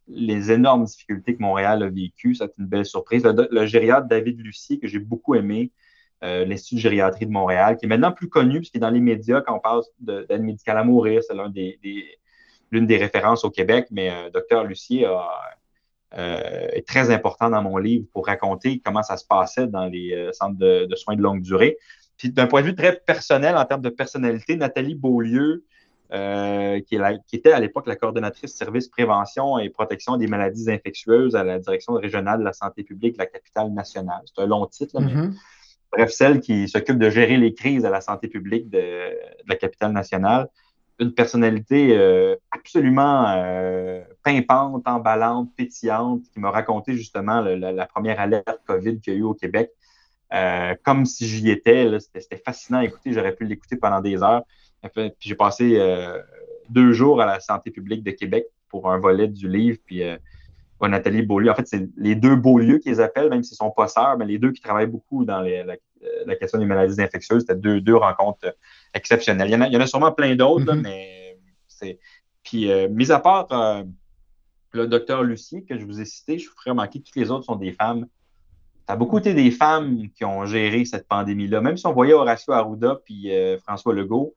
les 0.09 0.53
énormes 0.53 0.85
difficultés 0.85 1.37
que 1.37 1.43
Montréal 1.43 1.83
a 1.83 1.89
vécues. 1.89 2.35
C'est 2.35 2.53
une 2.59 2.66
belle 2.66 2.87
surprise. 2.87 3.24
Le, 3.24 3.49
le 3.51 3.66
gériatre 3.66 4.07
David 4.07 4.41
Lucie, 4.41 4.78
que 4.78 4.87
j'ai 4.87 4.99
beaucoup 4.99 5.35
aimé, 5.35 5.72
euh, 6.23 6.45
l'Institut 6.45 6.77
de 6.77 6.81
gériatrie 6.81 7.27
de 7.27 7.33
Montréal, 7.33 7.77
qui 7.77 7.87
est 7.87 7.89
maintenant 7.89 8.12
plus 8.12 8.29
connu 8.29 8.59
puisqu'il 8.59 8.79
est 8.79 8.81
dans 8.81 8.91
les 8.91 9.01
médias 9.01 9.41
quand 9.41 9.57
on 9.57 9.59
parle 9.59 9.83
d'aide 9.99 10.43
médicale 10.43 10.79
à 10.79 10.85
mourir. 10.85 11.20
C'est 11.27 11.35
l'une 12.70 12.87
des, 12.87 12.97
références 12.97 13.45
au 13.45 13.51
Québec, 13.51 13.89
mais 13.91 14.09
euh, 14.09 14.31
Docteur 14.31 14.62
Lucier 14.62 15.05
euh, 15.05 16.68
est 16.73 16.87
très 16.87 17.11
important 17.11 17.51
dans 17.51 17.61
mon 17.61 17.77
livre 17.77 18.07
pour 18.12 18.27
raconter 18.27 18.81
comment 18.85 19.03
ça 19.03 19.16
se 19.16 19.27
passait 19.27 19.66
dans 19.66 19.87
les 19.87 20.31
centres 20.33 20.59
de, 20.59 20.95
soins 20.95 21.16
de 21.16 21.23
longue 21.23 21.43
durée. 21.43 21.77
Puis 22.18 22.31
d'un 22.31 22.47
point 22.47 22.61
de 22.61 22.66
vue 22.66 22.77
très 22.77 22.95
personnel, 22.95 23.57
en 23.57 23.64
termes 23.64 23.83
de 23.83 23.89
personnalité, 23.89 24.55
Nathalie 24.55 24.95
Beaulieu, 24.95 25.64
qui, 26.12 26.99
était 27.33 27.51
à 27.51 27.59
l'époque 27.59 27.89
la 27.89 27.97
coordonnatrice 27.97 28.55
service 28.55 28.87
prévention 28.87 29.59
et 29.59 29.70
protection 29.70 30.16
des 30.18 30.29
maladies 30.29 30.70
infectieuses 30.70 31.35
à 31.35 31.43
la 31.43 31.59
direction 31.59 31.95
régionale 31.95 32.39
de 32.39 32.45
la 32.45 32.53
santé 32.53 32.85
publique 32.85 33.14
de 33.14 33.18
la 33.18 33.27
capitale 33.27 33.73
nationale. 33.73 34.23
C'est 34.27 34.41
un 34.41 34.47
long 34.47 34.66
titre, 34.66 35.01
mais 35.01 35.14
mm-hmm 35.14 35.33
bref, 35.93 36.11
celle 36.11 36.40
qui 36.40 36.68
s'occupe 36.68 36.99
de 36.99 37.11
gérer 37.11 37.36
les 37.36 37.55
crises 37.55 37.84
à 37.84 37.90
la 37.90 38.01
santé 38.01 38.28
publique 38.28 38.70
de, 38.70 39.12
la 39.47 39.57
capitale 39.57 39.93
nationale. 39.93 40.49
une 40.99 41.12
personnalité 41.14 41.97
euh, 41.97 42.36
absolument 42.51 43.26
euh, 43.28 44.03
pimpante, 44.22 44.86
emballante, 44.86 45.51
pétillante, 45.57 46.22
qui 46.32 46.40
m'a 46.40 46.51
raconté 46.51 46.95
justement 46.95 47.40
la, 47.40 47.86
première 47.86 48.20
alerte 48.20 48.61
COVID 48.66 49.01
qu'il 49.01 49.12
y 49.12 49.16
a 49.16 49.18
eu 49.18 49.22
au 49.22 49.34
Québec, 49.34 49.70
euh, 50.32 50.74
comme 50.84 51.05
si 51.05 51.26
j'y 51.26 51.51
étais. 51.51 51.88
C'était 52.01 52.43
fascinant 52.45 52.78
à 52.78 52.84
écouter. 52.84 53.12
J'aurais 53.12 53.34
pu 53.34 53.45
l'écouter 53.45 53.76
pendant 53.76 54.01
des 54.01 54.22
heures. 54.22 54.43
J'ai 55.20 55.34
passé 55.34 55.78
deux 56.68 56.93
jours 56.93 57.20
à 57.20 57.26
la 57.26 57.40
santé 57.40 57.70
publique 57.70 58.03
de 58.03 58.11
Québec 58.11 58.47
pour 58.68 58.90
un 58.90 58.99
volet 58.99 59.28
du 59.28 59.49
livre. 59.49 59.78
Nathalie 60.89 61.22
Beaulieu, 61.22 61.51
en 61.51 61.55
fait, 61.55 61.66
c'est 61.66 61.89
les 61.97 62.14
deux 62.14 62.37
Beaulieu 62.37 62.78
qu'ils 62.78 63.01
appellent, 63.01 63.30
même 63.30 63.43
s'ils 63.43 63.55
ne 63.55 63.68
sont 63.68 63.70
pas 63.70 63.89
sœurs, 63.89 64.16
mais 64.18 64.26
les 64.26 64.39
deux 64.39 64.53
qui 64.53 64.61
travaillent 64.61 64.87
beaucoup 64.87 65.24
dans 65.24 65.41
la, 65.41 66.37
question 66.37 66.59
des 66.59 66.64
maladies 66.64 67.01
infectieuses. 67.01 67.43
C'était 67.43 67.59
deux, 67.59 67.80
deux 67.80 67.97
rencontres 67.97 68.55
exceptionnelles. 68.95 69.49
Il 69.49 69.72
y 69.72 69.76
en 69.76 69.80
a, 69.80 69.87
sûrement 69.87 70.12
plein 70.12 70.35
d'autres, 70.35 70.72
mm-hmm. 70.72 70.83
mais 70.83 71.39
c'est. 71.68 71.99
Puis, 72.43 72.70
euh, 72.70 72.89
mis 72.89 73.12
à 73.12 73.20
part 73.20 73.47
euh, 73.53 73.85
le 74.72 74.87
docteur 74.87 75.22
Lucie, 75.22 75.64
que 75.64 75.78
je 75.78 75.85
vous 75.85 76.01
ai 76.01 76.05
cité, 76.05 76.39
je 76.39 76.49
vous 76.49 76.55
ferai 76.57 76.70
remarquer 76.70 77.01
que 77.01 77.05
toutes 77.05 77.16
les 77.16 77.30
autres 77.30 77.45
sont 77.45 77.57
des 77.57 77.72
femmes. 77.72 78.07
Ça 78.87 78.95
a 78.95 78.97
beaucoup 78.97 79.18
été 79.18 79.33
des 79.33 79.51
femmes 79.51 80.09
qui 80.11 80.24
ont 80.24 80.45
géré 80.45 80.85
cette 80.85 81.07
pandémie-là. 81.07 81.61
Même 81.61 81.76
si 81.76 81.87
on 81.87 81.93
voyait 81.93 82.14
Horacio 82.14 82.53
Arruda 82.53 82.99
puis 83.05 83.33
euh, 83.33 83.59
François 83.59 83.95
Legault, 83.95 84.35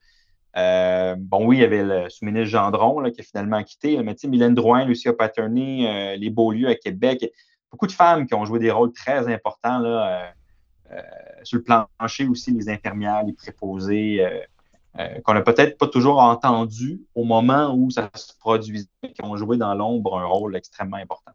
euh, 0.58 1.16
bon, 1.18 1.46
oui, 1.46 1.58
il 1.58 1.62
y 1.62 1.66
avait 1.66 1.84
le 1.84 2.10
sous-ministre 2.10 2.50
Gendron 2.50 3.04
qui 3.12 3.22
a 3.22 3.24
finalement 3.24 3.62
quitté, 3.64 4.02
mais 4.04 4.16
tu 4.16 4.22
sais, 4.22 4.28
Mylène 4.28 4.54
Drouin, 4.54 4.86
Lucia 4.86 5.12
Paterny, 5.12 5.86
euh, 5.86 6.16
les 6.16 6.30
Beaulieu 6.30 6.70
à 6.70 6.76
Québec, 6.76 7.30
beaucoup 7.72 7.88
de 7.88 7.92
femmes 7.92 8.26
qui 8.26 8.34
ont 8.36 8.46
joué 8.46 8.60
des 8.60 8.72
rôles 8.72 8.94
très 8.94 9.32
importants 9.32 9.84
euh, 9.84 10.24
sur 11.44 11.58
le 11.58 11.64
plancher 11.64 12.28
aussi, 12.28 12.52
les 12.52 12.70
infirmières, 12.70 13.24
les 13.24 13.34
préposés, 13.34 14.26
qu'on 15.26 15.34
n'a 15.34 15.42
peut-être 15.42 15.78
pas 15.78 15.88
toujours 15.88 16.20
entendu 16.20 17.02
au 17.16 17.26
moment 17.26 17.76
où 17.76 17.92
ça 17.92 18.10
se 18.16 18.32
produisait, 18.40 18.88
qui 19.14 19.24
ont 19.24 19.36
joué 19.36 19.58
dans 19.58 19.76
l'ombre 19.76 20.18
un 20.18 20.26
rôle 20.26 20.56
extrêmement 20.56 20.98
important. 20.98 21.34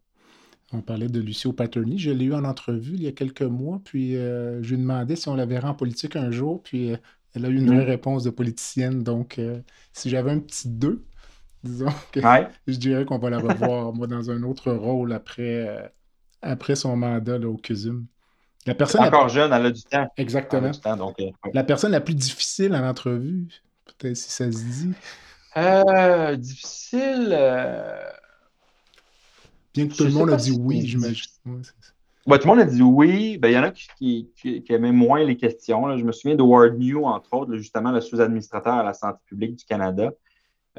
On 0.73 0.81
parlait 0.81 1.09
de 1.09 1.21
Lucie 1.21 1.53
Paterny. 1.53 1.99
Je 1.99 2.11
l'ai 2.13 2.27
eu 2.27 2.33
en 2.33 2.45
entrevue 2.45 2.95
il 2.95 3.03
y 3.03 3.09
a 3.09 3.13
quelques 3.13 3.43
mois, 3.43 3.81
puis 3.85 4.15
je 4.15 4.67
lui 4.67 4.79
demandais 4.79 5.17
si 5.17 5.29
on 5.29 5.35
la 5.35 5.45
verrait 5.45 5.69
en 5.69 5.75
politique 5.75 6.17
un 6.17 6.31
jour, 6.31 6.63
puis 6.63 6.97
elle 7.35 7.45
a 7.45 7.49
eu 7.49 7.57
une 7.57 7.73
vraie 7.75 7.85
réponse 7.85 8.25
de 8.25 8.31
politicienne. 8.31 9.03
Donc, 9.03 9.39
euh, 9.39 9.61
si 9.93 10.11
j'avais 10.11 10.31
un 10.31 10.41
petit 10.41 10.69
2, 10.69 11.05
disons 11.65 11.93
que 12.13 12.21
je 12.67 12.77
dirais 12.77 13.05
qu'on 13.05 13.19
va 13.19 13.31
la 13.31 13.39
revoir, 13.39 13.93
moi, 13.93 14.07
dans 14.07 14.31
un 14.31 14.43
autre 14.43 14.73
rôle 14.73 15.13
après, 15.13 15.69
euh, 15.69 15.87
après 16.43 16.77
son 16.77 16.97
mandat 16.97 17.39
au 17.39 17.57
CUSUM. 17.57 18.07
La 18.67 18.75
personne 18.75 19.03
Encore 19.03 19.29
jeune, 19.29 19.53
elle 19.53 19.67
a 19.67 19.71
du 19.71 19.83
temps. 19.83 20.09
Exactement. 20.17 20.71
donc, 20.97 21.19
euh, 21.21 21.31
La 21.55 21.65
personne 21.65 21.93
la 21.93 22.01
plus 22.01 22.15
difficile 22.15 22.75
à 22.75 22.81
l'entrevue, 22.81 23.49
peut-être 23.87 24.17
si 24.17 24.31
ça 24.31 24.51
se 24.51 24.59
dit. 24.59 26.39
difficile. 26.39 27.31
Bien 29.73 29.89
que 29.89 29.95
tout 29.95 30.05
le 30.05 30.11
monde 30.11 30.31
a 30.31 30.37
dit 30.37 30.51
oui, 30.51 30.87
j'imagine. 30.87 31.31
Ben, 32.27 32.37
tout 32.37 32.49
le 32.49 32.55
monde 32.55 32.61
a 32.61 32.67
dit 32.67 32.83
oui. 32.83 33.39
Ben, 33.39 33.49
il 33.49 33.55
y 33.55 33.59
en 33.59 33.63
a 33.63 33.71
qui, 33.71 34.31
qui, 34.37 34.65
aimaient 34.69 34.93
moins 34.93 35.25
les 35.25 35.37
questions. 35.37 35.97
Je 35.97 36.05
me 36.05 36.13
souviens 36.13 36.37
de 36.37 36.43
Ward 36.43 36.79
New, 36.79 37.05
entre 37.05 37.33
autres, 37.35 37.57
justement, 37.57 37.93
le 37.93 38.01
sous-administrateur 38.01 38.75
à 38.75 38.83
la 38.83 38.93
santé 38.93 39.19
publique 39.27 39.57
du 39.57 39.65
Canada. 39.65 40.13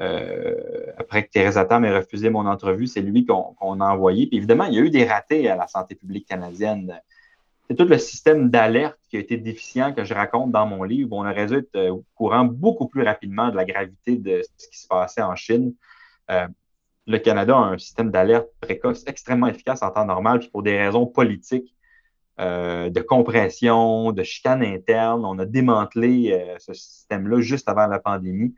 Euh, 0.00 0.54
après 0.96 1.24
que 1.24 1.30
Theresa 1.30 1.64
Tam 1.64 1.84
ait 1.84 1.96
refusé 1.96 2.30
mon 2.30 2.46
entrevue, 2.46 2.86
c'est 2.86 3.02
lui 3.02 3.26
qu'on 3.26 3.80
a 3.80 3.84
envoyé. 3.84 4.26
Puis 4.26 4.36
évidemment, 4.36 4.64
il 4.64 4.74
y 4.74 4.78
a 4.78 4.82
eu 4.82 4.90
des 4.90 5.04
ratés 5.04 5.48
à 5.48 5.56
la 5.56 5.66
santé 5.66 5.94
publique 5.94 6.26
canadienne. 6.26 7.00
C'est 7.68 7.76
tout 7.76 7.84
le 7.84 7.98
système 7.98 8.48
d'alerte 8.48 8.98
qui 9.08 9.16
a 9.16 9.20
été 9.20 9.36
déficient 9.36 9.92
que 9.92 10.04
je 10.04 10.14
raconte 10.14 10.52
dans 10.52 10.66
mon 10.66 10.82
livre. 10.84 11.10
On 11.12 11.28
aurait 11.28 11.46
dû 11.46 11.56
être 11.56 11.90
au 11.90 12.04
courant 12.14 12.44
beaucoup 12.44 12.86
plus 12.86 13.02
rapidement 13.02 13.50
de 13.50 13.56
la 13.56 13.64
gravité 13.64 14.16
de 14.16 14.42
ce 14.58 14.68
qui 14.68 14.78
se 14.78 14.86
passait 14.88 15.22
en 15.22 15.36
Chine. 15.36 15.74
Euh, 16.30 16.46
le 17.06 17.18
Canada 17.18 17.56
a 17.56 17.60
un 17.60 17.78
système 17.78 18.10
d'alerte 18.10 18.48
précoce 18.60 19.04
extrêmement 19.06 19.48
efficace 19.48 19.82
en 19.82 19.90
temps 19.90 20.04
normal, 20.04 20.40
puis 20.40 20.48
pour 20.48 20.62
des 20.62 20.78
raisons 20.78 21.06
politiques, 21.06 21.74
euh, 22.40 22.88
de 22.88 23.00
compression, 23.00 24.10
de 24.12 24.22
chicane 24.22 24.62
interne, 24.62 25.24
on 25.24 25.38
a 25.38 25.44
démantelé 25.44 26.32
euh, 26.32 26.56
ce 26.58 26.72
système-là 26.72 27.40
juste 27.40 27.68
avant 27.68 27.86
la 27.86 27.98
pandémie. 27.98 28.54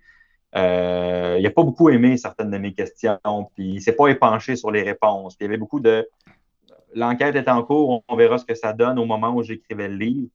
Euh, 0.54 1.36
il 1.38 1.42
n'a 1.42 1.50
pas 1.50 1.64
beaucoup 1.64 1.90
aimé 1.90 2.16
certaines 2.16 2.50
de 2.50 2.58
mes 2.58 2.72
questions, 2.72 3.18
puis 3.54 3.70
il 3.70 3.74
ne 3.74 3.80
s'est 3.80 3.96
pas 3.96 4.08
épanché 4.08 4.54
sur 4.54 4.70
les 4.70 4.82
réponses. 4.82 5.36
il 5.40 5.44
y 5.44 5.46
avait 5.46 5.56
beaucoup 5.56 5.80
de. 5.80 6.08
L'enquête 6.94 7.34
est 7.34 7.48
en 7.48 7.64
cours, 7.64 8.04
on 8.06 8.16
verra 8.16 8.38
ce 8.38 8.44
que 8.44 8.54
ça 8.54 8.72
donne 8.72 8.98
au 9.00 9.04
moment 9.04 9.34
où 9.34 9.42
j'écrivais 9.42 9.88
le 9.88 9.96
livre. 9.96 10.28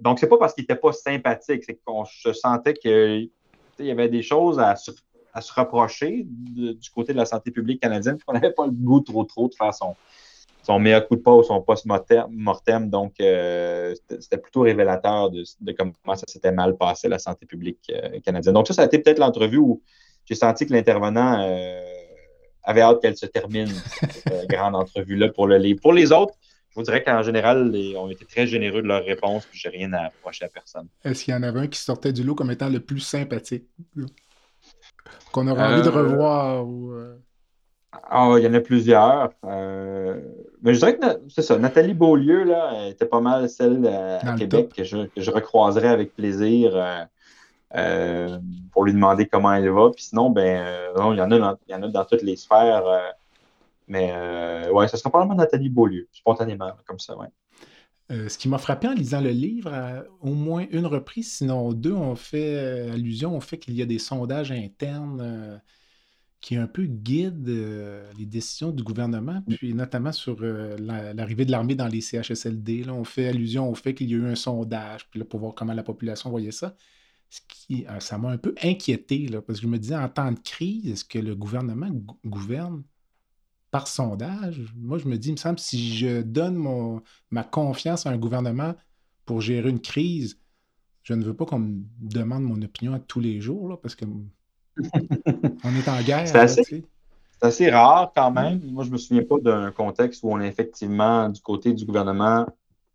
donc, 0.00 0.18
c'est 0.18 0.28
pas 0.28 0.36
parce 0.36 0.52
qu'il 0.52 0.62
n'était 0.62 0.74
pas 0.74 0.92
sympathique, 0.92 1.62
c'est 1.64 1.78
qu'on 1.84 2.04
se 2.04 2.32
sentait 2.32 2.74
qu'il 2.74 3.30
y 3.78 3.90
avait 3.92 4.08
des 4.08 4.22
choses 4.22 4.58
à, 4.58 4.74
à 5.32 5.40
se 5.40 5.52
reprocher 5.52 6.26
du 6.26 6.90
côté 6.94 7.12
de 7.12 7.18
la 7.18 7.26
santé 7.26 7.50
publique 7.50 7.80
canadienne, 7.80 8.18
qu'on 8.24 8.32
n'avait 8.32 8.52
pas 8.52 8.66
le 8.66 8.72
goût 8.72 9.00
trop 9.00 9.24
trop 9.24 9.48
de 9.48 9.54
faire 9.54 9.74
son, 9.74 9.94
son 10.62 10.78
meilleur 10.78 11.06
coup 11.06 11.16
de 11.16 11.20
pas 11.20 11.34
ou 11.34 11.42
son 11.42 11.60
post-mortem. 11.62 12.90
Donc, 12.90 13.14
euh, 13.20 13.94
c'était 14.08 14.38
plutôt 14.38 14.62
révélateur 14.62 15.30
de, 15.30 15.44
comment 15.72 16.16
ça 16.16 16.26
s'était 16.26 16.52
mal 16.52 16.76
passé, 16.76 17.08
la 17.08 17.18
santé 17.18 17.46
publique 17.46 17.90
euh, 17.90 18.20
canadienne. 18.20 18.54
Donc, 18.54 18.66
ça, 18.66 18.74
ça 18.74 18.82
a 18.82 18.86
été 18.86 18.98
peut-être 18.98 19.18
l'entrevue 19.18 19.58
où 19.58 19.82
j'ai 20.26 20.34
senti 20.34 20.66
que 20.66 20.72
l'intervenant 20.72 21.40
euh, 21.40 21.80
avait 22.62 22.82
hâte 22.82 23.00
qu'elle 23.00 23.16
se 23.16 23.26
termine, 23.26 23.68
cette 23.68 24.48
grande 24.48 24.76
entrevue-là 24.76 25.28
pour 25.28 25.46
le 25.46 25.56
livre. 25.56 25.80
Pour 25.80 25.92
les 25.92 26.12
autres, 26.12 26.34
je 26.70 26.76
vous 26.76 26.82
dirais 26.82 27.02
qu'en 27.02 27.22
général, 27.22 27.72
ils 27.74 27.96
ont 27.96 28.08
été 28.08 28.24
très 28.24 28.46
généreux 28.46 28.82
de 28.82 28.86
leurs 28.86 29.04
réponses, 29.04 29.44
puis 29.46 29.58
j'ai 29.58 29.70
rien 29.70 29.92
à 29.92 30.06
approcher 30.06 30.44
à 30.44 30.48
personne. 30.48 30.86
Est-ce 31.04 31.24
qu'il 31.24 31.34
y 31.34 31.36
en 31.36 31.42
avait 31.42 31.60
un 31.60 31.66
qui 31.66 31.80
sortait 31.80 32.12
du 32.12 32.22
lot 32.22 32.36
comme 32.36 32.50
étant 32.50 32.68
le 32.68 32.78
plus 32.78 33.00
sympathique? 33.00 33.64
Qu'on 35.32 35.46
aurait 35.48 35.64
envie 35.64 35.82
de 35.82 35.88
euh, 35.88 36.02
revoir? 36.02 36.64
Euh? 36.64 37.16
Ah, 37.92 38.34
il 38.38 38.44
y 38.44 38.46
en 38.46 38.54
a 38.54 38.60
plusieurs. 38.60 39.30
Euh, 39.44 40.20
mais 40.62 40.74
je 40.74 40.78
dirais 40.78 40.96
que 40.96 41.06
c'est 41.28 41.42
ça. 41.42 41.58
Nathalie 41.58 41.94
Beaulieu, 41.94 42.44
là, 42.44 42.88
était 42.88 43.06
pas 43.06 43.20
mal 43.20 43.48
celle 43.48 43.86
à, 43.86 44.34
Québec 44.34 44.72
que 44.76 44.84
je, 44.84 45.06
que 45.06 45.30
recroiserais 45.30 45.88
avec 45.88 46.14
plaisir 46.14 46.72
pour 48.72 48.84
lui 48.84 48.92
demander 48.92 49.26
comment 49.26 49.52
elle 49.52 49.70
va. 49.70 49.90
Puis 49.90 50.04
sinon, 50.04 50.30
ben, 50.30 50.64
il, 50.96 51.16
y 51.16 51.20
en 51.20 51.30
a 51.30 51.38
dans, 51.38 51.56
il 51.68 51.72
y 51.72 51.74
en 51.74 51.82
a 51.82 51.88
dans 51.88 52.04
toutes 52.04 52.22
les 52.22 52.36
sphères. 52.36 52.84
mais 53.88 54.12
ouais, 54.72 54.88
ça 54.88 54.96
sera 54.96 55.10
probablement 55.10 55.36
Nathalie 55.36 55.68
Beaulieu, 55.68 56.08
spontanément, 56.12 56.72
comme 56.86 56.98
ça, 56.98 57.16
ouais. 57.16 57.28
Euh, 58.10 58.28
ce 58.28 58.38
qui 58.38 58.48
m'a 58.48 58.58
frappé 58.58 58.88
en 58.88 58.94
lisant 58.94 59.20
le 59.20 59.30
livre, 59.30 59.72
à 59.72 60.04
au 60.20 60.34
moins 60.34 60.66
une 60.70 60.86
reprise, 60.86 61.32
sinon 61.32 61.72
deux, 61.72 61.92
on 61.92 62.16
fait 62.16 62.56
euh, 62.56 62.92
allusion 62.92 63.36
au 63.36 63.40
fait 63.40 63.58
qu'il 63.58 63.74
y 63.74 63.82
a 63.82 63.86
des 63.86 64.00
sondages 64.00 64.50
internes 64.50 65.20
euh, 65.22 65.58
qui 66.40 66.56
un 66.56 66.66
peu 66.66 66.86
guident 66.86 67.46
les 68.18 68.26
décisions 68.26 68.72
du 68.72 68.82
gouvernement, 68.82 69.44
mm. 69.46 69.54
puis 69.54 69.74
notamment 69.74 70.10
sur 70.10 70.40
l'arrivée 70.40 71.44
de 71.44 71.50
l'armée 71.50 71.74
dans 71.74 71.86
les 71.86 72.00
CHSLD. 72.00 72.84
Là, 72.84 72.94
on 72.94 73.04
fait 73.04 73.28
allusion 73.28 73.68
au 73.70 73.74
fait 73.74 73.94
qu'il 73.94 74.10
y 74.10 74.14
a 74.14 74.16
eu 74.16 74.26
un 74.26 74.34
sondage, 74.34 75.08
puis 75.10 75.20
là, 75.20 75.26
pour 75.26 75.38
voir 75.40 75.54
comment 75.54 75.74
la 75.74 75.82
population 75.82 76.30
voyait 76.30 76.50
ça. 76.50 76.74
Ce 77.28 77.40
qui, 77.46 77.84
ça 78.00 78.18
m'a 78.18 78.30
un 78.30 78.38
peu 78.38 78.54
inquiété, 78.62 79.28
là, 79.28 79.42
parce 79.42 79.60
que 79.60 79.66
je 79.66 79.70
me 79.70 79.78
disais, 79.78 79.96
en 79.96 80.08
temps 80.08 80.32
de 80.32 80.40
crise, 80.40 80.90
est-ce 80.90 81.04
que 81.04 81.18
le 81.18 81.36
gouvernement 81.36 81.90
gouverne? 82.24 82.82
Par 83.70 83.86
sondage, 83.86 84.60
moi, 84.76 84.98
je 84.98 85.06
me 85.06 85.16
dis, 85.16 85.28
il 85.28 85.32
me 85.32 85.36
semble, 85.36 85.58
si 85.58 85.96
je 85.96 86.22
donne 86.22 86.56
mon, 86.56 87.02
ma 87.30 87.44
confiance 87.44 88.06
à 88.06 88.10
un 88.10 88.18
gouvernement 88.18 88.74
pour 89.24 89.40
gérer 89.40 89.68
une 89.68 89.80
crise, 89.80 90.38
je 91.02 91.14
ne 91.14 91.24
veux 91.24 91.34
pas 91.34 91.44
qu'on 91.44 91.60
me 91.60 91.82
demande 92.00 92.42
mon 92.42 92.60
opinion 92.62 92.94
à 92.94 92.98
tous 92.98 93.20
les 93.20 93.40
jours, 93.40 93.68
là, 93.68 93.76
parce 93.76 93.94
que 93.94 94.04
on 94.76 95.74
est 95.74 95.88
en 95.88 96.02
guerre. 96.02 96.26
C'est 96.28 96.84
assez, 97.42 97.70
rare 97.70 98.12
quand 98.14 98.30
même. 98.30 98.60
Moi, 98.70 98.84
je 98.84 98.88
ne 98.88 98.94
me 98.94 98.98
souviens 98.98 99.22
pas 99.22 99.38
d'un 99.38 99.70
contexte 99.70 100.22
où 100.22 100.30
on 100.30 100.40
est 100.40 100.48
effectivement 100.48 101.28
du 101.28 101.40
côté 101.40 101.72
du 101.72 101.86
gouvernement 101.86 102.46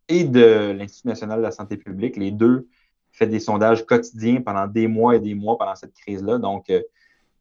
et 0.07 0.23
de 0.23 0.75
l'Institut 0.77 1.07
national 1.07 1.39
de 1.39 1.43
la 1.43 1.51
santé 1.51 1.77
publique, 1.77 2.15
les 2.15 2.31
deux, 2.31 2.67
fait 3.11 3.25
des 3.27 3.39
sondages 3.39 3.85
quotidiens 3.85 4.41
pendant 4.41 4.67
des 4.67 4.87
mois 4.87 5.15
et 5.15 5.19
des 5.19 5.33
mois 5.33 5.57
pendant 5.57 5.75
cette 5.75 5.93
crise-là. 5.93 6.37
Donc, 6.37 6.69
euh, 6.69 6.81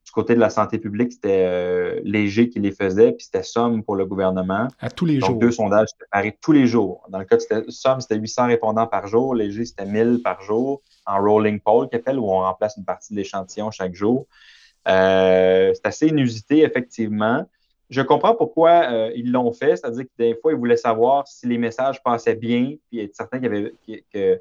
du 0.04 0.10
côté 0.12 0.34
de 0.34 0.40
la 0.40 0.50
santé 0.50 0.78
publique, 0.78 1.12
c'était 1.12 1.46
euh, 1.46 2.00
Léger 2.04 2.50
qui 2.50 2.60
les 2.60 2.72
faisait, 2.72 3.12
puis 3.12 3.24
c'était 3.24 3.42
Somme 3.42 3.82
pour 3.82 3.96
le 3.96 4.04
gouvernement. 4.04 4.68
À 4.78 4.90
tous 4.90 5.06
les 5.06 5.18
jours. 5.18 5.30
Donc, 5.30 5.40
deux 5.40 5.50
sondages 5.50 5.88
séparés 5.98 6.36
tous 6.40 6.52
les 6.52 6.66
jours. 6.66 7.06
Dans 7.08 7.18
le 7.18 7.24
cas 7.24 7.36
de 7.36 7.70
Somme, 7.70 8.00
c'était 8.00 8.16
800 8.16 8.48
répondants 8.48 8.86
par 8.86 9.06
jour. 9.06 9.34
Léger, 9.34 9.64
c'était 9.64 9.86
1000 9.86 10.20
par 10.22 10.42
jour. 10.42 10.82
En 11.06 11.22
rolling 11.22 11.58
poll, 11.58 11.88
qui 11.88 11.96
appelle, 11.96 12.18
où 12.18 12.24
on 12.24 12.40
remplace 12.40 12.76
une 12.76 12.84
partie 12.84 13.14
de 13.14 13.18
l'échantillon 13.18 13.70
chaque 13.70 13.94
jour. 13.94 14.26
Euh, 14.88 15.72
c'est 15.74 15.86
assez 15.86 16.08
inusité, 16.08 16.62
effectivement. 16.62 17.46
Je 17.88 18.02
comprends 18.02 18.34
pourquoi 18.34 18.90
euh, 18.90 19.12
ils 19.14 19.30
l'ont 19.30 19.52
fait, 19.52 19.76
c'est-à-dire 19.76 20.04
que 20.04 20.10
des 20.18 20.34
fois, 20.40 20.52
ils 20.52 20.58
voulaient 20.58 20.76
savoir 20.76 21.26
si 21.26 21.46
les 21.46 21.58
messages 21.58 22.02
passaient 22.02 22.34
bien, 22.34 22.74
puis 22.88 23.00
être 23.00 23.14
certain 23.14 23.38
qu'il 23.38 23.52
y 23.52 23.56
avait, 23.56 24.04
que 24.12 24.40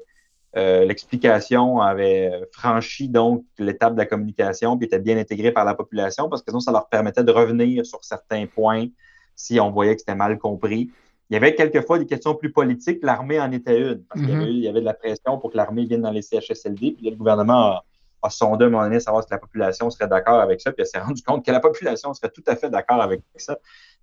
euh, 0.56 0.84
l'explication 0.84 1.80
avait 1.80 2.30
franchi 2.52 3.08
donc 3.08 3.44
l'étape 3.58 3.94
de 3.94 3.98
la 3.98 4.06
communication 4.06 4.76
puis 4.76 4.86
était 4.86 5.00
bien 5.00 5.18
intégrée 5.18 5.50
par 5.50 5.64
la 5.64 5.74
population 5.74 6.28
parce 6.28 6.42
que 6.42 6.50
sinon, 6.50 6.60
ça 6.60 6.70
leur 6.70 6.88
permettait 6.88 7.24
de 7.24 7.32
revenir 7.32 7.84
sur 7.84 8.04
certains 8.04 8.46
points 8.46 8.86
si 9.34 9.58
on 9.58 9.70
voyait 9.70 9.94
que 9.94 10.00
c'était 10.00 10.14
mal 10.14 10.38
compris. 10.38 10.90
Il 11.30 11.34
y 11.34 11.36
avait 11.36 11.54
quelquefois 11.54 11.98
des 11.98 12.06
questions 12.06 12.34
plus 12.34 12.52
politiques. 12.52 13.00
L'armée 13.02 13.40
en 13.40 13.50
était 13.50 13.80
une 13.80 14.04
parce 14.04 14.20
qu'il 14.20 14.30
y, 14.30 14.68
avait, 14.68 14.78
mm-hmm. 14.78 14.82
de 14.82 14.86
la 14.86 14.94
pression 14.94 15.38
pour 15.38 15.50
que 15.50 15.56
l'armée 15.56 15.86
vienne 15.86 16.02
dans 16.02 16.12
les 16.12 16.22
CHSLD. 16.22 16.92
Puis 16.92 17.10
le 17.10 17.16
gouvernement 17.16 17.72
a, 17.72 17.84
a 18.22 18.30
sondé 18.30 18.64
à 18.64 18.68
un 18.68 18.70
moment 18.70 18.84
donné, 18.84 19.00
savoir 19.00 19.24
si 19.24 19.30
la 19.30 19.38
population 19.38 19.90
serait 19.90 20.06
d'accord 20.06 20.40
avec 20.40 20.60
ça, 20.60 20.70
puis 20.70 20.82
elle 20.82 20.86
s'est 20.86 20.98
rendu 20.98 21.22
compte 21.22 21.44
que 21.44 21.50
la 21.50 21.60
population 21.60 22.14
serait 22.14 22.30
tout 22.30 22.44
à 22.46 22.54
fait 22.54 22.70
d'accord 22.70 23.00
avec 23.00 23.22
ça. 23.36 23.58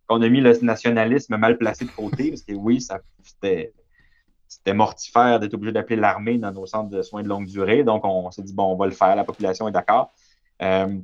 On 0.09 0.21
a 0.21 0.27
mis 0.27 0.41
le 0.41 0.57
nationalisme 0.61 1.37
mal 1.37 1.57
placé 1.57 1.85
de 1.85 1.91
côté, 1.91 2.29
parce 2.29 2.41
que 2.41 2.53
oui, 2.53 2.81
ça 2.81 2.99
c'était 3.23 3.73
c'était 4.51 4.73
mortifère 4.73 5.39
d'être 5.39 5.53
obligé 5.53 5.71
d'appeler 5.71 5.95
l'armée 5.95 6.37
dans 6.37 6.51
nos 6.51 6.65
centres 6.65 6.89
de 6.89 7.01
soins 7.01 7.23
de 7.23 7.29
longue 7.29 7.45
durée. 7.45 7.85
Donc, 7.85 8.03
on, 8.03 8.29
s'est 8.31 8.41
dit, 8.41 8.53
bon, 8.53 8.65
on 8.65 8.75
va 8.75 8.85
le 8.85 8.91
faire, 8.91 9.15
la 9.15 9.23
population 9.23 9.65
est 9.69 9.71
d'accord. 9.71 10.11
Euh, 10.61 10.97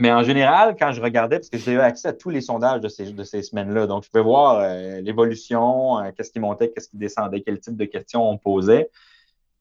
mais 0.00 0.10
en 0.10 0.24
général, 0.24 0.74
quand 0.76 0.90
je 0.90 1.00
regardais, 1.00 1.38
parce 1.38 1.48
que 1.48 1.58
j'ai 1.58 1.72
eu 1.72 1.78
accès 1.78 2.08
à 2.08 2.12
tous 2.12 2.28
les 2.28 2.40
sondages 2.40 2.80
de 2.80 2.88
ces, 2.88 3.12
de 3.12 3.22
ces 3.22 3.42
semaines-là, 3.42 3.86
donc 3.86 4.02
je 4.02 4.10
pouvais 4.10 4.24
voir 4.24 4.58
euh, 4.58 5.00
l'évolution, 5.00 6.00
euh, 6.00 6.10
qu'est-ce 6.14 6.32
qui 6.32 6.40
montait, 6.40 6.72
qu'est-ce 6.72 6.88
qui 6.88 6.96
descendait, 6.96 7.40
quel 7.40 7.60
type 7.60 7.76
de 7.76 7.84
questions 7.84 8.28
on 8.28 8.36
posait. 8.36 8.90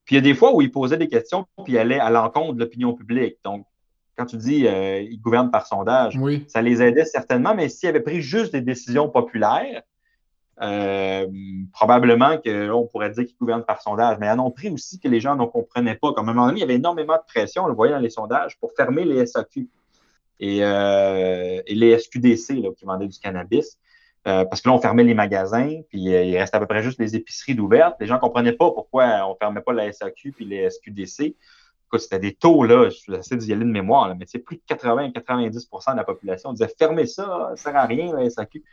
Puis 0.03 0.15
il 0.15 0.17
y 0.17 0.19
a 0.19 0.23
des 0.23 0.33
fois 0.33 0.55
où 0.55 0.61
il 0.63 0.71
posait 0.71 0.97
des 0.97 1.07
questions, 1.07 1.45
puis 1.63 1.73
il 1.73 1.77
allait 1.77 1.99
à 1.99 2.09
l'encontre 2.09 2.53
de 2.53 2.59
l'opinion 2.59 2.93
publique. 2.93 3.37
Donc, 3.45 3.67
quand 4.17 4.25
tu 4.25 4.37
dis 4.37 4.65
euh, 4.65 4.99
il 4.99 5.21
gouverne 5.21 5.51
par 5.51 5.67
sondage, 5.67 6.17
ça 6.47 6.63
les 6.63 6.81
aidait 6.81 7.05
certainement, 7.05 7.53
mais 7.53 7.69
s'il 7.69 7.89
avait 7.89 7.99
pris 7.99 8.21
juste 8.21 8.51
des 8.51 8.61
décisions 8.61 9.09
populaires, 9.09 9.83
euh, 10.61 11.27
probablement 11.73 12.37
qu'on 12.37 12.87
pourrait 12.87 13.09
dire 13.09 13.25
qu'ils 13.25 13.35
gouvernent 13.37 13.65
par 13.65 13.81
sondage, 13.81 14.17
mais 14.19 14.29
ont 14.31 14.51
pris 14.51 14.69
aussi 14.69 14.99
que 14.99 15.07
les 15.07 15.19
gens 15.19 15.35
ne 15.35 15.45
comprenaient 15.45 15.95
pas. 15.95 16.13
Comme 16.13 16.29
à 16.29 16.31
un 16.31 16.35
moment 16.35 16.47
donné, 16.47 16.59
il 16.59 16.61
y 16.61 16.63
avait 16.63 16.75
énormément 16.75 17.15
de 17.15 17.23
pression, 17.27 17.65
on 17.65 17.67
le 17.67 17.73
voyait 17.73 17.93
dans 17.93 17.99
les 17.99 18.09
sondages, 18.09 18.57
pour 18.59 18.71
fermer 18.73 19.03
les 19.03 19.25
SAQ 19.25 19.67
et, 20.39 20.63
euh, 20.63 21.61
les 21.67 21.99
SQDC 21.99 22.73
qui 22.77 22.85
vendaient 22.85 23.07
du 23.07 23.19
cannabis. 23.19 23.77
Euh, 24.27 24.43
parce 24.45 24.61
que 24.61 24.69
là, 24.69 24.75
on 24.75 24.79
fermait 24.79 25.03
les 25.03 25.13
magasins, 25.13 25.81
puis 25.89 25.99
il 25.99 26.37
restait 26.37 26.57
à 26.57 26.59
peu 26.59 26.65
près 26.65 26.81
juste 26.81 26.99
les 26.99 27.15
épiceries 27.15 27.53
d'ouvertes. 27.53 27.95
Les 27.99 28.07
gens 28.07 28.15
ne 28.15 28.19
comprenaient 28.19 28.53
pas 28.53 28.71
pourquoi 28.71 29.27
on 29.27 29.31
ne 29.31 29.35
fermait 29.39 29.61
pas 29.61 29.73
la 29.73 29.91
SAQ 29.91 30.31
puis 30.31 30.45
les 30.45 30.69
SQDC. 30.69 31.35
C'était 31.97 32.19
des 32.19 32.33
taux, 32.33 32.63
là, 32.63 32.89
je 32.89 33.21
suis 33.21 33.37
d'y 33.37 33.53
aller 33.53 33.63
de 33.63 33.69
mémoire, 33.69 34.09
là, 34.09 34.15
mais 34.15 34.25
plus 34.39 34.57
de 34.57 34.61
80-90% 34.67 35.93
de 35.93 35.97
la 35.97 36.03
population 36.03 36.51
disait 36.51 36.69
fermez 36.77 37.05
ça, 37.05 37.23
ça 37.23 37.51
ne 37.51 37.55
sert 37.55 37.75
à 37.75 37.85
rien, 37.85 38.13
la 38.13 38.29
SAQ 38.29 38.63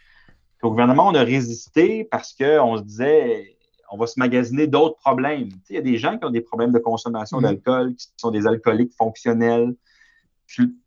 au 0.62 0.70
gouvernement, 0.70 1.08
on 1.08 1.14
a 1.14 1.24
résisté 1.24 2.04
parce 2.04 2.32
qu'on 2.32 2.76
se 2.76 2.82
disait 2.82 3.56
on 3.92 3.98
va 3.98 4.06
se 4.06 4.18
magasiner 4.18 4.66
d'autres 4.66 4.96
problèmes. 4.96 5.50
Il 5.68 5.76
y 5.76 5.78
a 5.78 5.82
des 5.82 5.98
gens 5.98 6.16
qui 6.16 6.24
ont 6.24 6.30
des 6.30 6.40
problèmes 6.40 6.72
de 6.72 6.78
consommation 6.78 7.38
mm. 7.38 7.42
d'alcool, 7.42 7.94
qui 7.94 8.08
sont 8.16 8.30
des 8.30 8.46
alcooliques 8.46 8.94
fonctionnels. 8.96 9.74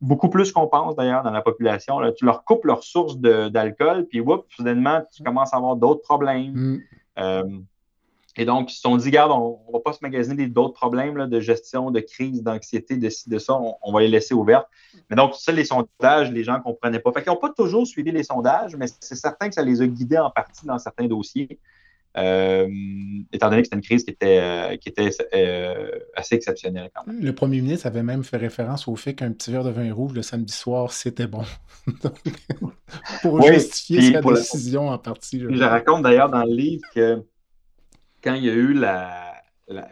Beaucoup 0.02 0.30
plus 0.30 0.52
qu'on 0.52 0.68
pense 0.68 0.96
d'ailleurs 0.96 1.24
dans 1.24 1.32
la 1.32 1.42
population. 1.42 2.00
Tu 2.18 2.26
leur 2.26 2.44
coupes 2.44 2.66
leur 2.66 2.84
source 2.84 3.18
d'alcool, 3.18 4.08
puis 4.08 4.20
whoop, 4.20 4.46
soudainement, 4.50 5.04
tu 5.16 5.24
commences 5.24 5.54
à 5.54 5.58
avoir 5.58 5.76
d'autres 5.76 6.02
problèmes. 6.02 6.54
Mm. 6.54 6.82
Euh, 7.20 7.44
et 8.38 8.46
donc, 8.46 8.72
ils 8.72 8.76
se 8.76 8.82
sont 8.82 8.98
dit, 8.98 9.06
regarde, 9.08 9.32
on 9.32 9.62
ne 9.68 9.74
va 9.74 9.80
pas 9.80 9.94
se 9.94 10.00
magasiner 10.02 10.48
d'autres 10.48 10.74
problèmes 10.74 11.28
de 11.28 11.40
gestion, 11.40 11.90
de 11.90 12.02
crise, 12.02 12.44
d'anxiété, 12.44 12.98
de 12.98 13.10
de 13.28 13.40
ça, 13.40 13.58
on, 13.82 13.94
va 13.94 14.02
les 14.02 14.10
laisser 14.10 14.34
ouverts. 14.34 14.66
Mais 15.10 15.16
donc, 15.16 15.36
ça, 15.36 15.54
les 15.54 15.64
sondages, 15.64 16.32
les 16.32 16.44
gens 16.44 16.58
ne 16.58 16.64
comprenaient 16.64 17.00
pas. 17.00 17.14
Fait 17.14 17.24
qu'ils 17.24 17.32
n'ont 17.32 17.40
pas 17.40 17.54
toujours 17.54 17.88
suivi 17.88 18.12
les 18.12 18.24
sondages, 18.24 18.76
mais 18.76 18.88
c'est 19.00 19.16
certain 19.16 19.48
que 19.48 19.56
ça 19.56 19.64
les 19.64 19.82
a 19.82 19.88
guidés 19.88 20.18
en 20.18 20.32
partie 20.32 20.66
dans 20.66 20.78
certains 20.78 21.06
dossiers, 21.06 21.60
euh, 22.18 22.68
étant 23.32 23.50
donné 23.50 23.62
que 23.62 23.68
c'était 23.68 23.78
une 23.78 23.82
crise 23.82 24.04
qui 24.04 24.12
était, 24.12 24.40
euh, 24.42 24.76
qui 24.78 24.90
était 24.90 25.12
euh, 25.34 25.92
assez 26.14 26.36
exceptionnelle 26.36 26.90
quand 26.94 27.08
même. 27.08 27.22
Le 27.22 27.34
premier 27.34 27.62
ministre 27.62 27.88
avait 27.88 28.04
même 28.04 28.24
fait 28.26 28.38
référence 28.38 28.88
au 28.90 28.98
fait 28.98 29.14
qu'un 29.14 29.32
petit 29.32 29.52
verre 29.52 29.64
de 29.64 29.70
vin 29.70 29.94
rouge 29.94 30.14
le 30.14 30.22
samedi 30.22 30.54
soir, 30.54 30.92
c'était 30.92 31.28
bon. 31.28 31.44
pour 33.22 33.42
justifier 33.42 34.14
sa 34.14 34.22
décision 34.22 34.90
en 34.90 34.98
partie. 34.98 35.40
Je, 35.40 35.54
je 35.54 35.64
raconte 35.64 36.04
d'ailleurs 36.04 36.30
dans 36.30 36.44
le 36.44 36.54
livre 36.54 36.84
que 36.94 37.22
quand 38.26 38.34
il 38.34 38.44
y 38.44 38.50
a 38.50 38.54
eu 38.54 38.74
la, 38.74 39.36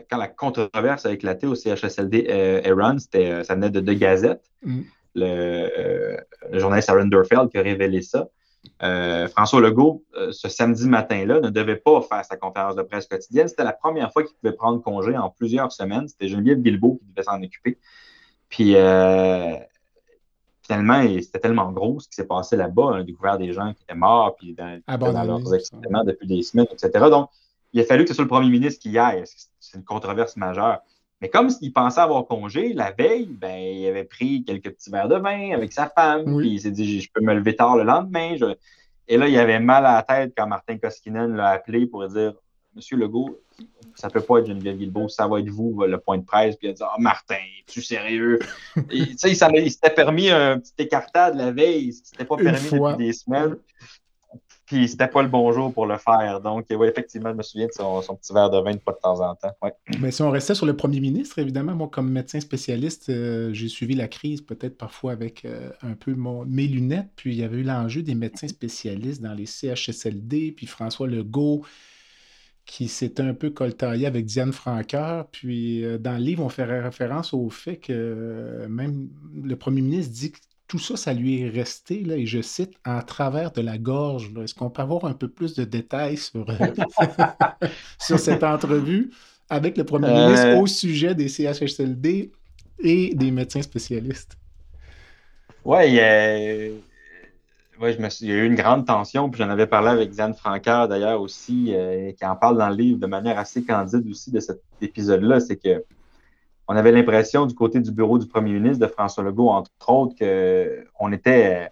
quand 0.10 0.18
la 0.18 0.28
controverse 0.28 1.06
a 1.06 1.12
éclaté 1.12 1.48
au 1.48 1.56
CHSLD 1.56 2.28
euh, 2.30 2.98
euh, 3.16 3.44
ça 3.44 3.56
venait 3.56 3.70
de 3.70 3.80
deux 3.80 3.94
gazettes. 3.94 4.50
Mm. 4.64 4.82
Euh, 5.18 6.18
le, 6.52 6.60
journaliste 6.60 6.90
Aaron 6.90 7.06
Durfeld 7.06 7.50
qui 7.50 7.58
a 7.58 7.62
révélé 7.62 8.02
ça. 8.02 8.28
Euh, 8.82 9.28
François 9.28 9.62
Legault, 9.62 10.04
ce 10.32 10.48
samedi 10.48 10.88
matin-là, 10.88 11.42
ne 11.42 11.50
devait 11.50 11.76
pas 11.76 12.02
faire 12.02 12.26
sa 12.26 12.38
conférence 12.38 12.76
de 12.76 12.82
presse 12.82 13.08
quotidienne. 13.08 13.48
C'était 13.48 13.64
la 13.64 13.74
première 13.74 14.12
fois 14.12 14.24
qu'il 14.24 14.36
pouvait 14.38 14.54
prendre 14.54 14.82
congé 14.82 15.18
en 15.18 15.30
plusieurs 15.30 15.72
semaines. 15.72 16.08
C'était 16.08 16.28
Geneviève 16.28 16.60
Guilbeault 16.60 17.00
qui 17.00 17.06
devait 17.12 17.24
s'en 17.24 17.42
occuper. 17.42 17.78
Puis 18.50 18.76
finalement, 20.66 21.04
c'était 21.22 21.40
tellement 21.40 21.72
gros 21.72 22.00
ce 22.00 22.08
qui 22.08 22.16
s'est 22.16 22.26
passé 22.26 22.56
là-bas. 22.56 22.84
On 22.84 22.94
a 22.94 23.04
découvert 23.04 23.38
des 23.38 23.52
gens 23.52 23.74
qui 23.74 23.84
étaient 23.84 23.96
morts, 23.96 24.36
puis 24.38 24.54
dans, 24.54 24.82
dans 24.88 25.24
leurs 25.24 25.54
accidents 25.54 26.04
depuis 26.06 26.28
des 26.28 26.42
semaines, 26.42 26.68
etc. 26.72 27.06
Donc, 27.10 27.30
il 27.74 27.82
a 27.82 27.84
fallu 27.84 28.04
que 28.04 28.10
ce 28.10 28.16
soit 28.16 28.24
le 28.24 28.30
premier 28.30 28.50
ministre 28.50 28.82
qui 28.82 28.92
y 28.92 28.98
aille. 28.98 29.24
C'est 29.60 29.78
une 29.78 29.84
controverse 29.84 30.38
majeure? 30.38 30.80
Mais 31.22 31.30
comme 31.30 31.50
il 31.62 31.72
pensait 31.72 32.02
avoir 32.02 32.28
congé, 32.28 32.74
la 32.74 32.92
veille, 32.92 33.28
ben, 33.28 33.58
il 33.58 33.88
avait 33.88 34.04
pris 34.04 34.44
quelques 34.44 34.72
petits 34.72 34.90
verres 34.90 35.08
de 35.08 35.16
vin 35.16 35.54
avec 35.54 35.72
sa 35.72 35.88
femme, 35.88 36.38
puis 36.38 36.52
il 36.52 36.60
s'est 36.60 36.72
dit 36.72 37.02
Je 37.02 37.10
peux 37.14 37.22
me 37.22 37.34
lever 37.34 37.56
tard 37.56 37.78
le 37.78 37.84
lendemain. 37.84 38.36
Et 39.08 39.18
là, 39.18 39.28
il 39.28 39.38
avait 39.38 39.60
mal 39.60 39.86
à 39.86 39.94
la 39.96 40.04
tête 40.04 40.34
quand 40.36 40.48
Martin 40.48 40.78
Koskinen 40.78 41.36
l'a 41.36 41.50
appelé 41.52 41.88
pour 41.88 42.06
dire 42.08 42.34
Monsieur 42.76 42.98
Legault, 42.98 43.40
ça 43.96 44.08
ne 44.08 44.14
peut 44.14 44.22
pas 44.22 44.40
être 44.40 44.48
Geneviève 44.48 44.78
Guilbeault, 44.78 45.08
ça 45.08 45.28
va 45.28 45.40
être 45.40 45.50
vous, 45.50 45.86
le 45.88 45.98
point 45.98 46.18
de 46.18 46.26
presse. 46.26 46.56
Puis 46.58 46.68
il 46.68 46.72
a 46.72 46.74
dit 46.74 46.84
Ah, 46.84 46.96
Martin, 47.00 47.36
es-tu 47.36 47.82
sérieux? 47.82 48.40
Il 48.92 49.18
s'était 49.18 49.90
permis 49.92 50.30
un 50.30 50.60
petit 50.60 50.74
écartade 50.78 51.36
la 51.36 51.52
veille, 51.52 51.94
ce 51.94 52.02
qui 52.02 52.10
s'était 52.10 52.26
pas 52.26 52.36
permis 52.36 52.70
depuis 52.70 52.98
des 52.98 53.14
semaines. 53.14 53.56
Puis 54.66 54.88
c'était 54.88 55.08
pas 55.08 55.22
le 55.22 55.28
bon 55.28 55.52
jour 55.52 55.74
pour 55.74 55.86
le 55.86 55.98
faire. 55.98 56.40
Donc, 56.40 56.66
oui, 56.70 56.88
effectivement, 56.88 57.32
je 57.32 57.36
me 57.36 57.44
souviens 57.44 57.68
de 57.68 57.72
son, 57.72 58.16
petit 58.16 58.34
verre 58.34 58.50
de 58.50 58.60
vin 58.60 58.72
de 58.72 58.78
pas 58.78 58.94
de 58.94 58.98
temps 58.98 59.20
en 59.20 59.36
temps. 59.36 59.54
Mais 60.00 60.12
si 60.12 60.22
on 60.22 60.32
restait 60.32 60.56
sur 60.56 60.66
le 60.66 60.76
premier 60.76 61.02
ministre, 61.02 61.40
évidemment, 61.40 61.76
moi, 61.76 61.90
comme 61.92 62.10
médecin 62.10 62.40
spécialiste, 62.40 63.10
euh, 63.10 63.54
j'ai 63.54 63.68
suivi 63.68 63.94
la 63.94 64.08
crise 64.08 64.42
peut-être 64.42 64.78
parfois 64.78 65.12
avec 65.12 65.44
euh, 65.44 65.70
un 65.82 65.94
peu 65.94 66.16
mes 66.48 66.68
lunettes. 66.68 67.10
Puis 67.16 67.34
il 67.34 67.40
y 67.40 67.44
avait 67.44 67.58
eu 67.58 67.64
l'enjeu 67.64 68.04
des 68.04 68.16
médecins 68.16 68.48
spécialistes 68.48 69.22
dans 69.22 69.34
les 69.34 69.46
CHSLD, 69.46 70.54
puis 70.56 70.66
François 70.66 71.08
Legault 71.08 71.64
qui 72.66 72.88
s'était 72.88 73.24
un 73.24 73.34
peu 73.34 73.50
coltaillé 73.50 74.08
avec 74.08 74.26
Diane 74.26 74.54
Franqueur. 74.54 75.28
Puis 75.28 75.84
euh, 75.84 75.98
dans 75.98 76.14
le 76.14 76.24
livre, 76.24 76.44
on 76.44 76.50
fait 76.50 76.64
référence 76.64 77.34
au 77.34 77.50
fait 77.50 77.76
que 77.76 78.66
même 78.70 79.10
le 79.36 79.56
premier 79.58 79.82
ministre 79.82 80.14
dit 80.14 80.32
tout 80.74 80.80
ça, 80.80 80.98
ça 80.98 81.14
lui 81.14 81.40
est 81.40 81.50
resté, 81.50 82.00
là, 82.00 82.16
et 82.16 82.26
je 82.26 82.42
cite, 82.42 82.74
en 82.84 83.00
travers 83.04 83.52
de 83.52 83.62
la 83.62 83.78
gorge. 83.78 84.32
Est-ce 84.44 84.56
qu'on 84.56 84.72
peut 84.72 84.82
avoir 84.82 85.06
un 85.06 85.14
peu 85.14 85.28
plus 85.28 85.54
de 85.54 85.66
détails 85.66 86.18
sur, 86.18 86.50
euh, 86.50 86.68
sur 88.00 88.18
cette 88.18 88.44
entrevue 88.44 89.12
avec 89.52 89.78
le 89.78 89.84
premier 89.84 90.12
ministre 90.12 90.48
euh. 90.48 90.58
au 90.58 90.66
sujet 90.66 91.14
des 91.14 91.28
CHSLD 91.28 92.32
et 92.80 93.14
des 93.14 93.30
médecins 93.30 93.62
spécialistes? 93.62 94.36
Oui, 95.64 95.90
il 95.90 95.94
y 95.94 96.00
a 96.00 96.70
eu 98.36 98.46
une 98.48 98.56
grande 98.56 98.88
tension, 98.88 99.30
puis 99.30 99.44
j'en 99.44 99.52
avais 99.52 99.68
parlé 99.68 99.90
avec 99.90 100.10
Diane 100.10 100.34
Francaire 100.34 100.88
d'ailleurs 100.88 101.22
aussi, 101.22 101.68
euh, 101.76 102.14
qui 102.14 102.26
en 102.26 102.36
parle 102.36 102.58
dans 102.58 102.70
le 102.70 102.76
livre 102.76 103.00
de 103.00 103.06
manière 103.06 103.38
assez 103.38 103.64
candide 103.64 104.10
aussi 104.10 104.32
de 104.32 104.40
cet 104.40 104.60
épisode-là. 104.82 105.40
C'est 105.40 105.58
que 105.58 105.84
on 106.68 106.76
avait 106.76 106.92
l'impression 106.92 107.46
du 107.46 107.56
côté 107.56 107.80
du 107.80 107.92
bureau 107.92 108.18
du 108.18 108.28
premier 108.28 108.54
ministre 108.54 108.86
de 108.86 108.92
François 108.92 109.24
Legault, 109.24 109.50
entre 109.50 109.72
autres, 109.88 110.16
qu'on 110.18 111.12
était 111.12 111.70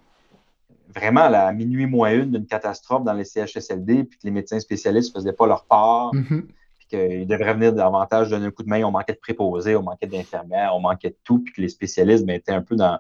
vraiment 0.94 1.22
à 1.22 1.30
la 1.30 1.54
minuit 1.54 1.86
moins 1.86 2.14
une 2.14 2.32
d'une 2.32 2.46
catastrophe 2.46 3.04
dans 3.04 3.14
les 3.14 3.24
CHSLD, 3.24 4.04
puis 4.04 4.20
que 4.20 4.26
les 4.26 4.32
médecins 4.32 4.60
spécialistes 4.60 5.16
ne 5.16 5.22
faisaient 5.22 5.34
pas 5.34 5.48
leur 5.48 5.66
part, 5.66 6.14
mm-hmm. 6.14 6.44
puis 6.78 6.88
qu'ils 6.90 7.28
devraient 7.28 7.54
venir 7.54 7.74
davantage 7.74 8.30
donner 8.30 8.48
un 8.48 8.52
coup 8.52 8.64
de 8.64 8.70
main. 8.70 8.84
On 8.84 8.92
manquait 8.92 9.14
de 9.14 9.20
préposés, 9.20 9.76
on 9.76 9.84
manquait 9.84 10.08
d'infirmières, 10.08 10.76
on 10.76 10.82
manquait 10.82 11.12
de 11.12 11.18
tout, 11.24 11.40
puis 11.40 11.54
que 11.54 11.62
les 11.62 11.70
spécialistes 11.70 12.26
ben, 12.26 12.36
étaient 12.36 12.52
un 12.52 12.62
peu 12.62 12.76
dans, 12.76 13.00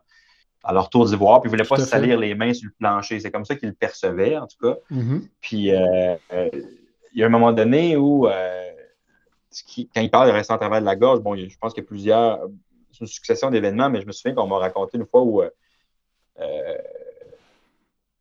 à 0.64 0.74
leur 0.74 0.90
tour 0.90 1.06
d'ivoire, 1.06 1.42
puis 1.42 1.50
ils 1.50 1.52
ne 1.52 1.58
voulaient 1.58 1.68
pas 1.68 1.78
se 1.78 1.90
salir 1.90 2.20
les 2.20 2.36
mains 2.36 2.54
sur 2.54 2.68
le 2.68 2.76
plancher. 2.78 3.20
C'est 3.20 3.32
comme 3.32 3.46
ça 3.46 3.56
qu'ils 3.56 3.70
le 3.70 3.76
percevaient, 3.76 4.38
en 4.38 4.48
tout 4.48 4.58
cas. 4.62 4.78
Mm-hmm. 4.92 5.22
Puis 5.42 5.72
euh, 5.72 6.16
euh, 6.34 6.50
il 7.14 7.20
y 7.20 7.24
a 7.24 7.26
un 7.26 7.30
moment 7.30 7.52
donné 7.52 7.98
où 7.98 8.28
euh, 8.28 8.71
quand 9.94 10.02
il 10.02 10.10
parle 10.10 10.28
de 10.28 10.34
rester 10.34 10.54
en 10.54 10.58
travers 10.58 10.80
de 10.80 10.86
la 10.86 10.96
gorge, 10.96 11.20
bon, 11.20 11.36
je 11.36 11.58
pense 11.58 11.74
qu'il 11.74 11.84
y 11.84 11.86
a 11.86 11.88
plusieurs. 11.88 12.40
C'est 12.92 13.02
une 13.02 13.08
succession 13.08 13.50
d'événements, 13.50 13.90
mais 13.90 14.02
je 14.02 14.08
me 14.08 14.12
souviens 14.12 14.36
qu'on 14.36 14.48
m'a 14.48 14.58
raconté 14.58 14.98
une 14.98 15.06
fois 15.06 15.22
où 15.22 15.42
euh, 15.42 15.50
euh, 16.40 16.78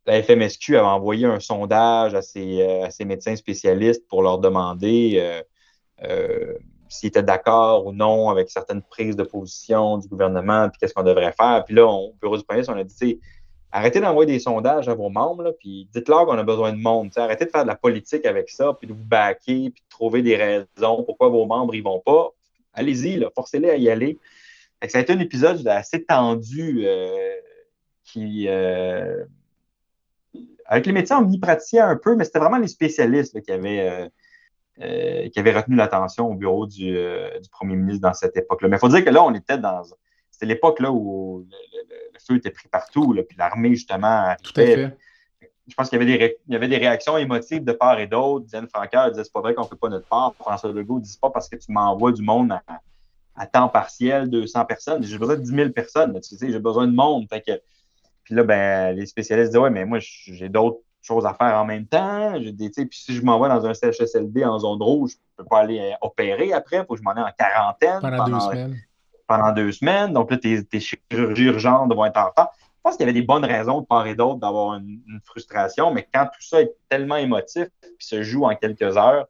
la 0.06 0.22
FMSQ 0.22 0.76
avait 0.76 0.86
envoyé 0.86 1.26
un 1.26 1.40
sondage 1.40 2.14
à 2.14 2.22
ses, 2.22 2.62
euh, 2.62 3.04
médecins 3.04 3.36
spécialistes 3.36 4.06
pour 4.08 4.22
leur 4.22 4.38
demander 4.38 5.42
s'ils 6.88 7.08
étaient 7.08 7.22
d'accord 7.22 7.86
ou 7.86 7.92
non 7.92 8.30
avec 8.30 8.50
certaines 8.50 8.82
prises 8.82 9.14
de 9.14 9.22
position 9.22 9.98
du 9.98 10.08
gouvernement, 10.08 10.68
puis 10.68 10.78
qu'est-ce 10.80 10.94
qu'on 10.94 11.04
devrait 11.04 11.32
faire. 11.32 11.64
Puis 11.64 11.74
là, 11.74 11.86
au 11.86 12.14
bureau 12.20 12.36
du 12.36 12.42
premier 12.42 12.68
on 12.68 12.76
a 12.76 12.82
dit, 12.82 13.20
arrêtez 13.72 14.00
d'envoyer 14.00 14.32
des 14.32 14.38
sondages 14.38 14.88
à 14.88 14.94
vos 14.94 15.08
membres, 15.08 15.54
puis 15.58 15.88
dites-leur 15.92 16.26
qu'on 16.26 16.38
a 16.38 16.42
besoin 16.42 16.72
de 16.72 16.78
monde. 16.78 17.10
Arrêtez 17.16 17.44
de 17.44 17.50
faire 17.50 17.62
de 17.62 17.68
la 17.68 17.76
politique 17.76 18.26
avec 18.26 18.50
ça, 18.50 18.74
puis 18.74 18.88
de 18.88 18.92
vous 18.92 19.04
baquer, 19.04 19.70
puis 19.70 19.82
de 19.82 19.88
trouver 19.88 20.22
des 20.22 20.36
raisons 20.36 21.02
pourquoi 21.04 21.28
vos 21.28 21.46
membres 21.46 21.72
n'y 21.72 21.80
vont 21.80 22.00
pas. 22.00 22.30
Allez-y, 22.72 23.24
forcez-les 23.34 23.70
à 23.70 23.76
y 23.76 23.88
aller. 23.88 24.18
ça 24.88 24.98
a 24.98 25.00
été 25.00 25.12
un 25.12 25.18
épisode 25.20 25.66
assez 25.68 26.04
tendu 26.04 26.82
euh, 26.84 27.34
qui. 28.04 28.46
Euh, 28.48 29.24
avec 30.66 30.86
les 30.86 30.92
médecins, 30.92 31.20
on 31.24 31.28
y 31.28 31.38
pratiquait 31.38 31.80
un 31.80 31.96
peu, 31.96 32.14
mais 32.14 32.24
c'était 32.24 32.38
vraiment 32.38 32.58
les 32.58 32.68
spécialistes 32.68 33.40
qui, 33.42 33.50
avaient, 33.50 34.08
euh, 34.80 35.28
qui 35.28 35.40
retenu 35.40 35.74
l'attention 35.74 36.30
au 36.30 36.34
bureau 36.34 36.64
du, 36.64 36.92
du, 36.92 37.48
premier 37.50 37.74
ministre 37.74 38.02
dans 38.02 38.14
cette 38.14 38.36
époque-là. 38.36 38.68
Mais 38.68 38.76
il 38.76 38.78
faut 38.78 38.88
dire 38.88 39.04
que 39.04 39.10
là, 39.10 39.24
on 39.24 39.34
était 39.34 39.58
dans 39.58 39.82
c'était 40.40 40.54
l'époque 40.54 40.80
là 40.80 40.90
où 40.90 41.46
le, 41.50 42.18
feu 42.18 42.36
était 42.36 42.50
pris 42.50 42.68
partout, 42.68 43.12
là, 43.12 43.22
puis 43.22 43.36
l'armée, 43.36 43.74
justement, 43.74 44.34
Tout 44.42 44.58
à 44.58 44.64
fait. 44.64 44.96
Je 45.68 45.74
pense 45.74 45.88
qu'il 45.88 46.00
y, 46.00 46.02
avait 46.02 46.18
des 46.18 46.38
il 46.48 46.52
y 46.52 46.56
avait 46.56 46.66
des 46.66 46.78
réactions 46.78 47.16
émotives 47.16 47.62
de 47.62 47.72
part 47.72 48.00
et 48.00 48.08
d'autre. 48.08 48.46
Diane 48.46 48.66
Francaire 48.66 49.08
disait 49.10 49.22
c'est 49.22 49.32
pas 49.32 49.40
vrai 49.40 49.54
qu'on 49.54 49.62
ne 49.62 49.68
fait 49.68 49.76
pas 49.76 49.88
notre 49.88 50.08
part. 50.08 50.34
François 50.34 50.72
Legault 50.72 50.98
dit 50.98 51.16
pas 51.20 51.30
parce 51.30 51.48
que 51.48 51.54
tu 51.54 51.70
m'envoies 51.70 52.10
du 52.10 52.22
monde 52.22 52.58
à, 53.36 53.46
temps 53.46 53.68
partiel, 53.68 54.28
200 54.28 54.64
personnes. 54.64 55.04
J'ai 55.04 55.16
besoin 55.16 55.36
de 55.36 55.42
10 55.42 55.50
000 55.54 55.70
personnes. 55.70 56.18
Tu 56.20 56.36
sais, 56.36 56.50
j'ai 56.50 56.58
besoin 56.58 56.88
de 56.88 56.92
monde. 56.92 57.26
Fait 57.28 57.40
que, 57.40 57.52
puis 58.24 58.34
là, 58.34 58.42
ben, 58.42 58.96
les 58.96 59.06
spécialistes 59.06 59.52
disent 59.52 59.60
Ouais, 59.60 59.70
mais 59.70 59.84
moi, 59.84 59.98
j'ai 60.00 60.48
d'autres 60.48 60.80
choses 61.02 61.24
à 61.24 61.34
faire 61.34 61.56
en 61.56 61.64
même 61.64 61.86
temps. 61.86 62.32
Des, 62.40 62.70
puis 62.70 62.88
si 62.90 63.14
je 63.14 63.22
m'envoie 63.22 63.48
dans 63.48 63.64
un 63.64 63.72
CHSLD 63.72 64.44
en 64.44 64.58
zone 64.58 64.82
rouge, 64.82 65.12
je 65.12 65.16
ne 65.16 65.44
peux 65.44 65.48
pas 65.48 65.60
aller 65.60 65.94
opérer 66.00 66.52
après. 66.52 66.78
Il 66.78 66.84
faut 66.84 66.94
que 66.94 66.98
je 66.98 67.04
m'en 67.04 67.12
aille 67.12 67.22
en 67.22 67.32
quarantaine. 67.38 68.00
Pendant, 68.00 68.24
deux 68.24 68.40
semaines. 68.40 68.76
Pendant 69.30 69.52
deux 69.52 69.70
semaines. 69.72 70.12
Donc 70.12 70.30
là, 70.30 70.36
tes, 70.36 70.64
tes 70.64 70.80
chirurgies 70.80 71.44
urgentes 71.44 71.94
vont 71.94 72.04
être 72.04 72.16
en 72.16 72.26
retard. 72.26 72.50
Je 72.58 72.82
pense 72.82 72.96
qu'il 72.96 73.06
y 73.06 73.08
avait 73.08 73.18
des 73.18 73.26
bonnes 73.26 73.44
raisons 73.44 73.80
de 73.80 73.86
part 73.86 74.06
et 74.06 74.14
d'autre 74.14 74.40
d'avoir 74.40 74.74
une, 74.74 75.00
une, 75.06 75.20
frustration, 75.24 75.92
mais 75.92 76.08
quand 76.12 76.24
tout 76.24 76.42
ça 76.42 76.62
est 76.62 76.72
tellement 76.88 77.16
émotif 77.16 77.66
puis 77.80 78.06
se 78.06 78.22
joue 78.22 78.44
en 78.44 78.56
quelques 78.56 78.96
heures, 78.96 79.26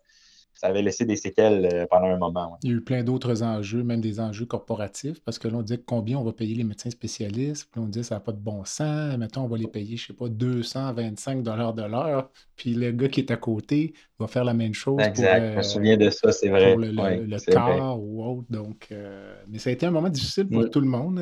ça 0.61 0.66
avait 0.66 0.82
laissé 0.82 1.06
des 1.06 1.16
séquelles 1.16 1.66
euh, 1.72 1.86
pendant 1.90 2.08
un 2.08 2.18
moment. 2.18 2.58
Il 2.62 2.70
y 2.70 2.72
a 2.74 2.76
eu 2.76 2.80
plein 2.82 3.02
d'autres 3.02 3.42
enjeux, 3.42 3.82
même 3.82 4.02
des 4.02 4.20
enjeux 4.20 4.44
corporatifs, 4.44 5.18
parce 5.24 5.38
que 5.38 5.48
là, 5.48 5.56
on 5.56 5.62
disait 5.62 5.80
combien 5.84 6.18
on 6.18 6.22
va 6.22 6.34
payer 6.34 6.54
les 6.54 6.64
médecins 6.64 6.90
spécialistes, 6.90 7.68
puis 7.72 7.80
on 7.80 7.86
disait 7.86 8.02
ça 8.02 8.16
n'a 8.16 8.20
pas 8.20 8.32
de 8.32 8.40
bon 8.40 8.62
sens, 8.66 9.16
mettons, 9.16 9.44
on 9.44 9.48
va 9.48 9.56
les 9.56 9.68
payer, 9.68 9.96
je 9.96 10.04
ne 10.04 10.06
sais 10.08 10.12
pas, 10.12 10.28
225 10.28 11.42
de 11.42 11.82
l'heure, 11.82 12.30
puis 12.56 12.74
le 12.74 12.92
gars 12.92 13.08
qui 13.08 13.20
est 13.20 13.30
à 13.30 13.38
côté 13.38 13.94
va 14.18 14.26
faire 14.26 14.44
la 14.44 14.52
même 14.52 14.74
chose. 14.74 15.00
Exact, 15.00 15.38
pour, 15.38 15.48
je 15.48 15.54
me 15.54 15.58
euh, 15.58 15.62
souviens 15.62 15.96
de 15.96 16.11
ça, 16.11 16.30
c'est 16.30 16.50
vrai. 16.50 16.74
Pour 16.74 16.82
le, 16.82 17.52
corps 17.52 17.98
ou 17.98 18.22
autre. 18.22 18.46
Donc, 18.50 18.88
euh, 18.92 19.34
mais 19.48 19.56
ça 19.56 19.70
a 19.70 19.72
été 19.72 19.86
un 19.86 19.90
moment 19.90 20.11
difficile 20.11 20.46
pour 20.46 20.68
tout 20.68 20.80
le 20.80 20.88
monde. 20.88 21.14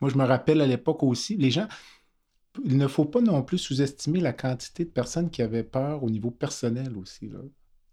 moi, 0.00 0.08
je 0.08 0.16
me 0.16 0.24
rappelle 0.24 0.60
à 0.60 0.66
l'époque 0.68 1.02
aussi, 1.02 1.36
les 1.36 1.50
gens 1.50 1.66
il 2.64 2.76
ne 2.76 2.88
faut 2.88 3.04
pas 3.04 3.20
non 3.20 3.42
plus 3.42 3.58
sous-estimer 3.58 4.20
la 4.20 4.32
quantité 4.32 4.84
de 4.84 4.90
personnes 4.90 5.30
qui 5.30 5.40
avaient 5.40 5.62
peur 5.62 6.02
au 6.02 6.10
niveau 6.10 6.32
personnel 6.32 6.96
aussi. 6.96 7.28
Là. 7.28 7.38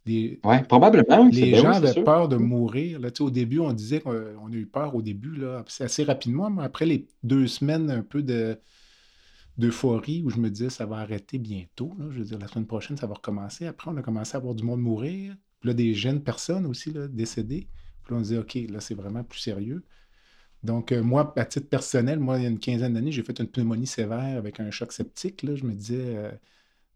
Oui, 0.07 0.55
probablement. 0.67 1.27
Les 1.27 1.55
gens 1.55 1.71
avaient 1.71 2.03
peur 2.03 2.27
de 2.27 2.37
mourir. 2.37 2.99
Là, 2.99 3.09
au 3.19 3.29
début, 3.29 3.59
on 3.59 3.73
disait 3.73 3.99
qu'on 3.99 4.11
a 4.11 4.51
eu 4.51 4.65
peur 4.65 4.95
au 4.95 5.01
début, 5.01 5.35
là, 5.35 5.63
assez 5.79 6.03
rapidement, 6.03 6.49
mais 6.49 6.63
après 6.63 6.85
les 6.85 7.07
deux 7.23 7.47
semaines 7.47 7.89
un 7.89 8.03
peu 8.03 8.21
de 8.23 8.57
d'euphorie 9.57 10.21
où 10.23 10.29
je 10.29 10.37
me 10.37 10.49
disais 10.49 10.69
ça 10.69 10.85
va 10.85 10.97
arrêter 10.97 11.39
bientôt. 11.39 11.91
je 12.11 12.19
veux 12.19 12.25
dire, 12.25 12.37
la 12.37 12.47
semaine 12.47 12.67
prochaine, 12.67 12.95
ça 12.95 13.07
va 13.07 13.15
recommencer. 13.15 13.65
Après, 13.65 13.89
on 13.89 13.97
a 13.97 14.03
commencé 14.03 14.35
à 14.35 14.39
voir 14.39 14.53
du 14.53 14.63
monde 14.63 14.81
mourir. 14.81 15.35
Puis 15.59 15.69
là, 15.69 15.73
des 15.73 15.93
jeunes 15.95 16.21
personnes 16.21 16.67
aussi 16.67 16.91
là, 16.91 17.07
décédées. 17.07 17.67
Puis 18.03 18.13
là, 18.13 18.19
on 18.19 18.21
dit, 18.21 18.37
OK, 18.37 18.55
là, 18.69 18.79
c'est 18.79 18.93
vraiment 18.93 19.23
plus 19.23 19.39
sérieux. 19.39 19.83
Donc, 20.63 20.91
euh, 20.91 21.01
moi, 21.03 21.33
à 21.37 21.45
titre 21.45 21.69
personnel, 21.69 22.19
moi, 22.19 22.37
il 22.37 22.43
y 22.43 22.45
a 22.45 22.49
une 22.49 22.59
quinzaine 22.59 22.93
d'années, 22.93 23.11
j'ai 23.11 23.23
fait 23.23 23.39
une 23.39 23.47
pneumonie 23.47 23.87
sévère 23.87 24.37
avec 24.37 24.59
un 24.59 24.71
choc 24.71 24.91
septique. 24.91 25.43
Là. 25.43 25.55
Je 25.55 25.63
me 25.65 25.73
disais, 25.73 26.15
euh, 26.17 26.31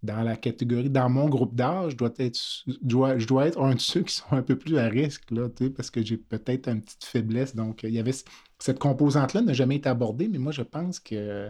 dans 0.03 0.23
la 0.23 0.35
catégorie, 0.35 0.89
dans 0.89 1.09
mon 1.09 1.29
groupe 1.29 1.55
d'âge, 1.55 1.91
je 1.91 1.97
dois 1.97 2.11
être, 2.17 2.39
je 2.65 3.25
dois, 3.25 3.47
être 3.47 3.61
un 3.61 3.75
de 3.75 3.79
ceux 3.79 4.01
qui 4.01 4.15
sont 4.15 4.31
un 4.31 4.41
peu 4.41 4.57
plus 4.57 4.77
à 4.77 4.87
risque, 4.87 5.29
là, 5.31 5.47
parce 5.75 5.91
que 5.91 6.03
j'ai 6.03 6.17
peut-être 6.17 6.67
une 6.67 6.81
petite 6.81 7.03
faiblesse. 7.03 7.55
Donc, 7.55 7.83
il 7.83 7.91
y 7.91 7.99
avait 7.99 8.13
cette 8.59 8.79
composante-là 8.79 9.41
n'a 9.41 9.53
jamais 9.53 9.75
été 9.75 9.89
abordée, 9.89 10.27
mais 10.27 10.37
moi, 10.37 10.51
je 10.51 10.63
pense 10.63 10.99
que 10.99 11.49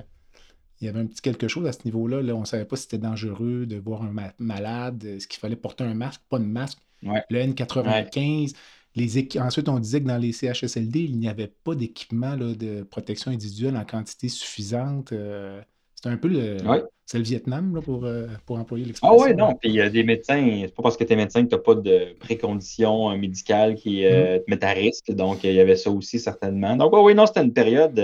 il 0.81 0.85
y 0.85 0.89
avait 0.89 0.99
un 0.99 1.05
petit 1.05 1.21
quelque 1.21 1.47
chose 1.47 1.67
à 1.67 1.71
ce 1.71 1.79
niveau-là. 1.85 2.21
Là, 2.23 2.35
on 2.35 2.41
ne 2.41 2.45
savait 2.45 2.65
pas 2.65 2.75
si 2.75 2.83
c'était 2.83 2.97
dangereux 2.97 3.67
de 3.67 3.77
voir 3.77 4.01
un 4.01 4.13
malade, 4.39 5.03
est-ce 5.03 5.27
qu'il 5.27 5.39
fallait 5.39 5.55
porter 5.55 5.83
un 5.83 5.93
masque, 5.93 6.21
pas 6.27 6.39
de 6.39 6.45
masque. 6.45 6.79
Le 7.03 7.39
N95. 7.39 8.53
Les 8.95 9.39
Ensuite, 9.39 9.69
on 9.69 9.79
disait 9.79 10.01
que 10.01 10.07
dans 10.07 10.17
les 10.17 10.33
CHSLD, 10.33 10.99
il 11.03 11.17
n'y 11.17 11.29
avait 11.29 11.53
pas 11.63 11.75
d'équipement 11.75 12.35
de 12.35 12.83
protection 12.83 13.31
individuelle 13.31 13.77
en 13.77 13.85
quantité 13.85 14.27
suffisante. 14.27 15.13
Euh, 15.13 15.61
c'est 16.01 16.09
un 16.09 16.17
peu 16.17 16.27
le, 16.27 16.57
c'est 17.05 17.17
le 17.17 17.23
Vietnam 17.23 17.75
là, 17.75 17.81
pour, 17.81 18.05
euh, 18.05 18.27
pour 18.45 18.57
employer 18.57 18.85
l'expression. 18.85 19.17
Ah 19.19 19.23
oui, 19.23 19.35
non. 19.35 19.53
Puis 19.55 19.69
il 19.69 19.75
y 19.75 19.81
a 19.81 19.89
des 19.89 20.03
médecins, 20.03 20.61
c'est 20.61 20.73
pas 20.73 20.81
parce 20.81 20.97
que 20.97 21.03
tu 21.03 21.13
es 21.13 21.15
médecin 21.15 21.43
que 21.43 21.49
tu 21.49 21.55
n'as 21.55 21.61
pas 21.61 21.75
de 21.75 22.15
préconditions 22.19 23.11
euh, 23.11 23.17
médicales 23.17 23.75
qui 23.75 24.05
euh, 24.05 24.37
mm-hmm. 24.37 24.45
te 24.45 24.49
mettent 24.49 24.63
à 24.63 24.71
risque. 24.71 25.11
Donc 25.11 25.43
il 25.43 25.53
y 25.53 25.59
avait 25.59 25.75
ça 25.75 25.91
aussi 25.91 26.19
certainement. 26.19 26.75
Donc 26.75 26.93
oui, 26.93 27.13
non, 27.13 27.27
c'était 27.27 27.43
une 27.43 27.53
période 27.53 28.01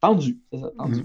tendue. 0.00 0.38
Mm-hmm. 0.52 1.04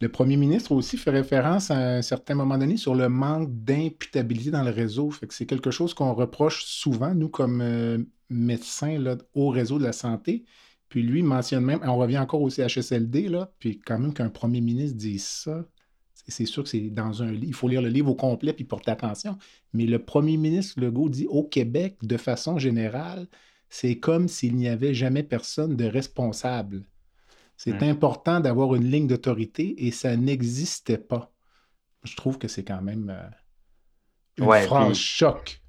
Le 0.00 0.08
premier 0.08 0.36
ministre 0.36 0.72
aussi 0.72 0.96
fait 0.96 1.10
référence 1.10 1.70
à 1.70 1.76
un 1.96 2.02
certain 2.02 2.34
moment 2.34 2.56
donné 2.56 2.76
sur 2.76 2.94
le 2.94 3.08
manque 3.08 3.48
d'imputabilité 3.50 4.50
dans 4.50 4.64
le 4.64 4.70
réseau. 4.70 5.10
Fait 5.10 5.26
que 5.26 5.34
c'est 5.34 5.46
quelque 5.46 5.70
chose 5.70 5.94
qu'on 5.94 6.14
reproche 6.14 6.64
souvent, 6.64 7.14
nous, 7.14 7.28
comme 7.28 8.06
médecins 8.30 8.98
là, 8.98 9.16
au 9.34 9.48
réseau 9.48 9.78
de 9.78 9.84
la 9.84 9.92
santé. 9.92 10.44
Puis 10.92 11.02
lui 11.02 11.22
mentionne 11.22 11.64
même, 11.64 11.80
on 11.84 11.96
revient 11.96 12.18
encore 12.18 12.42
au 12.42 12.50
CHSLD, 12.50 13.30
là, 13.30 13.50
puis 13.58 13.80
quand 13.80 13.98
même 13.98 14.12
qu'un 14.12 14.28
premier 14.28 14.60
ministre 14.60 14.98
dise 14.98 15.24
ça, 15.24 15.64
c'est 16.28 16.44
sûr 16.44 16.64
que 16.64 16.68
c'est 16.68 16.90
dans 16.90 17.22
un 17.22 17.32
livre, 17.32 17.46
il 17.46 17.54
faut 17.54 17.66
lire 17.66 17.80
le 17.80 17.88
livre 17.88 18.10
au 18.10 18.14
complet 18.14 18.52
puis 18.52 18.64
porter 18.64 18.90
attention. 18.90 19.38
Mais 19.72 19.86
le 19.86 20.04
premier 20.04 20.36
ministre 20.36 20.78
Legault 20.78 21.08
dit 21.08 21.26
au 21.30 21.44
Québec, 21.44 21.96
de 22.02 22.18
façon 22.18 22.58
générale, 22.58 23.26
c'est 23.70 24.00
comme 24.00 24.28
s'il 24.28 24.54
n'y 24.54 24.68
avait 24.68 24.92
jamais 24.92 25.22
personne 25.22 25.76
de 25.76 25.86
responsable. 25.86 26.84
C'est 27.56 27.80
mmh. 27.80 27.88
important 27.88 28.40
d'avoir 28.40 28.74
une 28.74 28.84
ligne 28.84 29.06
d'autorité 29.06 29.86
et 29.86 29.92
ça 29.92 30.14
n'existait 30.14 30.98
pas. 30.98 31.32
Je 32.04 32.16
trouve 32.16 32.36
que 32.36 32.48
c'est 32.48 32.64
quand 32.64 32.82
même 32.82 33.08
euh, 33.08 34.44
une 34.44 34.66
phrase 34.66 34.98
choc. 34.98 35.61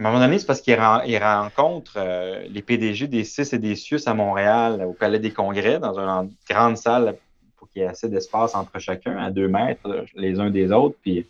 À 0.00 0.02
un 0.02 0.12
moment 0.12 0.24
donné, 0.24 0.38
c'est 0.38 0.46
parce 0.46 0.62
qu'il 0.62 0.78
rencontre 0.78 1.92
euh, 1.98 2.46
les 2.48 2.62
PDG 2.62 3.06
des 3.06 3.22
CIS 3.22 3.54
et 3.54 3.58
des 3.58 3.76
CIUS 3.76 4.00
à 4.06 4.14
Montréal, 4.14 4.82
au 4.86 4.94
Palais 4.94 5.18
des 5.18 5.30
Congrès, 5.30 5.78
dans 5.78 5.98
une 5.98 6.32
grande 6.48 6.78
salle 6.78 7.18
pour 7.58 7.68
qu'il 7.68 7.82
y 7.82 7.84
ait 7.84 7.88
assez 7.88 8.08
d'espace 8.08 8.54
entre 8.54 8.78
chacun, 8.78 9.18
à 9.18 9.30
deux 9.30 9.46
mètres 9.46 10.06
les 10.14 10.40
uns 10.40 10.48
des 10.48 10.72
autres. 10.72 10.96
Puis, 11.02 11.26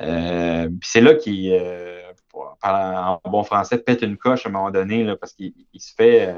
euh, 0.00 0.68
c'est 0.80 1.00
là 1.00 1.14
qu'il, 1.14 1.52
euh, 1.52 1.98
en 2.62 3.20
bon 3.24 3.42
français, 3.42 3.78
pète 3.78 4.02
une 4.02 4.16
coche 4.16 4.46
à 4.46 4.48
un 4.48 4.52
moment 4.52 4.70
donné, 4.70 5.02
là, 5.02 5.16
parce 5.16 5.32
qu'il 5.32 5.52
se 5.76 5.92
fait. 5.92 6.32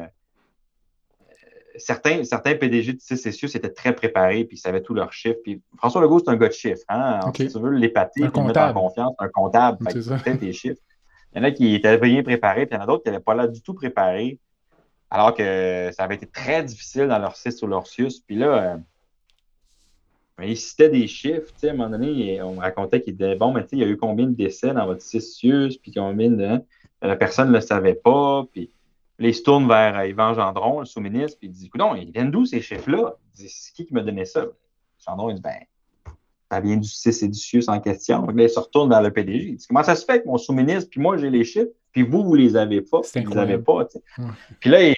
certains, 1.76 2.24
certains 2.24 2.54
PDG 2.54 2.94
de 2.94 3.00
CIS 3.00 3.28
et 3.28 3.32
CIUS 3.32 3.54
étaient 3.54 3.68
très 3.68 3.94
préparés, 3.94 4.44
puis 4.44 4.56
ils 4.56 4.60
savaient 4.60 4.80
tous 4.80 4.94
leurs 4.94 5.12
chiffres. 5.12 5.40
Puis 5.44 5.60
François 5.76 6.00
Legault, 6.00 6.20
c'est 6.20 6.30
un 6.30 6.36
gars 6.36 6.48
de 6.48 6.54
chiffres. 6.54 6.84
Hein? 6.88 7.20
Si 7.36 7.48
tu 7.48 7.60
veux 7.60 7.72
l'épater, 7.72 8.22
le 8.22 8.44
mettre 8.44 8.60
en 8.60 8.72
confiance, 8.72 9.14
un 9.18 9.28
comptable, 9.28 9.86
fait, 9.90 10.38
tes 10.38 10.54
chiffres. 10.54 10.80
Il 11.34 11.38
y 11.38 11.40
en 11.40 11.44
a 11.44 11.50
qui 11.50 11.74
étaient 11.74 11.98
bien 11.98 12.22
préparés, 12.22 12.66
puis 12.66 12.76
il 12.76 12.78
y 12.78 12.80
en 12.80 12.84
a 12.84 12.86
d'autres 12.86 13.02
qui 13.02 13.10
n'étaient 13.10 13.22
pas 13.22 13.34
là 13.34 13.48
du 13.48 13.60
tout 13.60 13.74
préparés, 13.74 14.38
alors 15.10 15.34
que 15.34 15.90
ça 15.92 16.04
avait 16.04 16.14
été 16.14 16.26
très 16.26 16.62
difficile 16.62 17.08
dans 17.08 17.18
leur 17.18 17.36
CIS 17.36 17.62
ou 17.62 17.66
leur 17.66 17.86
CIUS. 17.86 18.20
Puis 18.24 18.36
là, 18.36 18.76
euh, 20.40 20.44
ils 20.44 20.56
citaient 20.56 20.88
des 20.88 21.06
chiffres. 21.08 21.52
À 21.62 21.66
un 21.66 21.72
moment 21.72 21.90
donné, 21.90 22.40
on 22.42 22.56
racontait 22.56 23.00
qu'il 23.00 23.16
disait 23.16 23.34
Bon, 23.34 23.52
mais 23.52 23.64
il 23.72 23.78
y 23.78 23.84
a 23.84 23.86
eu 23.88 23.96
combien 23.96 24.26
de 24.26 24.34
décès 24.34 24.72
dans 24.72 24.86
votre 24.86 25.02
CIUS, 25.02 25.78
puis 25.82 25.92
combien 25.92 26.30
de. 26.30 26.44
Hein? 26.44 26.62
La 27.02 27.16
personne 27.16 27.48
ne 27.48 27.54
le 27.54 27.60
savait 27.60 27.94
pas, 27.94 28.46
puis 28.52 28.70
là, 29.18 29.28
il 29.28 29.34
se 29.34 29.42
tourne 29.42 29.68
vers 29.68 30.04
Yvan 30.06 30.34
Gendron, 30.34 30.80
le 30.80 30.86
sous-ministre, 30.86 31.38
puis 31.38 31.48
il 31.48 31.52
dit 31.52 31.70
Non, 31.74 31.96
ils 31.96 32.12
viennent 32.12 32.30
d'où 32.30 32.46
ces 32.46 32.60
chiffres-là? 32.60 33.16
C'est 33.32 33.72
qui 33.74 33.86
qui 33.86 33.92
m'a 33.92 34.02
donné 34.02 34.24
ça? 34.24 34.46
Gendron, 35.04 35.30
il 35.30 35.34
dit 35.34 35.42
Ben, 35.42 35.58
ça 36.50 36.60
vient 36.60 36.76
du 36.76 36.88
CIS 36.88 37.24
et 37.24 37.28
du 37.28 37.38
CIUS 37.38 37.64
en 37.68 37.80
question. 37.80 38.20
Donc 38.20 38.36
là, 38.36 38.44
il 38.44 38.50
se 38.50 38.58
retourne 38.58 38.88
vers 38.88 39.02
le 39.02 39.10
PDG. 39.10 39.44
Il 39.44 39.56
dit 39.56 39.66
Comment 39.66 39.82
ça 39.82 39.94
se 39.94 40.04
fait 40.04 40.22
que 40.22 40.26
mon 40.26 40.38
sous-ministre, 40.38 40.88
puis 40.90 41.00
moi, 41.00 41.16
j'ai 41.16 41.30
les 41.30 41.44
chiffres, 41.44 41.70
puis 41.92 42.02
vous, 42.02 42.22
vous 42.22 42.34
les 42.34 42.56
avez 42.56 42.82
pas, 42.82 43.00
vous 43.00 43.30
les 43.30 43.38
avez 43.38 43.58
pas. 43.58 43.86
Puis 44.60 44.70
là, 44.70 44.94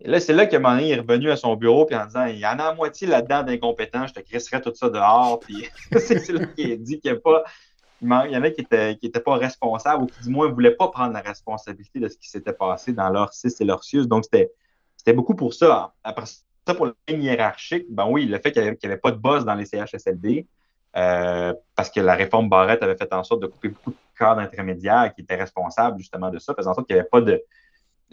là 0.00 0.20
c'est 0.20 0.32
là 0.32 0.46
donné, 0.46 0.88
il 0.88 0.90
est 0.92 1.00
revenu 1.00 1.30
à 1.30 1.36
son 1.36 1.56
bureau, 1.56 1.86
puis 1.86 1.96
en 1.96 2.06
disant 2.06 2.26
Il 2.26 2.38
y 2.38 2.46
en 2.46 2.58
a 2.58 2.64
à 2.64 2.74
moitié 2.74 3.06
là-dedans 3.06 3.42
d'incompétents, 3.42 4.06
je 4.06 4.14
te 4.14 4.20
crisserais 4.20 4.60
tout 4.60 4.74
ça 4.74 4.90
dehors. 4.90 5.40
Puis 5.40 5.66
c'est 5.98 6.28
là 6.28 6.46
qu'il 6.46 6.72
a 6.72 6.76
dit 6.76 7.00
qu'il 7.00 7.12
n'y 7.12 7.18
a 7.18 7.20
pas. 7.20 7.44
Il 8.02 8.08
y 8.08 8.36
en 8.36 8.42
a 8.42 8.50
qui 8.50 8.62
n'étaient 8.62 8.96
qui 8.96 9.10
pas 9.10 9.36
responsables 9.36 10.04
ou 10.04 10.06
qui, 10.06 10.22
du 10.22 10.30
moins, 10.30 10.48
ne 10.48 10.54
voulaient 10.54 10.74
pas 10.74 10.88
prendre 10.88 11.12
la 11.12 11.20
responsabilité 11.20 12.00
de 12.00 12.08
ce 12.08 12.16
qui 12.16 12.30
s'était 12.30 12.54
passé 12.54 12.94
dans 12.94 13.10
leur 13.10 13.34
CIS 13.34 13.56
et 13.60 13.64
leur 13.64 13.84
CIUS. 13.84 14.06
Donc, 14.06 14.24
c'était 14.24 15.12
beaucoup 15.12 15.34
pour 15.34 15.52
ça. 15.52 15.92
Après 16.02 16.24
ça, 16.24 16.74
pour 16.74 16.86
la 16.86 16.92
ligne 17.08 17.24
hiérarchique, 17.24 17.86
ben 17.90 18.06
oui, 18.08 18.26
le 18.26 18.38
fait 18.38 18.52
qu'il 18.52 18.62
n'y 18.62 18.68
avait, 18.68 18.96
pas 18.96 19.10
de 19.10 19.18
boss 19.18 19.44
dans 19.44 19.54
les 19.54 19.66
CHSLD, 19.66 20.46
euh, 20.96 21.54
parce 21.76 21.90
que 21.90 22.00
la 22.00 22.14
réforme 22.14 22.48
Barrette 22.48 22.82
avait 22.82 22.96
fait 22.96 23.12
en 23.12 23.22
sorte 23.22 23.42
de 23.42 23.46
couper 23.46 23.68
beaucoup 23.68 23.90
de 23.90 23.96
cadres 24.18 24.40
intermédiaires 24.40 25.12
qui 25.14 25.22
étaient 25.22 25.36
responsables 25.36 25.98
justement 25.98 26.30
de 26.30 26.38
ça, 26.38 26.54
faisant 26.54 26.72
en 26.72 26.74
sorte 26.74 26.86
qu'il 26.86 26.96
n'y 26.96 27.00
avait 27.00 27.08
pas 27.08 27.20
de. 27.20 27.42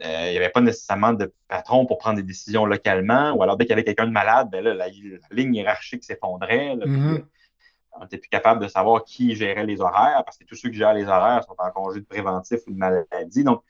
Euh, 0.06 0.26
il 0.28 0.32
n'y 0.32 0.38
avait 0.38 0.50
pas 0.50 0.62
nécessairement 0.62 1.14
de 1.14 1.34
patron 1.48 1.88
pour 1.88 1.98
prendre 1.98 2.18
des 2.18 2.24
décisions 2.24 2.66
localement, 2.66 3.32
ou 3.32 3.42
alors 3.42 3.58
dès 3.58 3.66
qu'il 3.66 3.72
y 3.72 3.74
avait 3.74 3.84
quelqu'un 3.84 4.06
de 4.06 4.12
malade, 4.12 4.50
ben 4.52 4.64
là, 4.64 4.76
la, 4.76 4.88
ligne 5.32 5.56
hiérarchique 5.56 6.04
s'effondrait. 6.04 6.76
Mm-hmm. 6.76 7.24
On 7.94 8.02
n'était 8.02 8.20
plus 8.20 8.30
capable 8.30 8.62
de 8.62 8.68
savoir 8.68 9.04
qui 9.04 9.36
gérait 9.36 9.66
les 9.66 9.82
horaires, 9.82 10.24
parce 10.24 10.38
que 10.38 10.44
tous 10.44 10.54
ceux 10.54 10.70
qui 10.70 10.78
gèrent 10.78 10.94
les 10.94 11.08
horaires 11.08 11.44
sont 11.46 11.56
en 11.58 11.72
congé 11.72 12.02
de 12.02 12.06
préventif 12.06 12.60
ou 12.68 12.74
de 12.74 12.78
maladie. 12.78 13.44
Donc, 13.44 13.64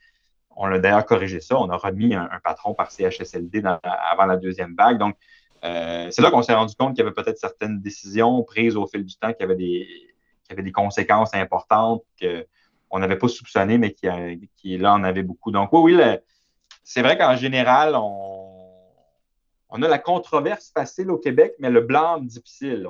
on 0.57 0.65
a 0.65 0.79
d'ailleurs 0.79 1.05
corrigé 1.05 1.39
ça. 1.39 1.57
On 1.57 1.69
a 1.69 1.77
remis 1.77 2.13
un, 2.13 2.27
patron 2.43 2.73
par 2.73 2.91
CHSLD 2.91 3.63
avant 3.83 4.25
la 4.25 4.35
deuxième 4.35 4.75
vague. 4.75 4.97
Donc, 4.97 5.15
euh, 5.63 6.07
c'est 6.11 6.21
là 6.21 6.31
qu'on 6.31 6.41
s'est 6.41 6.53
rendu 6.53 6.75
compte 6.75 6.95
qu'il 6.95 7.03
y 7.03 7.07
avait 7.07 7.13
peut-être 7.13 7.37
certaines 7.37 7.81
décisions 7.81 8.43
prises 8.43 8.75
au 8.75 8.85
fil 8.87 9.03
du 9.03 9.15
temps 9.15 9.33
qui 9.33 9.43
avaient 9.43 9.55
des, 9.55 9.87
qui 10.43 10.51
avaient 10.51 10.63
des 10.63 10.71
conséquences 10.71 11.33
importantes 11.33 12.03
qu'on 12.21 12.99
n'avait 12.99 13.17
pas 13.17 13.27
soupçonnées, 13.27 13.77
mais 13.77 13.93
qui, 13.93 14.07
qui, 14.55 14.77
là 14.77 14.93
en 14.93 15.03
avait 15.03 15.23
beaucoup. 15.23 15.51
Donc 15.51 15.69
oui, 15.73 15.95
oui, 15.95 16.01
c'est 16.83 17.01
vrai 17.01 17.17
qu'en 17.17 17.35
général, 17.35 17.95
on, 17.95 18.47
on 19.69 19.81
a 19.81 19.87
la 19.87 19.99
controverse 19.99 20.71
facile 20.73 21.11
au 21.11 21.17
Québec, 21.17 21.53
mais 21.59 21.69
le 21.69 21.81
blâme 21.81 22.25
difficile. 22.25 22.87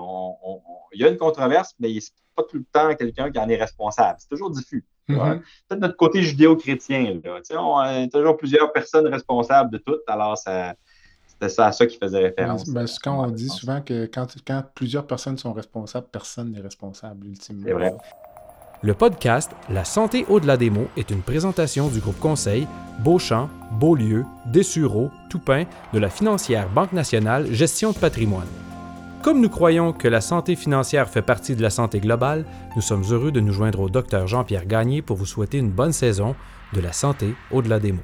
il 0.94 1.02
y 1.02 1.06
a 1.06 1.10
une 1.10 1.18
controverse, 1.18 1.74
mais 1.80 1.90
n'est 1.90 2.00
pas 2.36 2.44
tout 2.44 2.58
le 2.58 2.66
temps 2.72 2.94
quelqu'un 2.96 3.32
qui 3.32 3.40
en 3.40 3.50
est 3.50 3.56
responsable. 3.56 4.18
C'est 4.20 4.30
toujours 4.30 4.52
diffus. 4.52 4.86
Mm-hmm. 5.10 5.40
Peut-être 5.68 5.82
notre 5.82 5.96
côté 5.96 6.22
judéo-chrétien. 6.22 7.20
On 7.26 7.78
a 7.78 8.08
toujours 8.08 8.38
plusieurs 8.38 8.72
personnes 8.72 9.08
responsables 9.08 9.72
de 9.72 9.78
tout, 9.78 9.98
alors 10.08 10.38
c'était 11.40 11.54
ça 11.54 11.68
à 11.68 11.72
ça 11.72 11.86
qui 11.86 11.98
faisait 11.98 12.20
référence. 12.20 12.68
Ben, 12.68 12.86
quand 13.04 13.24
on 13.24 13.30
dit 13.30 13.50
souvent 13.50 13.82
que 13.82 14.10
quand, 14.12 14.28
quand, 14.46 14.64
plusieurs 14.74 15.06
personnes 15.06 15.38
sont 15.38 15.54
responsables, 15.54 16.08
personne 16.12 16.52
n'est 16.52 16.62
responsable 16.62 17.28
ultimement. 17.28 17.64
C'est 17.66 17.74
vrai. 17.74 17.94
Le 18.82 18.94
podcast 18.94 19.52
La 19.70 19.84
santé 19.84 20.26
au-delà 20.30 20.58
des 20.58 20.70
mots 20.70 20.88
est 20.98 21.12
une 21.12 21.22
présentation 21.22 21.90
du 21.90 22.00
groupe 22.00 22.20
conseil 22.20 22.68
Beauchamp, 23.00 23.50
Beaulieu, 23.80 24.26
Dessureau, 24.48 25.10
Toupin 25.30 25.66
de 25.94 26.00
la 26.00 26.10
financière 26.10 26.70
Banque 26.70 26.94
nationale 26.94 27.52
Gestion 27.52 27.92
de 27.92 27.98
patrimoine. 27.98 28.48
Comme 29.24 29.42
nous 29.42 29.50
croyons 29.50 29.94
que 29.94 30.08
la 30.08 30.22
santé 30.22 30.56
financière 30.56 31.10
fait 31.10 31.22
partie 31.22 31.56
de 31.56 31.62
la 31.62 31.70
santé 31.70 32.00
globale, 32.00 32.46
nous 32.76 32.82
sommes 32.82 33.04
heureux 33.12 33.32
de 33.32 33.40
nous 33.40 33.54
joindre 33.54 33.82
au 33.82 33.90
docteur 33.90 34.28
Jean-Pierre 34.28 34.66
Gagné 34.66 35.02
pour 35.02 35.18
vous 35.18 35.26
souhaiter 35.26 35.58
une 35.58 35.72
bonne 35.72 35.94
saison 35.94 36.36
de 36.74 36.82
la 36.82 36.94
santé 36.94 37.34
au-delà 37.52 37.80
des 37.80 37.92
mots. 37.92 38.04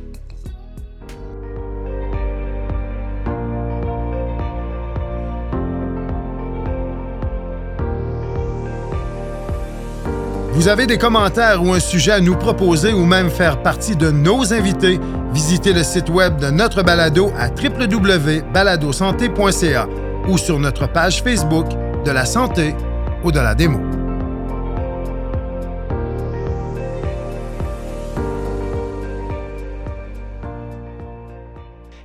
Vous 10.53 10.67
avez 10.67 10.85
des 10.85 10.97
commentaires 10.97 11.63
ou 11.63 11.71
un 11.71 11.79
sujet 11.79 12.11
à 12.11 12.19
nous 12.19 12.35
proposer 12.35 12.91
ou 12.91 13.05
même 13.05 13.29
faire 13.29 13.63
partie 13.63 13.95
de 13.95 14.11
nos 14.11 14.53
invités, 14.53 14.99
visitez 15.33 15.71
le 15.71 15.81
site 15.81 16.09
web 16.09 16.41
de 16.41 16.51
notre 16.51 16.83
balado 16.83 17.31
à 17.37 17.47
www.baladosanté.ca 17.47 19.87
ou 20.27 20.37
sur 20.37 20.59
notre 20.59 20.91
page 20.91 21.23
Facebook 21.23 21.67
de 22.03 22.11
la 22.11 22.25
santé 22.25 22.75
ou 23.23 23.31
de 23.31 23.39
la 23.39 23.55
démo. 23.55 23.79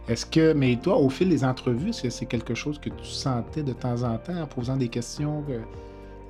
Est-ce 0.09 0.25
que, 0.25 0.53
mais 0.53 0.77
toi, 0.77 0.99
au 0.99 1.11
fil 1.11 1.31
des 1.31 1.45
entrevues, 1.45 1.89
est-ce 1.91 2.05
que 2.05 2.11
c'est 2.11 2.27
quelque 2.27 2.55
chose 2.55 2.79
que 2.79 2.91
tu 2.91 3.07
sentais 3.07 3.65
de 3.65 3.73
temps 3.73 4.05
en 4.05 4.19
temps 4.19 4.41
en 4.41 4.47
posant 4.47 4.77
des 4.77 4.87
questions 4.87 5.43
que 5.43 5.59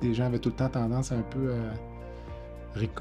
les 0.01 0.15
gens 0.15 0.25
avaient 0.25 0.39
tout 0.39 0.49
le 0.49 0.55
temps 0.55 0.69
tendance 0.69 1.11
un 1.11 1.21
peu 1.21 1.53
à 1.53 1.57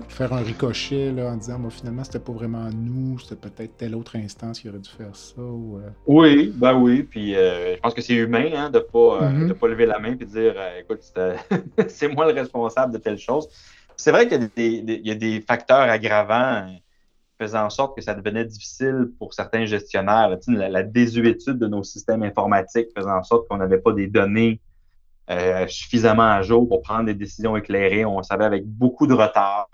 faire 0.09 0.33
un 0.33 0.43
ricochet 0.43 1.13
là, 1.13 1.33
en 1.33 1.37
disant 1.37 1.71
finalement 1.71 2.05
c'était 2.05 2.19
pas 2.19 2.33
vraiment 2.33 2.69
nous, 2.71 3.19
c'était 3.19 3.37
peut-être 3.37 3.77
telle 3.77 3.95
autre 3.95 4.17
instance 4.17 4.61
qui 4.61 4.69
aurait 4.69 4.79
dû 4.79 4.89
faire 4.89 5.15
ça. 5.15 5.41
Ou, 5.41 5.79
euh. 5.79 5.91
Oui, 6.07 6.53
ben 6.55 6.75
oui. 6.75 7.03
Puis 7.03 7.35
euh, 7.35 7.75
je 7.77 7.81
pense 7.81 7.95
que 7.95 8.01
c'est 8.01 8.15
humain 8.15 8.51
hein, 8.55 8.71
de 8.71 8.79
ne 8.79 8.83
pas, 8.83 8.99
euh, 8.99 9.31
mm-hmm. 9.31 9.55
pas 9.55 9.69
lever 9.69 9.87
la 9.87 9.99
main 9.99 10.17
et 10.19 10.25
dire 10.25 10.55
écoute, 10.79 11.01
c'est 11.89 12.09
moi 12.09 12.27
le 12.27 12.33
responsable 12.33 12.93
de 12.93 12.99
telle 12.99 13.19
chose. 13.19 13.49
C'est 13.97 14.11
vrai 14.11 14.29
qu'il 14.29 14.51
y, 14.57 15.11
a 15.11 15.15
des 15.15 15.41
facteurs 15.41 15.89
aggravants 15.89 16.69
faisant 17.39 17.65
en 17.65 17.71
sorte 17.71 17.97
que 17.97 18.03
ça 18.03 18.15
devenait 18.15 18.45
difficile 18.45 19.11
pour 19.19 19.33
certains 19.33 19.65
gestionnaires. 19.65 20.37
la, 20.49 20.69
la, 20.69 20.83
désuétude 20.83 21.59
de 21.59 21.67
nos 21.67 21.83
systèmes 21.83 22.23
informatiques 22.23 22.89
faisant 22.95 23.17
en 23.17 23.23
sorte 23.23 23.49
qu'on 23.49 23.57
n'avait 23.57 23.79
pas 23.79 23.93
des 23.93 24.07
données 24.07 24.61
euh, 25.29 25.67
suffisamment 25.67 26.31
à 26.31 26.43
jour 26.43 26.69
pour 26.69 26.83
prendre 26.83 27.07
des 27.07 27.15
décisions 27.15 27.57
éclairées. 27.57 28.05
On 28.05 28.23
savait 28.23 28.45
avec 28.45 28.65
beaucoup 28.65 29.09
de 29.09 29.15
retard 29.15 29.69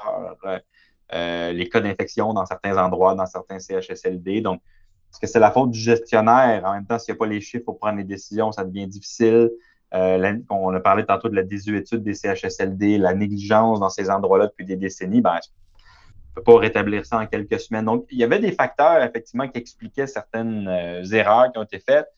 euh, 1.12 1.53
les 1.53 1.68
cas 1.68 1.80
d'infection 1.80 2.32
dans 2.32 2.46
certains 2.46 2.78
endroits, 2.78 3.14
dans 3.14 3.26
certains 3.26 3.59
CHSLD. 3.59 4.40
Donc, 4.40 4.62
est-ce 5.11 5.20
que 5.20 5.26
c'est 5.26 5.38
la 5.38 5.50
faute 5.50 5.70
du 5.70 5.78
gestionnaire? 5.78 6.64
En 6.64 6.72
même 6.72 6.86
temps, 6.86 6.98
s'il 6.98 7.12
n'y 7.12 7.18
a 7.18 7.18
pas 7.18 7.26
les 7.26 7.42
chiffres 7.42 7.66
pour 7.66 7.78
prendre 7.78 7.98
les 7.98 8.05
décisions, 8.05 8.50
ça 8.50 8.64
devient 8.64 8.86
difficile. 8.86 9.50
Euh, 9.92 10.38
on 10.48 10.72
a 10.72 10.80
parlé 10.80 11.05
tantôt 11.05 11.28
de 11.28 11.36
la 11.36 11.42
désuétude 11.42 12.03
des 12.03 12.14
CHSLD, 12.14 12.96
la 12.96 13.12
négligence 13.12 13.78
dans 13.78 13.90
ces 13.90 14.09
endroits-là 14.09 14.46
depuis 14.46 14.64
des 14.64 14.76
décennies. 14.76 15.20
Ben, 15.20 15.34
ne 15.34 16.36
peut 16.36 16.44
pas 16.44 16.57
rétablir 16.57 17.05
ça 17.05 17.18
en 17.18 17.26
quelques 17.26 17.61
semaines. 17.61 17.84
Donc, 17.84 18.07
il 18.11 18.16
y 18.16 18.24
avait 18.24 18.38
des 18.38 18.53
facteurs, 18.53 19.03
effectivement, 19.03 19.46
qui 19.48 19.59
expliquaient 19.59 20.07
certaines 20.07 20.66
erreurs 21.12 21.53
qui 21.53 21.59
ont 21.59 21.64
été 21.64 21.78
faites 21.78 22.09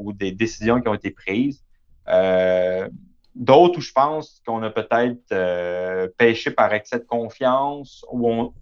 ou 0.00 0.12
des 0.12 0.32
décisions 0.32 0.80
qui 0.80 0.88
ont 0.88 0.94
été 0.94 1.12
prises. 1.12 1.62
Euh, 2.08 2.88
d'autres 3.34 3.78
où 3.78 3.80
je 3.80 3.92
pense 3.92 4.42
qu'on 4.46 4.62
a 4.62 4.70
peut-être 4.70 5.32
euh, 5.32 6.08
pêché 6.18 6.50
par 6.50 6.72
excès 6.74 6.98
de 6.98 7.04
confiance, 7.04 8.04
où 8.10 8.52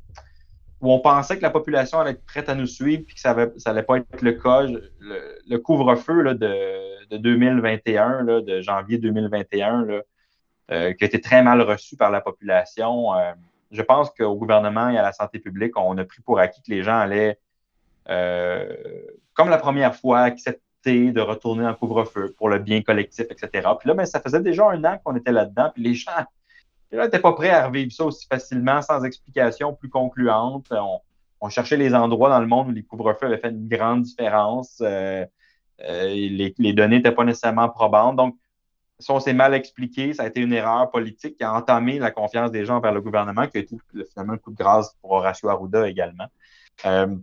on, 0.81 0.99
pensait 1.01 1.37
que 1.37 1.43
la 1.43 1.51
population 1.51 1.99
allait 1.99 2.13
être 2.13 2.25
prête 2.25 2.49
à 2.49 2.55
nous 2.55 2.67
suivre 2.67 3.03
puis 3.07 3.15
que 3.15 3.21
ça 3.21 3.35
n'allait 3.35 3.83
pas 3.83 3.99
être 3.99 4.23
le 4.23 4.33
cas. 4.33 4.63
Le, 4.63 5.59
couvre-feu 5.59 6.35
de, 6.35 7.09
de, 7.09 7.17
2021, 7.17 8.23
là, 8.23 8.41
de 8.41 8.61
janvier 8.61 8.99
2021, 8.99 9.85
là, 9.85 10.01
euh, 10.71 10.93
qui 10.93 11.05
a 11.05 11.07
été 11.07 11.21
très 11.21 11.43
mal 11.43 11.61
reçu 11.63 11.97
par 11.97 12.11
la 12.11 12.21
population. 12.21 13.09
je 13.71 13.83
pense 13.83 14.11
qu'au 14.11 14.37
gouvernement 14.37 14.89
et 14.89 14.99
à 14.99 15.03
la 15.03 15.13
santé 15.13 15.39
publique, 15.39 15.77
on 15.77 15.99
a 15.99 16.05
pris 16.05 16.23
pour 16.23 16.39
acquis 16.39 16.63
que 16.63 16.71
les 16.71 16.83
gens 16.83 16.99
allaient, 16.99 17.39
comme 18.07 19.49
la 19.49 19.59
première 19.59 19.97
fois, 19.97 20.21
accepter 20.21 20.63
de 20.85 21.21
retourner 21.21 21.67
en 21.67 21.75
couvre-feu 21.75 22.35
pour 22.37 22.49
le 22.49 22.59
bien 22.59 22.83
collectif, 22.83 23.27
etc. 23.31 23.69
Puis 23.79 23.89
là, 23.89 23.95
ben, 23.95 24.07
ça 24.07 24.21
faisait 24.21 24.41
déjà 24.41 24.69
un 24.71 24.83
an 24.85 24.99
qu'on 25.05 25.17
était 25.17 25.33
là-dedans, 25.33 25.71
puis 25.75 25.83
les 25.83 25.95
gens 25.95 26.13
n'étaient 26.93 27.21
pas 27.21 27.33
prêts 27.33 27.51
à 27.51 27.67
revivre 27.67 27.93
ça 27.93 28.05
aussi 28.05 28.27
facilement, 28.27 28.81
sans 28.83 29.05
explication 29.05 29.75
plus 29.75 29.89
concluante. 29.89 30.73
On, 31.41 31.49
cherchait 31.49 31.77
les 31.77 31.95
endroits 31.95 32.29
dans 32.31 32.41
le 32.41 32.47
monde 32.47 32.69
où 32.69 32.71
les 32.73 32.83
couvre-feux 32.83 33.27
avaient 33.27 33.39
fait 33.39 33.51
une 33.51 33.69
grande 33.69 34.03
différence. 34.03 34.79
Euh, 34.81 35.25
euh, 35.83 36.09
les, 36.09 36.73
données 36.73 36.97
n'étaient 36.97 37.13
pas 37.13 37.25
nécessairement 37.25 37.69
probantes. 37.69 38.17
Donc, 38.17 38.37
ça, 38.99 39.15
on 39.15 39.21
s'est 39.21 39.33
mal 39.33 39.55
expliqué. 39.55 40.13
Ça 40.13 40.25
a 40.25 40.27
été 40.27 40.41
une 40.41 40.53
erreur 40.53 40.91
politique 40.91 41.39
qui 41.39 41.45
a 41.45 41.55
entamé 41.55 41.99
la 41.99 42.11
confiance 42.11 42.51
des 42.51 42.67
gens 42.67 42.81
vers 42.81 42.93
le 42.93 43.01
gouvernement, 43.01 43.47
qui 43.47 43.57
a 43.57 43.61
été 43.61 43.77
finalement 44.13 44.35
un 44.35 44.39
coup 44.39 44.51
de 44.51 44.57
grâce 44.57 44.95
pour 45.01 45.13
Horacio 45.13 45.49
Arruda 45.49 45.89
également. 45.89 46.27
Euh, 46.85 47.17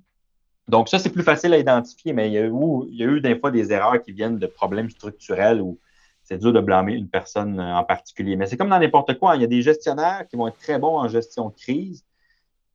donc, 0.68 0.90
ça, 0.90 1.00
c'est 1.00 1.10
plus 1.10 1.24
facile 1.24 1.54
à 1.54 1.58
identifier, 1.58 2.12
mais 2.12 2.28
il 2.28 2.34
y, 2.34 2.38
a 2.38 2.42
eu, 2.42 2.52
il 2.90 2.96
y 2.98 3.04
a 3.04 3.08
eu 3.08 3.22
des 3.22 3.40
fois 3.40 3.52
des 3.52 3.72
erreurs 3.72 4.02
qui 4.02 4.12
viennent 4.12 4.38
de 4.38 4.48
problèmes 4.48 4.90
structurels 4.90 5.62
où 5.62 5.80
c'est 6.24 6.38
dur 6.38 6.52
de 6.52 6.60
blâmer 6.60 6.94
une 6.94 7.08
personne 7.08 7.60
en 7.60 7.84
particulier. 7.86 8.36
Mais 8.36 8.48
c'est 8.48 8.58
comme 8.58 8.70
dans 8.70 8.80
n'importe 8.80 9.18
quoi. 9.18 9.32
Hein. 9.32 9.36
Il 9.36 9.42
y 9.42 9.46
a 9.46 9.48
des 9.48 9.62
gestionnaires 9.62 10.26
qui 10.30 10.36
vont 10.36 10.48
être 10.48 10.58
très 10.58 10.78
bons 10.78 10.98
en 10.98 11.08
gestion 11.08 11.50
de 11.50 11.56
crise. 11.56 12.04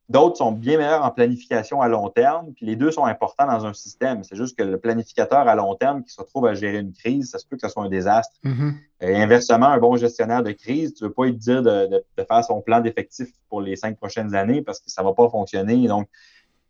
D'autres 0.09 0.39
sont 0.39 0.53
bien 0.53 0.79
meilleurs 0.79 1.05
en 1.05 1.11
planification 1.11 1.83
à 1.83 1.89
long 1.89 2.09
terme. 2.09 2.55
Puis 2.55 2.65
les 2.65 2.77
deux 2.77 2.91
sont 2.91 3.05
importants 3.05 3.47
dans 3.47 3.67
un 3.67 3.75
système. 3.75 4.25
C'est 4.25 4.37
juste 4.37 4.57
que 4.57 4.63
le 4.63 4.79
planificateur 4.79 5.47
à 5.47 5.55
long 5.55 5.75
terme 5.75 6.03
qui 6.03 6.13
se 6.13 6.21
retrouve 6.21 6.47
à 6.47 6.55
gérer 6.55 6.79
une 6.79 6.93
crise, 6.93 7.31
ça 7.31 7.39
se 7.39 7.47
peut 7.47 7.57
que 7.57 7.63
ce 7.63 7.69
soit 7.69 7.85
un 7.85 7.91
désastre. 7.91 8.35
Mm-hmm. 8.43 8.73
Et 9.03 9.17
inversement, 9.17 9.67
un 9.67 9.79
bon 9.79 9.97
gestionnaire 9.97 10.43
de 10.43 10.53
crise, 10.53 10.95
tu 10.95 11.05
ne 11.05 11.09
veux 11.09 11.15
pas 11.15 11.27
lui 11.27 11.35
dire 11.35 11.63
de, 11.63 11.87
de, 11.89 12.05
de 12.17 12.25
faire 12.25 12.43
son 12.43 12.63
plan 12.63 12.81
d'effectif 12.81 13.29
pour 13.51 13.61
les 13.61 13.77
cinq 13.77 13.99
prochaines 13.99 14.35
années 14.35 14.63
parce 14.63 14.81
que 14.81 14.91
ça 14.91 15.03
ne 15.03 15.09
va 15.09 15.13
pas 15.13 15.29
fonctionner. 15.29 15.87
Donc, 15.89 16.09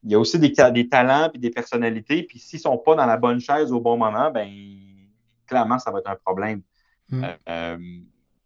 il 0.05 0.11
y 0.11 0.15
a 0.15 0.19
aussi 0.19 0.39
des, 0.39 0.53
des 0.73 0.89
talents 0.89 1.31
et 1.33 1.39
des 1.39 1.51
personnalités. 1.51 2.23
Puis 2.25 2.39
s'ils 2.39 2.59
ne 2.59 2.63
sont 2.63 2.79
pas 2.79 2.95
dans 2.95 3.07
la 3.07 3.17
bonne 3.17 3.41
chaise 3.41 3.73
au 3.73 3.81
bon 3.81 3.97
moment, 3.97 4.31
ben 4.31 4.49
clairement, 5.47 5.79
ça 5.79 5.91
va 5.91 6.01
être 6.01 6.11
un 6.11 6.17
problème. 6.17 6.63
Hmm. 7.11 7.25
Euh, 7.25 7.37
euh, 7.49 7.79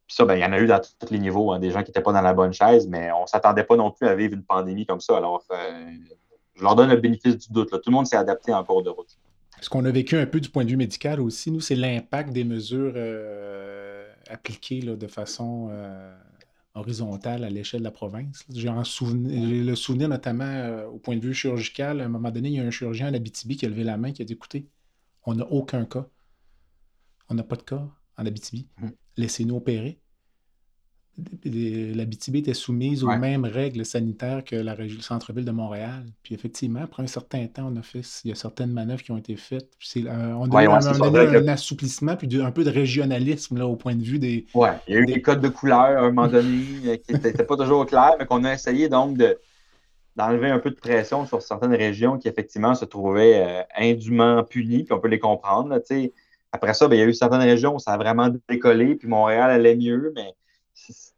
ça, 0.09 0.25
ben, 0.25 0.35
il 0.35 0.41
y 0.41 0.45
en 0.45 0.53
a 0.53 0.61
eu 0.61 0.67
dans 0.67 0.81
tous 0.81 1.11
les 1.11 1.19
niveaux, 1.19 1.53
hein, 1.53 1.59
des 1.59 1.71
gens 1.71 1.83
qui 1.83 1.91
n'étaient 1.91 2.03
pas 2.03 2.13
dans 2.13 2.21
la 2.21 2.35
bonne 2.35 2.53
chaise, 2.53 2.87
mais 2.87 3.11
on 3.13 3.23
ne 3.23 3.27
s'attendait 3.27 3.65
pas 3.65 3.77
non 3.77 3.91
plus 3.91 4.07
à 4.07 4.15
vivre 4.15 4.35
une 4.35 4.45
pandémie 4.45 4.87
comme 4.87 5.01
ça. 5.01 5.17
Alors, 5.17 5.45
euh, 5.51 5.91
je 6.55 6.63
leur 6.63 6.77
donne 6.77 6.91
le 6.91 6.97
bénéfice 6.97 7.39
du 7.39 7.53
doute. 7.53 7.71
Tout 7.71 7.91
le 7.91 7.93
monde 7.93 8.07
s'est 8.07 8.17
adapté 8.17 8.53
en 8.53 8.63
cours 8.65 8.83
de 8.83 8.91
route. 8.91 9.19
Ce 9.61 9.71
qu'on 9.71 9.85
a 9.85 9.91
vécu 9.91 10.17
un 10.17 10.27
peu 10.27 10.39
du 10.39 10.51
point 10.51 10.65
de 10.65 10.71
vue 10.71 10.77
médical 10.77 11.21
aussi, 11.21 11.51
nous, 11.51 11.61
c'est 11.61 11.75
l'impact 11.75 12.31
des 12.31 12.45
mesures 12.45 12.95
appliquées 14.29 14.81
de 14.81 15.07
façon 15.07 15.71
horizontale 16.77 17.45
à 17.45 17.51
l'échelle 17.51 17.81
de 17.81 17.85
la 17.85 17.91
province. 17.91 18.45
J'ai 18.51 18.69
le 18.71 19.75
souvenir 19.75 20.09
notamment 20.09 20.45
euh, 20.45 20.87
au 20.87 20.99
point 20.99 21.17
de 21.17 21.21
vue 21.21 21.35
chirurgical. 21.35 22.01
À 22.01 22.05
un 22.05 22.09
moment 22.09 22.31
donné, 22.31 22.49
il 22.51 22.55
y 22.55 22.61
a 22.61 22.65
un 22.65 22.71
chirurgien 22.71 23.07
à 23.07 23.11
l'Abitibi 23.11 23.57
qui 23.57 23.67
a 23.67 23.69
levé 23.69 23.83
la 23.83 23.97
main 23.97 24.13
qui 24.13 24.23
a 24.23 24.25
dit 24.25 24.35
écoutez, 24.35 24.69
on 25.25 25.35
n'a 25.35 25.47
aucun 25.51 25.85
cas. 25.85 26.07
On 27.29 27.35
n'a 27.35 27.43
pas 27.43 27.57
de 27.57 27.63
cas 27.63 27.89
en 28.17 28.27
Abitibi. 28.27 28.69
Hum. 28.83 28.93
Laissez-nous 29.17 29.57
opérer. 29.57 29.99
l'Abitibi 31.45 32.41
était 32.41 32.55
soumise 32.55 33.03
aux 33.03 33.17
mêmes 33.17 33.47
règles 33.47 33.85
sanitaires 33.87 34.45
que 34.45 34.57
la 34.57 34.75
région, 34.75 34.99
le 34.99 35.03
centre-ville 35.03 35.45
de 35.45 35.51
Montréal. 35.51 36.05
Puis 36.23 36.35
effectivement, 36.35 36.81
après 36.83 37.03
un 37.03 37.07
certain 37.07 37.47
temps, 37.47 37.71
on 37.73 37.77
a 37.77 37.83
fait, 37.83 38.01
il 38.25 38.29
y 38.29 38.33
a 38.33 38.35
certaines 38.35 38.73
manœuvres 38.73 39.03
qui 39.03 39.13
ont 39.13 39.17
été 39.17 39.37
faites. 39.37 39.71
Euh, 39.97 40.33
on 40.33 40.51
a 40.51 40.65
eu 40.65 40.69
un, 40.69 41.49
assouplissement, 41.49 42.17
puis 42.17 42.29
un 42.41 42.51
peu 42.51 42.65
de 42.65 42.71
régionalisme 42.71 43.59
là, 43.59 43.67
au 43.67 43.77
point 43.77 43.95
de 43.95 44.03
vue 44.03 44.19
des. 44.19 44.47
Oui, 44.55 44.69
il 44.89 44.95
y 44.95 44.97
a 44.99 45.01
eu 45.01 45.07
des, 45.07 45.23
codes 45.23 45.41
de 45.41 45.49
couleur 45.49 45.79
à 45.79 46.01
un 46.01 46.11
moment 46.11 46.29
donné 46.29 46.65
euh, 46.87 46.97
qui 46.97 47.13
n'étaient 47.13 47.45
pas 47.45 47.57
toujours 47.57 47.87
clairs, 47.87 48.17
mais 48.19 48.27
qu'on 48.27 48.45
a 48.45 48.53
essayé 48.53 48.89
donc 48.89 49.17
de 49.17 49.39
d'enlever 50.17 50.49
un 50.51 50.59
peu 50.59 50.71
de 50.71 50.77
pression 50.77 51.27
sur 51.27 51.43
certaines 51.43 51.75
régions 51.75 52.17
qui 52.19 52.27
effectivement 52.27 52.75
se 52.75 52.87
trouvaient 52.87 53.43
euh, 53.45 53.63
indûment 53.77 54.43
punies, 54.45 54.85
puis 54.85 54.95
on 54.95 54.99
peut 54.99 55.09
les 55.09 55.19
comprendre. 55.19 55.79
après 56.53 56.75
ça, 56.75 56.89
ben, 56.89 56.97
il 56.97 57.01
y 57.01 57.03
a 57.03 57.07
eu 57.07 57.13
certaines 57.13 57.43
régions 57.43 57.75
où 57.75 57.79
ça 57.79 57.93
a 57.93 57.97
vraiment 57.99 58.31
décollé, 58.49 58.95
puis 58.95 59.09
Montréal 59.09 59.51
allait 59.51 59.77
mieux, 59.77 60.13
mais 60.15 60.35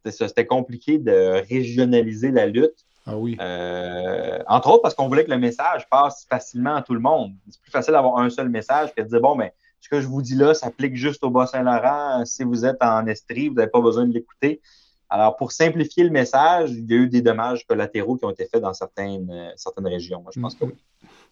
c'était 0.05 0.45
compliqué 0.45 0.97
de 0.97 1.41
régionaliser 1.47 2.31
la 2.31 2.47
lutte. 2.47 2.85
Ah 3.05 3.17
oui. 3.17 3.37
Euh, 3.39 4.39
entre 4.47 4.69
autres 4.69 4.81
parce 4.81 4.93
qu'on 4.93 5.07
voulait 5.07 5.25
que 5.25 5.31
le 5.31 5.39
message 5.39 5.87
passe 5.89 6.25
facilement 6.29 6.75
à 6.75 6.81
tout 6.81 6.93
le 6.93 6.99
monde. 6.99 7.31
C'est 7.49 7.61
plus 7.61 7.71
facile 7.71 7.93
d'avoir 7.93 8.17
un 8.17 8.29
seul 8.29 8.49
message 8.49 8.93
que 8.95 9.01
de 9.01 9.07
dire 9.07 9.21
bon, 9.21 9.35
mais 9.35 9.45
ben, 9.45 9.51
ce 9.81 9.89
que 9.89 10.01
je 10.01 10.07
vous 10.07 10.21
dis 10.21 10.35
là 10.35 10.53
s'applique 10.53 10.95
juste 10.95 11.23
au 11.23 11.29
Bas-Saint-Laurent. 11.29 12.25
Si 12.25 12.43
vous 12.43 12.65
êtes 12.65 12.81
en 12.81 13.05
Estrie, 13.07 13.49
vous 13.49 13.55
n'avez 13.55 13.71
pas 13.71 13.81
besoin 13.81 14.05
de 14.05 14.13
l'écouter. 14.13 14.61
Alors, 15.09 15.35
pour 15.37 15.51
simplifier 15.51 16.03
le 16.03 16.11
message, 16.11 16.71
il 16.71 16.89
y 16.89 16.93
a 16.93 16.97
eu 16.97 17.09
des 17.09 17.21
dommages 17.21 17.65
collatéraux 17.65 18.17
qui 18.17 18.25
ont 18.25 18.29
été 18.29 18.45
faits 18.45 18.61
dans 18.61 18.73
certaines, 18.73 19.29
euh, 19.31 19.81
régions. 19.83 20.21
Moi, 20.21 20.31
je 20.35 20.39
pense 20.39 20.53
que 20.53 20.65
oui. 20.65 20.73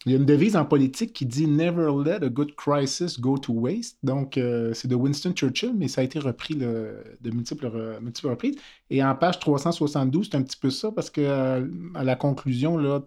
Il 0.05 0.11
y 0.11 0.15
a 0.15 0.17
une 0.17 0.25
devise 0.25 0.55
en 0.55 0.65
politique 0.65 1.13
qui 1.13 1.25
dit 1.25 1.47
Never 1.47 1.91
let 2.03 2.25
a 2.25 2.30
good 2.30 2.55
crisis 2.55 3.19
go 3.19 3.38
to 3.38 3.53
waste. 3.53 3.97
Donc, 4.01 4.38
euh, 4.38 4.73
c'est 4.73 4.88
de 4.88 4.95
Winston 4.95 5.34
Churchill, 5.34 5.73
mais 5.75 5.88
ça 5.88 6.01
a 6.01 6.03
été 6.03 6.17
repris 6.17 6.55
de 6.55 7.03
multiples, 7.25 7.99
multiples, 8.01 8.30
reprises. 8.30 8.55
Et 8.89 9.03
en 9.03 9.13
page 9.15 9.39
372, 9.39 10.30
c'est 10.32 10.38
un 10.38 10.43
petit 10.43 10.57
peu 10.57 10.69
ça, 10.69 10.91
parce 10.91 11.09
que 11.09 11.21
euh, 11.21 11.67
à 11.93 12.03
la 12.03 12.15
conclusion, 12.15 12.78
là, 12.78 13.01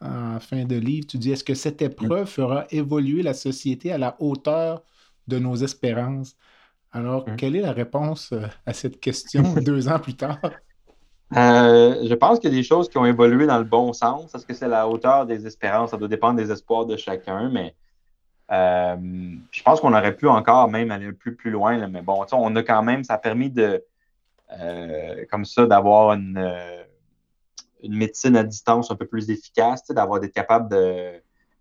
en 0.00 0.38
fin 0.38 0.64
de 0.64 0.76
livre, 0.76 1.06
tu 1.08 1.18
dis 1.18 1.32
Est-ce 1.32 1.44
que 1.44 1.54
cette 1.54 1.82
épreuve 1.82 2.26
fera 2.26 2.66
évoluer 2.70 3.22
la 3.22 3.34
société 3.34 3.90
à 3.90 3.98
la 3.98 4.16
hauteur 4.20 4.84
de 5.26 5.38
nos 5.38 5.56
espérances 5.56 6.36
Alors, 6.92 7.28
mmh. 7.28 7.36
quelle 7.36 7.56
est 7.56 7.60
la 7.60 7.72
réponse 7.72 8.32
euh, 8.32 8.46
à 8.66 8.72
cette 8.72 9.00
question 9.00 9.42
deux 9.60 9.88
ans 9.88 9.98
plus 9.98 10.14
tard? 10.14 10.38
Euh, 11.36 12.06
je 12.08 12.14
pense 12.14 12.38
qu'il 12.38 12.50
y 12.50 12.52
a 12.54 12.56
des 12.56 12.64
choses 12.64 12.88
qui 12.88 12.96
ont 12.96 13.04
évolué 13.04 13.46
dans 13.46 13.58
le 13.58 13.64
bon 13.64 13.92
sens. 13.92 14.34
Est-ce 14.34 14.46
que 14.46 14.54
c'est 14.54 14.68
la 14.68 14.88
hauteur 14.88 15.26
des 15.26 15.46
espérances? 15.46 15.90
Ça 15.90 15.96
doit 15.96 16.08
dépendre 16.08 16.36
des 16.36 16.50
espoirs 16.50 16.86
de 16.86 16.96
chacun, 16.96 17.50
mais 17.50 17.74
euh, 18.50 18.96
je 19.50 19.62
pense 19.62 19.80
qu'on 19.80 19.92
aurait 19.92 20.16
pu 20.16 20.26
encore 20.26 20.68
même 20.68 20.90
aller 20.90 21.06
un 21.06 21.12
peu 21.12 21.34
plus 21.34 21.50
loin. 21.50 21.86
mais 21.88 22.00
bon, 22.00 22.24
on 22.32 22.56
a 22.56 22.62
quand 22.62 22.82
même, 22.82 23.04
ça 23.04 23.14
a 23.14 23.18
permis 23.18 23.50
de, 23.50 23.84
euh, 24.58 25.24
comme 25.30 25.44
ça, 25.44 25.66
d'avoir 25.66 26.12
une, 26.12 26.42
une, 27.82 27.94
médecine 27.94 28.36
à 28.36 28.42
distance 28.42 28.90
un 28.90 28.96
peu 28.96 29.06
plus 29.06 29.28
efficace, 29.28 29.86
d'avoir 29.88 30.20
d'être 30.20 30.32
capable 30.32 30.70
de, 30.70 31.20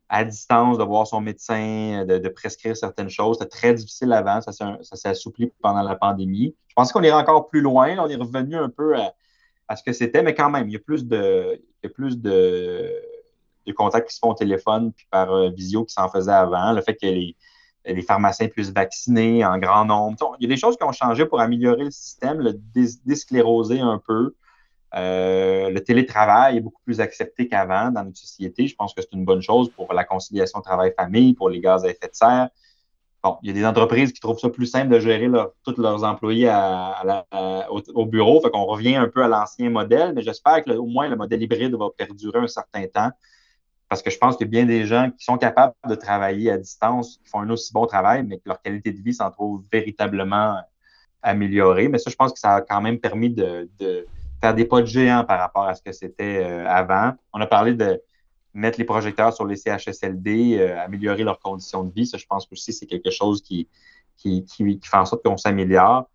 à 0.09 0.23
distance, 0.23 0.77
de 0.77 0.83
voir 0.83 1.05
son 1.05 1.21
médecin, 1.21 2.05
de, 2.05 2.29
prescrire 2.29 2.77
certaines 2.77 3.09
choses. 3.09 3.37
C'était 3.39 3.49
très 3.49 3.73
difficile 3.73 4.13
avant, 4.13 4.41
ça 4.41 4.51
s'est 4.51 5.09
assoupli 5.09 5.51
pendant 5.61 5.81
la 5.81 5.95
pandémie. 5.95 6.55
Je 6.67 6.73
pense 6.75 6.91
qu'on 6.91 7.03
irait 7.03 7.15
encore 7.15 7.49
plus 7.49 7.61
loin. 7.61 7.97
on 7.99 8.07
est 8.07 8.15
revenu 8.15 8.55
un 8.55 8.69
peu 8.69 8.95
à 9.67 9.75
ce 9.75 9.83
que 9.83 9.91
c'était, 9.91 10.23
mais 10.23 10.33
quand 10.33 10.49
même, 10.49 10.69
il 10.69 10.73
y 10.73 10.77
a 10.77 10.79
plus 10.79 11.07
de, 11.07 11.61
contacts 13.75 14.07
qui 14.09 14.15
se 14.15 14.19
font 14.19 14.29
au 14.29 14.33
téléphone 14.33 14.93
puis 14.93 15.05
par 15.11 15.31
euh, 15.31 15.49
visio 15.49 15.83
qui 15.83 15.93
s'en 15.93 16.07
faisaient 16.09 16.31
avant. 16.31 16.71
Le 16.71 16.81
fait 16.81 16.95
que 16.95 17.05
les, 17.05 17.35
les 17.85 18.01
pharmaciens 18.01 18.47
puissent 18.47 18.71
vacciner 18.71 19.45
en 19.45 19.57
grand 19.57 19.85
nombre. 19.85 20.35
Il 20.39 20.43
y 20.43 20.51
a 20.51 20.55
des 20.55 20.59
choses 20.59 20.77
qui 20.77 20.83
ont 20.83 20.91
changé 20.91 21.25
pour 21.25 21.39
améliorer 21.39 21.85
le 21.85 21.91
système, 21.91 22.39
le 22.39 22.53
déscléroser 23.05 23.79
un 23.79 24.01
peu. 24.05 24.35
Euh, 24.95 25.69
le 25.69 25.83
télétravail 25.83 26.57
est 26.57 26.61
beaucoup 26.61 26.81
plus 26.85 27.01
accepté 27.01 27.47
qu'avant 27.47 27.91
dans 27.91 28.03
notre 28.03 28.17
société. 28.17 28.67
Je 28.67 28.75
pense 28.75 28.93
que 28.93 29.01
c'est 29.01 29.13
une 29.13 29.25
bonne 29.25 29.41
chose 29.41 29.69
pour 29.69 29.93
la 29.93 30.03
conciliation 30.03 30.61
travail-famille, 30.61 31.33
pour 31.33 31.49
les 31.49 31.59
gaz 31.59 31.83
à 31.83 31.89
effet 31.89 32.07
de 32.07 32.15
serre. 32.15 32.49
Bon, 33.23 33.37
il 33.41 33.47
y 33.47 33.51
a 33.51 33.53
des 33.53 33.65
entreprises 33.65 34.13
qui 34.13 34.19
trouvent 34.19 34.39
ça 34.39 34.49
plus 34.49 34.67
simple 34.67 34.89
de 34.89 34.99
gérer 34.99 35.27
tous 35.63 35.77
leurs 35.77 36.03
employés 36.03 36.49
au, 37.93 38.05
bureau. 38.05 38.39
Fait 38.41 38.49
qu'on 38.49 38.65
revient 38.65 38.95
un 38.95 39.09
peu 39.09 39.23
à 39.23 39.27
l'ancien 39.27 39.69
modèle, 39.69 40.13
mais 40.13 40.21
j'espère 40.21 40.63
que 40.63 40.71
au 40.71 40.85
moins 40.85 41.09
le 41.09 41.15
modèle 41.15 41.41
hybride 41.41 41.75
va 41.75 41.87
perdurer 41.95 42.39
un 42.39 42.47
certain 42.47 42.85
temps. 42.87 43.11
Parce 43.89 44.01
que 44.01 44.09
je 44.09 44.17
pense 44.17 44.35
qu'il 44.35 44.47
y 44.47 44.49
a 44.49 44.51
bien 44.51 44.65
des 44.65 44.85
gens 44.85 45.11
qui 45.17 45.23
sont 45.23 45.37
capables 45.37 45.73
de 45.87 45.95
travailler 45.95 46.51
à 46.51 46.57
distance, 46.57 47.17
qui 47.17 47.29
font 47.29 47.39
un 47.39 47.49
aussi 47.49 47.71
bon 47.73 47.85
travail, 47.85 48.23
mais 48.23 48.37
que 48.37 48.43
leur 48.45 48.61
qualité 48.61 48.91
de 48.91 49.01
vie 49.01 49.13
s'en 49.13 49.31
trouve 49.31 49.63
véritablement 49.71 50.57
améliorée. 51.21 51.87
Mais 51.87 51.97
ça, 51.97 52.09
je 52.11 52.15
pense 52.15 52.33
que 52.33 52.39
ça 52.39 52.55
a 52.55 52.61
quand 52.61 52.81
même 52.81 52.99
permis 52.99 53.29
de, 53.29 53.69
faire 54.41 54.53
des 54.53 54.65
pas 54.65 54.81
de 54.81 54.85
géant 54.85 55.23
par 55.23 55.39
rapport 55.39 55.65
à 55.65 55.75
ce 55.75 55.81
que 55.81 55.91
c'était 55.91 56.43
euh, 56.43 56.67
avant. 56.67 57.13
On 57.33 57.41
a 57.41 57.47
parlé 57.47 57.73
de, 57.73 58.01
mettre 58.57 58.79
les 58.79 58.85
projecteurs 58.85 59.33
sur 59.33 59.45
les 59.45 59.55
CHSLD, 59.55 60.57
euh, 60.57 60.83
améliorer 60.83 61.23
leurs 61.23 61.39
conditions 61.39 61.83
de 61.83 61.93
vie. 61.93 62.07
Ça, 62.07 62.17
je 62.17 62.25
pense 62.25 62.45
que 62.45 62.53
aussi, 62.53 62.73
c'est 62.73 62.87
quelque 62.87 63.11
chose 63.11 63.41
qui, 63.41 63.67
qui, 64.17 64.45
fait 64.83 64.97
en 64.97 65.05
sorte 65.05 65.23
qu'on 65.23 65.37
s'améliore. 65.37 66.09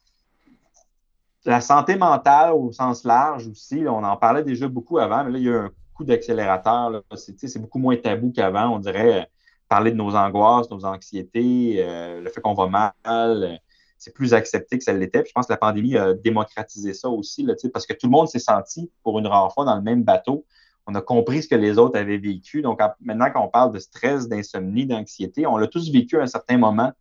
La 1.45 1.61
santé 1.61 1.97
mentale 1.97 2.53
au 2.53 2.73
sens 2.73 3.05
large 3.05 3.49
aussi, 3.49 3.85
on 3.87 4.03
en 4.03 4.17
parlait 4.17 4.45
déjà 4.45 4.69
beaucoup 4.69 4.99
avant, 4.99 5.25
mais 5.25 5.31
là, 5.33 5.39
il 5.39 5.45
y 5.45 5.51
a 5.51 5.63
un 5.63 5.71
coup 5.95 6.05
d'accélérateur. 6.05 7.03
C'est 7.15 7.59
beaucoup 7.59 7.79
moins 7.79 7.97
tabou 7.97 8.33
qu'avant. 8.33 8.75
On 8.75 8.79
dirait 8.79 9.21
euh, 9.21 9.25
parler 9.69 9.93
de 9.93 9.97
nos 9.97 10.15
angoisses, 10.15 10.71
nos 10.71 10.85
anxiétés, 10.85 11.83
le 12.21 12.29
fait 12.29 12.41
qu'on 12.41 12.55
va 12.55 12.67
mal. 12.67 13.61
C'est 14.03 14.13
plus 14.13 14.35
accepté 14.35 14.79
que 14.79 14.85
ça 14.85 14.93
l'était. 14.93 15.25
Je 15.27 15.33
pense 15.33 15.47
que 15.47 15.53
la 15.53 15.59
pandémie 15.59 15.97
a 15.97 16.15
démocratisé 16.15 16.93
ça 16.93 17.09
aussi, 17.09 17.43
là, 17.43 17.55
parce 17.73 17.87
que 17.87 17.93
tout 17.93 18.07
le 18.07 18.11
monde 18.11 18.29
s'est 18.29 18.39
senti, 18.39 18.91
pour 19.03 19.19
une 19.19 19.27
rare 19.27 19.53
fois, 19.53 19.65
dans 19.65 19.77
le 19.77 19.83
même 19.83 20.03
bateau 20.03 20.45
on 20.87 20.95
a 20.95 21.01
compris 21.01 21.43
ce 21.43 21.49
que 21.49 21.55
les 21.55 21.79
autres 21.79 21.99
avaient 21.99 22.19
vécu. 22.19 22.63
Donc, 22.63 22.81
maintenant 23.01 23.31
qu'on 23.31 23.49
parle 23.49 23.73
de 23.73 23.79
stress, 23.79 24.29
d'insomnie, 24.29 24.87
d'anxiété, 24.87 25.47
on 25.47 25.57
l'a 25.57 25.69
tous 25.69 25.91
vécu 25.91 26.19
à 26.19 26.23
un 26.23 26.27
certain 26.27 26.59
moment 26.59 26.93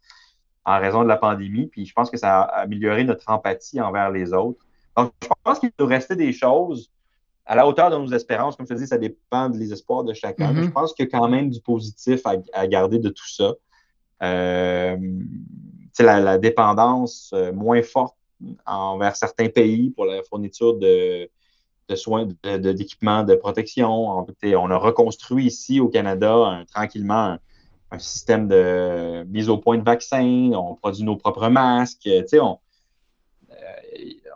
en 0.65 0.79
raison 0.79 1.03
de 1.03 1.07
la 1.07 1.17
pandémie. 1.17 1.67
Puis 1.67 1.85
je 1.85 1.93
pense 1.93 2.09
que 2.09 2.17
ça 2.17 2.41
a 2.41 2.61
amélioré 2.61 3.03
notre 3.03 3.29
empathie 3.29 3.81
envers 3.81 4.11
les 4.11 4.33
autres. 4.33 4.63
Donc, 4.95 5.11
je 5.23 5.27
pense 5.43 5.59
qu'il 5.59 5.71
nous 5.79 5.85
restait 5.85 6.15
des 6.15 6.31
choses 6.31 6.91
à 7.45 7.55
la 7.55 7.67
hauteur 7.67 7.89
de 7.89 7.97
nos 7.97 8.11
espérances. 8.11 8.55
Comme 8.55 8.67
je 8.67 8.73
te 8.73 8.79
dis, 8.79 8.87
ça 8.87 8.97
dépend 8.97 9.49
des 9.49 9.73
espoirs 9.73 10.03
de 10.03 10.13
chacun. 10.13 10.53
Mais 10.53 10.61
mm-hmm. 10.61 10.65
je 10.65 10.71
pense 10.71 10.93
qu'il 10.93 11.05
y 11.05 11.07
a 11.07 11.11
quand 11.11 11.27
même 11.27 11.49
du 11.49 11.59
positif 11.61 12.21
à, 12.53 12.67
garder 12.67 12.99
de 12.99 13.09
tout 13.09 13.27
ça. 13.27 13.53
Euh, 14.21 14.97
la, 15.99 16.19
la, 16.19 16.37
dépendance 16.37 17.31
euh, 17.33 17.51
moins 17.51 17.81
forte 17.83 18.15
envers 18.65 19.15
certains 19.15 19.49
pays 19.49 19.91
pour 19.91 20.05
la 20.05 20.23
fourniture 20.23 20.77
de, 20.77 21.29
de 21.89 21.95
soins, 21.95 22.27
d'équipements 22.43 23.23
de, 23.23 23.35
protection. 23.35 23.89
On, 23.91 24.71
a 24.71 24.77
reconstruit 24.77 25.45
ici 25.45 25.79
au 25.79 25.89
Canada 25.89 26.63
tranquillement 26.73 27.37
un, 27.91 27.99
système 27.99 28.47
de 28.47 29.23
mise 29.25 29.49
au 29.49 29.57
point 29.57 29.77
de 29.77 29.83
vaccins. 29.83 30.51
On 30.53 30.75
produit 30.75 31.03
nos 31.03 31.17
propres 31.17 31.49
masques. 31.49 32.09
On, 32.33 32.57
euh, 33.51 33.55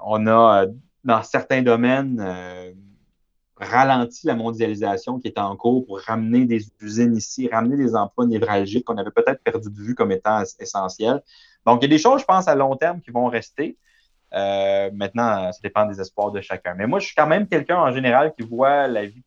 on 0.03 0.27
a, 0.27 0.65
dans 1.03 1.23
certains 1.23 1.61
domaines, 1.61 2.19
euh, 2.19 2.73
ralenti 3.57 4.27
la 4.27 4.35
mondialisation 4.35 5.19
qui 5.19 5.27
est 5.27 5.37
en 5.37 5.55
cours 5.55 5.85
pour 5.85 5.99
ramener 5.99 6.45
des 6.45 6.65
usines 6.81 7.15
ici, 7.15 7.47
ramener 7.47 7.77
des 7.77 7.95
emplois 7.95 8.25
névralgiques 8.25 8.85
qu'on 8.85 8.97
avait 8.97 9.11
peut-être 9.11 9.41
perdu 9.43 9.69
de 9.69 9.81
vue 9.81 9.95
comme 9.95 10.11
étant 10.11 10.43
essentiels. 10.59 11.21
Donc, 11.65 11.81
il 11.81 11.85
y 11.85 11.93
a 11.93 11.95
des 11.95 12.01
choses, 12.01 12.21
je 12.21 12.25
pense, 12.25 12.47
à 12.47 12.55
long 12.55 12.75
terme 12.75 13.01
qui 13.01 13.11
vont 13.11 13.27
rester. 13.27 13.77
Euh, 14.33 14.89
maintenant, 14.93 15.51
ça 15.51 15.59
dépend 15.63 15.85
des 15.85 15.99
espoirs 16.01 16.31
de 16.31 16.41
chacun. 16.41 16.75
Mais 16.75 16.87
moi, 16.87 16.99
je 16.99 17.05
suis 17.07 17.15
quand 17.15 17.27
même 17.27 17.47
quelqu'un 17.47 17.77
en 17.77 17.91
général 17.93 18.33
qui 18.37 18.45
voit 18.45 18.87
la 18.87 19.05
vie 19.05 19.23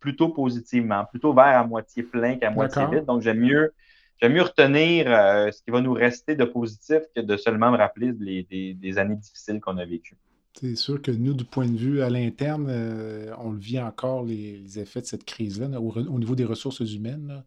plutôt 0.00 0.28
positivement, 0.28 1.04
plutôt 1.04 1.34
vers 1.34 1.58
à 1.58 1.64
moitié 1.64 2.02
plein 2.02 2.36
qu'à 2.36 2.50
moitié 2.50 2.86
vide. 2.86 3.04
Donc, 3.04 3.20
j'aime 3.20 3.40
mieux, 3.40 3.74
j'aime 4.20 4.32
mieux 4.32 4.42
retenir 4.42 5.06
euh, 5.08 5.50
ce 5.50 5.62
qui 5.62 5.70
va 5.70 5.80
nous 5.80 5.92
rester 5.92 6.34
de 6.34 6.44
positif 6.44 7.02
que 7.14 7.20
de 7.20 7.36
seulement 7.36 7.70
me 7.70 7.76
rappeler 7.76 8.12
des, 8.12 8.98
années 8.98 9.16
difficiles 9.16 9.60
qu'on 9.60 9.76
a 9.76 9.84
vécues. 9.84 10.16
C'est 10.58 10.76
sûr 10.76 11.02
que 11.02 11.10
nous, 11.10 11.34
du 11.34 11.44
point 11.44 11.68
de 11.68 11.76
vue 11.76 12.00
à 12.00 12.08
l'interne, 12.08 12.66
euh, 12.70 13.34
on 13.38 13.50
le 13.50 13.58
vit 13.58 13.78
encore 13.78 14.24
les, 14.24 14.78
effets 14.78 15.02
de 15.02 15.06
cette 15.06 15.24
crise-là 15.24 15.78
au, 15.78 16.18
niveau 16.18 16.34
des 16.34 16.46
ressources 16.46 16.80
humaines. 16.80 17.44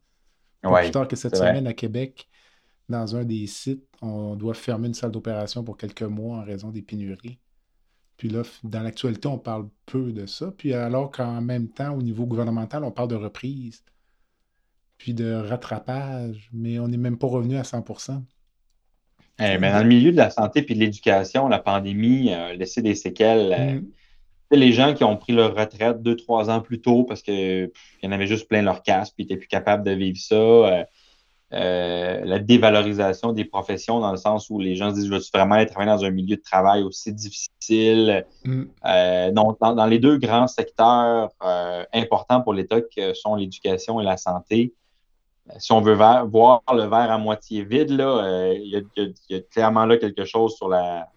Pas 0.62 0.82
plus 0.82 0.91
tard 0.91 1.07
que 1.07 1.16
cette 1.16 1.36
semaine 1.36 1.66
à 1.66 1.74
Québec, 1.74 2.30
dans 2.88 3.16
un 3.16 3.24
des 3.24 3.47
sites, 3.47 3.88
on 4.01 4.36
doit 4.36 4.53
fermer 4.53 4.88
une 4.88 4.93
salle 4.93 5.12
d'opération 5.12 5.64
pour 5.64 5.78
quelques 5.78 6.03
mois 6.03 6.38
en 6.38 6.43
raison 6.43 6.70
des 6.70 6.82
pénuries. 6.82 7.39
Puis 8.18 8.30
là, 8.30 8.43
dans 8.64 8.82
l'actualité, 8.82 9.28
on 9.28 9.39
parle 9.39 9.70
peu 9.86 10.12
de 10.12 10.26
ça. 10.26 10.51
Puis 10.51 10.74
alors 10.74 11.10
qu'en 11.10 11.41
même 11.41 11.70
temps, 11.70 11.95
au 11.95 12.01
niveau 12.01 12.26
gouvernemental, 12.26 12.84
on 12.84 12.91
parle 12.91 13.07
de 13.07 13.16
reprise, 13.16 13.84
puis 14.97 15.14
de 15.14 15.34
rattrapage, 15.34 16.49
mais 16.51 16.78
on 16.78 16.89
n'est 16.89 16.97
même 16.97 17.18
pas 17.18 17.28
revenu 17.28 17.55
à 17.55 17.64
100 17.64 17.84
eh, 19.40 19.58
mais 19.58 19.72
dans 19.72 19.80
le 19.80 19.88
milieu 19.88 20.12
de 20.12 20.18
la 20.18 20.30
santé 20.30 20.66
et 20.68 20.74
de 20.74 20.80
l'éducation, 20.80 21.48
la 21.48 21.60
pandémie 21.60 22.34
a 22.34 22.54
laissé 22.54 22.82
des 22.82 22.96
séquelles. 22.96 23.56
Euh, 23.58 23.74
mm. 23.76 23.86
Les 24.52 24.72
gens 24.74 24.94
qui 24.96 25.04
ont 25.04 25.16
pris 25.16 25.34
leur 25.34 25.56
retraite 25.56 26.02
deux, 26.02 26.16
trois 26.16 26.50
ans 26.50 26.60
plus 26.60 26.82
tôt 26.82 27.04
parce 27.04 27.22
qu'il 27.22 27.70
y 28.02 28.08
en 28.08 28.12
avait 28.12 28.26
juste 28.26 28.48
plein 28.48 28.64
leur 28.64 28.82
casque 28.82 29.14
puis 29.16 29.24
ils 29.24 29.28
n'étaient 29.28 29.40
plus 29.40 29.48
capables 29.48 29.84
de 29.84 29.92
vivre 29.92 30.18
ça. 30.18 30.36
Euh, 30.36 30.84
euh, 31.52 32.22
la 32.26 32.38
dévalorisation 32.38 33.34
des 33.34 33.44
professions 33.44 34.00
dans 34.00 34.12
le 34.12 34.18
sens 34.18 34.52
où 34.52 34.60
les 34.60 34.76
gens 34.76 34.92
se 34.92 34.96
disent 34.96 35.08
je 35.08 35.14
veux 35.14 35.22
vraiment 35.34 35.56
aller 35.56 35.66
travailler 35.66 35.92
dans 35.92 36.06
un 36.06 36.12
milieu 36.12 36.36
de 36.36 36.42
travail 36.42 36.84
aussi 36.84 37.12
difficile? 37.12 38.26
Mm. 38.46 38.64
Euh, 38.86 39.32
donc, 39.32 39.58
dans, 39.60 39.86
les 39.88 39.98
deux 39.98 40.18
grands 40.18 40.48
secteurs 40.48 41.32
euh, 41.44 41.84
importants 41.92 42.42
pour 42.42 42.54
l'État 42.54 42.82
que 42.82 43.16
sont 43.16 43.34
l'éducation 43.36 44.00
et 44.00 44.04
la 44.04 44.18
santé, 44.18 44.74
si 45.58 45.72
on 45.72 45.82
veut 45.82 45.95
voir 45.95 46.64
le 46.74 46.84
verre 46.84 47.12
à 47.12 47.18
moitié 47.18 47.64
vide, 47.64 47.89
là, 47.91 48.54
il 48.54 48.86
y, 49.30 49.36
a 49.36 49.39
clairement 49.52 49.86
là 49.86 49.97
quelque 49.97 50.26
chose 50.26 50.56
sur 50.56 50.70
la, 50.70 51.10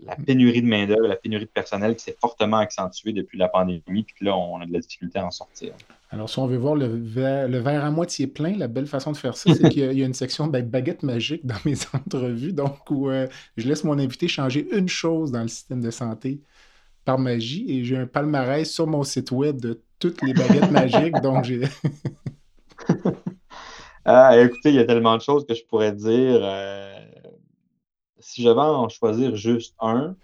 la 0.00 0.14
pénurie 0.16 0.62
de 0.62 0.66
main-d'œuvre, 0.66 1.06
la 1.06 1.16
pénurie 1.16 1.44
de 1.44 1.50
personnel 1.50 1.96
qui 1.96 2.04
s'est 2.04 2.16
fortement 2.20 2.58
accentuée 2.58 3.12
depuis 3.12 3.38
la 3.38 3.48
pandémie, 3.48 4.04
puis 4.04 4.26
là, 4.26 4.36
on 4.36 4.60
a 4.60 4.66
de 4.66 4.72
la 4.72 4.80
difficulté 4.80 5.18
à 5.18 5.26
en 5.26 5.30
sortir. 5.30 5.72
Alors, 6.10 6.28
si 6.28 6.38
on 6.38 6.46
veut 6.46 6.58
voir 6.58 6.74
le 6.74 6.86
verre, 6.86 7.84
à 7.84 7.90
moitié 7.90 8.26
plein, 8.26 8.56
la 8.56 8.68
belle 8.68 8.86
façon 8.86 9.12
de 9.12 9.16
faire 9.16 9.36
ça, 9.36 9.54
c'est 9.54 9.68
qu'il 9.70 9.92
y, 9.98 10.02
a 10.02 10.06
une 10.06 10.14
section 10.14 10.46
de 10.46 10.60
baguette 10.60 11.02
magique 11.02 11.46
dans 11.46 11.56
mes 11.64 11.74
entrevues, 11.94 12.52
donc 12.52 12.90
où 12.90 13.08
euh, 13.08 13.26
je 13.56 13.68
laisse 13.68 13.84
mon 13.84 13.98
invité 13.98 14.28
changer 14.28 14.68
une 14.76 14.88
chose 14.88 15.32
dans 15.32 15.42
le 15.42 15.48
système 15.48 15.80
de 15.80 15.90
santé 15.90 16.40
par 17.04 17.18
magie, 17.18 17.64
et 17.68 17.84
j'ai 17.84 17.96
un 17.96 18.06
palmarès 18.06 18.70
sur 18.70 18.86
mon 18.86 19.02
site 19.02 19.30
web 19.30 19.60
de 19.60 19.80
toutes 19.98 20.22
les 20.22 20.34
baguettes 20.34 20.70
magiques, 20.70 21.20
donc 21.22 21.44
j'ai... 21.44 21.62
ah, 24.08 24.38
écoutez, 24.38 24.68
il 24.68 24.76
y 24.76 24.78
a 24.78 24.84
tellement 24.84 25.16
de 25.16 25.22
choses 25.22 25.44
que 25.44 25.54
je 25.54 25.64
pourrais 25.64 25.90
dire. 25.90 26.38
Euh, 26.40 27.00
si 28.20 28.40
je 28.40 28.48
vais 28.48 28.60
en 28.60 28.88
choisir 28.88 29.34
juste 29.34 29.74
un, 29.80 30.14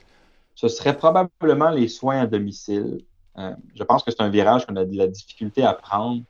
ce 0.54 0.68
serait 0.68 0.96
probablement 0.96 1.70
les 1.70 1.88
soins 1.88 2.20
à 2.20 2.26
domicile. 2.28 3.04
Euh, 3.38 3.52
je 3.74 3.82
pense 3.82 4.04
que 4.04 4.12
c'est 4.12 4.20
un 4.20 4.28
virage 4.28 4.66
qu'on 4.66 4.76
a 4.76 4.84
de 4.84 4.96
la 4.96 5.08
difficulté 5.08 5.64
à 5.64 5.72
prendre, 5.72 6.22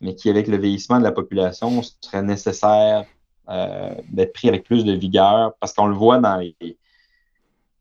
mais 0.00 0.14
qui, 0.14 0.30
avec 0.30 0.46
le 0.46 0.58
vieillissement 0.58 0.98
de 0.98 1.02
la 1.02 1.10
population, 1.10 1.82
serait 2.00 2.22
nécessaire 2.22 3.04
euh, 3.48 3.94
d'être 4.12 4.32
pris 4.32 4.48
avec 4.48 4.62
plus 4.62 4.84
de 4.84 4.92
vigueur, 4.92 5.54
parce 5.58 5.72
qu'on 5.72 5.88
le 5.88 5.96
voit 5.96 6.18
dans 6.18 6.40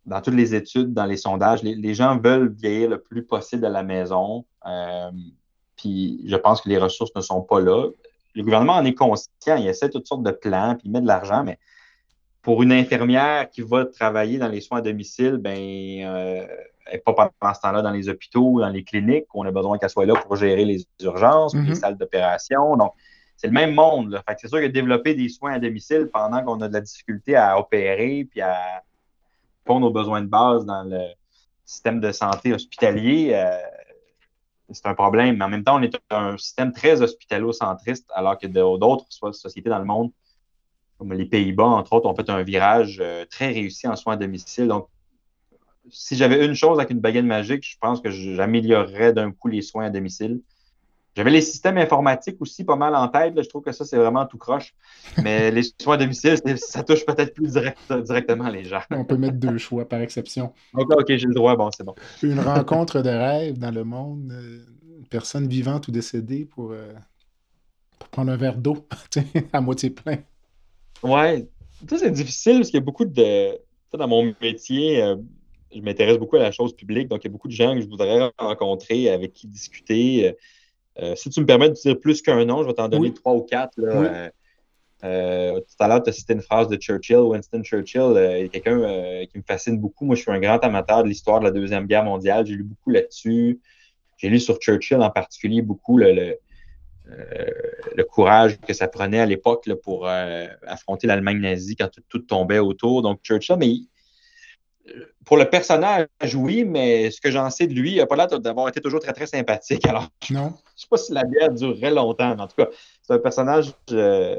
dans 0.07 0.21
toutes 0.21 0.35
les 0.35 0.55
études, 0.55 0.93
dans 0.93 1.05
les 1.05 1.17
sondages, 1.17 1.61
les, 1.61 1.93
gens 1.93 2.17
veulent 2.17 2.51
vieillir 2.51 2.89
le 2.89 3.01
plus 3.01 3.23
possible 3.23 3.65
à 3.65 3.69
la 3.69 3.83
maison. 3.83 4.45
Puis 5.75 6.21
je 6.25 6.35
pense 6.35 6.61
que 6.61 6.69
les 6.69 6.77
ressources 6.77 7.11
ne 7.15 7.21
sont 7.21 7.41
pas 7.41 7.59
là. 7.59 7.89
Le 8.35 8.43
gouvernement 8.43 8.73
en 8.73 8.85
est 8.85 8.93
conscient, 8.93 9.55
il 9.57 9.67
essaie 9.67 9.89
toutes 9.89 10.07
sortes 10.07 10.23
de 10.23 10.31
plans, 10.31 10.75
puis 10.75 10.87
il 10.87 10.91
met 10.91 11.01
de 11.01 11.07
l'argent, 11.07 11.43
mais 11.43 11.57
pour 12.41 12.61
une 12.61 12.71
infirmière 12.71 13.49
qui 13.49 13.61
va 13.61 13.85
travailler 13.85 14.37
dans 14.37 14.47
les 14.47 14.61
soins 14.61 14.77
à 14.79 14.81
domicile, 14.81 15.37
ben, 15.37 15.57
euh, 15.57 16.45
elle 16.85 16.93
n'est 16.93 16.99
pas 16.99 17.13
pendant 17.39 17.53
ce 17.53 17.61
temps-là 17.61 17.81
dans 17.81 17.91
les 17.91 18.07
hôpitaux 18.07 18.51
ou 18.51 18.59
dans 18.59 18.69
les 18.69 18.83
cliniques. 18.83 19.25
On 19.33 19.45
a 19.45 19.51
besoin 19.51 19.79
qu'elle 19.79 19.89
soit 19.89 20.05
là 20.05 20.13
pour 20.13 20.35
gérer 20.35 20.63
les 20.63 20.85
urgences, 21.01 21.55
les 21.55 21.61
mhm. 21.61 21.75
salles 21.75 21.97
d'opération. 21.97 22.77
Donc, 22.77 22.93
c'est 23.35 23.47
le 23.47 23.53
même 23.53 23.73
monde. 23.73 24.21
c'est 24.37 24.47
sûr 24.47 24.59
que 24.59 24.67
développer 24.67 25.15
des 25.15 25.27
soins 25.29 25.53
à 25.53 25.59
domicile 25.59 26.09
pendant 26.13 26.43
qu'on 26.43 26.61
a 26.61 26.67
de 26.67 26.73
la 26.73 26.81
difficulté 26.81 27.35
à 27.35 27.59
opérer 27.59 28.27
puis 28.29 28.41
à 28.41 28.83
répondre 29.65 29.87
aux 29.87 29.91
besoins 29.91 30.21
de 30.21 30.27
base 30.27 30.65
dans 30.65 30.83
le 30.83 31.01
système 31.65 31.99
de 31.99 32.11
santé 32.11 32.53
hospitalier, 32.53 33.31
euh, 33.33 33.57
c'est 34.71 34.87
un 34.87 34.93
problème. 34.93 35.37
Mais 35.37 35.45
en 35.45 35.49
même 35.49 35.63
temps, 35.63 35.77
on 35.77 35.81
est 35.81 35.95
un 36.09 36.37
système 36.37 36.71
très 36.71 37.01
hospitalo-centriste, 37.01 38.09
alors 38.13 38.37
que 38.37 38.47
d'autres 38.47 39.07
sociétés 39.33 39.69
dans 39.69 39.79
le 39.79 39.85
monde 39.85 40.11
comme 40.97 41.13
les 41.13 41.25
Pays-Bas, 41.25 41.65
entre 41.65 41.93
autres, 41.93 42.07
ont 42.07 42.15
fait 42.15 42.29
un 42.29 42.41
virage 42.43 42.99
euh, 43.01 43.25
très 43.25 43.47
réussi 43.47 43.87
en 43.87 43.95
soins 43.95 44.13
à 44.13 44.17
domicile. 44.17 44.67
Donc, 44.67 44.87
si 45.89 46.15
j'avais 46.15 46.45
une 46.45 46.55
chose 46.55 46.79
avec 46.79 46.89
une 46.91 46.99
baguette 46.99 47.25
magique, 47.25 47.67
je 47.67 47.77
pense 47.79 48.01
que 48.01 48.09
j'améliorerais 48.09 49.13
d'un 49.13 49.31
coup 49.31 49.47
les 49.47 49.61
soins 49.61 49.85
à 49.85 49.89
domicile. 49.89 50.41
J'avais 51.15 51.31
les 51.31 51.41
systèmes 51.41 51.77
informatiques 51.77 52.35
aussi 52.41 52.65
pas 52.65 52.75
mal 52.75 52.93
en 52.93 53.07
tête. 53.07 53.41
Je 53.41 53.47
trouve 53.47 53.63
que 53.63 53.71
ça, 53.71 53.85
c'est 53.85 53.95
vraiment 53.95 54.25
tout 54.25 54.37
croche. 54.37 54.75
Mais 55.23 55.49
les 55.49 55.63
soins 55.81 55.95
à 55.95 55.97
domicile, 55.97 56.37
ça 56.57 56.83
touche 56.83 57.05
peut-être 57.05 57.33
plus 57.33 57.53
directement 58.03 58.49
les 58.49 58.65
gens. 58.65 58.81
On 58.91 59.05
peut 59.05 59.15
mettre 59.15 59.37
deux 59.37 59.57
choix 59.57 59.87
par 59.87 60.01
exception. 60.01 60.51
OK, 60.73 60.91
OK, 60.91 61.07
j'ai 61.07 61.27
le 61.27 61.33
droit. 61.33 61.55
Bon, 61.55 61.69
c'est 61.71 61.85
bon. 61.85 61.95
Une 62.21 62.41
rencontre 62.41 63.01
de 63.01 63.09
rêve 63.09 63.57
dans 63.57 63.71
le 63.71 63.85
monde, 63.85 64.29
euh, 64.33 64.59
une 64.99 65.07
personne 65.07 65.47
vivante 65.47 65.87
ou 65.87 65.91
décédée 65.91 66.43
pour, 66.43 66.71
euh, 66.71 66.91
pour 67.97 68.09
prendre 68.09 68.31
un 68.33 68.37
verre 68.37 68.57
d'eau 68.57 68.85
à 69.53 69.61
moitié 69.61 69.91
plein. 69.91 70.17
Ouais, 71.01 71.47
ça 71.89 71.97
c'est 71.97 72.11
difficile 72.11 72.57
parce 72.57 72.69
qu'il 72.69 72.79
y 72.79 72.83
a 72.83 72.85
beaucoup 72.85 73.05
de. 73.05 73.57
Dans 73.93 74.09
mon 74.09 74.33
métier, 74.41 75.01
euh, 75.01 75.15
je 75.73 75.79
m'intéresse 75.79 76.17
beaucoup 76.17 76.35
à 76.35 76.39
la 76.39 76.51
chose 76.51 76.75
publique, 76.75 77.07
donc 77.07 77.23
il 77.23 77.27
y 77.27 77.29
a 77.29 77.31
beaucoup 77.31 77.47
de 77.47 77.53
gens 77.53 77.73
que 77.73 77.79
je 77.79 77.87
voudrais 77.87 78.29
rencontrer, 78.37 79.09
avec 79.09 79.31
qui 79.31 79.47
discuter. 79.47 80.35
Euh, 80.99 81.11
euh, 81.11 81.15
si 81.15 81.29
tu 81.29 81.41
me 81.41 81.45
permets 81.45 81.69
de 81.69 81.73
dire 81.73 81.99
plus 81.99 82.21
qu'un 82.21 82.43
nom, 82.45 82.63
je 82.63 82.67
vais 82.67 82.73
t'en 82.73 82.87
donner 82.87 83.13
trois 83.13 83.33
ou 83.33 83.41
quatre. 83.41 83.75
tout 83.75 83.85
à 85.03 85.87
l'heure, 85.87 86.03
tu 86.03 86.09
as 86.09 86.13
cité 86.13 86.33
une 86.33 86.41
phrase 86.41 86.67
de 86.67 86.77
Churchill, 86.77 87.17
Winston 87.17 87.63
Churchill, 87.63 88.49
quelqu'un 88.51 89.25
qui 89.25 89.37
me 89.37 89.43
fascine 89.45 89.77
beaucoup. 89.77 90.05
Moi, 90.05 90.15
je 90.15 90.21
suis 90.21 90.31
un 90.31 90.39
grand 90.39 90.59
amateur 90.59 91.03
de 91.03 91.09
l'histoire 91.09 91.39
de 91.39 91.45
la 91.45 91.51
Deuxième 91.51 91.85
Guerre 91.85 92.03
mondiale. 92.03 92.45
J'ai 92.45 92.55
lu 92.55 92.63
beaucoup 92.63 92.89
là-dessus. 92.89 93.59
J'ai 94.17 94.29
lu 94.29 94.39
sur 94.39 94.57
Churchill 94.57 95.01
en 95.01 95.09
particulier 95.09 95.61
beaucoup 95.61 95.97
le 95.97 96.37
euh, 97.11 97.45
le 97.95 98.03
courage 98.03 98.59
que 98.59 98.73
ça 98.73 98.87
prenait 98.87 99.19
à 99.19 99.25
l'époque 99.25 99.69
pour 99.83 100.07
euh, 100.07 100.47
affronter 100.65 101.05
l'Allemagne 101.05 101.39
nazie 101.39 101.75
quand 101.75 101.89
tout, 102.09 102.19
tombait 102.19 102.59
autour. 102.59 103.03
Donc, 103.03 103.19
Churchill, 103.23 103.57
mais 103.59 103.75
pour 105.25 105.37
le 105.37 105.49
personnage, 105.49 106.07
oui, 106.35 106.63
mais 106.63 107.09
ce 107.11 107.19
que 107.19 107.31
j'en 107.31 107.49
sais 107.49 107.67
de 107.67 107.73
lui, 107.73 107.93
il 107.93 107.97
n'a 107.97 108.05
pas 108.05 108.15
l'air 108.15 108.27
d'avoir 108.39 108.67
été 108.67 108.81
toujours 108.81 108.99
très, 108.99 109.13
très 109.13 109.25
sympathique. 109.25 109.85
Alors, 109.87 110.09
non. 110.29 110.39
je 110.39 110.39
ne 110.43 110.49
sais 110.75 110.87
pas 110.89 110.97
si 110.97 111.13
la 111.13 111.23
guerre 111.23 111.51
durerait 111.51 111.91
longtemps. 111.91 112.37
En 112.37 112.47
tout 112.47 112.55
cas, 112.55 112.67
c'est 113.01 113.13
un 113.13 113.19
personnage 113.19 113.73
euh, 113.91 114.37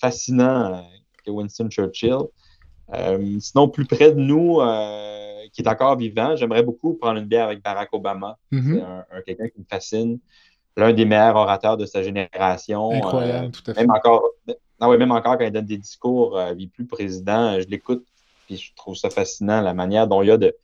fascinant 0.00 0.84
que 1.24 1.30
Winston 1.30 1.68
Churchill. 1.68 2.18
sinon, 3.40 3.68
plus 3.68 3.84
près 3.84 4.12
de 4.12 4.20
nous, 4.20 4.60
qui 5.52 5.62
est 5.62 5.68
encore 5.68 5.96
vivant, 5.96 6.36
j'aimerais 6.36 6.62
beaucoup 6.62 6.94
prendre 6.94 7.18
une 7.18 7.26
bière 7.26 7.46
avec 7.46 7.62
Barack 7.62 7.92
Obama. 7.92 8.38
Mm-hmm. 8.52 9.04
C'est 9.10 9.22
quelqu'un 9.24 9.48
qui 9.48 9.60
me 9.60 9.66
fascine 9.68 10.18
l'un 10.78 10.92
des 10.92 11.04
meilleurs 11.04 11.36
orateurs 11.36 11.76
de 11.76 11.84
sa 11.84 12.02
génération. 12.02 12.92
Incroyable, 12.92 13.46
euh, 13.46 13.50
tout 13.50 13.70
à 13.70 13.74
fait. 13.74 13.80
Même 13.80 13.90
encore, 13.90 14.22
ah 14.80 14.96
même 14.96 15.10
encore 15.10 15.36
quand 15.36 15.44
il 15.44 15.50
donne 15.50 15.66
des 15.66 15.76
discours, 15.76 16.38
euh, 16.38 16.52
il 16.56 16.64
n'est 16.64 16.66
plus 16.68 16.86
président, 16.86 17.60
je 17.60 17.66
l'écoute, 17.66 18.06
puis 18.48 18.56
je 18.56 18.74
trouve 18.74 18.96
ça 18.96 19.10
fascinant, 19.10 19.60
la 19.60 19.74
manière 19.74 20.08
dont 20.08 20.22
il 20.22 20.28
y 20.28 20.30
a 20.30 20.38
de, 20.38 20.56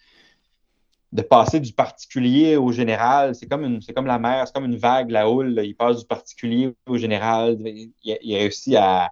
de 1.13 1.23
passer 1.23 1.61
du 1.61 1.73
particulier 1.73 2.57
au 2.57 2.73
général. 2.73 3.35
C'est 3.35 3.47
comme, 3.47 3.63
une, 3.63 3.81
comme 3.95 4.07
la 4.07 4.19
mer, 4.19 4.47
c'est 4.47 4.55
comme 4.55 4.65
une 4.65 4.79
vague, 4.79 5.11
la 5.11 5.29
houle. 5.29 5.61
Il 5.63 5.77
passe 5.77 6.01
du 6.01 6.07
particulier 6.07 6.75
au 6.87 6.97
général. 6.97 7.59
Il, 7.61 8.37
réussit 8.37 8.75
à, 8.77 9.11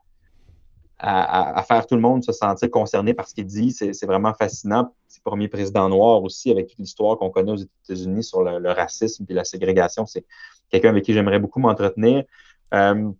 à, 0.98 1.62
faire 1.64 1.86
tout 1.86 1.94
le 1.94 2.00
monde 2.00 2.24
se 2.24 2.32
sentir 2.32 2.70
concerné 2.70 3.12
par 3.12 3.28
ce 3.28 3.34
qu'il 3.34 3.44
dit. 3.44 3.72
C'est 3.72 4.06
vraiment 4.06 4.32
fascinant. 4.32 4.94
C'est 5.06 5.20
le 5.24 5.30
premier 5.30 5.48
président 5.48 5.88
noir 5.90 6.22
aussi, 6.22 6.50
avec 6.50 6.68
toute 6.68 6.78
l'histoire 6.78 7.18
qu'on 7.18 7.30
connaît 7.30 7.52
aux 7.52 7.56
États-Unis 7.56 8.24
sur 8.24 8.42
le, 8.42 8.58
le 8.58 8.70
racisme 8.70 9.26
et 9.28 9.34
la 9.34 9.44
ségrégation. 9.44 10.06
C'est 10.06 10.24
quelqu'un 10.70 10.88
avec 10.88 11.04
qui 11.04 11.12
j'aimerais 11.12 11.38
beaucoup 11.38 11.60
m'entretenir. 11.60 12.24
Euh, 12.72 13.12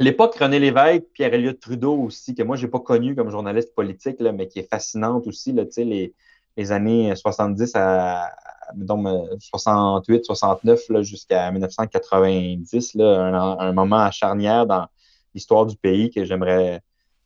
l'époque 0.00 0.34
René 0.36 0.58
Lévesque, 0.58 1.04
Pierre-Éliott 1.12 1.60
Trudeau 1.60 1.94
aussi, 1.94 2.34
que 2.34 2.42
moi, 2.42 2.56
je 2.56 2.64
n'ai 2.64 2.70
pas 2.70 2.80
connu 2.80 3.14
comme 3.14 3.30
journaliste 3.30 3.74
politique, 3.74 4.18
là, 4.18 4.32
mais 4.32 4.48
qui 4.48 4.58
est 4.58 4.68
fascinante 4.68 5.26
aussi, 5.26 5.52
là, 5.52 5.64
les, 5.76 6.14
les 6.56 6.72
années 6.72 7.14
70 7.14 7.72
à, 7.76 8.32
68, 9.40 10.24
69 10.24 10.80
jusqu'à 11.02 11.50
1990, 11.50 12.94
là, 12.94 13.56
un, 13.58 13.72
moment 13.72 13.98
à 13.98 14.10
charnière 14.10 14.66
dans 14.66 14.86
l'histoire 15.34 15.66
du 15.66 15.76
pays 15.76 16.10
que 16.10 16.24
j'aimerais 16.24 16.80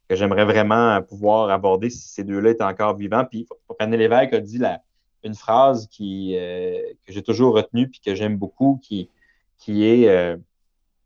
que 0.09 0.17
j'aimerais 0.17 0.45
vraiment 0.45 1.01
pouvoir 1.03 1.49
aborder 1.49 1.89
si 1.89 2.09
ces 2.09 2.25
deux-là 2.25 2.51
étaient 2.51 2.65
encore 2.65 2.95
vivants. 2.95 3.25
Puis 3.25 3.47
René 3.81 3.97
Lévesque 3.97 4.35
a 4.35 4.41
dit 4.41 4.59
la, 4.59 4.83
une 5.23 5.35
phrase 5.35 5.89
qui, 5.91 6.37
euh, 6.37 6.79
que 7.07 7.13
j'ai 7.13 7.23
toujours 7.23 7.55
retenue 7.55 7.89
puis 7.89 8.01
que 8.05 8.15
j'aime 8.15 8.37
beaucoup, 8.37 8.79
qui, 8.83 9.09
qui 9.57 9.85
est 9.85 10.09
euh, 10.09 10.37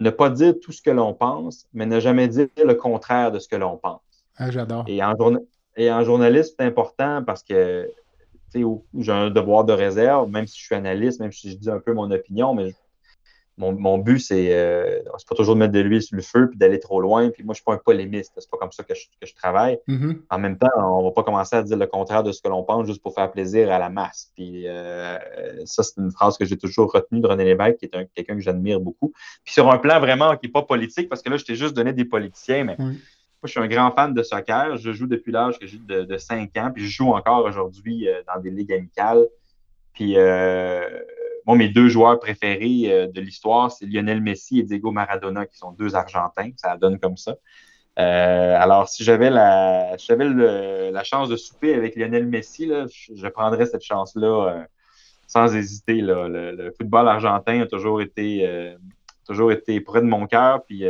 ne 0.01 0.11
pas 0.11 0.31
dire 0.31 0.55
tout 0.61 0.73
ce 0.73 0.81
que 0.83 0.91
l'on 0.91 1.15
pense, 1.15 1.67
mais 1.73 1.87
ne 1.87 2.01
jamais 2.01 2.29
dire 2.29 2.49
le 2.65 2.75
contraire 2.75 3.33
de 3.33 3.39
ce 3.39 3.49
que 3.49 3.57
l'on 3.57 3.77
pense. 3.77 4.01
Ah, 4.37 4.51
j'adore. 4.51 4.85
Et 4.87 5.03
en, 5.03 5.15
et 5.77 5.91
en 5.91 6.05
journaliste, 6.05 6.55
c'est 6.59 6.65
important 6.65 7.23
parce 7.25 7.43
que 7.43 7.91
j'ai 8.55 9.13
un 9.13 9.31
devoir 9.31 9.65
de 9.65 9.73
réserve, 9.73 10.31
même 10.31 10.47
si 10.47 10.59
je 10.59 10.65
suis 10.65 10.75
analyste, 10.75 11.21
même 11.21 11.33
si 11.33 11.51
je 11.51 11.57
dis 11.57 11.71
un 11.71 11.81
peu 11.81 11.93
mon 11.93 12.11
opinion, 12.11 12.55
mais 12.55 12.75
mon, 13.59 13.99
but, 13.99 14.21
c'est 14.21 14.49
euh, 14.53 15.01
pas 15.29 15.35
toujours 15.35 15.55
de 15.55 15.61
mettre 15.61 15.73
de 15.73 15.81
l'huile 15.81 16.03
sur 16.03 16.17
le 16.17 16.23
feu 16.23 16.49
puis 16.49 16.59
d'aller 16.59 16.79
trop 16.79 17.01
loin. 17.01 17.31
Puis 17.31 17.43
moi, 17.43 17.55
je 17.55 17.57
suis 17.57 17.65
pas 17.65 17.75
un 17.75 17.79
polémiste. 17.79 18.33
C'est 18.39 18.51
pas 18.51 18.57
comme 18.57 18.73
ça 18.73 18.85
que 18.85 18.95
je, 18.95 19.35
travaille. 19.35 19.79
Mm-hmm. 19.89 20.21
En 20.31 20.39
même 20.39 20.59
temps, 20.59 20.69
on 20.77 21.03
va 21.03 21.11
pas 21.11 21.25
commencer 21.25 21.57
à 21.57 21.63
dire 21.63 21.77
le 21.77 21.87
contraire 21.87 22.23
de 22.23 22.33
ce 22.33 22.41
que 22.41 22.49
l'on 22.49 22.63
pense 22.63 22.87
juste 22.87 23.03
pour 23.03 23.15
faire 23.15 23.31
plaisir 23.31 23.71
à 23.71 23.79
la 23.79 23.91
masse. 23.91 24.31
Puis 24.35 24.69
euh, 24.69 25.19
ça, 25.65 25.83
c'est 25.83 26.01
une 26.01 26.13
phrase 26.13 26.39
que 26.39 26.45
j'ai 26.45 26.57
toujours 26.57 26.93
retenue 26.93 27.21
de 27.21 27.27
René 27.27 27.45
Lévesque, 27.45 27.79
qui 27.79 27.87
est 27.87 28.09
quelqu'un 28.15 28.35
que 28.35 28.41
j'admire 28.41 28.81
beaucoup. 28.81 29.13
Puis 29.45 29.53
sur 29.53 29.71
un 29.71 29.79
plan 29.79 29.99
vraiment 29.99 30.37
qui 30.37 30.47
n'est 30.47 30.53
pas 30.53 30.63
politique, 30.63 31.09
parce 31.09 31.23
que 31.23 31.31
là, 31.31 31.37
je 31.37 31.45
t'ai 31.45 31.57
juste 31.57 31.75
donné 31.75 31.93
des 31.93 32.05
politiciens, 32.05 32.65
mais 32.65 32.77
moi, 32.79 33.47
je 33.47 33.51
suis 33.51 33.61
un 33.61 33.69
grand 33.69 33.91
fan 33.93 34.15
de 34.15 34.23
soccer. 34.23 34.77
Je 34.77 34.93
joue 34.93 35.07
depuis 35.07 35.31
l'âge 35.33 35.59
que 35.59 35.67
j'ai 35.67 35.79
de, 35.79 36.03
de 36.03 36.17
5 36.17 36.57
ans, 36.57 36.71
puis 36.75 36.85
je 36.85 36.91
joue 36.91 37.11
encore 37.11 37.45
aujourd'hui 37.45 38.09
euh, 38.09 38.23
dans 38.27 38.41
des 38.41 38.51
ligues 38.51 38.73
amicales. 38.73 39.27
Puis 39.93 40.15
moi, 41.49 41.57
mes 41.57 41.71
deux 41.71 41.89
joueurs 41.89 42.21
préférés 42.21 43.09
de 43.11 43.21
l'histoire, 43.23 43.73
c'est 43.73 43.87
Lionel 43.87 44.21
Messi 44.21 44.61
et 44.61 44.63
Diego 44.65 44.91
Maradona, 44.93 45.47
qui 45.47 45.57
sont 45.57 45.73
deux 45.73 45.97
Argentins. 45.97 46.51
Ça 46.57 46.77
donne 46.77 46.99
comme 46.99 47.17
ça. 47.17 47.37
alors, 47.97 48.87
si 48.87 49.03
j'avais 49.03 49.31
la, 49.31 49.97
chance 51.05 51.31
de 51.31 51.37
souper 51.37 51.73
avec 51.75 51.97
Lionel 51.97 52.27
Messi, 52.27 52.67
là, 52.67 52.85
je, 52.91 53.29
prendrais 53.29 53.65
cette 53.65 53.83
chance-là 53.83 54.67
sans 55.27 55.57
hésiter. 55.57 56.03
Le, 56.03 56.71
football 56.77 57.09
argentin 57.09 57.63
a 57.63 57.67
toujours 57.67 58.03
été, 58.03 58.77
toujours 59.27 59.51
été 59.51 59.81
près 59.81 60.03
de 60.03 60.07
mon 60.07 60.27
cœur. 60.27 60.63
Puis, 60.67 60.85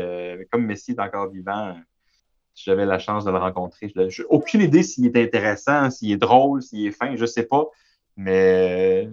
comme 0.50 0.66
Messi 0.66 0.90
est 0.90 1.00
encore 1.00 1.30
vivant, 1.30 1.76
si 2.59 2.64
j'avais 2.64 2.84
la 2.84 2.98
chance 2.98 3.24
de 3.24 3.30
le 3.30 3.38
rencontrer. 3.38 3.92
Je 3.94 4.00
n'ai 4.00 4.28
aucune 4.28 4.61
idée 4.61 4.82
s'il 4.82 5.06
est 5.06 5.22
intéressant, 5.22 5.88
s'il 5.90 6.11
est 6.11 6.16
drôle, 6.16 6.62
s'il 6.62 6.84
est 6.84 6.90
fin, 6.90 7.14
je 7.14 7.20
ne 7.20 7.26
sais 7.26 7.44
pas. 7.44 7.68
Mais 8.18 9.08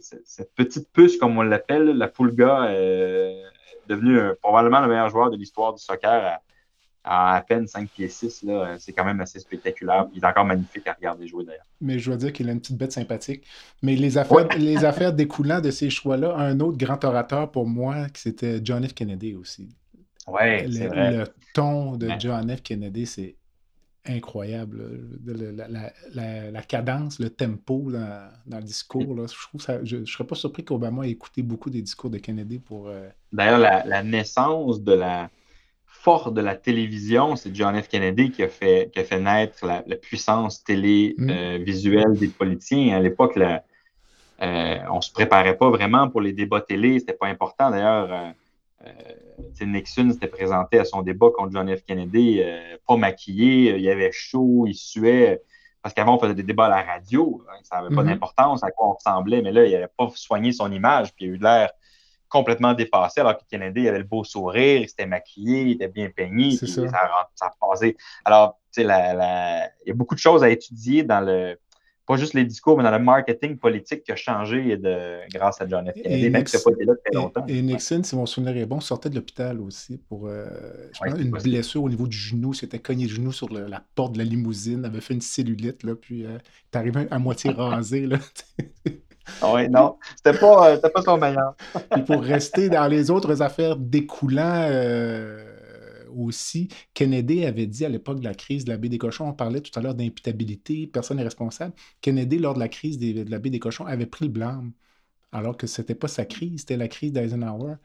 cette 0.00 0.54
petite 0.54 0.90
puce, 0.90 1.18
comme 1.18 1.36
on 1.36 1.42
l'appelle, 1.42 1.84
la 1.84 2.08
Pulga, 2.08 2.70
est 2.72 3.42
devenue 3.86 4.18
probablement 4.40 4.80
le 4.80 4.88
meilleur 4.88 5.10
joueur 5.10 5.30
de 5.30 5.36
l'histoire 5.36 5.74
du 5.74 5.82
soccer 5.82 6.40
à, 7.04 7.36
à, 7.36 7.42
peine 7.42 7.66
5 7.66 7.86
pieds 7.90 8.08
6. 8.08 8.46
C'est 8.78 8.92
quand 8.94 9.04
même 9.04 9.20
assez 9.20 9.38
spectaculaire. 9.40 10.06
Il 10.14 10.24
est 10.24 10.26
encore 10.26 10.46
magnifique 10.46 10.86
à 10.86 10.94
regarder 10.94 11.28
jouer 11.28 11.44
d'ailleurs. 11.44 11.66
Mais 11.82 11.98
je 11.98 12.08
dois 12.08 12.16
dire 12.16 12.32
qu'il 12.32 12.48
a 12.48 12.52
une 12.52 12.60
petite 12.60 12.78
bête 12.78 12.92
sympathique. 12.92 13.44
Mais 13.82 13.94
les 13.94 14.16
affaires, 14.16 14.48
les 14.56 14.86
affaires 14.86 15.12
découlant 15.12 15.60
de 15.60 15.70
ces 15.70 15.90
choix-là, 15.90 16.34
un 16.36 16.58
autre 16.60 16.78
grand 16.78 17.04
orateur 17.04 17.50
pour 17.50 17.66
moi, 17.66 18.06
c'était 18.14 18.60
John 18.64 18.88
F. 18.88 18.94
Kennedy 18.94 19.34
aussi. 19.34 19.68
Ouais, 20.26 20.66
le, 20.66 20.88
vrai. 20.88 21.12
le 21.12 21.24
ton 21.52 21.96
de 21.96 22.08
John 22.18 22.56
F. 22.56 22.62
Kennedy, 22.62 23.04
c'est 23.04 23.36
incroyable. 24.08 24.82
La, 25.24 26.62
cadence, 26.62 27.18
le 27.18 27.30
tempo 27.30 27.90
dans, 27.90 28.58
le 28.58 28.62
discours, 28.62 29.14
là, 29.14 29.24
je 29.26 29.48
trouve 29.48 29.60
ça. 29.60 29.84
Je 29.84 29.98
ne 29.98 30.04
serais 30.04 30.24
pas 30.24 30.34
surpris 30.34 30.64
qu'Obama 30.64 31.06
ait 31.06 31.10
écouté 31.10 31.42
beaucoup 31.42 31.70
des 31.70 31.82
discours 31.82 32.10
de 32.10 32.18
Kennedy 32.18 32.58
pour. 32.58 32.88
Euh, 32.88 33.08
D'ailleurs, 33.32 33.58
la, 33.58 34.02
naissance 34.02 34.82
de 34.82 34.92
la 34.92 35.30
force 35.86 36.32
de 36.32 36.40
la 36.40 36.54
télévision, 36.54 37.36
c'est 37.36 37.54
John 37.54 37.80
F. 37.80 37.88
Kennedy 37.88 38.30
qui 38.30 38.42
a 38.42 38.48
fait, 38.48 38.90
qui 38.92 39.00
a 39.00 39.04
fait 39.04 39.20
naître 39.20 39.66
la, 39.66 39.82
puissance 39.96 40.62
télévisuelle 40.62 42.08
mm. 42.08 42.12
euh, 42.12 42.18
des 42.18 42.28
politiciens. 42.28 42.96
À 42.96 43.00
l'époque, 43.00 43.38
euh, 44.42 44.76
on 44.90 44.96
ne 44.96 45.00
se 45.00 45.12
préparait 45.12 45.56
pas 45.56 45.70
vraiment 45.70 46.08
pour 46.08 46.20
les 46.20 46.32
débats 46.32 46.60
télé, 46.60 46.98
c'était 46.98 47.14
pas 47.14 47.26
important. 47.26 47.70
D'ailleurs, 47.70 48.12
euh, 48.12 48.30
Nixon 49.60 50.10
s'était 50.10 50.28
présenté 50.28 50.78
à 50.78 50.84
son 50.84 51.02
débat 51.02 51.28
contre 51.34 51.52
John 51.52 51.74
F. 51.74 51.82
Kennedy, 51.84 52.40
euh, 52.42 52.76
pas 52.86 52.96
maquillé, 52.96 53.72
euh, 53.72 53.78
il 53.78 53.88
avait 53.88 54.12
chaud, 54.12 54.64
il 54.66 54.74
suait. 54.74 55.42
Parce 55.82 55.94
qu'avant, 55.94 56.16
on 56.16 56.18
faisait 56.18 56.34
des 56.34 56.42
débats 56.42 56.66
à 56.66 56.68
la 56.68 56.82
radio, 56.82 57.44
hein, 57.48 57.58
ça 57.62 57.76
n'avait 57.80 57.94
pas 57.94 58.02
mm-hmm. 58.02 58.06
d'importance 58.06 58.64
à 58.64 58.70
quoi 58.70 58.88
on 58.88 58.92
ressemblait, 58.94 59.40
mais 59.40 59.52
là, 59.52 59.64
il 59.64 59.72
n'avait 59.72 59.88
pas 59.96 60.08
soigné 60.14 60.52
son 60.52 60.70
image, 60.72 61.14
puis 61.14 61.26
il 61.26 61.30
a 61.30 61.34
eu 61.34 61.38
l'air 61.38 61.70
complètement 62.28 62.74
dépassé, 62.74 63.20
alors 63.20 63.38
que 63.38 63.44
Kennedy 63.48 63.88
avait 63.88 63.98
le 63.98 64.04
beau 64.04 64.24
sourire, 64.24 64.82
il 64.82 64.88
s'était 64.88 65.06
maquillé, 65.06 65.62
il 65.62 65.70
était 65.72 65.88
bien 65.88 66.10
peigné, 66.10 66.56
ça. 66.56 66.66
Ça, 66.66 66.90
ça 67.34 67.50
Alors, 68.24 68.58
tu 68.72 68.82
sais, 68.82 68.82
il 68.82 69.88
y 69.88 69.90
a 69.90 69.94
beaucoup 69.94 70.16
de 70.16 70.20
choses 70.20 70.42
à 70.42 70.50
étudier 70.50 71.04
dans 71.04 71.20
le, 71.20 71.56
pas 72.06 72.16
juste 72.16 72.34
les 72.34 72.44
discours, 72.44 72.76
mais 72.76 72.84
dans 72.84 72.90
le 72.90 73.02
marketing 73.02 73.56
politique 73.58 74.04
qui 74.04 74.12
a 74.12 74.16
changé 74.16 74.76
de, 74.76 75.28
grâce 75.32 75.60
à 75.60 75.66
John 75.68 75.90
F. 75.90 75.94
Kennedy, 76.00 76.30
même 76.30 76.44
pas 76.44 76.70
été 76.70 76.84
là 76.84 76.94
très 77.04 77.14
longtemps. 77.14 77.44
Et, 77.48 77.60
Nixon, 77.62 78.02
si 78.04 78.14
mon 78.14 78.26
souvenir 78.26 78.56
est 78.56 78.66
bon, 78.66 78.80
sortait 78.80 79.10
de 79.10 79.16
l'hôpital 79.16 79.60
aussi 79.60 79.98
pour 80.08 80.28
euh, 80.28 80.46
une 81.18 81.30
blessure 81.30 81.82
au 81.82 81.88
niveau 81.88 82.06
du 82.06 82.16
genou. 82.16 82.54
S'était 82.54 82.78
cogné 82.78 83.06
le 83.06 83.12
genou 83.12 83.32
sur 83.32 83.52
la 83.52 83.82
porte 83.94 84.12
de 84.12 84.18
la 84.18 84.24
limousine, 84.24 84.84
avait 84.84 85.00
fait 85.00 85.14
une 85.14 85.20
cellulite, 85.20 85.82
là, 85.82 85.94
puis 85.94 86.24
euh, 86.24 86.38
est 86.72 86.76
arrivé 86.76 87.06
à 87.10 87.18
moitié 87.18 87.50
rasé. 87.56 88.06
Là. 88.06 88.18
Ah 89.42 89.52
oui, 89.54 89.68
non, 89.68 89.98
c'était 90.16 90.38
pas, 90.38 90.70
euh, 90.70 90.76
pas 90.76 91.02
son 91.02 91.18
meilleur. 91.18 91.54
Et 91.96 92.02
pour 92.02 92.22
rester 92.22 92.68
dans 92.68 92.86
les 92.86 93.10
autres 93.10 93.42
affaires 93.42 93.76
découlant 93.76 94.68
euh, 94.70 95.55
aussi, 96.16 96.68
Kennedy 96.94 97.44
avait 97.44 97.66
dit 97.66 97.84
à 97.84 97.88
l'époque 97.88 98.20
de 98.20 98.24
la 98.24 98.34
crise 98.34 98.64
de 98.64 98.70
la 98.70 98.76
baie 98.76 98.88
des 98.88 98.98
cochons, 98.98 99.28
on 99.28 99.32
parlait 99.32 99.60
tout 99.60 99.76
à 99.78 99.82
l'heure 99.82 99.94
d'imputabilité, 99.94 100.86
personne 100.86 101.18
n'est 101.18 101.22
responsable. 101.22 101.74
Kennedy, 102.00 102.38
lors 102.38 102.54
de 102.54 102.60
la 102.60 102.68
crise 102.68 102.98
de 102.98 103.28
la 103.28 103.38
baie 103.38 103.50
des 103.50 103.58
cochons, 103.58 103.86
avait 103.86 104.06
pris 104.06 104.26
le 104.26 104.30
blâme, 104.30 104.72
alors 105.32 105.56
que 105.56 105.66
c'était 105.66 105.94
pas 105.94 106.08
sa 106.08 106.24
crise, 106.24 106.60
c'était 106.60 106.76
la 106.76 106.88
crise 106.88 107.12
d'Eisenhower. 107.12 107.76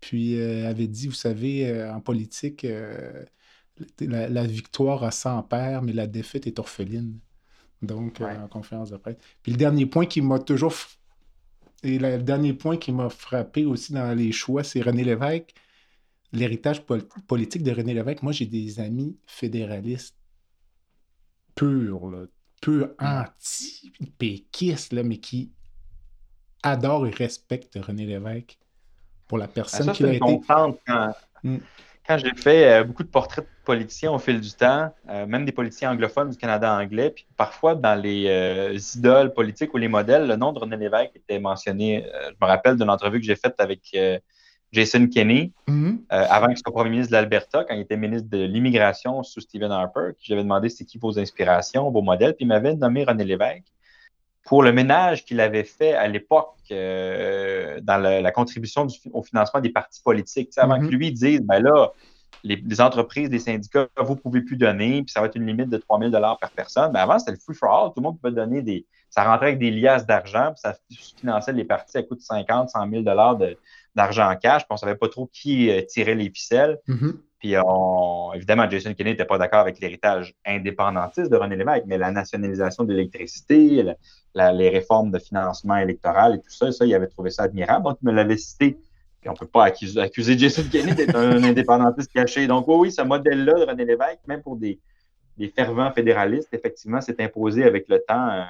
Puis 0.00 0.38
euh, 0.38 0.68
avait 0.68 0.86
dit, 0.86 1.06
vous 1.06 1.14
savez, 1.14 1.68
euh, 1.68 1.92
en 1.92 2.00
politique, 2.00 2.64
euh, 2.64 3.24
la, 4.00 4.44
victoire 4.44 5.02
a 5.04 5.10
100 5.10 5.44
pères, 5.44 5.82
mais 5.82 5.92
la 5.92 6.06
défaite 6.06 6.46
est 6.46 6.58
orpheline. 6.58 7.18
Donc, 7.82 8.20
en 8.20 8.48
conférence 8.48 8.90
de 8.90 8.96
presse. 8.96 9.16
Puis 9.42 9.52
le 9.52 9.58
dernier 9.58 9.86
point 9.86 10.06
qui 10.06 10.22
m'a 10.22 10.38
toujours 10.38 10.74
et 11.84 11.98
le 11.98 12.18
dernier 12.22 12.54
point 12.54 12.78
qui 12.78 12.92
m'a 12.92 13.10
frappé 13.10 13.66
aussi 13.66 13.92
dans 13.92 14.16
les 14.16 14.32
choix, 14.32 14.64
c'est 14.64 14.80
René 14.80 15.04
Lévesque 15.04 15.54
l'héritage 16.34 16.82
politique 17.26 17.62
de 17.62 17.72
René 17.72 17.94
Lévesque, 17.94 18.22
moi, 18.22 18.32
j'ai 18.32 18.46
des 18.46 18.80
amis 18.80 19.16
fédéralistes 19.26 20.16
purs, 21.54 22.10
là, 22.10 22.24
purs 22.60 22.90
anti-péquistes, 22.98 24.92
mais 24.92 25.18
qui 25.18 25.52
adorent 26.62 27.06
et 27.06 27.10
respectent 27.10 27.78
René 27.80 28.06
Lévesque 28.06 28.58
pour 29.28 29.38
la 29.38 29.48
personne 29.48 29.92
qu'il 29.92 30.06
a 30.06 30.14
été. 30.14 30.40
Quand, 30.46 30.76
mm. 31.42 31.56
quand 32.06 32.18
j'ai 32.18 32.34
fait 32.36 32.72
euh, 32.72 32.84
beaucoup 32.84 33.02
de 33.04 33.08
portraits 33.08 33.44
de 33.44 33.50
politiciens 33.64 34.12
au 34.12 34.18
fil 34.18 34.40
du 34.40 34.52
temps, 34.52 34.92
euh, 35.08 35.26
même 35.26 35.44
des 35.44 35.52
politiciens 35.52 35.92
anglophones 35.92 36.30
du 36.30 36.36
Canada 36.36 36.74
anglais, 36.74 37.10
puis 37.10 37.26
parfois 37.36 37.74
dans 37.74 37.94
les 38.00 38.26
euh, 38.28 38.78
idoles 38.96 39.32
politiques 39.32 39.72
ou 39.74 39.76
les 39.76 39.88
modèles, 39.88 40.26
le 40.26 40.36
nom 40.36 40.52
de 40.52 40.58
René 40.58 40.76
Lévesque 40.76 41.16
était 41.16 41.38
mentionné. 41.38 42.06
je 42.24 42.34
me 42.40 42.46
rappelle 42.46 42.76
d'une 42.76 42.90
entrevue 42.90 43.20
que 43.20 43.26
j'ai 43.26 43.36
faite 43.36 43.54
avec 43.58 43.94
Jason 44.74 45.06
Kenney, 45.06 45.52
mm-hmm. 45.68 45.98
euh, 46.12 46.26
avant 46.28 46.48
qu'il 46.48 46.58
soit 46.58 46.72
premier 46.72 46.90
ministre 46.90 47.12
de 47.12 47.16
l'Alberta, 47.16 47.64
quand 47.64 47.74
il 47.74 47.80
était 47.80 47.96
ministre 47.96 48.28
de 48.28 48.44
l'immigration 48.44 49.22
sous 49.22 49.40
Stephen 49.40 49.70
Harper, 49.70 50.10
j'avais 50.20 50.42
demandé 50.42 50.68
c'est 50.68 50.84
qui 50.84 50.98
vos 50.98 51.18
inspirations, 51.18 51.90
vos 51.90 52.02
modèles, 52.02 52.34
puis 52.34 52.44
il 52.44 52.48
m'avait 52.48 52.74
nommé 52.74 53.04
René 53.04 53.24
Lévesque 53.24 53.72
pour 54.44 54.62
le 54.62 54.72
ménage 54.72 55.24
qu'il 55.24 55.40
avait 55.40 55.64
fait 55.64 55.94
à 55.94 56.06
l'époque 56.06 56.56
euh, 56.70 57.80
dans 57.82 57.96
la, 57.96 58.30
contribution 58.30 58.86
au 59.12 59.22
financement 59.22 59.60
des 59.60 59.70
partis 59.70 60.02
politiques. 60.02 60.50
avant 60.58 60.78
que 60.78 60.84
mm-hmm. 60.84 60.90
lui 60.90 61.12
dise, 61.12 61.40
ben 61.40 61.60
là, 61.60 61.92
les, 62.44 62.80
entreprises, 62.80 63.30
les 63.30 63.38
syndicats, 63.38 63.88
vous 63.96 64.14
ne 64.14 64.18
pouvez 64.18 64.42
plus 64.42 64.56
donner, 64.56 65.02
puis 65.02 65.10
ça 65.10 65.20
va 65.20 65.26
être 65.26 65.36
une 65.36 65.46
limite 65.46 65.70
de 65.70 65.78
3 65.78 65.98
000 65.98 66.10
par 66.12 66.50
personne. 66.54 66.92
Mais 66.92 66.98
avant, 66.98 67.18
c'était 67.18 67.32
le 67.32 67.38
free 67.38 67.54
for 67.54 67.70
all. 67.70 67.88
Tout 67.88 67.94
le 67.96 68.02
monde 68.02 68.20
pouvait 68.20 68.34
donner 68.34 68.60
des. 68.60 68.86
Ça 69.08 69.24
rentrait 69.24 69.46
avec 69.46 69.58
des 69.58 69.70
liasses 69.70 70.06
d'argent, 70.06 70.52
puis 70.52 70.60
ça 70.60 70.76
finançait 71.16 71.52
les 71.52 71.64
partis 71.64 71.96
à 71.96 72.02
coût 72.02 72.16
de 72.16 72.20
50, 72.20 72.68
100 72.70 72.90
000 72.90 73.02
de, 73.02 73.56
d'argent 73.94 74.30
en 74.30 74.36
cash, 74.36 74.62
puis 74.62 74.68
on 74.70 74.74
ne 74.74 74.78
savait 74.78 74.96
pas 74.96 75.08
trop 75.08 75.28
qui 75.32 75.70
euh, 75.70 75.82
tirait 75.82 76.14
les 76.14 76.30
ficelles. 76.30 76.78
Mm-hmm. 76.88 77.12
Puis 77.44 77.54
on, 77.62 78.32
évidemment, 78.32 78.68
Jason 78.70 78.94
Kennedy 78.94 79.16
n'était 79.16 79.26
pas 79.26 79.36
d'accord 79.36 79.60
avec 79.60 79.78
l'héritage 79.78 80.34
indépendantiste 80.46 81.30
de 81.30 81.36
René 81.36 81.56
Lévesque, 81.56 81.84
mais 81.86 81.98
la 81.98 82.10
nationalisation 82.10 82.84
de 82.84 82.94
l'électricité, 82.94 83.84
les 84.34 84.68
réformes 84.70 85.10
de 85.10 85.18
financement 85.18 85.76
électoral 85.76 86.36
et 86.36 86.38
tout 86.38 86.48
ça, 86.48 86.72
ça, 86.72 86.86
il 86.86 86.94
avait 86.94 87.06
trouvé 87.06 87.28
ça 87.28 87.42
admirable. 87.42 87.84
Donc, 87.84 87.98
il 88.02 88.08
me 88.08 88.12
l'avait 88.12 88.38
cité. 88.38 88.78
Puis 89.20 89.28
on 89.28 89.32
ne 89.32 89.38
peut 89.38 89.46
pas 89.46 89.64
accuser, 89.64 90.38
Jason 90.38 90.62
Kennedy 90.70 90.94
d'être 90.94 91.16
un 91.16 91.42
indépendantiste 91.44 92.10
caché. 92.12 92.46
Donc, 92.46 92.66
oui, 92.66 92.76
oui, 92.78 92.92
ce 92.92 93.02
modèle-là 93.02 93.52
de 93.52 93.70
René 93.70 93.84
Lévesque, 93.84 94.20
même 94.26 94.40
pour 94.42 94.56
des, 94.56 94.80
fervents 95.54 95.92
fédéralistes, 95.92 96.48
effectivement, 96.52 97.02
s'est 97.02 97.22
imposé 97.22 97.64
avec 97.64 97.90
le 97.90 98.02
temps 98.08 98.28
euh, 98.30 98.44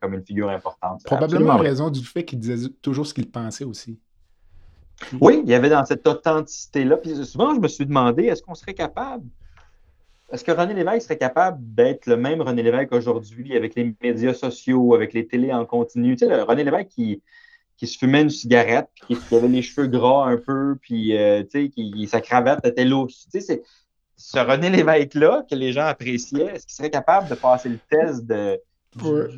comme 0.00 0.12
une 0.12 0.24
figure 0.26 0.50
importante. 0.50 1.02
Probablement 1.04 1.54
en 1.54 1.58
raison 1.58 1.88
du 1.88 2.04
fait 2.04 2.24
qu'il 2.24 2.38
disait 2.38 2.68
toujours 2.82 3.06
ce 3.06 3.14
qu'il 3.14 3.30
pensait 3.30 3.64
aussi. 3.64 3.98
Oui, 5.20 5.42
il 5.44 5.50
y 5.50 5.54
avait 5.54 5.68
dans 5.68 5.84
cette 5.84 6.06
authenticité-là. 6.06 6.96
Puis 6.96 7.14
souvent, 7.24 7.54
je 7.54 7.60
me 7.60 7.68
suis 7.68 7.86
demandé, 7.86 8.24
est-ce 8.24 8.42
qu'on 8.42 8.54
serait 8.54 8.74
capable, 8.74 9.26
est-ce 10.32 10.44
que 10.44 10.52
René 10.52 10.74
Lévesque 10.74 11.02
serait 11.02 11.18
capable 11.18 11.58
d'être 11.60 12.06
le 12.06 12.16
même 12.16 12.40
René 12.40 12.62
Lévesque 12.62 12.92
aujourd'hui 12.92 13.56
avec 13.56 13.74
les 13.74 13.94
médias 14.02 14.34
sociaux, 14.34 14.94
avec 14.94 15.12
les 15.12 15.26
télés 15.26 15.52
en 15.52 15.64
continu? 15.66 16.16
Tu 16.16 16.26
sais, 16.26 16.36
le 16.36 16.42
René 16.42 16.64
Lévesque 16.64 16.88
qui, 16.88 17.22
qui 17.76 17.86
se 17.86 17.98
fumait 17.98 18.22
une 18.22 18.30
cigarette, 18.30 18.88
puis 19.06 19.16
qui, 19.16 19.34
avait 19.36 19.48
les 19.48 19.62
cheveux 19.62 19.86
gras 19.86 20.26
un 20.26 20.36
peu, 20.36 20.76
puis 20.80 21.16
euh, 21.16 21.42
tu 21.42 21.64
sais, 21.64 21.68
qui, 21.68 22.06
sa 22.06 22.20
cravate 22.20 22.64
était 22.64 22.84
lousse. 22.84 23.26
Tu 23.32 23.40
sais, 23.40 23.40
c'est 23.40 23.62
ce 24.16 24.38
René 24.38 24.70
Lévesque-là 24.70 25.44
que 25.48 25.54
les 25.54 25.72
gens 25.72 25.86
appréciaient, 25.86 26.54
est-ce 26.54 26.66
qu'il 26.66 26.74
serait 26.74 26.90
capable 26.90 27.28
de 27.28 27.34
passer 27.34 27.68
le 27.68 27.78
test 27.90 28.24
de, 28.24 28.60
que 28.98 29.30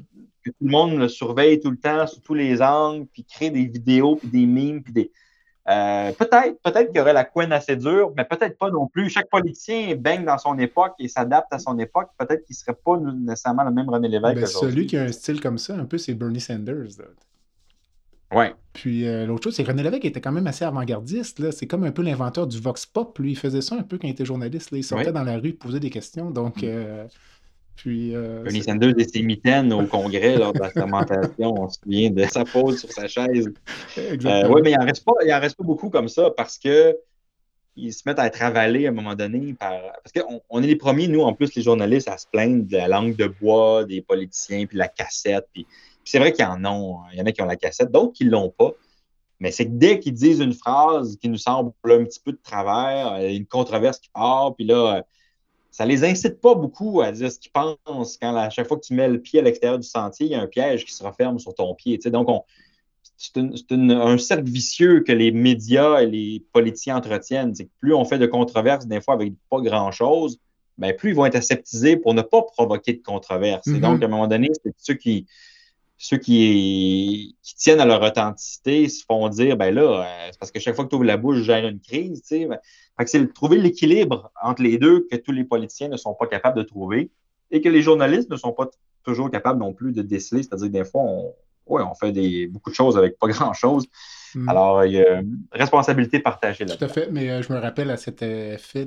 tout 0.45 0.53
le 0.61 0.71
monde 0.71 0.99
le 0.99 1.09
surveille 1.09 1.61
tout 1.61 1.71
le 1.71 1.79
temps, 1.79 2.07
sous 2.07 2.21
tous 2.21 2.35
les 2.35 2.63
angles, 2.63 3.07
puis 3.13 3.25
créer 3.25 3.51
des 3.51 3.67
vidéos, 3.67 4.17
puis 4.17 4.29
des 4.29 4.47
mimes, 4.47 4.83
puis 4.83 4.93
des 4.93 5.11
euh, 5.69 6.13
peut-être, 6.13 6.63
peut-être 6.63 6.89
qu'il 6.89 6.97
y 6.97 7.01
aurait 7.01 7.13
la 7.13 7.25
couenne 7.25 7.53
assez 7.53 7.77
dure, 7.77 8.13
mais 8.17 8.25
peut-être 8.25 8.57
pas 8.57 8.71
non 8.71 8.87
plus. 8.87 9.11
Chaque 9.11 9.29
politicien 9.29 9.97
baigne 9.97 10.25
dans 10.25 10.39
son 10.39 10.57
époque 10.59 10.95
et 10.99 11.09
s'adapte 11.09 11.53
à 11.53 11.59
son 11.59 11.79
époque. 11.79 12.11
Peut-être 12.19 12.45
qu'il 12.45 12.55
ne 12.55 12.59
serait 12.59 12.79
pas 12.85 12.97
nécessairement 12.99 13.65
le 13.65 13.73
même 13.73 13.89
René 13.89 14.09
Lévesque. 14.09 14.37
Ben, 14.37 14.47
celui 14.47 14.87
qui 14.87 14.97
a 14.97 15.03
un 15.03 15.13
style 15.13 15.41
comme 15.41 15.59
ça, 15.59 15.75
un 15.75 15.85
peu, 15.85 15.99
c'est 15.99 16.15
Bernie 16.15 16.41
Sanders. 16.41 17.01
Oui. 18.33 18.47
Puis 18.73 19.07
euh, 19.07 19.27
l'autre 19.27 19.45
chose, 19.45 19.57
c'est 19.57 19.65
que 19.65 19.69
René 19.69 19.83
Lévesque 19.83 20.05
était 20.05 20.21
quand 20.21 20.33
même 20.33 20.47
assez 20.47 20.65
avant-gardiste. 20.65 21.51
C'est 21.51 21.67
comme 21.67 21.85
un 21.85 21.93
peu 21.93 22.03
l'inventeur 22.03 22.47
du 22.47 22.61
Vox 22.61 22.87
Pop. 22.87 23.19
Lui, 23.19 23.33
il 23.33 23.39
faisait 23.39 23.61
ça 23.61 23.75
un 23.75 23.83
peu 23.83 23.99
quand 23.99 24.07
il 24.07 24.13
était 24.13 24.25
journaliste. 24.25 24.71
Il 24.73 24.85
sortait 24.85 25.13
dans 25.13 25.25
la 25.25 25.39
rue, 25.39 25.53
posait 25.53 25.81
des 25.81 25.91
questions. 25.91 26.31
Donc, 26.31 26.59
mm. 26.59 26.65
euh, 26.65 27.07
Puis, 27.77 28.15
euh, 28.15 28.43
Bernie 28.43 28.63
Sanders 28.63 28.95
et 28.99 29.05
ses 29.05 29.23
mitaines 29.23 29.73
au 29.73 29.85
Congrès 29.87 30.37
lors 30.37 30.53
de 30.53 30.61
la 30.61 30.71
fermentation, 30.71 31.55
on 31.59 31.69
se 31.69 31.79
souvient 31.83 32.11
de 32.11 32.25
sa 32.25 32.45
pose 32.45 32.81
sur 32.81 32.91
sa 32.91 33.07
chaise. 33.07 33.53
Euh, 33.99 34.49
oui, 34.49 34.63
mais 34.65 34.73
il 34.73 34.79
n'en 34.79 34.87
reste, 34.87 35.05
pas, 35.05 35.13
reste 35.39 35.57
pas 35.57 35.65
beaucoup 35.65 35.91
comme 35.91 36.09
ça 36.09 36.31
parce 36.31 36.59
que 36.59 36.97
ils 37.77 37.93
se 37.93 38.03
mettent 38.07 38.19
à 38.19 38.27
être 38.27 38.43
avalés 38.43 38.87
à 38.87 38.89
un 38.89 38.93
moment 38.93 39.15
donné 39.15 39.53
par. 39.53 39.75
Parce 40.03 40.13
qu'on 40.13 40.41
on 40.49 40.63
est 40.63 40.67
les 40.67 40.77
premiers, 40.77 41.09
nous, 41.09 41.21
en 41.21 41.35
plus, 41.35 41.55
les 41.55 41.63
journalistes, 41.63 42.09
à 42.09 42.17
se 42.17 42.27
plaindre 42.27 42.65
de 42.67 42.77
la 42.77 42.89
langue 42.89 43.15
de 43.15 43.27
bois 43.27 43.85
des 43.85 44.01
politiciens, 44.01 44.65
puis 44.65 44.79
la 44.79 44.89
cassette. 44.89 45.47
Puis, 45.53 45.67
c'est 46.03 46.19
vrai 46.19 46.33
qu'il 46.33 46.45
y 46.45 46.49
en 46.49 46.65
a. 46.65 47.05
Il 47.13 47.19
y 47.19 47.23
en 47.23 47.27
a 47.27 47.33
qui 47.33 47.43
ont 47.43 47.47
la 47.47 47.57
cassette, 47.57 47.93
d'autres 47.93 48.15
qui 48.15 48.25
ne 48.25 48.31
l'ont 48.31 48.51
pas. 48.57 48.73
Mais 49.39 49.51
c'est 49.51 49.67
que 49.67 49.73
dès 49.73 50.01
qu'ils 50.01 50.15
disent 50.15 50.41
une 50.41 50.55
phrase 50.55 51.19
qui 51.21 51.29
nous 51.29 51.37
semble 51.37 51.73
un 51.85 52.05
petit 52.05 52.21
peu 52.25 52.33
de 52.33 52.41
travers, 52.43 53.19
une 53.21 53.45
controverse 53.45 53.99
qui 53.99 54.09
part, 54.09 54.55
puis 54.55 54.65
là, 54.65 55.05
ça 55.77 55.85
les 55.85 56.05
incite 56.05 56.41
pas 56.41 56.55
beaucoup 56.55 57.03
à 57.03 57.13
dire 57.13 57.31
ce 57.31 57.39
qu'ils 57.39 57.53
pensent 57.53 58.17
quand 58.17 58.35
à 58.35 58.49
chaque 58.49 58.67
fois 58.67 58.79
que 58.79 58.87
tu 58.87 58.95
mets 58.95 59.09
le 59.09 59.21
pied 59.21 59.41
à 59.41 59.43
l'extérieur 59.43 59.79
du 59.79 59.87
sentier, 59.87 60.25
il 60.25 60.33
y 60.33 60.35
a 60.35 60.41
un 60.41 60.47
piège 60.47 60.87
qui 60.87 60.95
se 60.95 61.05
referme 61.05 61.39
sur 61.39 61.55
ton 61.55 61.75
pied. 61.75 61.99
Donc, 61.99 62.29
c'est 63.19 63.37
un 63.37 64.17
cercle 64.17 64.45
vicieux 64.45 65.01
que 65.01 65.13
les 65.13 65.33
médias 65.33 66.01
et 66.01 66.07
les 66.07 66.43
politiciens 66.55 66.97
entretiennent. 66.97 67.55
C'est 67.55 67.67
que 67.67 67.71
plus 67.79 67.93
on 67.93 68.07
fait 68.07 68.17
de 68.17 68.25
controverses, 68.25 68.87
des 68.87 69.03
fois 69.03 69.13
avec 69.13 69.35
pas 69.51 69.61
grand-chose, 69.61 70.39
ben, 70.79 70.97
plus 70.97 71.11
ils 71.11 71.15
vont 71.15 71.27
être 71.27 71.37
aseptisés 71.37 71.99
pour 71.99 72.15
ne 72.15 72.23
pas 72.23 72.41
provoquer 72.41 72.95
de 72.95 73.03
controverses. 73.03 73.67
Et 73.67 73.73
mm-hmm. 73.73 73.81
donc, 73.81 74.03
à 74.03 74.07
un 74.07 74.09
moment 74.09 74.29
donné, 74.29 74.49
c'est 74.65 74.73
ceux 74.79 74.95
qui, 74.95 75.27
ceux 75.99 76.19
qui, 76.19 77.37
tiennent 77.57 77.81
à 77.81 77.87
leur 77.87 78.03
authenticité 78.03 78.89
se 78.89 79.05
font 79.05 79.29
dire, 79.29 79.57
ben 79.57 79.75
là, 79.75 79.83
euh, 79.83 80.29
c'est 80.31 80.39
parce 80.39 80.53
que 80.53 80.61
chaque 80.61 80.75
fois 80.75 80.85
que 80.85 80.91
tu 80.91 80.97
ouvres 80.97 81.05
la 81.05 81.17
bouche, 81.17 81.39
je 81.39 81.43
gère 81.43 81.67
une 81.67 81.81
crise. 81.81 82.23
Tu 82.23 82.29
sais. 82.29 82.47
Ben, 82.47 82.59
c'est 83.07 83.33
trouver 83.33 83.59
l'équilibre 83.59 84.31
entre 84.43 84.63
les 84.63 84.79
deux 84.79 85.07
que 85.11 85.17
tous 85.17 85.33
les 85.33 85.45
politiciens 85.45 85.89
ne 85.89 85.97
sont 85.97 86.15
pas 86.15 86.27
capables 86.27 86.59
de 86.59 86.63
trouver 86.63 87.11
et 87.51 87.61
que 87.61 87.69
les 87.69 87.83
journalistes 87.83 88.31
ne 88.31 88.37
sont 88.37 88.53
pas 88.53 88.69
toujours 89.05 89.31
capables 89.31 89.59
non 89.59 89.73
plus 89.73 89.93
de 89.93 90.03
déceler. 90.03 90.43
C'est-à-dire 90.43 90.71
des 90.71 90.85
fois, 90.85 91.03
on, 91.03 91.35
on 91.67 91.95
fait 91.95 92.13
des, 92.13 92.47
beaucoup 92.47 92.71
de 92.71 92.75
choses 92.75 92.99
avec 92.99 93.19
pas 93.19 93.29
grand-chose. 93.29 93.87
Hmm. 94.37 94.51
Alors, 94.51 94.85
il 94.85 94.93
y 94.93 95.01
a 95.01 95.23
responsabilité 95.51 96.21
partagée 96.21 96.67
là. 96.67 96.77
Tout 96.77 96.85
à 96.85 96.89
fait, 96.89 97.11
mais 97.11 97.31
euh, 97.31 97.41
je 97.41 97.51
me 97.51 97.59
rappelle 97.59 97.91
à 97.91 97.97
cet 97.97 98.21
effet, 98.21 98.85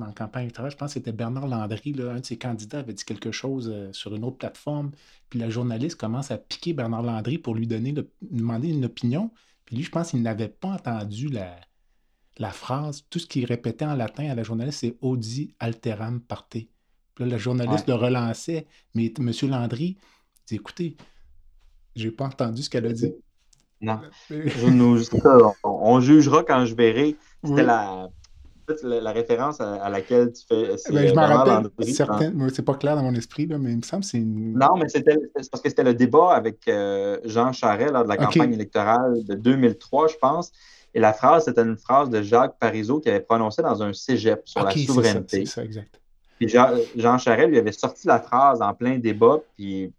en 0.00 0.12
campagne 0.12 0.44
électorale, 0.44 0.70
je 0.70 0.76
pense 0.76 0.90
que 0.90 1.00
c'était 1.00 1.10
Bernard 1.10 1.48
Landry, 1.48 1.92
un 2.08 2.20
de 2.20 2.24
ses 2.24 2.38
candidats, 2.38 2.78
avait 2.78 2.92
dit 2.92 3.04
quelque 3.04 3.32
chose 3.32 3.68
euh, 3.68 3.92
sur 3.92 4.14
une 4.14 4.22
autre 4.22 4.36
plateforme, 4.36 4.92
puis 5.28 5.40
la 5.40 5.50
journaliste 5.50 5.98
commence 5.98 6.30
à 6.30 6.38
piquer 6.38 6.72
Bernard 6.72 7.02
Landry 7.02 7.36
pour 7.36 7.56
lui 7.56 7.66
donner 7.66 7.92
demander 8.22 8.68
une 8.68 8.84
opinion, 8.84 9.32
puis 9.64 9.74
lui, 9.74 9.82
je 9.82 9.90
pense 9.90 10.12
qu'il 10.12 10.22
n'avait 10.22 10.46
pas 10.46 10.68
entendu 10.68 11.30
la, 11.30 11.56
la 12.38 12.50
phrase, 12.50 13.04
tout 13.10 13.18
ce 13.18 13.26
qu'il 13.26 13.44
répétait 13.44 13.86
en 13.86 13.96
latin 13.96 14.30
à 14.30 14.36
la 14.36 14.44
journaliste, 14.44 14.78
c'est 14.82 14.96
Audi 15.00 15.52
alteram 15.58 16.20
parte. 16.20 16.50
Puis 16.50 16.68
là, 17.18 17.26
la 17.26 17.38
journaliste 17.38 17.88
le 17.88 17.94
relançait, 17.94 18.68
mais 18.94 19.12
M. 19.18 19.32
Landry 19.50 19.96
dit 20.46 20.54
écoutez, 20.54 20.96
j'ai 21.96 22.12
pas 22.12 22.26
entendu 22.26 22.62
ce 22.62 22.70
qu'elle 22.70 22.86
a 22.86 22.92
dit. 22.92 23.12
Non. 23.80 24.00
on, 25.64 26.00
jugera 26.00 26.42
quand 26.42 26.64
je 26.64 26.74
verrai. 26.74 27.16
C'était 27.44 27.62
la, 27.62 28.08
la, 28.82 29.12
référence 29.12 29.60
à, 29.60 29.88
laquelle 29.88 30.32
tu 30.32 30.42
fais. 30.46 30.76
Ben, 30.90 31.08
je 31.08 31.14
m'en 31.14 31.26
rappelle. 31.26 31.70
Certaines, 31.92 32.50
c'est 32.50 32.64
pas 32.64 32.74
clair 32.74 32.96
dans 32.96 33.02
mon 33.02 33.14
esprit, 33.14 33.46
là, 33.46 33.58
mais 33.58 33.72
il 33.72 33.78
me 33.78 33.82
semble 33.82 34.02
que 34.02 34.08
c'est 34.08 34.18
une. 34.18 34.58
Non, 34.58 34.76
mais 34.76 34.88
c'était 34.88 35.16
parce 35.34 35.62
que 35.62 35.68
c'était 35.68 35.84
le 35.84 35.94
débat 35.94 36.32
avec 36.32 36.66
euh, 36.68 37.18
Jean 37.24 37.52
Charest 37.52 37.92
lors 37.92 38.04
de 38.04 38.08
la 38.08 38.16
campagne 38.16 38.52
électorale 38.52 39.24
de 39.24 39.34
2003, 39.34 40.08
je 40.08 40.16
pense. 40.16 40.52
Et 40.94 41.00
la 41.00 41.12
phrase, 41.12 41.44
c'était 41.44 41.62
une 41.62 41.76
phrase 41.76 42.08
de 42.08 42.22
Jacques 42.22 42.58
Parizeau 42.58 43.00
qui 43.00 43.10
avait 43.10 43.20
prononcée 43.20 43.60
dans 43.60 43.82
un 43.82 43.92
cégep 43.92 44.40
sur 44.46 44.64
la 44.64 44.70
souveraineté. 44.70 45.44
C'est 45.44 45.52
ça, 45.52 45.64
exact. 45.64 46.00
Puis 46.38 46.48
Jean, 46.48 46.70
Jean 46.96 47.18
Charest 47.18 47.48
lui 47.50 47.58
avait 47.58 47.72
sorti 47.72 48.06
la 48.06 48.18
phrase 48.18 48.62
en 48.62 48.72
plein 48.74 48.98
débat, 48.98 49.38
puis 49.56 49.92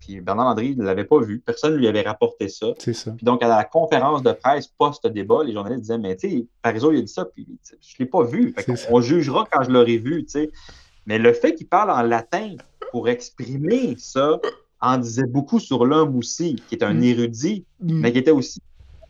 puis 0.00 0.20
Bernard 0.20 0.46
Landry 0.46 0.76
ne 0.76 0.84
l'avait 0.84 1.04
pas 1.04 1.20
vu. 1.20 1.40
Personne 1.40 1.72
ne 1.72 1.78
lui 1.78 1.88
avait 1.88 2.02
rapporté 2.02 2.48
ça. 2.48 2.68
C'est 2.78 2.92
ça. 2.92 3.12
Puis 3.12 3.24
donc, 3.24 3.42
à 3.42 3.48
la 3.48 3.64
conférence 3.64 4.22
de 4.22 4.32
presse 4.32 4.66
post-débat, 4.66 5.44
les 5.44 5.52
journalistes 5.52 5.82
disaient 5.82 5.98
Mais 5.98 6.16
tu 6.16 6.30
sais, 6.30 6.46
Parizeau, 6.62 6.92
il 6.92 6.98
a 6.98 7.02
dit 7.02 7.12
ça, 7.12 7.24
puis 7.24 7.46
je 7.68 7.74
ne 7.74 7.78
l'ai 7.98 8.06
pas 8.06 8.22
vu. 8.24 8.54
on, 8.90 9.00
jugera 9.00 9.46
quand 9.50 9.62
je 9.62 9.70
l'aurai 9.70 9.98
vu, 9.98 10.24
tu 10.24 10.30
sais. 10.30 10.50
Mais 11.06 11.18
le 11.18 11.32
fait 11.32 11.54
qu'il 11.54 11.66
parle 11.66 11.90
en 11.90 12.02
latin 12.02 12.54
pour 12.90 13.08
exprimer 13.08 13.96
ça 13.98 14.38
en 14.80 14.98
disait 14.98 15.26
beaucoup 15.26 15.60
sur 15.60 15.84
l'homme 15.84 16.16
aussi, 16.16 16.56
qui 16.68 16.74
est 16.74 16.84
un 16.84 16.94
mm. 16.94 17.04
érudit, 17.04 17.64
mm. 17.80 18.00
mais 18.00 18.12
qui 18.12 18.18
était 18.18 18.30
aussi 18.30 18.60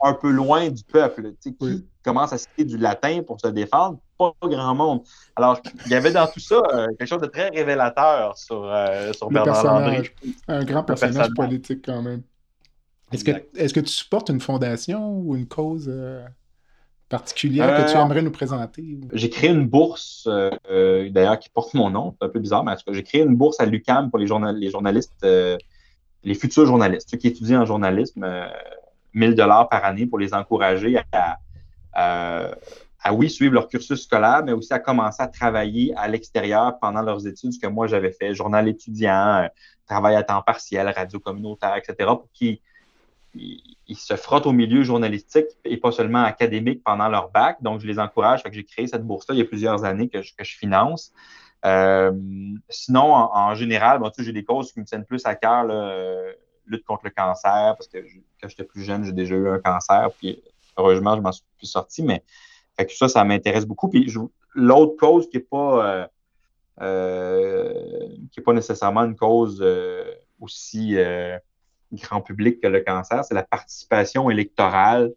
un 0.02 0.14
peu 0.14 0.30
loin 0.30 0.68
du 0.68 0.84
peuple, 0.84 1.32
qui 1.40 1.56
commence 2.04 2.32
à 2.32 2.38
citer 2.38 2.64
du 2.64 2.76
latin 2.76 3.22
pour 3.22 3.40
se 3.40 3.48
défendre, 3.48 3.98
pas 4.30 4.48
grand 4.48 4.74
monde. 4.74 5.02
Alors, 5.36 5.60
il 5.86 5.92
y 5.92 5.94
avait 5.94 6.12
dans 6.12 6.26
tout 6.26 6.40
ça 6.40 6.62
euh, 6.72 6.86
quelque 6.98 7.06
chose 7.08 7.20
de 7.20 7.26
très 7.26 7.48
révélateur 7.48 8.36
sur, 8.36 8.64
euh, 8.64 9.12
sur 9.12 9.30
Bernard 9.30 9.64
Landry. 9.64 10.10
Un 10.48 10.64
grand 10.64 10.84
personnage, 10.84 11.30
politique 11.34 11.84
quand 11.84 12.02
même. 12.02 12.22
Est-ce 13.12 13.24
que, 13.24 13.32
est 13.56 13.72
que, 13.72 13.80
tu 13.80 13.92
supportes 13.92 14.30
une 14.30 14.40
fondation 14.40 15.18
ou 15.18 15.36
une 15.36 15.46
cause 15.46 15.90
euh, 15.92 16.24
particulière 17.08 17.84
que 17.84 17.90
tu 17.90 17.96
aimerais 17.98 18.22
nous 18.22 18.30
présenter? 18.30 18.98
J'ai 19.12 19.28
créé 19.28 19.50
une 19.50 19.66
bourse, 19.66 20.28
d'ailleurs, 20.70 21.38
qui 21.38 21.50
porte 21.50 21.74
mon 21.74 21.90
nom. 21.90 22.14
C'est 22.18 22.26
un 22.26 22.30
peu 22.30 22.40
bizarre, 22.40 22.64
mais 22.64 22.74
j'ai 22.90 23.02
créé 23.02 23.22
une 23.22 23.36
bourse 23.36 23.60
à 23.60 23.66
l'UCAM 23.66 24.10
pour 24.10 24.18
les, 24.18 24.26
les 24.54 24.70
journalistes, 24.70 25.26
les 26.24 26.34
futurs 26.34 26.66
journalistes, 26.66 27.10
ceux 27.10 27.18
qui 27.18 27.28
étudient 27.28 27.62
en 27.62 27.66
journalisme 27.66 28.24
1000 29.14 29.34
dollars 29.34 29.68
par 29.68 29.84
année 29.84 30.06
pour 30.06 30.18
les 30.18 30.34
encourager 30.34 30.98
à, 31.92 32.50
oui, 33.10 33.28
suivre 33.28 33.54
leur 33.54 33.68
cursus 33.68 34.02
scolaire, 34.02 34.42
mais 34.44 34.52
aussi 34.52 34.72
à 34.72 34.78
commencer 34.78 35.22
à 35.22 35.26
travailler 35.26 35.92
à 35.96 36.06
l'extérieur 36.06 36.78
pendant 36.78 37.02
leurs 37.02 37.26
études, 37.26 37.52
ce 37.52 37.58
que 37.58 37.66
moi 37.66 37.86
j'avais 37.86 38.12
fait, 38.12 38.34
journal 38.34 38.68
étudiant, 38.68 39.42
euh, 39.42 39.48
travail 39.86 40.14
à 40.14 40.22
temps 40.22 40.42
partiel, 40.42 40.88
radio 40.88 41.18
communautaire, 41.18 41.76
etc., 41.76 41.96
pour 42.10 42.28
qu'ils 42.32 42.60
se 43.96 44.14
frottent 44.14 44.46
au 44.46 44.52
milieu 44.52 44.84
journalistique 44.84 45.46
et 45.64 45.76
pas 45.76 45.90
seulement 45.90 46.22
académique 46.22 46.84
pendant 46.84 47.08
leur 47.08 47.30
bac. 47.30 47.60
Donc, 47.60 47.80
je 47.80 47.86
les 47.86 47.98
encourage. 47.98 48.42
Que 48.44 48.52
j'ai 48.52 48.64
créé 48.64 48.86
cette 48.86 49.04
bourse-là 49.04 49.34
il 49.34 49.38
y 49.38 49.42
a 49.42 49.46
plusieurs 49.46 49.84
années 49.84 50.08
que 50.08 50.22
je, 50.22 50.32
finance. 50.44 51.12
Euh, 51.64 52.12
sinon, 52.68 53.12
en, 53.12 53.54
général, 53.54 53.98
bon, 53.98 54.10
j'ai 54.16 54.32
des 54.32 54.44
causes 54.44 54.72
qui 54.72 54.80
me 54.80 54.84
tiennent 54.84 55.04
plus 55.04 55.26
à 55.26 55.34
cœur. 55.34 55.64
Là, 55.64 56.32
lutte 56.66 56.84
contre 56.84 57.04
le 57.04 57.10
cancer, 57.10 57.74
parce 57.76 57.88
que 57.88 57.98
quand 58.40 58.48
j'étais 58.48 58.64
plus 58.64 58.82
jeune, 58.82 59.04
j'ai 59.04 59.12
déjà 59.12 59.34
eu 59.34 59.48
un 59.48 59.58
cancer, 59.58 60.10
puis 60.18 60.42
heureusement, 60.76 61.16
je 61.16 61.20
m'en 61.20 61.32
suis 61.32 61.44
plus 61.58 61.66
sorti, 61.66 62.02
mais 62.02 62.22
que 62.86 62.94
ça, 62.94 63.08
ça 63.08 63.24
m'intéresse 63.24 63.66
beaucoup. 63.66 63.88
Puis 63.88 64.12
l'autre 64.54 64.96
cause 64.96 65.28
qui 65.28 65.38
n'est 65.38 65.42
pas, 65.42 65.86
euh, 65.86 66.06
euh, 66.80 68.08
pas 68.44 68.52
nécessairement 68.52 69.02
une 69.02 69.16
cause 69.16 69.60
euh, 69.62 70.04
aussi 70.40 70.96
grand 71.92 72.22
public 72.22 72.60
que 72.60 72.68
le 72.68 72.80
cancer, 72.80 73.24
c'est 73.24 73.34
la 73.34 73.42
participation 73.42 74.30
électorale. 74.30 75.12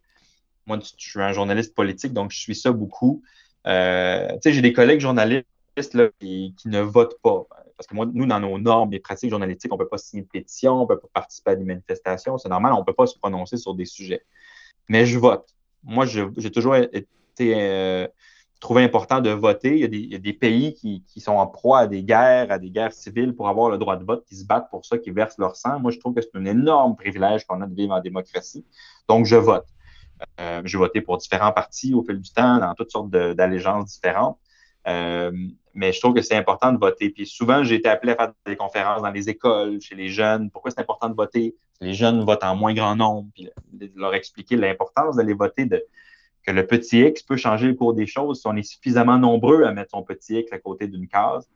Moi, 0.67 0.79
je 0.81 0.91
suis 0.97 1.21
un 1.21 1.31
journaliste 1.31 1.73
politique, 1.73 2.13
donc 2.13 2.31
je 2.31 2.39
suis 2.39 2.55
ça 2.55 2.71
beaucoup. 2.71 3.21
tu 3.65 3.71
sais, 3.71 4.51
j'ai 4.51 4.61
des 4.61 4.73
collègues 4.73 4.99
journalistes 4.99 5.45
là, 5.93 6.09
qui, 6.19 6.53
qui, 6.57 6.67
ne 6.67 6.81
votent 6.81 7.19
pas 7.21 7.45
parce 7.77 7.87
que 7.87 7.95
moi, 7.95 8.05
nous, 8.11 8.25
dans 8.25 8.39
nos 8.39 8.57
normes 8.57 8.93
et 8.93 8.99
pratiques 8.99 9.29
journalistiques, 9.29 9.71
on 9.71 9.75
ne 9.75 9.83
peut 9.83 9.89
pas 9.89 9.97
signer 9.97 10.23
de 10.23 10.27
pétition, 10.27 10.73
on 10.73 10.81
ne 10.83 10.87
peut 10.87 10.99
pas 10.99 11.09
participer 11.13 11.51
à 11.51 11.55
des 11.55 11.65
manifestations. 11.65 12.37
C'est 12.37 12.49
normal, 12.49 12.73
on 12.73 12.79
ne 12.79 12.83
peut 12.83 12.93
pas 12.93 13.05
se 13.05 13.17
prononcer 13.17 13.57
sur 13.57 13.73
des 13.73 13.85
sujets. 13.85 14.25
Mais 14.87 15.05
je 15.05 15.19
vote. 15.19 15.47
Moi, 15.83 16.05
j'ai 16.05 16.51
toujours 16.51 16.75
été 16.75 17.07
euh, 17.41 18.07
trouvé 18.59 18.83
important 18.83 19.21
de 19.21 19.29
voter. 19.29 19.75
Il 19.79 20.11
y 20.11 20.15
a 20.15 20.19
des, 20.19 20.33
pays 20.33 20.73
qui, 20.73 21.19
sont 21.19 21.33
en 21.33 21.47
proie 21.47 21.79
à 21.79 21.87
des 21.87 22.03
guerres, 22.03 22.51
à 22.51 22.59
des 22.59 22.69
guerres 22.69 22.93
civiles 22.93 23.35
pour 23.35 23.47
avoir 23.47 23.69
le 23.69 23.77
droit 23.77 23.97
de 23.97 24.03
vote, 24.03 24.25
qui 24.25 24.35
se 24.35 24.45
battent 24.45 24.69
pour 24.69 24.85
ça, 24.85 24.97
qui 24.97 25.11
versent 25.11 25.37
leur 25.37 25.55
sang. 25.55 25.79
Moi, 25.79 25.91
je 25.91 25.99
trouve 25.99 26.13
que 26.13 26.21
c'est 26.21 26.35
un 26.35 26.45
énorme 26.45 26.95
privilège 26.95 27.45
qu'on 27.45 27.61
a 27.61 27.67
de 27.67 27.75
vivre 27.75 27.93
en 27.93 28.01
démocratie. 28.01 28.65
Donc, 29.07 29.25
je 29.25 29.35
vote. 29.35 29.65
Euh, 30.39 30.61
j'ai 30.65 30.77
voté 30.77 31.01
pour 31.01 31.17
différents 31.17 31.51
partis 31.51 31.93
au 31.93 32.03
fil 32.03 32.19
du 32.19 32.31
temps, 32.31 32.57
dans 32.59 32.73
toutes 32.73 32.91
sortes 32.91 33.09
d'allégeances 33.09 33.93
différentes. 33.93 34.37
Euh, 34.87 35.31
mais 35.73 35.91
je 35.91 35.99
trouve 35.99 36.13
que 36.13 36.21
c'est 36.21 36.35
important 36.35 36.71
de 36.71 36.77
voter. 36.77 37.09
Puis 37.09 37.27
souvent, 37.27 37.63
j'ai 37.63 37.75
été 37.75 37.89
appelé 37.89 38.13
à 38.13 38.15
faire 38.15 38.33
des 38.45 38.55
conférences 38.55 39.01
dans 39.01 39.11
les 39.11 39.29
écoles, 39.29 39.81
chez 39.81 39.95
les 39.95 40.07
jeunes. 40.07 40.49
Pourquoi 40.49 40.71
c'est 40.71 40.79
important 40.79 41.09
de 41.09 41.15
voter? 41.15 41.55
Les 41.81 41.93
jeunes 41.93 42.23
votent 42.23 42.43
en 42.43 42.55
moins 42.55 42.73
grand 42.73 42.95
nombre. 42.95 43.27
Puis 43.33 43.49
leur 43.95 44.13
expliquer 44.13 44.55
l'importance 44.55 45.17
d'aller 45.17 45.33
voter, 45.33 45.65
de, 45.65 45.83
que 46.45 46.51
le 46.51 46.67
petit 46.67 47.01
X 47.01 47.23
peut 47.23 47.37
changer 47.37 47.67
le 47.67 47.73
cours 47.73 47.93
des 47.93 48.05
choses 48.05 48.41
si 48.41 48.47
on 48.47 48.55
est 48.55 48.63
suffisamment 48.63 49.17
nombreux 49.17 49.63
à 49.63 49.71
mettre 49.71 49.91
son 49.91 50.03
petit 50.03 50.39
X 50.39 50.51
à 50.53 50.59
côté 50.59 50.87
d'une 50.87 51.07
case. 51.07 51.47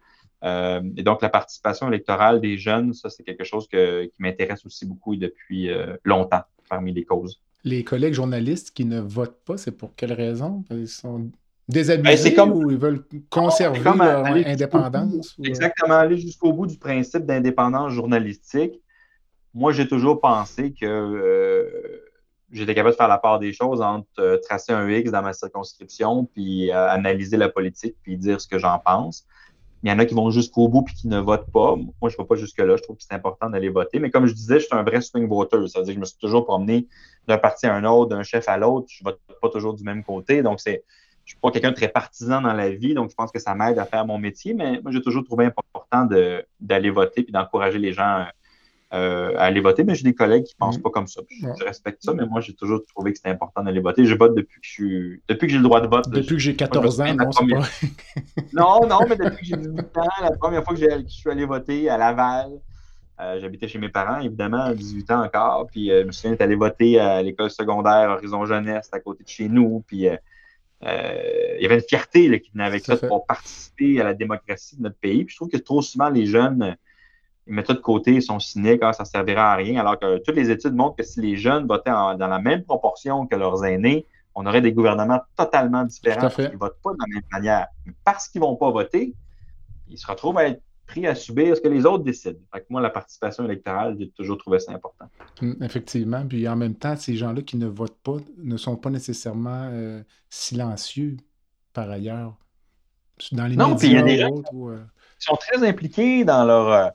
Euh, 0.44 0.82
et 0.96 1.04
donc, 1.04 1.22
la 1.22 1.30
participation 1.30 1.88
électorale 1.90 2.40
des 2.40 2.58
jeunes, 2.58 2.94
ça, 2.94 3.10
c'est 3.10 3.24
quelque 3.24 3.44
chose 3.44 3.68
qui 3.68 4.12
m'intéresse 4.20 4.66
aussi 4.66 4.86
beaucoup 4.86 5.16
depuis 5.16 5.70
euh, 5.70 5.96
longtemps 6.04 6.44
parmi 6.70 6.94
les 6.94 7.04
causes. 7.04 7.42
Les 7.64 7.84
collègues 7.84 8.14
journalistes 8.14 8.72
qui 8.72 8.86
ne 8.86 9.00
votent 9.02 9.44
pas, 9.46 9.58
c'est 9.58 9.72
pour 9.72 9.94
quelle 9.96 10.14
raison? 10.14 10.64
Ils 10.72 10.88
sont 10.88 11.30
désabusés 11.68 12.34
ben, 12.36 12.52
ou 12.52 12.72
ils 12.72 12.78
veulent 12.78 13.04
conserver 13.30 13.82
leur 13.84 14.26
indépendance? 14.26 15.38
Exactement, 15.44 15.96
aller 15.96 16.18
jusqu'au 16.18 16.54
bout 16.54 16.68
du 16.68 16.78
principe 16.78 17.26
d'indépendance 17.26 17.92
journalistique. 17.92 18.82
Moi, 19.54 19.74
j'ai 19.74 19.88
toujours 19.88 20.22
pensé 20.22 20.74
que 20.74 20.86
euh, 20.86 22.02
j'étais 22.52 22.76
capable 22.76 22.94
de 22.94 22.98
faire 22.98 23.08
la 23.08 23.18
part 23.18 23.40
des 23.40 23.54
choses 23.54 23.82
entre 23.82 24.08
euh, 24.20 24.38
tracer 24.38 24.72
un 24.72 24.90
X 24.90 25.12
dans 25.12 25.22
ma 25.22 25.34
circonscription, 25.34 26.26
puis 26.26 26.72
euh, 26.72 26.90
analyser 26.90 27.38
la 27.38 27.50
politique, 27.50 27.96
puis 28.02 28.18
dire 28.18 28.42
ce 28.42 28.48
que 28.48 28.58
j'en 28.58 28.80
pense. 28.80 29.26
il 29.84 29.90
y 29.90 29.94
en 29.94 30.00
a 30.00 30.06
qui 30.06 30.14
vont 30.14 30.30
jusqu'au 30.32 30.68
bout 30.68 30.84
puis 30.84 30.96
qui 30.96 31.08
ne 31.08 31.20
votent 31.20 31.52
pas. 31.52 31.76
Moi, 31.76 32.10
je 32.10 32.16
ne 32.16 32.18
vais 32.18 32.28
pas 32.28 32.36
jusque-là. 32.36 32.76
Je 32.78 32.84
trouve 32.84 32.98
que 32.98 33.04
c'est 33.04 33.14
important 33.14 33.50
d'aller 33.50 33.70
voter. 33.70 34.00
Mais 34.00 34.10
comme 34.10 34.26
je 34.26 34.34
disais, 34.34 34.60
je 34.60 34.66
suis 34.66 34.76
un 34.76 34.84
vrai 34.84 35.02
swing 35.02 35.28
voter. 35.28 35.68
Ça 35.68 35.80
veut 35.80 35.86
dire 35.86 35.94
que 35.94 35.96
je 35.96 36.00
me 36.00 36.06
suis 36.06 36.18
toujours 36.18 36.46
promené 36.46 36.88
d'un 37.28 37.38
parti 37.38 37.66
à 37.68 37.76
un 37.76 37.84
autre, 37.86 38.10
d'un 38.10 38.24
chef 38.24 38.50
à 38.50 38.58
l'autre. 38.58 38.88
Je 38.90 39.04
ne 39.04 39.12
vote 39.12 39.20
pas 39.42 39.50
toujours 39.50 39.74
du 39.74 39.84
même 39.84 40.04
côté. 40.04 40.42
Donc, 40.42 40.60
c'est, 40.60 40.84
je 41.26 41.34
ne 41.34 41.36
suis 41.36 41.40
pas 41.42 41.52
quelqu'un 41.52 41.72
de 41.72 41.76
très 41.76 41.88
partisan 41.88 42.42
dans 42.42 42.54
la 42.54 42.70
vie. 42.72 42.94
Donc, 42.94 43.10
je 43.12 43.16
pense 43.16 43.32
que 43.32 43.40
ça 43.40 43.56
m'aide 43.56 43.80
à 43.80 43.86
faire 43.86 44.06
mon 44.06 44.18
métier. 44.18 44.54
Mais 44.54 44.82
moi, 44.82 44.92
j'ai 44.92 45.02
toujours 45.02 45.24
trouvé 45.24 45.46
important 45.46 46.08
d'aller 46.60 46.90
voter 46.90 47.24
puis 47.24 47.32
d'encourager 47.32 47.78
les 47.78 47.94
gens 47.94 48.26
euh, 48.92 49.36
à 49.38 49.44
aller 49.44 49.62
voter, 49.62 49.84
mais 49.84 49.94
j'ai 49.94 50.04
des 50.04 50.16
collègues 50.16 50.46
qui 50.46 50.56
ne 50.56 50.66
pensent 50.66 50.80
mm. 50.80 50.82
pas 50.82 50.90
comme 50.90 51.06
ça. 51.06 51.22
Je, 51.30 51.64
respecte 51.64 52.04
ça, 52.04 52.12
mais 52.16 52.26
moi, 52.26 52.42
j'ai 52.42 52.56
toujours 52.56 52.84
trouvé 52.88 53.12
que 53.12 53.20
c'était 53.20 53.30
important 53.30 53.64
d'aller 53.64 53.82
voter. 53.82 54.04
Je 54.06 54.16
vote 54.16 54.34
depuis 54.34 54.60
que 54.60 54.66
je 54.66 54.72
suis... 54.72 55.22
depuis 55.28 55.46
que 55.46 55.52
j'ai 55.52 55.60
le 55.60 55.64
droit 55.64 55.80
de 55.80 55.88
vote. 55.88 56.10
Depuis 56.10 56.38
que 56.38 56.40
j'ai 56.40 56.56
14 56.56 57.02
ans, 57.02 57.14
non, 57.14 57.30
première... 57.30 57.70
non, 58.54 58.88
non, 58.88 58.98
mais 59.08 59.16
depuis 59.16 59.42
que 59.42 59.46
j'ai 59.46 59.58
18 59.58 59.98
ans, 59.98 60.08
la 60.24 60.32
première 60.32 60.64
fois 60.64 60.76
que, 60.76 60.82
je 60.82 61.08
suis 61.08 61.30
allé 61.30 61.46
voter 61.46 61.88
à 61.88 62.00
Laval, 62.00 62.50
euh, 63.22 63.40
j'habitais 63.40 63.68
chez 63.68 63.78
mes 63.78 63.90
parents, 63.90 64.22
évidemment, 64.22 64.64
à 64.64 64.74
18 64.74 65.12
ans 65.12 65.24
encore. 65.24 65.68
Puis 65.68 65.92
euh, 65.92 66.02
je 66.02 66.08
me 66.08 66.12
souviens 66.12 66.32
d'être 66.32 66.42
allé 66.42 66.56
voter 66.56 67.00
à 67.00 67.22
l'école 67.22 67.52
secondaire 67.52 68.10
Horizon 68.10 68.44
Jeunesse, 68.46 68.90
à 68.92 69.00
côté 69.00 69.24
de 69.24 69.30
chez 69.30 69.50
nous. 69.50 69.84
Puis 69.86 70.08
il 70.08 71.62
y 71.62 71.66
avait 71.66 71.76
une 71.76 71.88
fierté 71.88 72.42
qui 72.42 72.50
venait 72.54 72.64
avec 72.64 72.84
ça, 72.84 72.98
pour 72.98 73.28
participer 73.28 74.02
à 74.02 74.04
la 74.04 74.16
démocratie 74.16 74.78
de 74.78 74.82
notre 74.82 74.98
pays. 74.98 75.26
Puis 75.26 75.34
je 75.34 75.38
trouve 75.38 75.50
que 75.50 75.58
trop 75.58 75.84
souvent, 75.84 76.10
les 76.10 76.26
jeunes 76.26 76.76
ils 77.50 77.56
mettent 77.56 77.68
ça 77.68 77.74
de 77.74 77.80
côté, 77.80 78.14
ils 78.14 78.22
sont 78.22 78.40
cyniques, 78.40 78.80
ah, 78.84 78.94
ça 78.94 79.04
ne 79.04 79.08
servira 79.08 79.54
à 79.54 79.56
rien, 79.56 79.80
alors 79.80 80.00
que 80.00 80.20
toutes 80.20 80.36
les 80.36 80.52
études 80.52 80.76
montrent 80.76 80.96
que 80.96 81.04
si 81.04 81.20
les 81.20 81.36
jeunes 81.36 81.68
votaient 81.68 81.90
dans 81.90 82.16
la 82.18 82.40
même 82.40 82.64
proportion 82.64 83.26
que 83.26 83.36
leurs 83.36 83.66
aînés, 83.66 84.06
on 84.36 84.46
aurait 84.46 84.62
des 84.62 84.72
gouvernements 84.72 85.20
totalement 85.36 85.84
différents 85.84 86.22
parce 86.22 86.36
qu'ils 86.36 86.52
ne 86.52 86.58
votent 86.58 86.80
pas 86.84 86.92
de 86.94 86.98
la 87.00 87.16
même 87.16 87.24
manière. 87.32 87.68
Mais 87.86 87.94
parce 88.06 88.30
qu'ils 88.30 88.40
ne 88.42 88.46
vont 88.46 88.56
pas 88.56 88.70
voter, 88.70 89.16
ils 89.90 89.98
se 89.98 90.06
retrouvent 90.06 90.38
à 90.38 90.48
être 90.48 90.62
pris 90.86 91.08
à 91.08 91.16
subir 91.16 91.56
ce 91.56 91.62
que 91.62 91.68
les 91.68 91.86
autres 91.86 92.04
décident. 92.04 92.40
Fait 92.54 92.62
que 92.62 92.66
moi, 92.70 92.82
la 92.82 92.90
participation 92.90 93.46
électorale, 93.46 93.96
j'ai 94.00 94.10
toujours 94.12 94.38
trouvé 94.38 94.60
ça 94.60 94.72
important. 94.72 95.06
Hum, 95.42 95.58
effectivement. 95.62 96.26
Puis 96.28 96.48
en 96.48 96.56
même 96.56 96.76
temps, 96.76 96.96
ces 96.96 97.16
gens-là 97.16 97.42
qui 97.42 97.58
ne 97.58 97.68
votent 97.68 98.00
pas 98.04 98.18
ne 98.38 98.58
sont 98.58 98.76
pas 98.76 98.90
nécessairement 98.90 99.70
euh, 99.72 100.02
silencieux 100.30 101.18
par 101.74 101.90
ailleurs. 101.90 102.36
Dans 103.32 103.48
les 103.48 103.56
non, 103.56 103.70
médias 103.70 103.78
puis 103.80 103.88
il 103.88 103.94
y 103.94 103.98
a 103.98 104.04
des 104.04 104.18
gens 104.18 104.42
euh, 104.70 104.78
qui 105.20 105.26
sont 105.26 105.36
très 105.36 105.68
impliqués 105.68 106.24
dans 106.24 106.46
leur, 106.46 106.72
euh, 106.72 106.90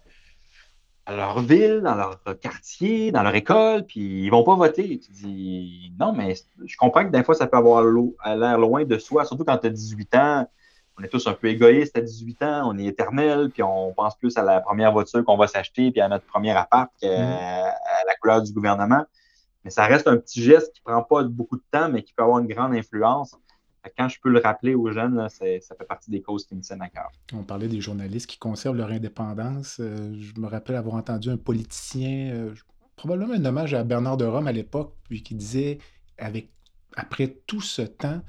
leur 1.08 1.40
ville, 1.40 1.80
dans 1.82 1.94
leur 1.94 2.18
quartier, 2.40 3.12
dans 3.12 3.22
leur 3.22 3.34
école, 3.34 3.84
puis 3.84 4.24
ils 4.24 4.30
vont 4.30 4.42
pas 4.44 4.54
voter. 4.54 4.98
Tu 4.98 5.12
dis, 5.12 5.92
non, 5.98 6.12
mais 6.12 6.34
je 6.64 6.76
comprends 6.76 7.04
que 7.04 7.10
des 7.10 7.22
fois, 7.22 7.34
ça 7.34 7.46
peut 7.46 7.56
avoir 7.56 7.82
l'air 7.82 8.58
loin 8.58 8.84
de 8.84 8.98
soi, 8.98 9.24
surtout 9.24 9.44
quand 9.44 9.58
tu 9.58 9.66
as 9.66 9.70
18 9.70 10.14
ans. 10.14 10.48
On 10.96 11.02
est 11.02 11.08
tous 11.08 11.26
un 11.26 11.32
peu 11.32 11.48
égoïstes 11.48 11.98
à 11.98 12.00
18 12.00 12.42
ans, 12.44 12.70
on 12.72 12.78
est 12.78 12.84
éternel, 12.84 13.50
puis 13.50 13.64
on 13.64 13.92
pense 13.92 14.16
plus 14.16 14.36
à 14.36 14.42
la 14.42 14.60
première 14.60 14.92
voiture 14.92 15.24
qu'on 15.24 15.36
va 15.36 15.48
s'acheter, 15.48 15.90
puis 15.90 16.00
à 16.00 16.08
notre 16.08 16.24
premier 16.24 16.52
appart 16.52 16.90
qu'à 17.00 17.08
mm. 17.08 17.74
la 18.06 18.14
couleur 18.20 18.42
du 18.42 18.52
gouvernement. 18.52 19.04
Mais 19.64 19.70
ça 19.70 19.86
reste 19.86 20.06
un 20.06 20.16
petit 20.16 20.42
geste 20.42 20.72
qui 20.72 20.82
prend 20.82 21.02
pas 21.02 21.24
beaucoup 21.24 21.56
de 21.56 21.64
temps, 21.70 21.88
mais 21.88 22.02
qui 22.02 22.12
peut 22.12 22.22
avoir 22.22 22.38
une 22.38 22.46
grande 22.46 22.74
influence 22.74 23.34
quand 23.96 24.08
je 24.08 24.20
peux 24.20 24.30
le 24.30 24.40
rappeler 24.40 24.74
aux 24.74 24.90
jeunes, 24.90 25.28
ça 25.28 25.44
fait 25.46 25.86
partie 25.88 26.10
des 26.10 26.22
causes 26.22 26.46
qui 26.46 26.54
me 26.54 26.60
tiennent 26.60 26.82
à 26.82 26.88
cœur. 26.88 27.10
On 27.32 27.42
parlait 27.42 27.68
des 27.68 27.80
journalistes 27.80 28.28
qui 28.28 28.38
conservent 28.38 28.76
leur 28.76 28.90
indépendance. 28.90 29.78
Euh, 29.80 30.14
je 30.18 30.40
me 30.40 30.46
rappelle 30.46 30.76
avoir 30.76 30.94
entendu 30.96 31.30
un 31.30 31.36
politicien, 31.36 32.30
euh, 32.32 32.54
probablement 32.96 33.34
un 33.34 33.44
hommage 33.44 33.74
à 33.74 33.84
Bernard 33.84 34.16
de 34.16 34.24
Rome 34.24 34.46
à 34.46 34.52
l'époque, 34.52 34.94
puis 35.04 35.22
qui 35.22 35.34
disait 35.34 35.78
avec, 36.18 36.50
après 36.96 37.28
tout 37.46 37.60
ce 37.60 37.82
temps, 37.82 38.20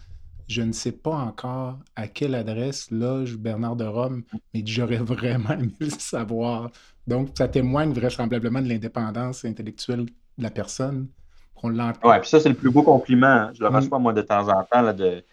je 0.48 0.62
ne 0.62 0.74
sais 0.74 0.92
pas 0.92 1.16
encore 1.16 1.80
à 1.96 2.08
quelle 2.08 2.36
adresse 2.36 2.92
loge 2.92 3.38
Bernard 3.38 3.76
de 3.76 3.86
Rome, 3.86 4.24
mais 4.54 4.62
j'aurais 4.66 4.98
vraiment 4.98 5.52
aimé 5.54 5.74
le 5.80 5.90
savoir. 5.90 6.70
Donc, 7.08 7.30
ça 7.38 7.48
témoigne 7.48 7.94
vraisemblablement 7.94 8.62
de 8.62 8.70
l'indépendance 8.70 9.46
intellectuelle 9.46 10.06
de 10.06 10.44
la 10.44 10.52
personne. 10.52 11.08
qu'on 11.56 11.70
l'entend. 11.70 12.10
Oui, 12.10 12.20
puis 12.20 12.30
ça, 12.30 12.40
c'est 12.40 12.50
le 12.50 12.56
plus 12.56 12.70
beau 12.70 12.84
compliment. 12.84 13.50
Je 13.54 13.64
le 13.64 13.70
mm. 13.70 13.76
reçois, 13.76 14.00
moi, 14.00 14.12
de 14.12 14.22
temps 14.22 14.50
en 14.50 14.64
temps, 14.64 14.82
là, 14.82 14.92
de, 14.92 15.24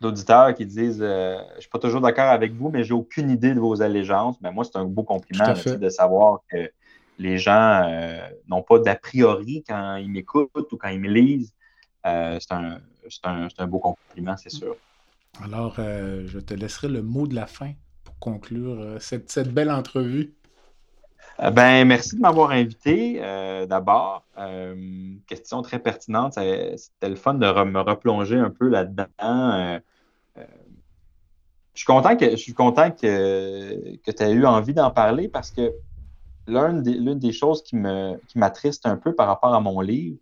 d'auditeurs 0.00 0.54
qui 0.54 0.66
disent 0.66 1.02
euh, 1.02 1.38
Je 1.52 1.56
ne 1.56 1.60
suis 1.60 1.70
pas 1.70 1.78
toujours 1.78 2.00
d'accord 2.00 2.30
avec 2.30 2.52
vous, 2.54 2.70
mais 2.70 2.84
j'ai 2.84 2.94
aucune 2.94 3.30
idée 3.30 3.54
de 3.54 3.60
vos 3.60 3.82
allégeances. 3.82 4.36
Mais 4.40 4.50
moi, 4.50 4.64
c'est 4.64 4.76
un 4.76 4.84
beau 4.84 5.02
compliment 5.02 5.52
de 5.54 5.88
savoir 5.88 6.40
que 6.50 6.70
les 7.18 7.38
gens 7.38 7.82
euh, 7.84 8.26
n'ont 8.48 8.62
pas 8.62 8.78
d'a 8.78 8.96
priori 8.96 9.62
quand 9.68 9.96
ils 9.96 10.10
m'écoutent 10.10 10.72
ou 10.72 10.76
quand 10.76 10.88
ils 10.88 11.00
me 11.00 11.08
lisent. 11.08 11.52
Euh, 12.06 12.38
c'est 12.40 12.52
un, 12.52 12.80
un, 13.24 13.66
beau 13.66 13.78
compliment, 13.78 14.36
c'est 14.38 14.50
sûr. 14.50 14.74
Alors, 15.42 15.76
je 15.76 16.38
te 16.38 16.54
laisserai 16.54 16.88
le 16.88 17.02
mot 17.02 17.26
de 17.26 17.34
la 17.34 17.46
fin 17.46 17.72
pour 18.04 18.18
conclure 18.18 18.96
cette, 19.00 19.30
cette 19.30 19.52
belle 19.52 19.70
entrevue. 19.70 20.32
Ben, 21.40 21.86
merci 21.86 22.16
de 22.16 22.20
m'avoir 22.20 22.50
invité. 22.50 23.20
D'abord, 23.68 24.24
question 25.26 25.62
très 25.62 25.78
pertinente. 25.78 26.34
C'était 26.34 27.08
le 27.08 27.16
fun 27.16 27.34
de 27.34 27.64
me 27.64 27.80
replonger 27.80 28.36
un 28.36 28.50
peu 28.50 28.68
là-dedans. 28.68 29.80
Euh, 30.38 30.44
je 31.74 31.80
suis 31.80 31.86
content 31.86 32.16
que, 32.16 32.30
je 32.30 32.36
suis 32.36 32.54
content 32.54 32.90
que, 32.90 33.96
que 33.96 34.10
tu 34.10 34.22
aies 34.22 34.32
eu 34.32 34.46
envie 34.46 34.74
d'en 34.74 34.90
parler 34.90 35.28
parce 35.28 35.50
que 35.50 35.72
l'une 36.46 36.82
des, 36.82 37.14
des, 37.14 37.32
choses 37.32 37.62
qui 37.62 37.76
m'attriste 37.76 38.86
un 38.86 38.96
peu 38.96 39.14
par 39.14 39.28
rapport 39.28 39.54
à 39.54 39.60
mon 39.60 39.80
livre, 39.80 40.18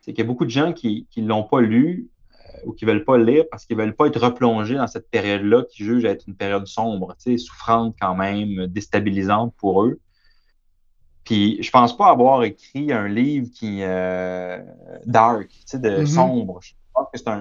c'est 0.00 0.12
qu'il 0.12 0.22
y 0.22 0.26
a 0.26 0.28
beaucoup 0.28 0.44
de 0.44 0.50
gens 0.50 0.72
qui 0.72 1.06
ne 1.16 1.26
l'ont 1.26 1.44
pas 1.44 1.60
lu 1.60 2.08
euh, 2.34 2.66
ou 2.66 2.72
qui 2.72 2.84
ne 2.84 2.92
veulent 2.92 3.04
pas 3.04 3.18
lire 3.18 3.44
parce 3.50 3.66
qu'ils 3.66 3.76
ne 3.76 3.82
veulent 3.82 3.96
pas 3.96 4.06
être 4.06 4.20
replongés 4.20 4.76
dans 4.76 4.86
cette 4.86 5.10
période-là 5.10 5.64
qui 5.70 5.84
juge 5.84 6.04
être 6.04 6.26
une 6.26 6.36
période 6.36 6.66
sombre, 6.66 7.14
souffrante 7.18 7.96
quand 8.00 8.14
même, 8.14 8.66
déstabilisante 8.66 9.54
pour 9.56 9.84
eux. 9.84 9.98
Puis 11.30 11.62
je 11.62 11.70
pense 11.70 11.96
pas 11.96 12.08
avoir 12.08 12.42
écrit 12.42 12.92
un 12.92 13.06
livre 13.06 13.46
qui 13.54 13.84
euh, 13.84 14.58
dark, 15.06 15.48
de 15.74 15.78
mm-hmm. 15.78 16.06
sombre. 16.06 16.58
Je 16.60 16.72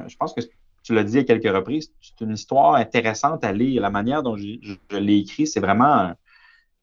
je 0.08 0.16
pense 0.16 0.34
que 0.36 0.42
tu 0.84 0.94
l'as 0.94 1.04
dit 1.04 1.18
à 1.18 1.24
quelques 1.24 1.52
reprises, 1.52 1.92
c'est 2.00 2.24
une 2.24 2.34
histoire 2.34 2.76
intéressante 2.76 3.44
à 3.44 3.52
lire. 3.52 3.82
La 3.82 3.90
manière 3.90 4.22
dont 4.22 4.38
je, 4.38 4.60
l'ai 4.92 5.18
écrit, 5.18 5.48
c'est 5.48 5.60
vraiment 5.60 6.14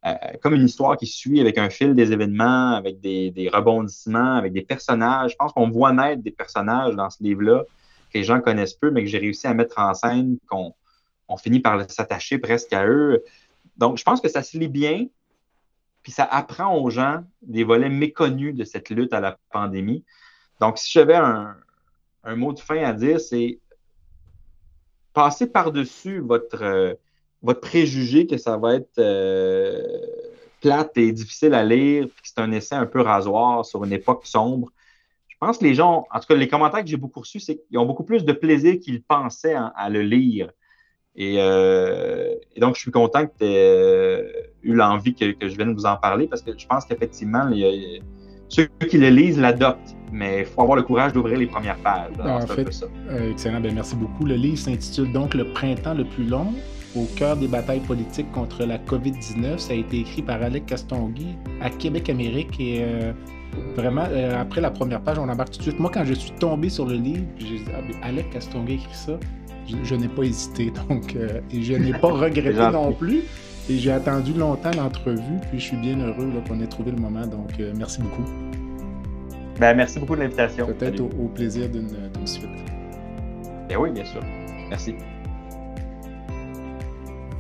euh, 0.05 0.15
comme 0.43 0.55
une 0.55 0.65
histoire 0.65 0.97
qui 0.97 1.07
suit 1.07 1.41
avec 1.41 1.59
un 1.59 1.71
fil 1.71 1.95
des 1.95 2.11
événements, 2.11 2.75
avec 2.75 2.99
des, 2.99 3.51
rebondissements, 3.55 4.35
avec 4.35 4.53
des 4.53 4.63
personnages. 4.63 5.31
Je 5.31 5.37
pense 5.37 5.53
qu'on 5.53 5.71
voit 5.71 5.93
naître 5.93 6.25
des 6.25 6.33
personnages 6.33 6.97
dans 6.97 7.09
ce 7.09 7.23
livre-là 7.23 7.63
que 8.13 8.19
les 8.19 8.25
gens 8.25 8.41
connaissent 8.41 8.75
peu, 8.75 8.91
mais 8.91 9.03
que 9.03 9.09
j'ai 9.09 9.19
réussi 9.19 9.47
à 9.47 9.55
mettre 9.55 9.79
en 9.79 9.95
scène, 9.95 10.39
qu'on 10.49 10.75
on 11.29 11.37
finit 11.37 11.61
par 11.61 11.89
s'attacher 11.89 12.39
presque 12.39 12.73
à 12.73 12.85
eux. 12.85 13.23
Donc, 13.77 13.97
je 13.97 14.03
pense 14.03 14.21
que 14.21 14.29
ça 14.29 14.43
se 14.43 14.59
lit 14.59 14.67
bien, 14.67 15.07
puis 16.07 16.13
ça 16.13 16.23
apprend 16.23 16.73
aux 16.79 16.89
gens 16.89 17.25
des 17.43 17.65
volets 17.65 17.89
méconnus 17.89 18.55
de 18.55 18.63
cette 18.63 18.91
lutte 18.91 19.13
à 19.13 19.19
la 19.19 19.41
pandémie. 19.51 20.05
Donc, 20.61 20.79
si 20.79 20.93
j'avais 20.93 21.17
un, 21.17 21.57
un 22.23 22.37
mot 22.37 22.53
de 22.53 22.61
fin 22.61 22.81
à 22.85 22.93
dire, 22.93 23.21
c'est 23.21 23.59
passez 25.13 25.49
par-dessus 25.49 26.21
votre, 26.21 26.63
euh, 26.63 26.95
votre 27.43 27.61
préjugé 27.61 28.29
que 28.29 28.37
ça 28.37 28.57
va 28.57 28.77
être 28.77 29.01
euh, 29.01 29.83
plate 30.61 30.97
et 30.97 31.11
difficile 31.11 31.55
à 31.55 31.65
lire, 31.65 32.07
puis 32.07 32.23
que 32.23 32.29
c'est 32.29 32.39
un 32.39 32.53
essai 32.53 32.77
un 32.77 32.87
peu 32.87 33.01
rasoir 33.01 33.65
sur 33.65 33.83
une 33.83 33.93
époque 33.93 34.27
sombre. 34.27 34.71
Je 35.27 35.35
pense 35.41 35.59
que 35.59 35.65
les 35.65 35.75
gens, 35.75 36.07
en 36.13 36.21
tout 36.21 36.27
cas, 36.29 36.37
les 36.37 36.47
commentaires 36.47 36.85
que 36.85 36.89
j'ai 36.89 36.97
beaucoup 36.97 37.19
reçus, 37.19 37.41
c'est 37.41 37.57
qu'ils 37.57 37.79
ont 37.79 37.85
beaucoup 37.85 38.05
plus 38.05 38.25
de 38.25 38.33
plaisir 38.33 38.79
qu'ils 38.79 39.03
pensaient 39.03 39.57
à 39.75 39.91
le 39.91 40.03
lire. 40.03 40.53
Euh, 41.19 42.35
et, 42.55 42.61
donc, 42.61 42.75
je 42.77 42.81
suis 42.81 42.91
content 42.91 43.27
que 43.27 43.33
tu 43.39 43.45
aies 43.45 44.51
eu 44.63 44.75
l'envie 44.75 45.15
que, 45.15 45.35
je 45.41 45.57
vienne 45.57 45.75
vous 45.75 45.87
en 45.87 45.97
parler 45.97 46.27
parce 46.27 46.43
que 46.43 46.51
je 46.57 46.67
pense 46.67 46.85
qu'effectivement, 46.85 47.49
ceux 48.49 48.69
qui 48.89 48.99
le 48.99 49.09
lisent 49.09 49.41
l'adoptent 49.41 49.97
mais 50.13 50.41
il 50.41 50.47
faut 50.47 50.63
avoir 50.63 50.77
le 50.77 50.83
courage 50.83 51.13
d'ouvrir 51.13 51.39
les 51.39 51.47
premières 51.47 51.77
pages. 51.79 52.13
en 52.19 52.41
fait, 52.47 52.69
euh, 53.11 53.31
excellent. 53.31 53.61
Ben, 53.61 53.75
merci 53.75 53.97
beaucoup. 53.97 54.25
Le 54.25 54.35
livre 54.35 54.59
s'intitule 54.59 55.13
donc 55.13 55.35
Le 55.35 55.53
printemps 55.53 55.95
le 55.95 56.05
plus 56.05 56.25
long 56.25 56.53
au 56.95 57.05
cœur 57.17 57.37
des 57.37 57.49
batailles 57.49 57.81
politiques 57.81 58.31
contre 58.33 58.65
la 58.65 58.79
COVID-19. 58.79 59.59
Ça 59.59 59.73
a 59.73 59.77
été 59.77 60.01
écrit 60.01 60.23
par 60.23 60.43
Alec 60.43 60.67
Castonguay 60.67 61.37
à 61.61 61.71
Québec 61.71 62.09
Amérique 62.09 62.59
et 62.59 62.83
euh, 62.83 63.13
vraiment, 63.77 64.07
euh, 64.11 64.41
après 64.41 64.61
la 64.61 64.71
première 64.71 65.03
page, 65.03 65.19
on 65.19 65.29
embarque 65.29 65.51
tout 65.51 65.59
de 65.59 65.63
suite. 65.65 65.79
Moi, 65.79 65.91
quand 65.93 66.05
je 66.05 66.15
suis 66.15 66.33
tombé 66.33 66.71
sur 66.71 66.87
le 66.87 66.95
livre, 66.95 67.25
j'ai 67.39 67.59
dit 67.59 67.65
ah, 67.75 67.81
ben, 67.83 67.97
Alec 68.03 68.31
Castonguay 68.31 68.75
écrit 68.75 68.95
ça. 68.95 69.19
Je, 69.83 69.95
n'ai 69.95 70.09
pas 70.09 70.23
hésité, 70.23 70.73
donc, 70.89 71.15
et 71.15 71.63
je 71.63 71.75
n'ai 71.75 71.93
pas 71.93 72.09
regretté 72.09 72.71
non 72.73 72.93
plus. 72.93 73.23
Et 73.69 73.79
j'ai 73.79 73.91
attendu 73.91 74.33
longtemps 74.33 74.71
l'entrevue, 74.77 75.41
puis 75.51 75.59
je 75.59 75.65
suis 75.65 75.77
bien 75.77 75.99
heureux 75.99 76.31
qu'on 76.47 76.61
ait 76.61 76.69
trouvé 76.69 76.93
le 76.93 76.99
moment. 76.99 77.27
Donc, 77.27 77.51
merci 77.77 78.01
beaucoup. 78.01 78.25
Ben, 79.59 79.75
merci 79.77 79.99
beaucoup 79.99 80.15
de 80.15 80.21
l'invitation. 80.21 80.67
Peut-être 80.67 81.01
au, 81.01 81.29
plaisir 81.35 81.69
d'une 81.69 81.89
suite. 82.27 82.47
Ben 83.69 83.77
oui, 83.79 83.91
bien 83.91 84.05
sûr. 84.05 84.21
Merci. 84.69 84.95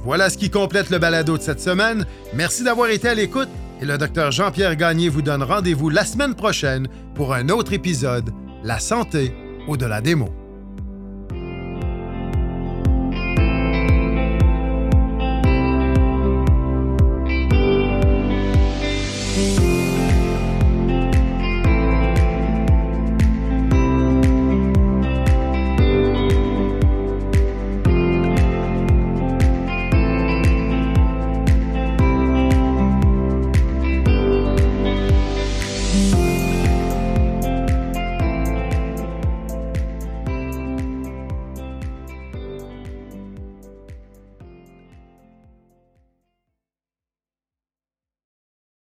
Voilà 0.02 0.30
ce 0.30 0.38
qui 0.38 0.50
complète 0.50 0.90
le 0.90 0.98
balado 0.98 1.36
de 1.36 1.42
cette 1.42 1.60
semaine. 1.60 2.06
Merci 2.32 2.64
d'avoir 2.64 2.90
été 2.90 3.08
à 3.08 3.14
l'écoute 3.14 3.48
et 3.82 3.84
le 3.84 3.98
docteur 3.98 4.30
Jean-Pierre 4.30 4.76
Gagné 4.76 5.08
vous 5.08 5.22
donne 5.22 5.42
rendez-vous 5.42 5.90
la 5.90 6.04
semaine 6.04 6.34
prochaine 6.34 6.86
pour 7.14 7.34
un 7.34 7.48
autre 7.48 7.72
épisode 7.72 8.30
La 8.62 8.78
santé 8.78 9.32
au-delà 9.66 10.00
des 10.00 10.14
mots. 10.14 10.45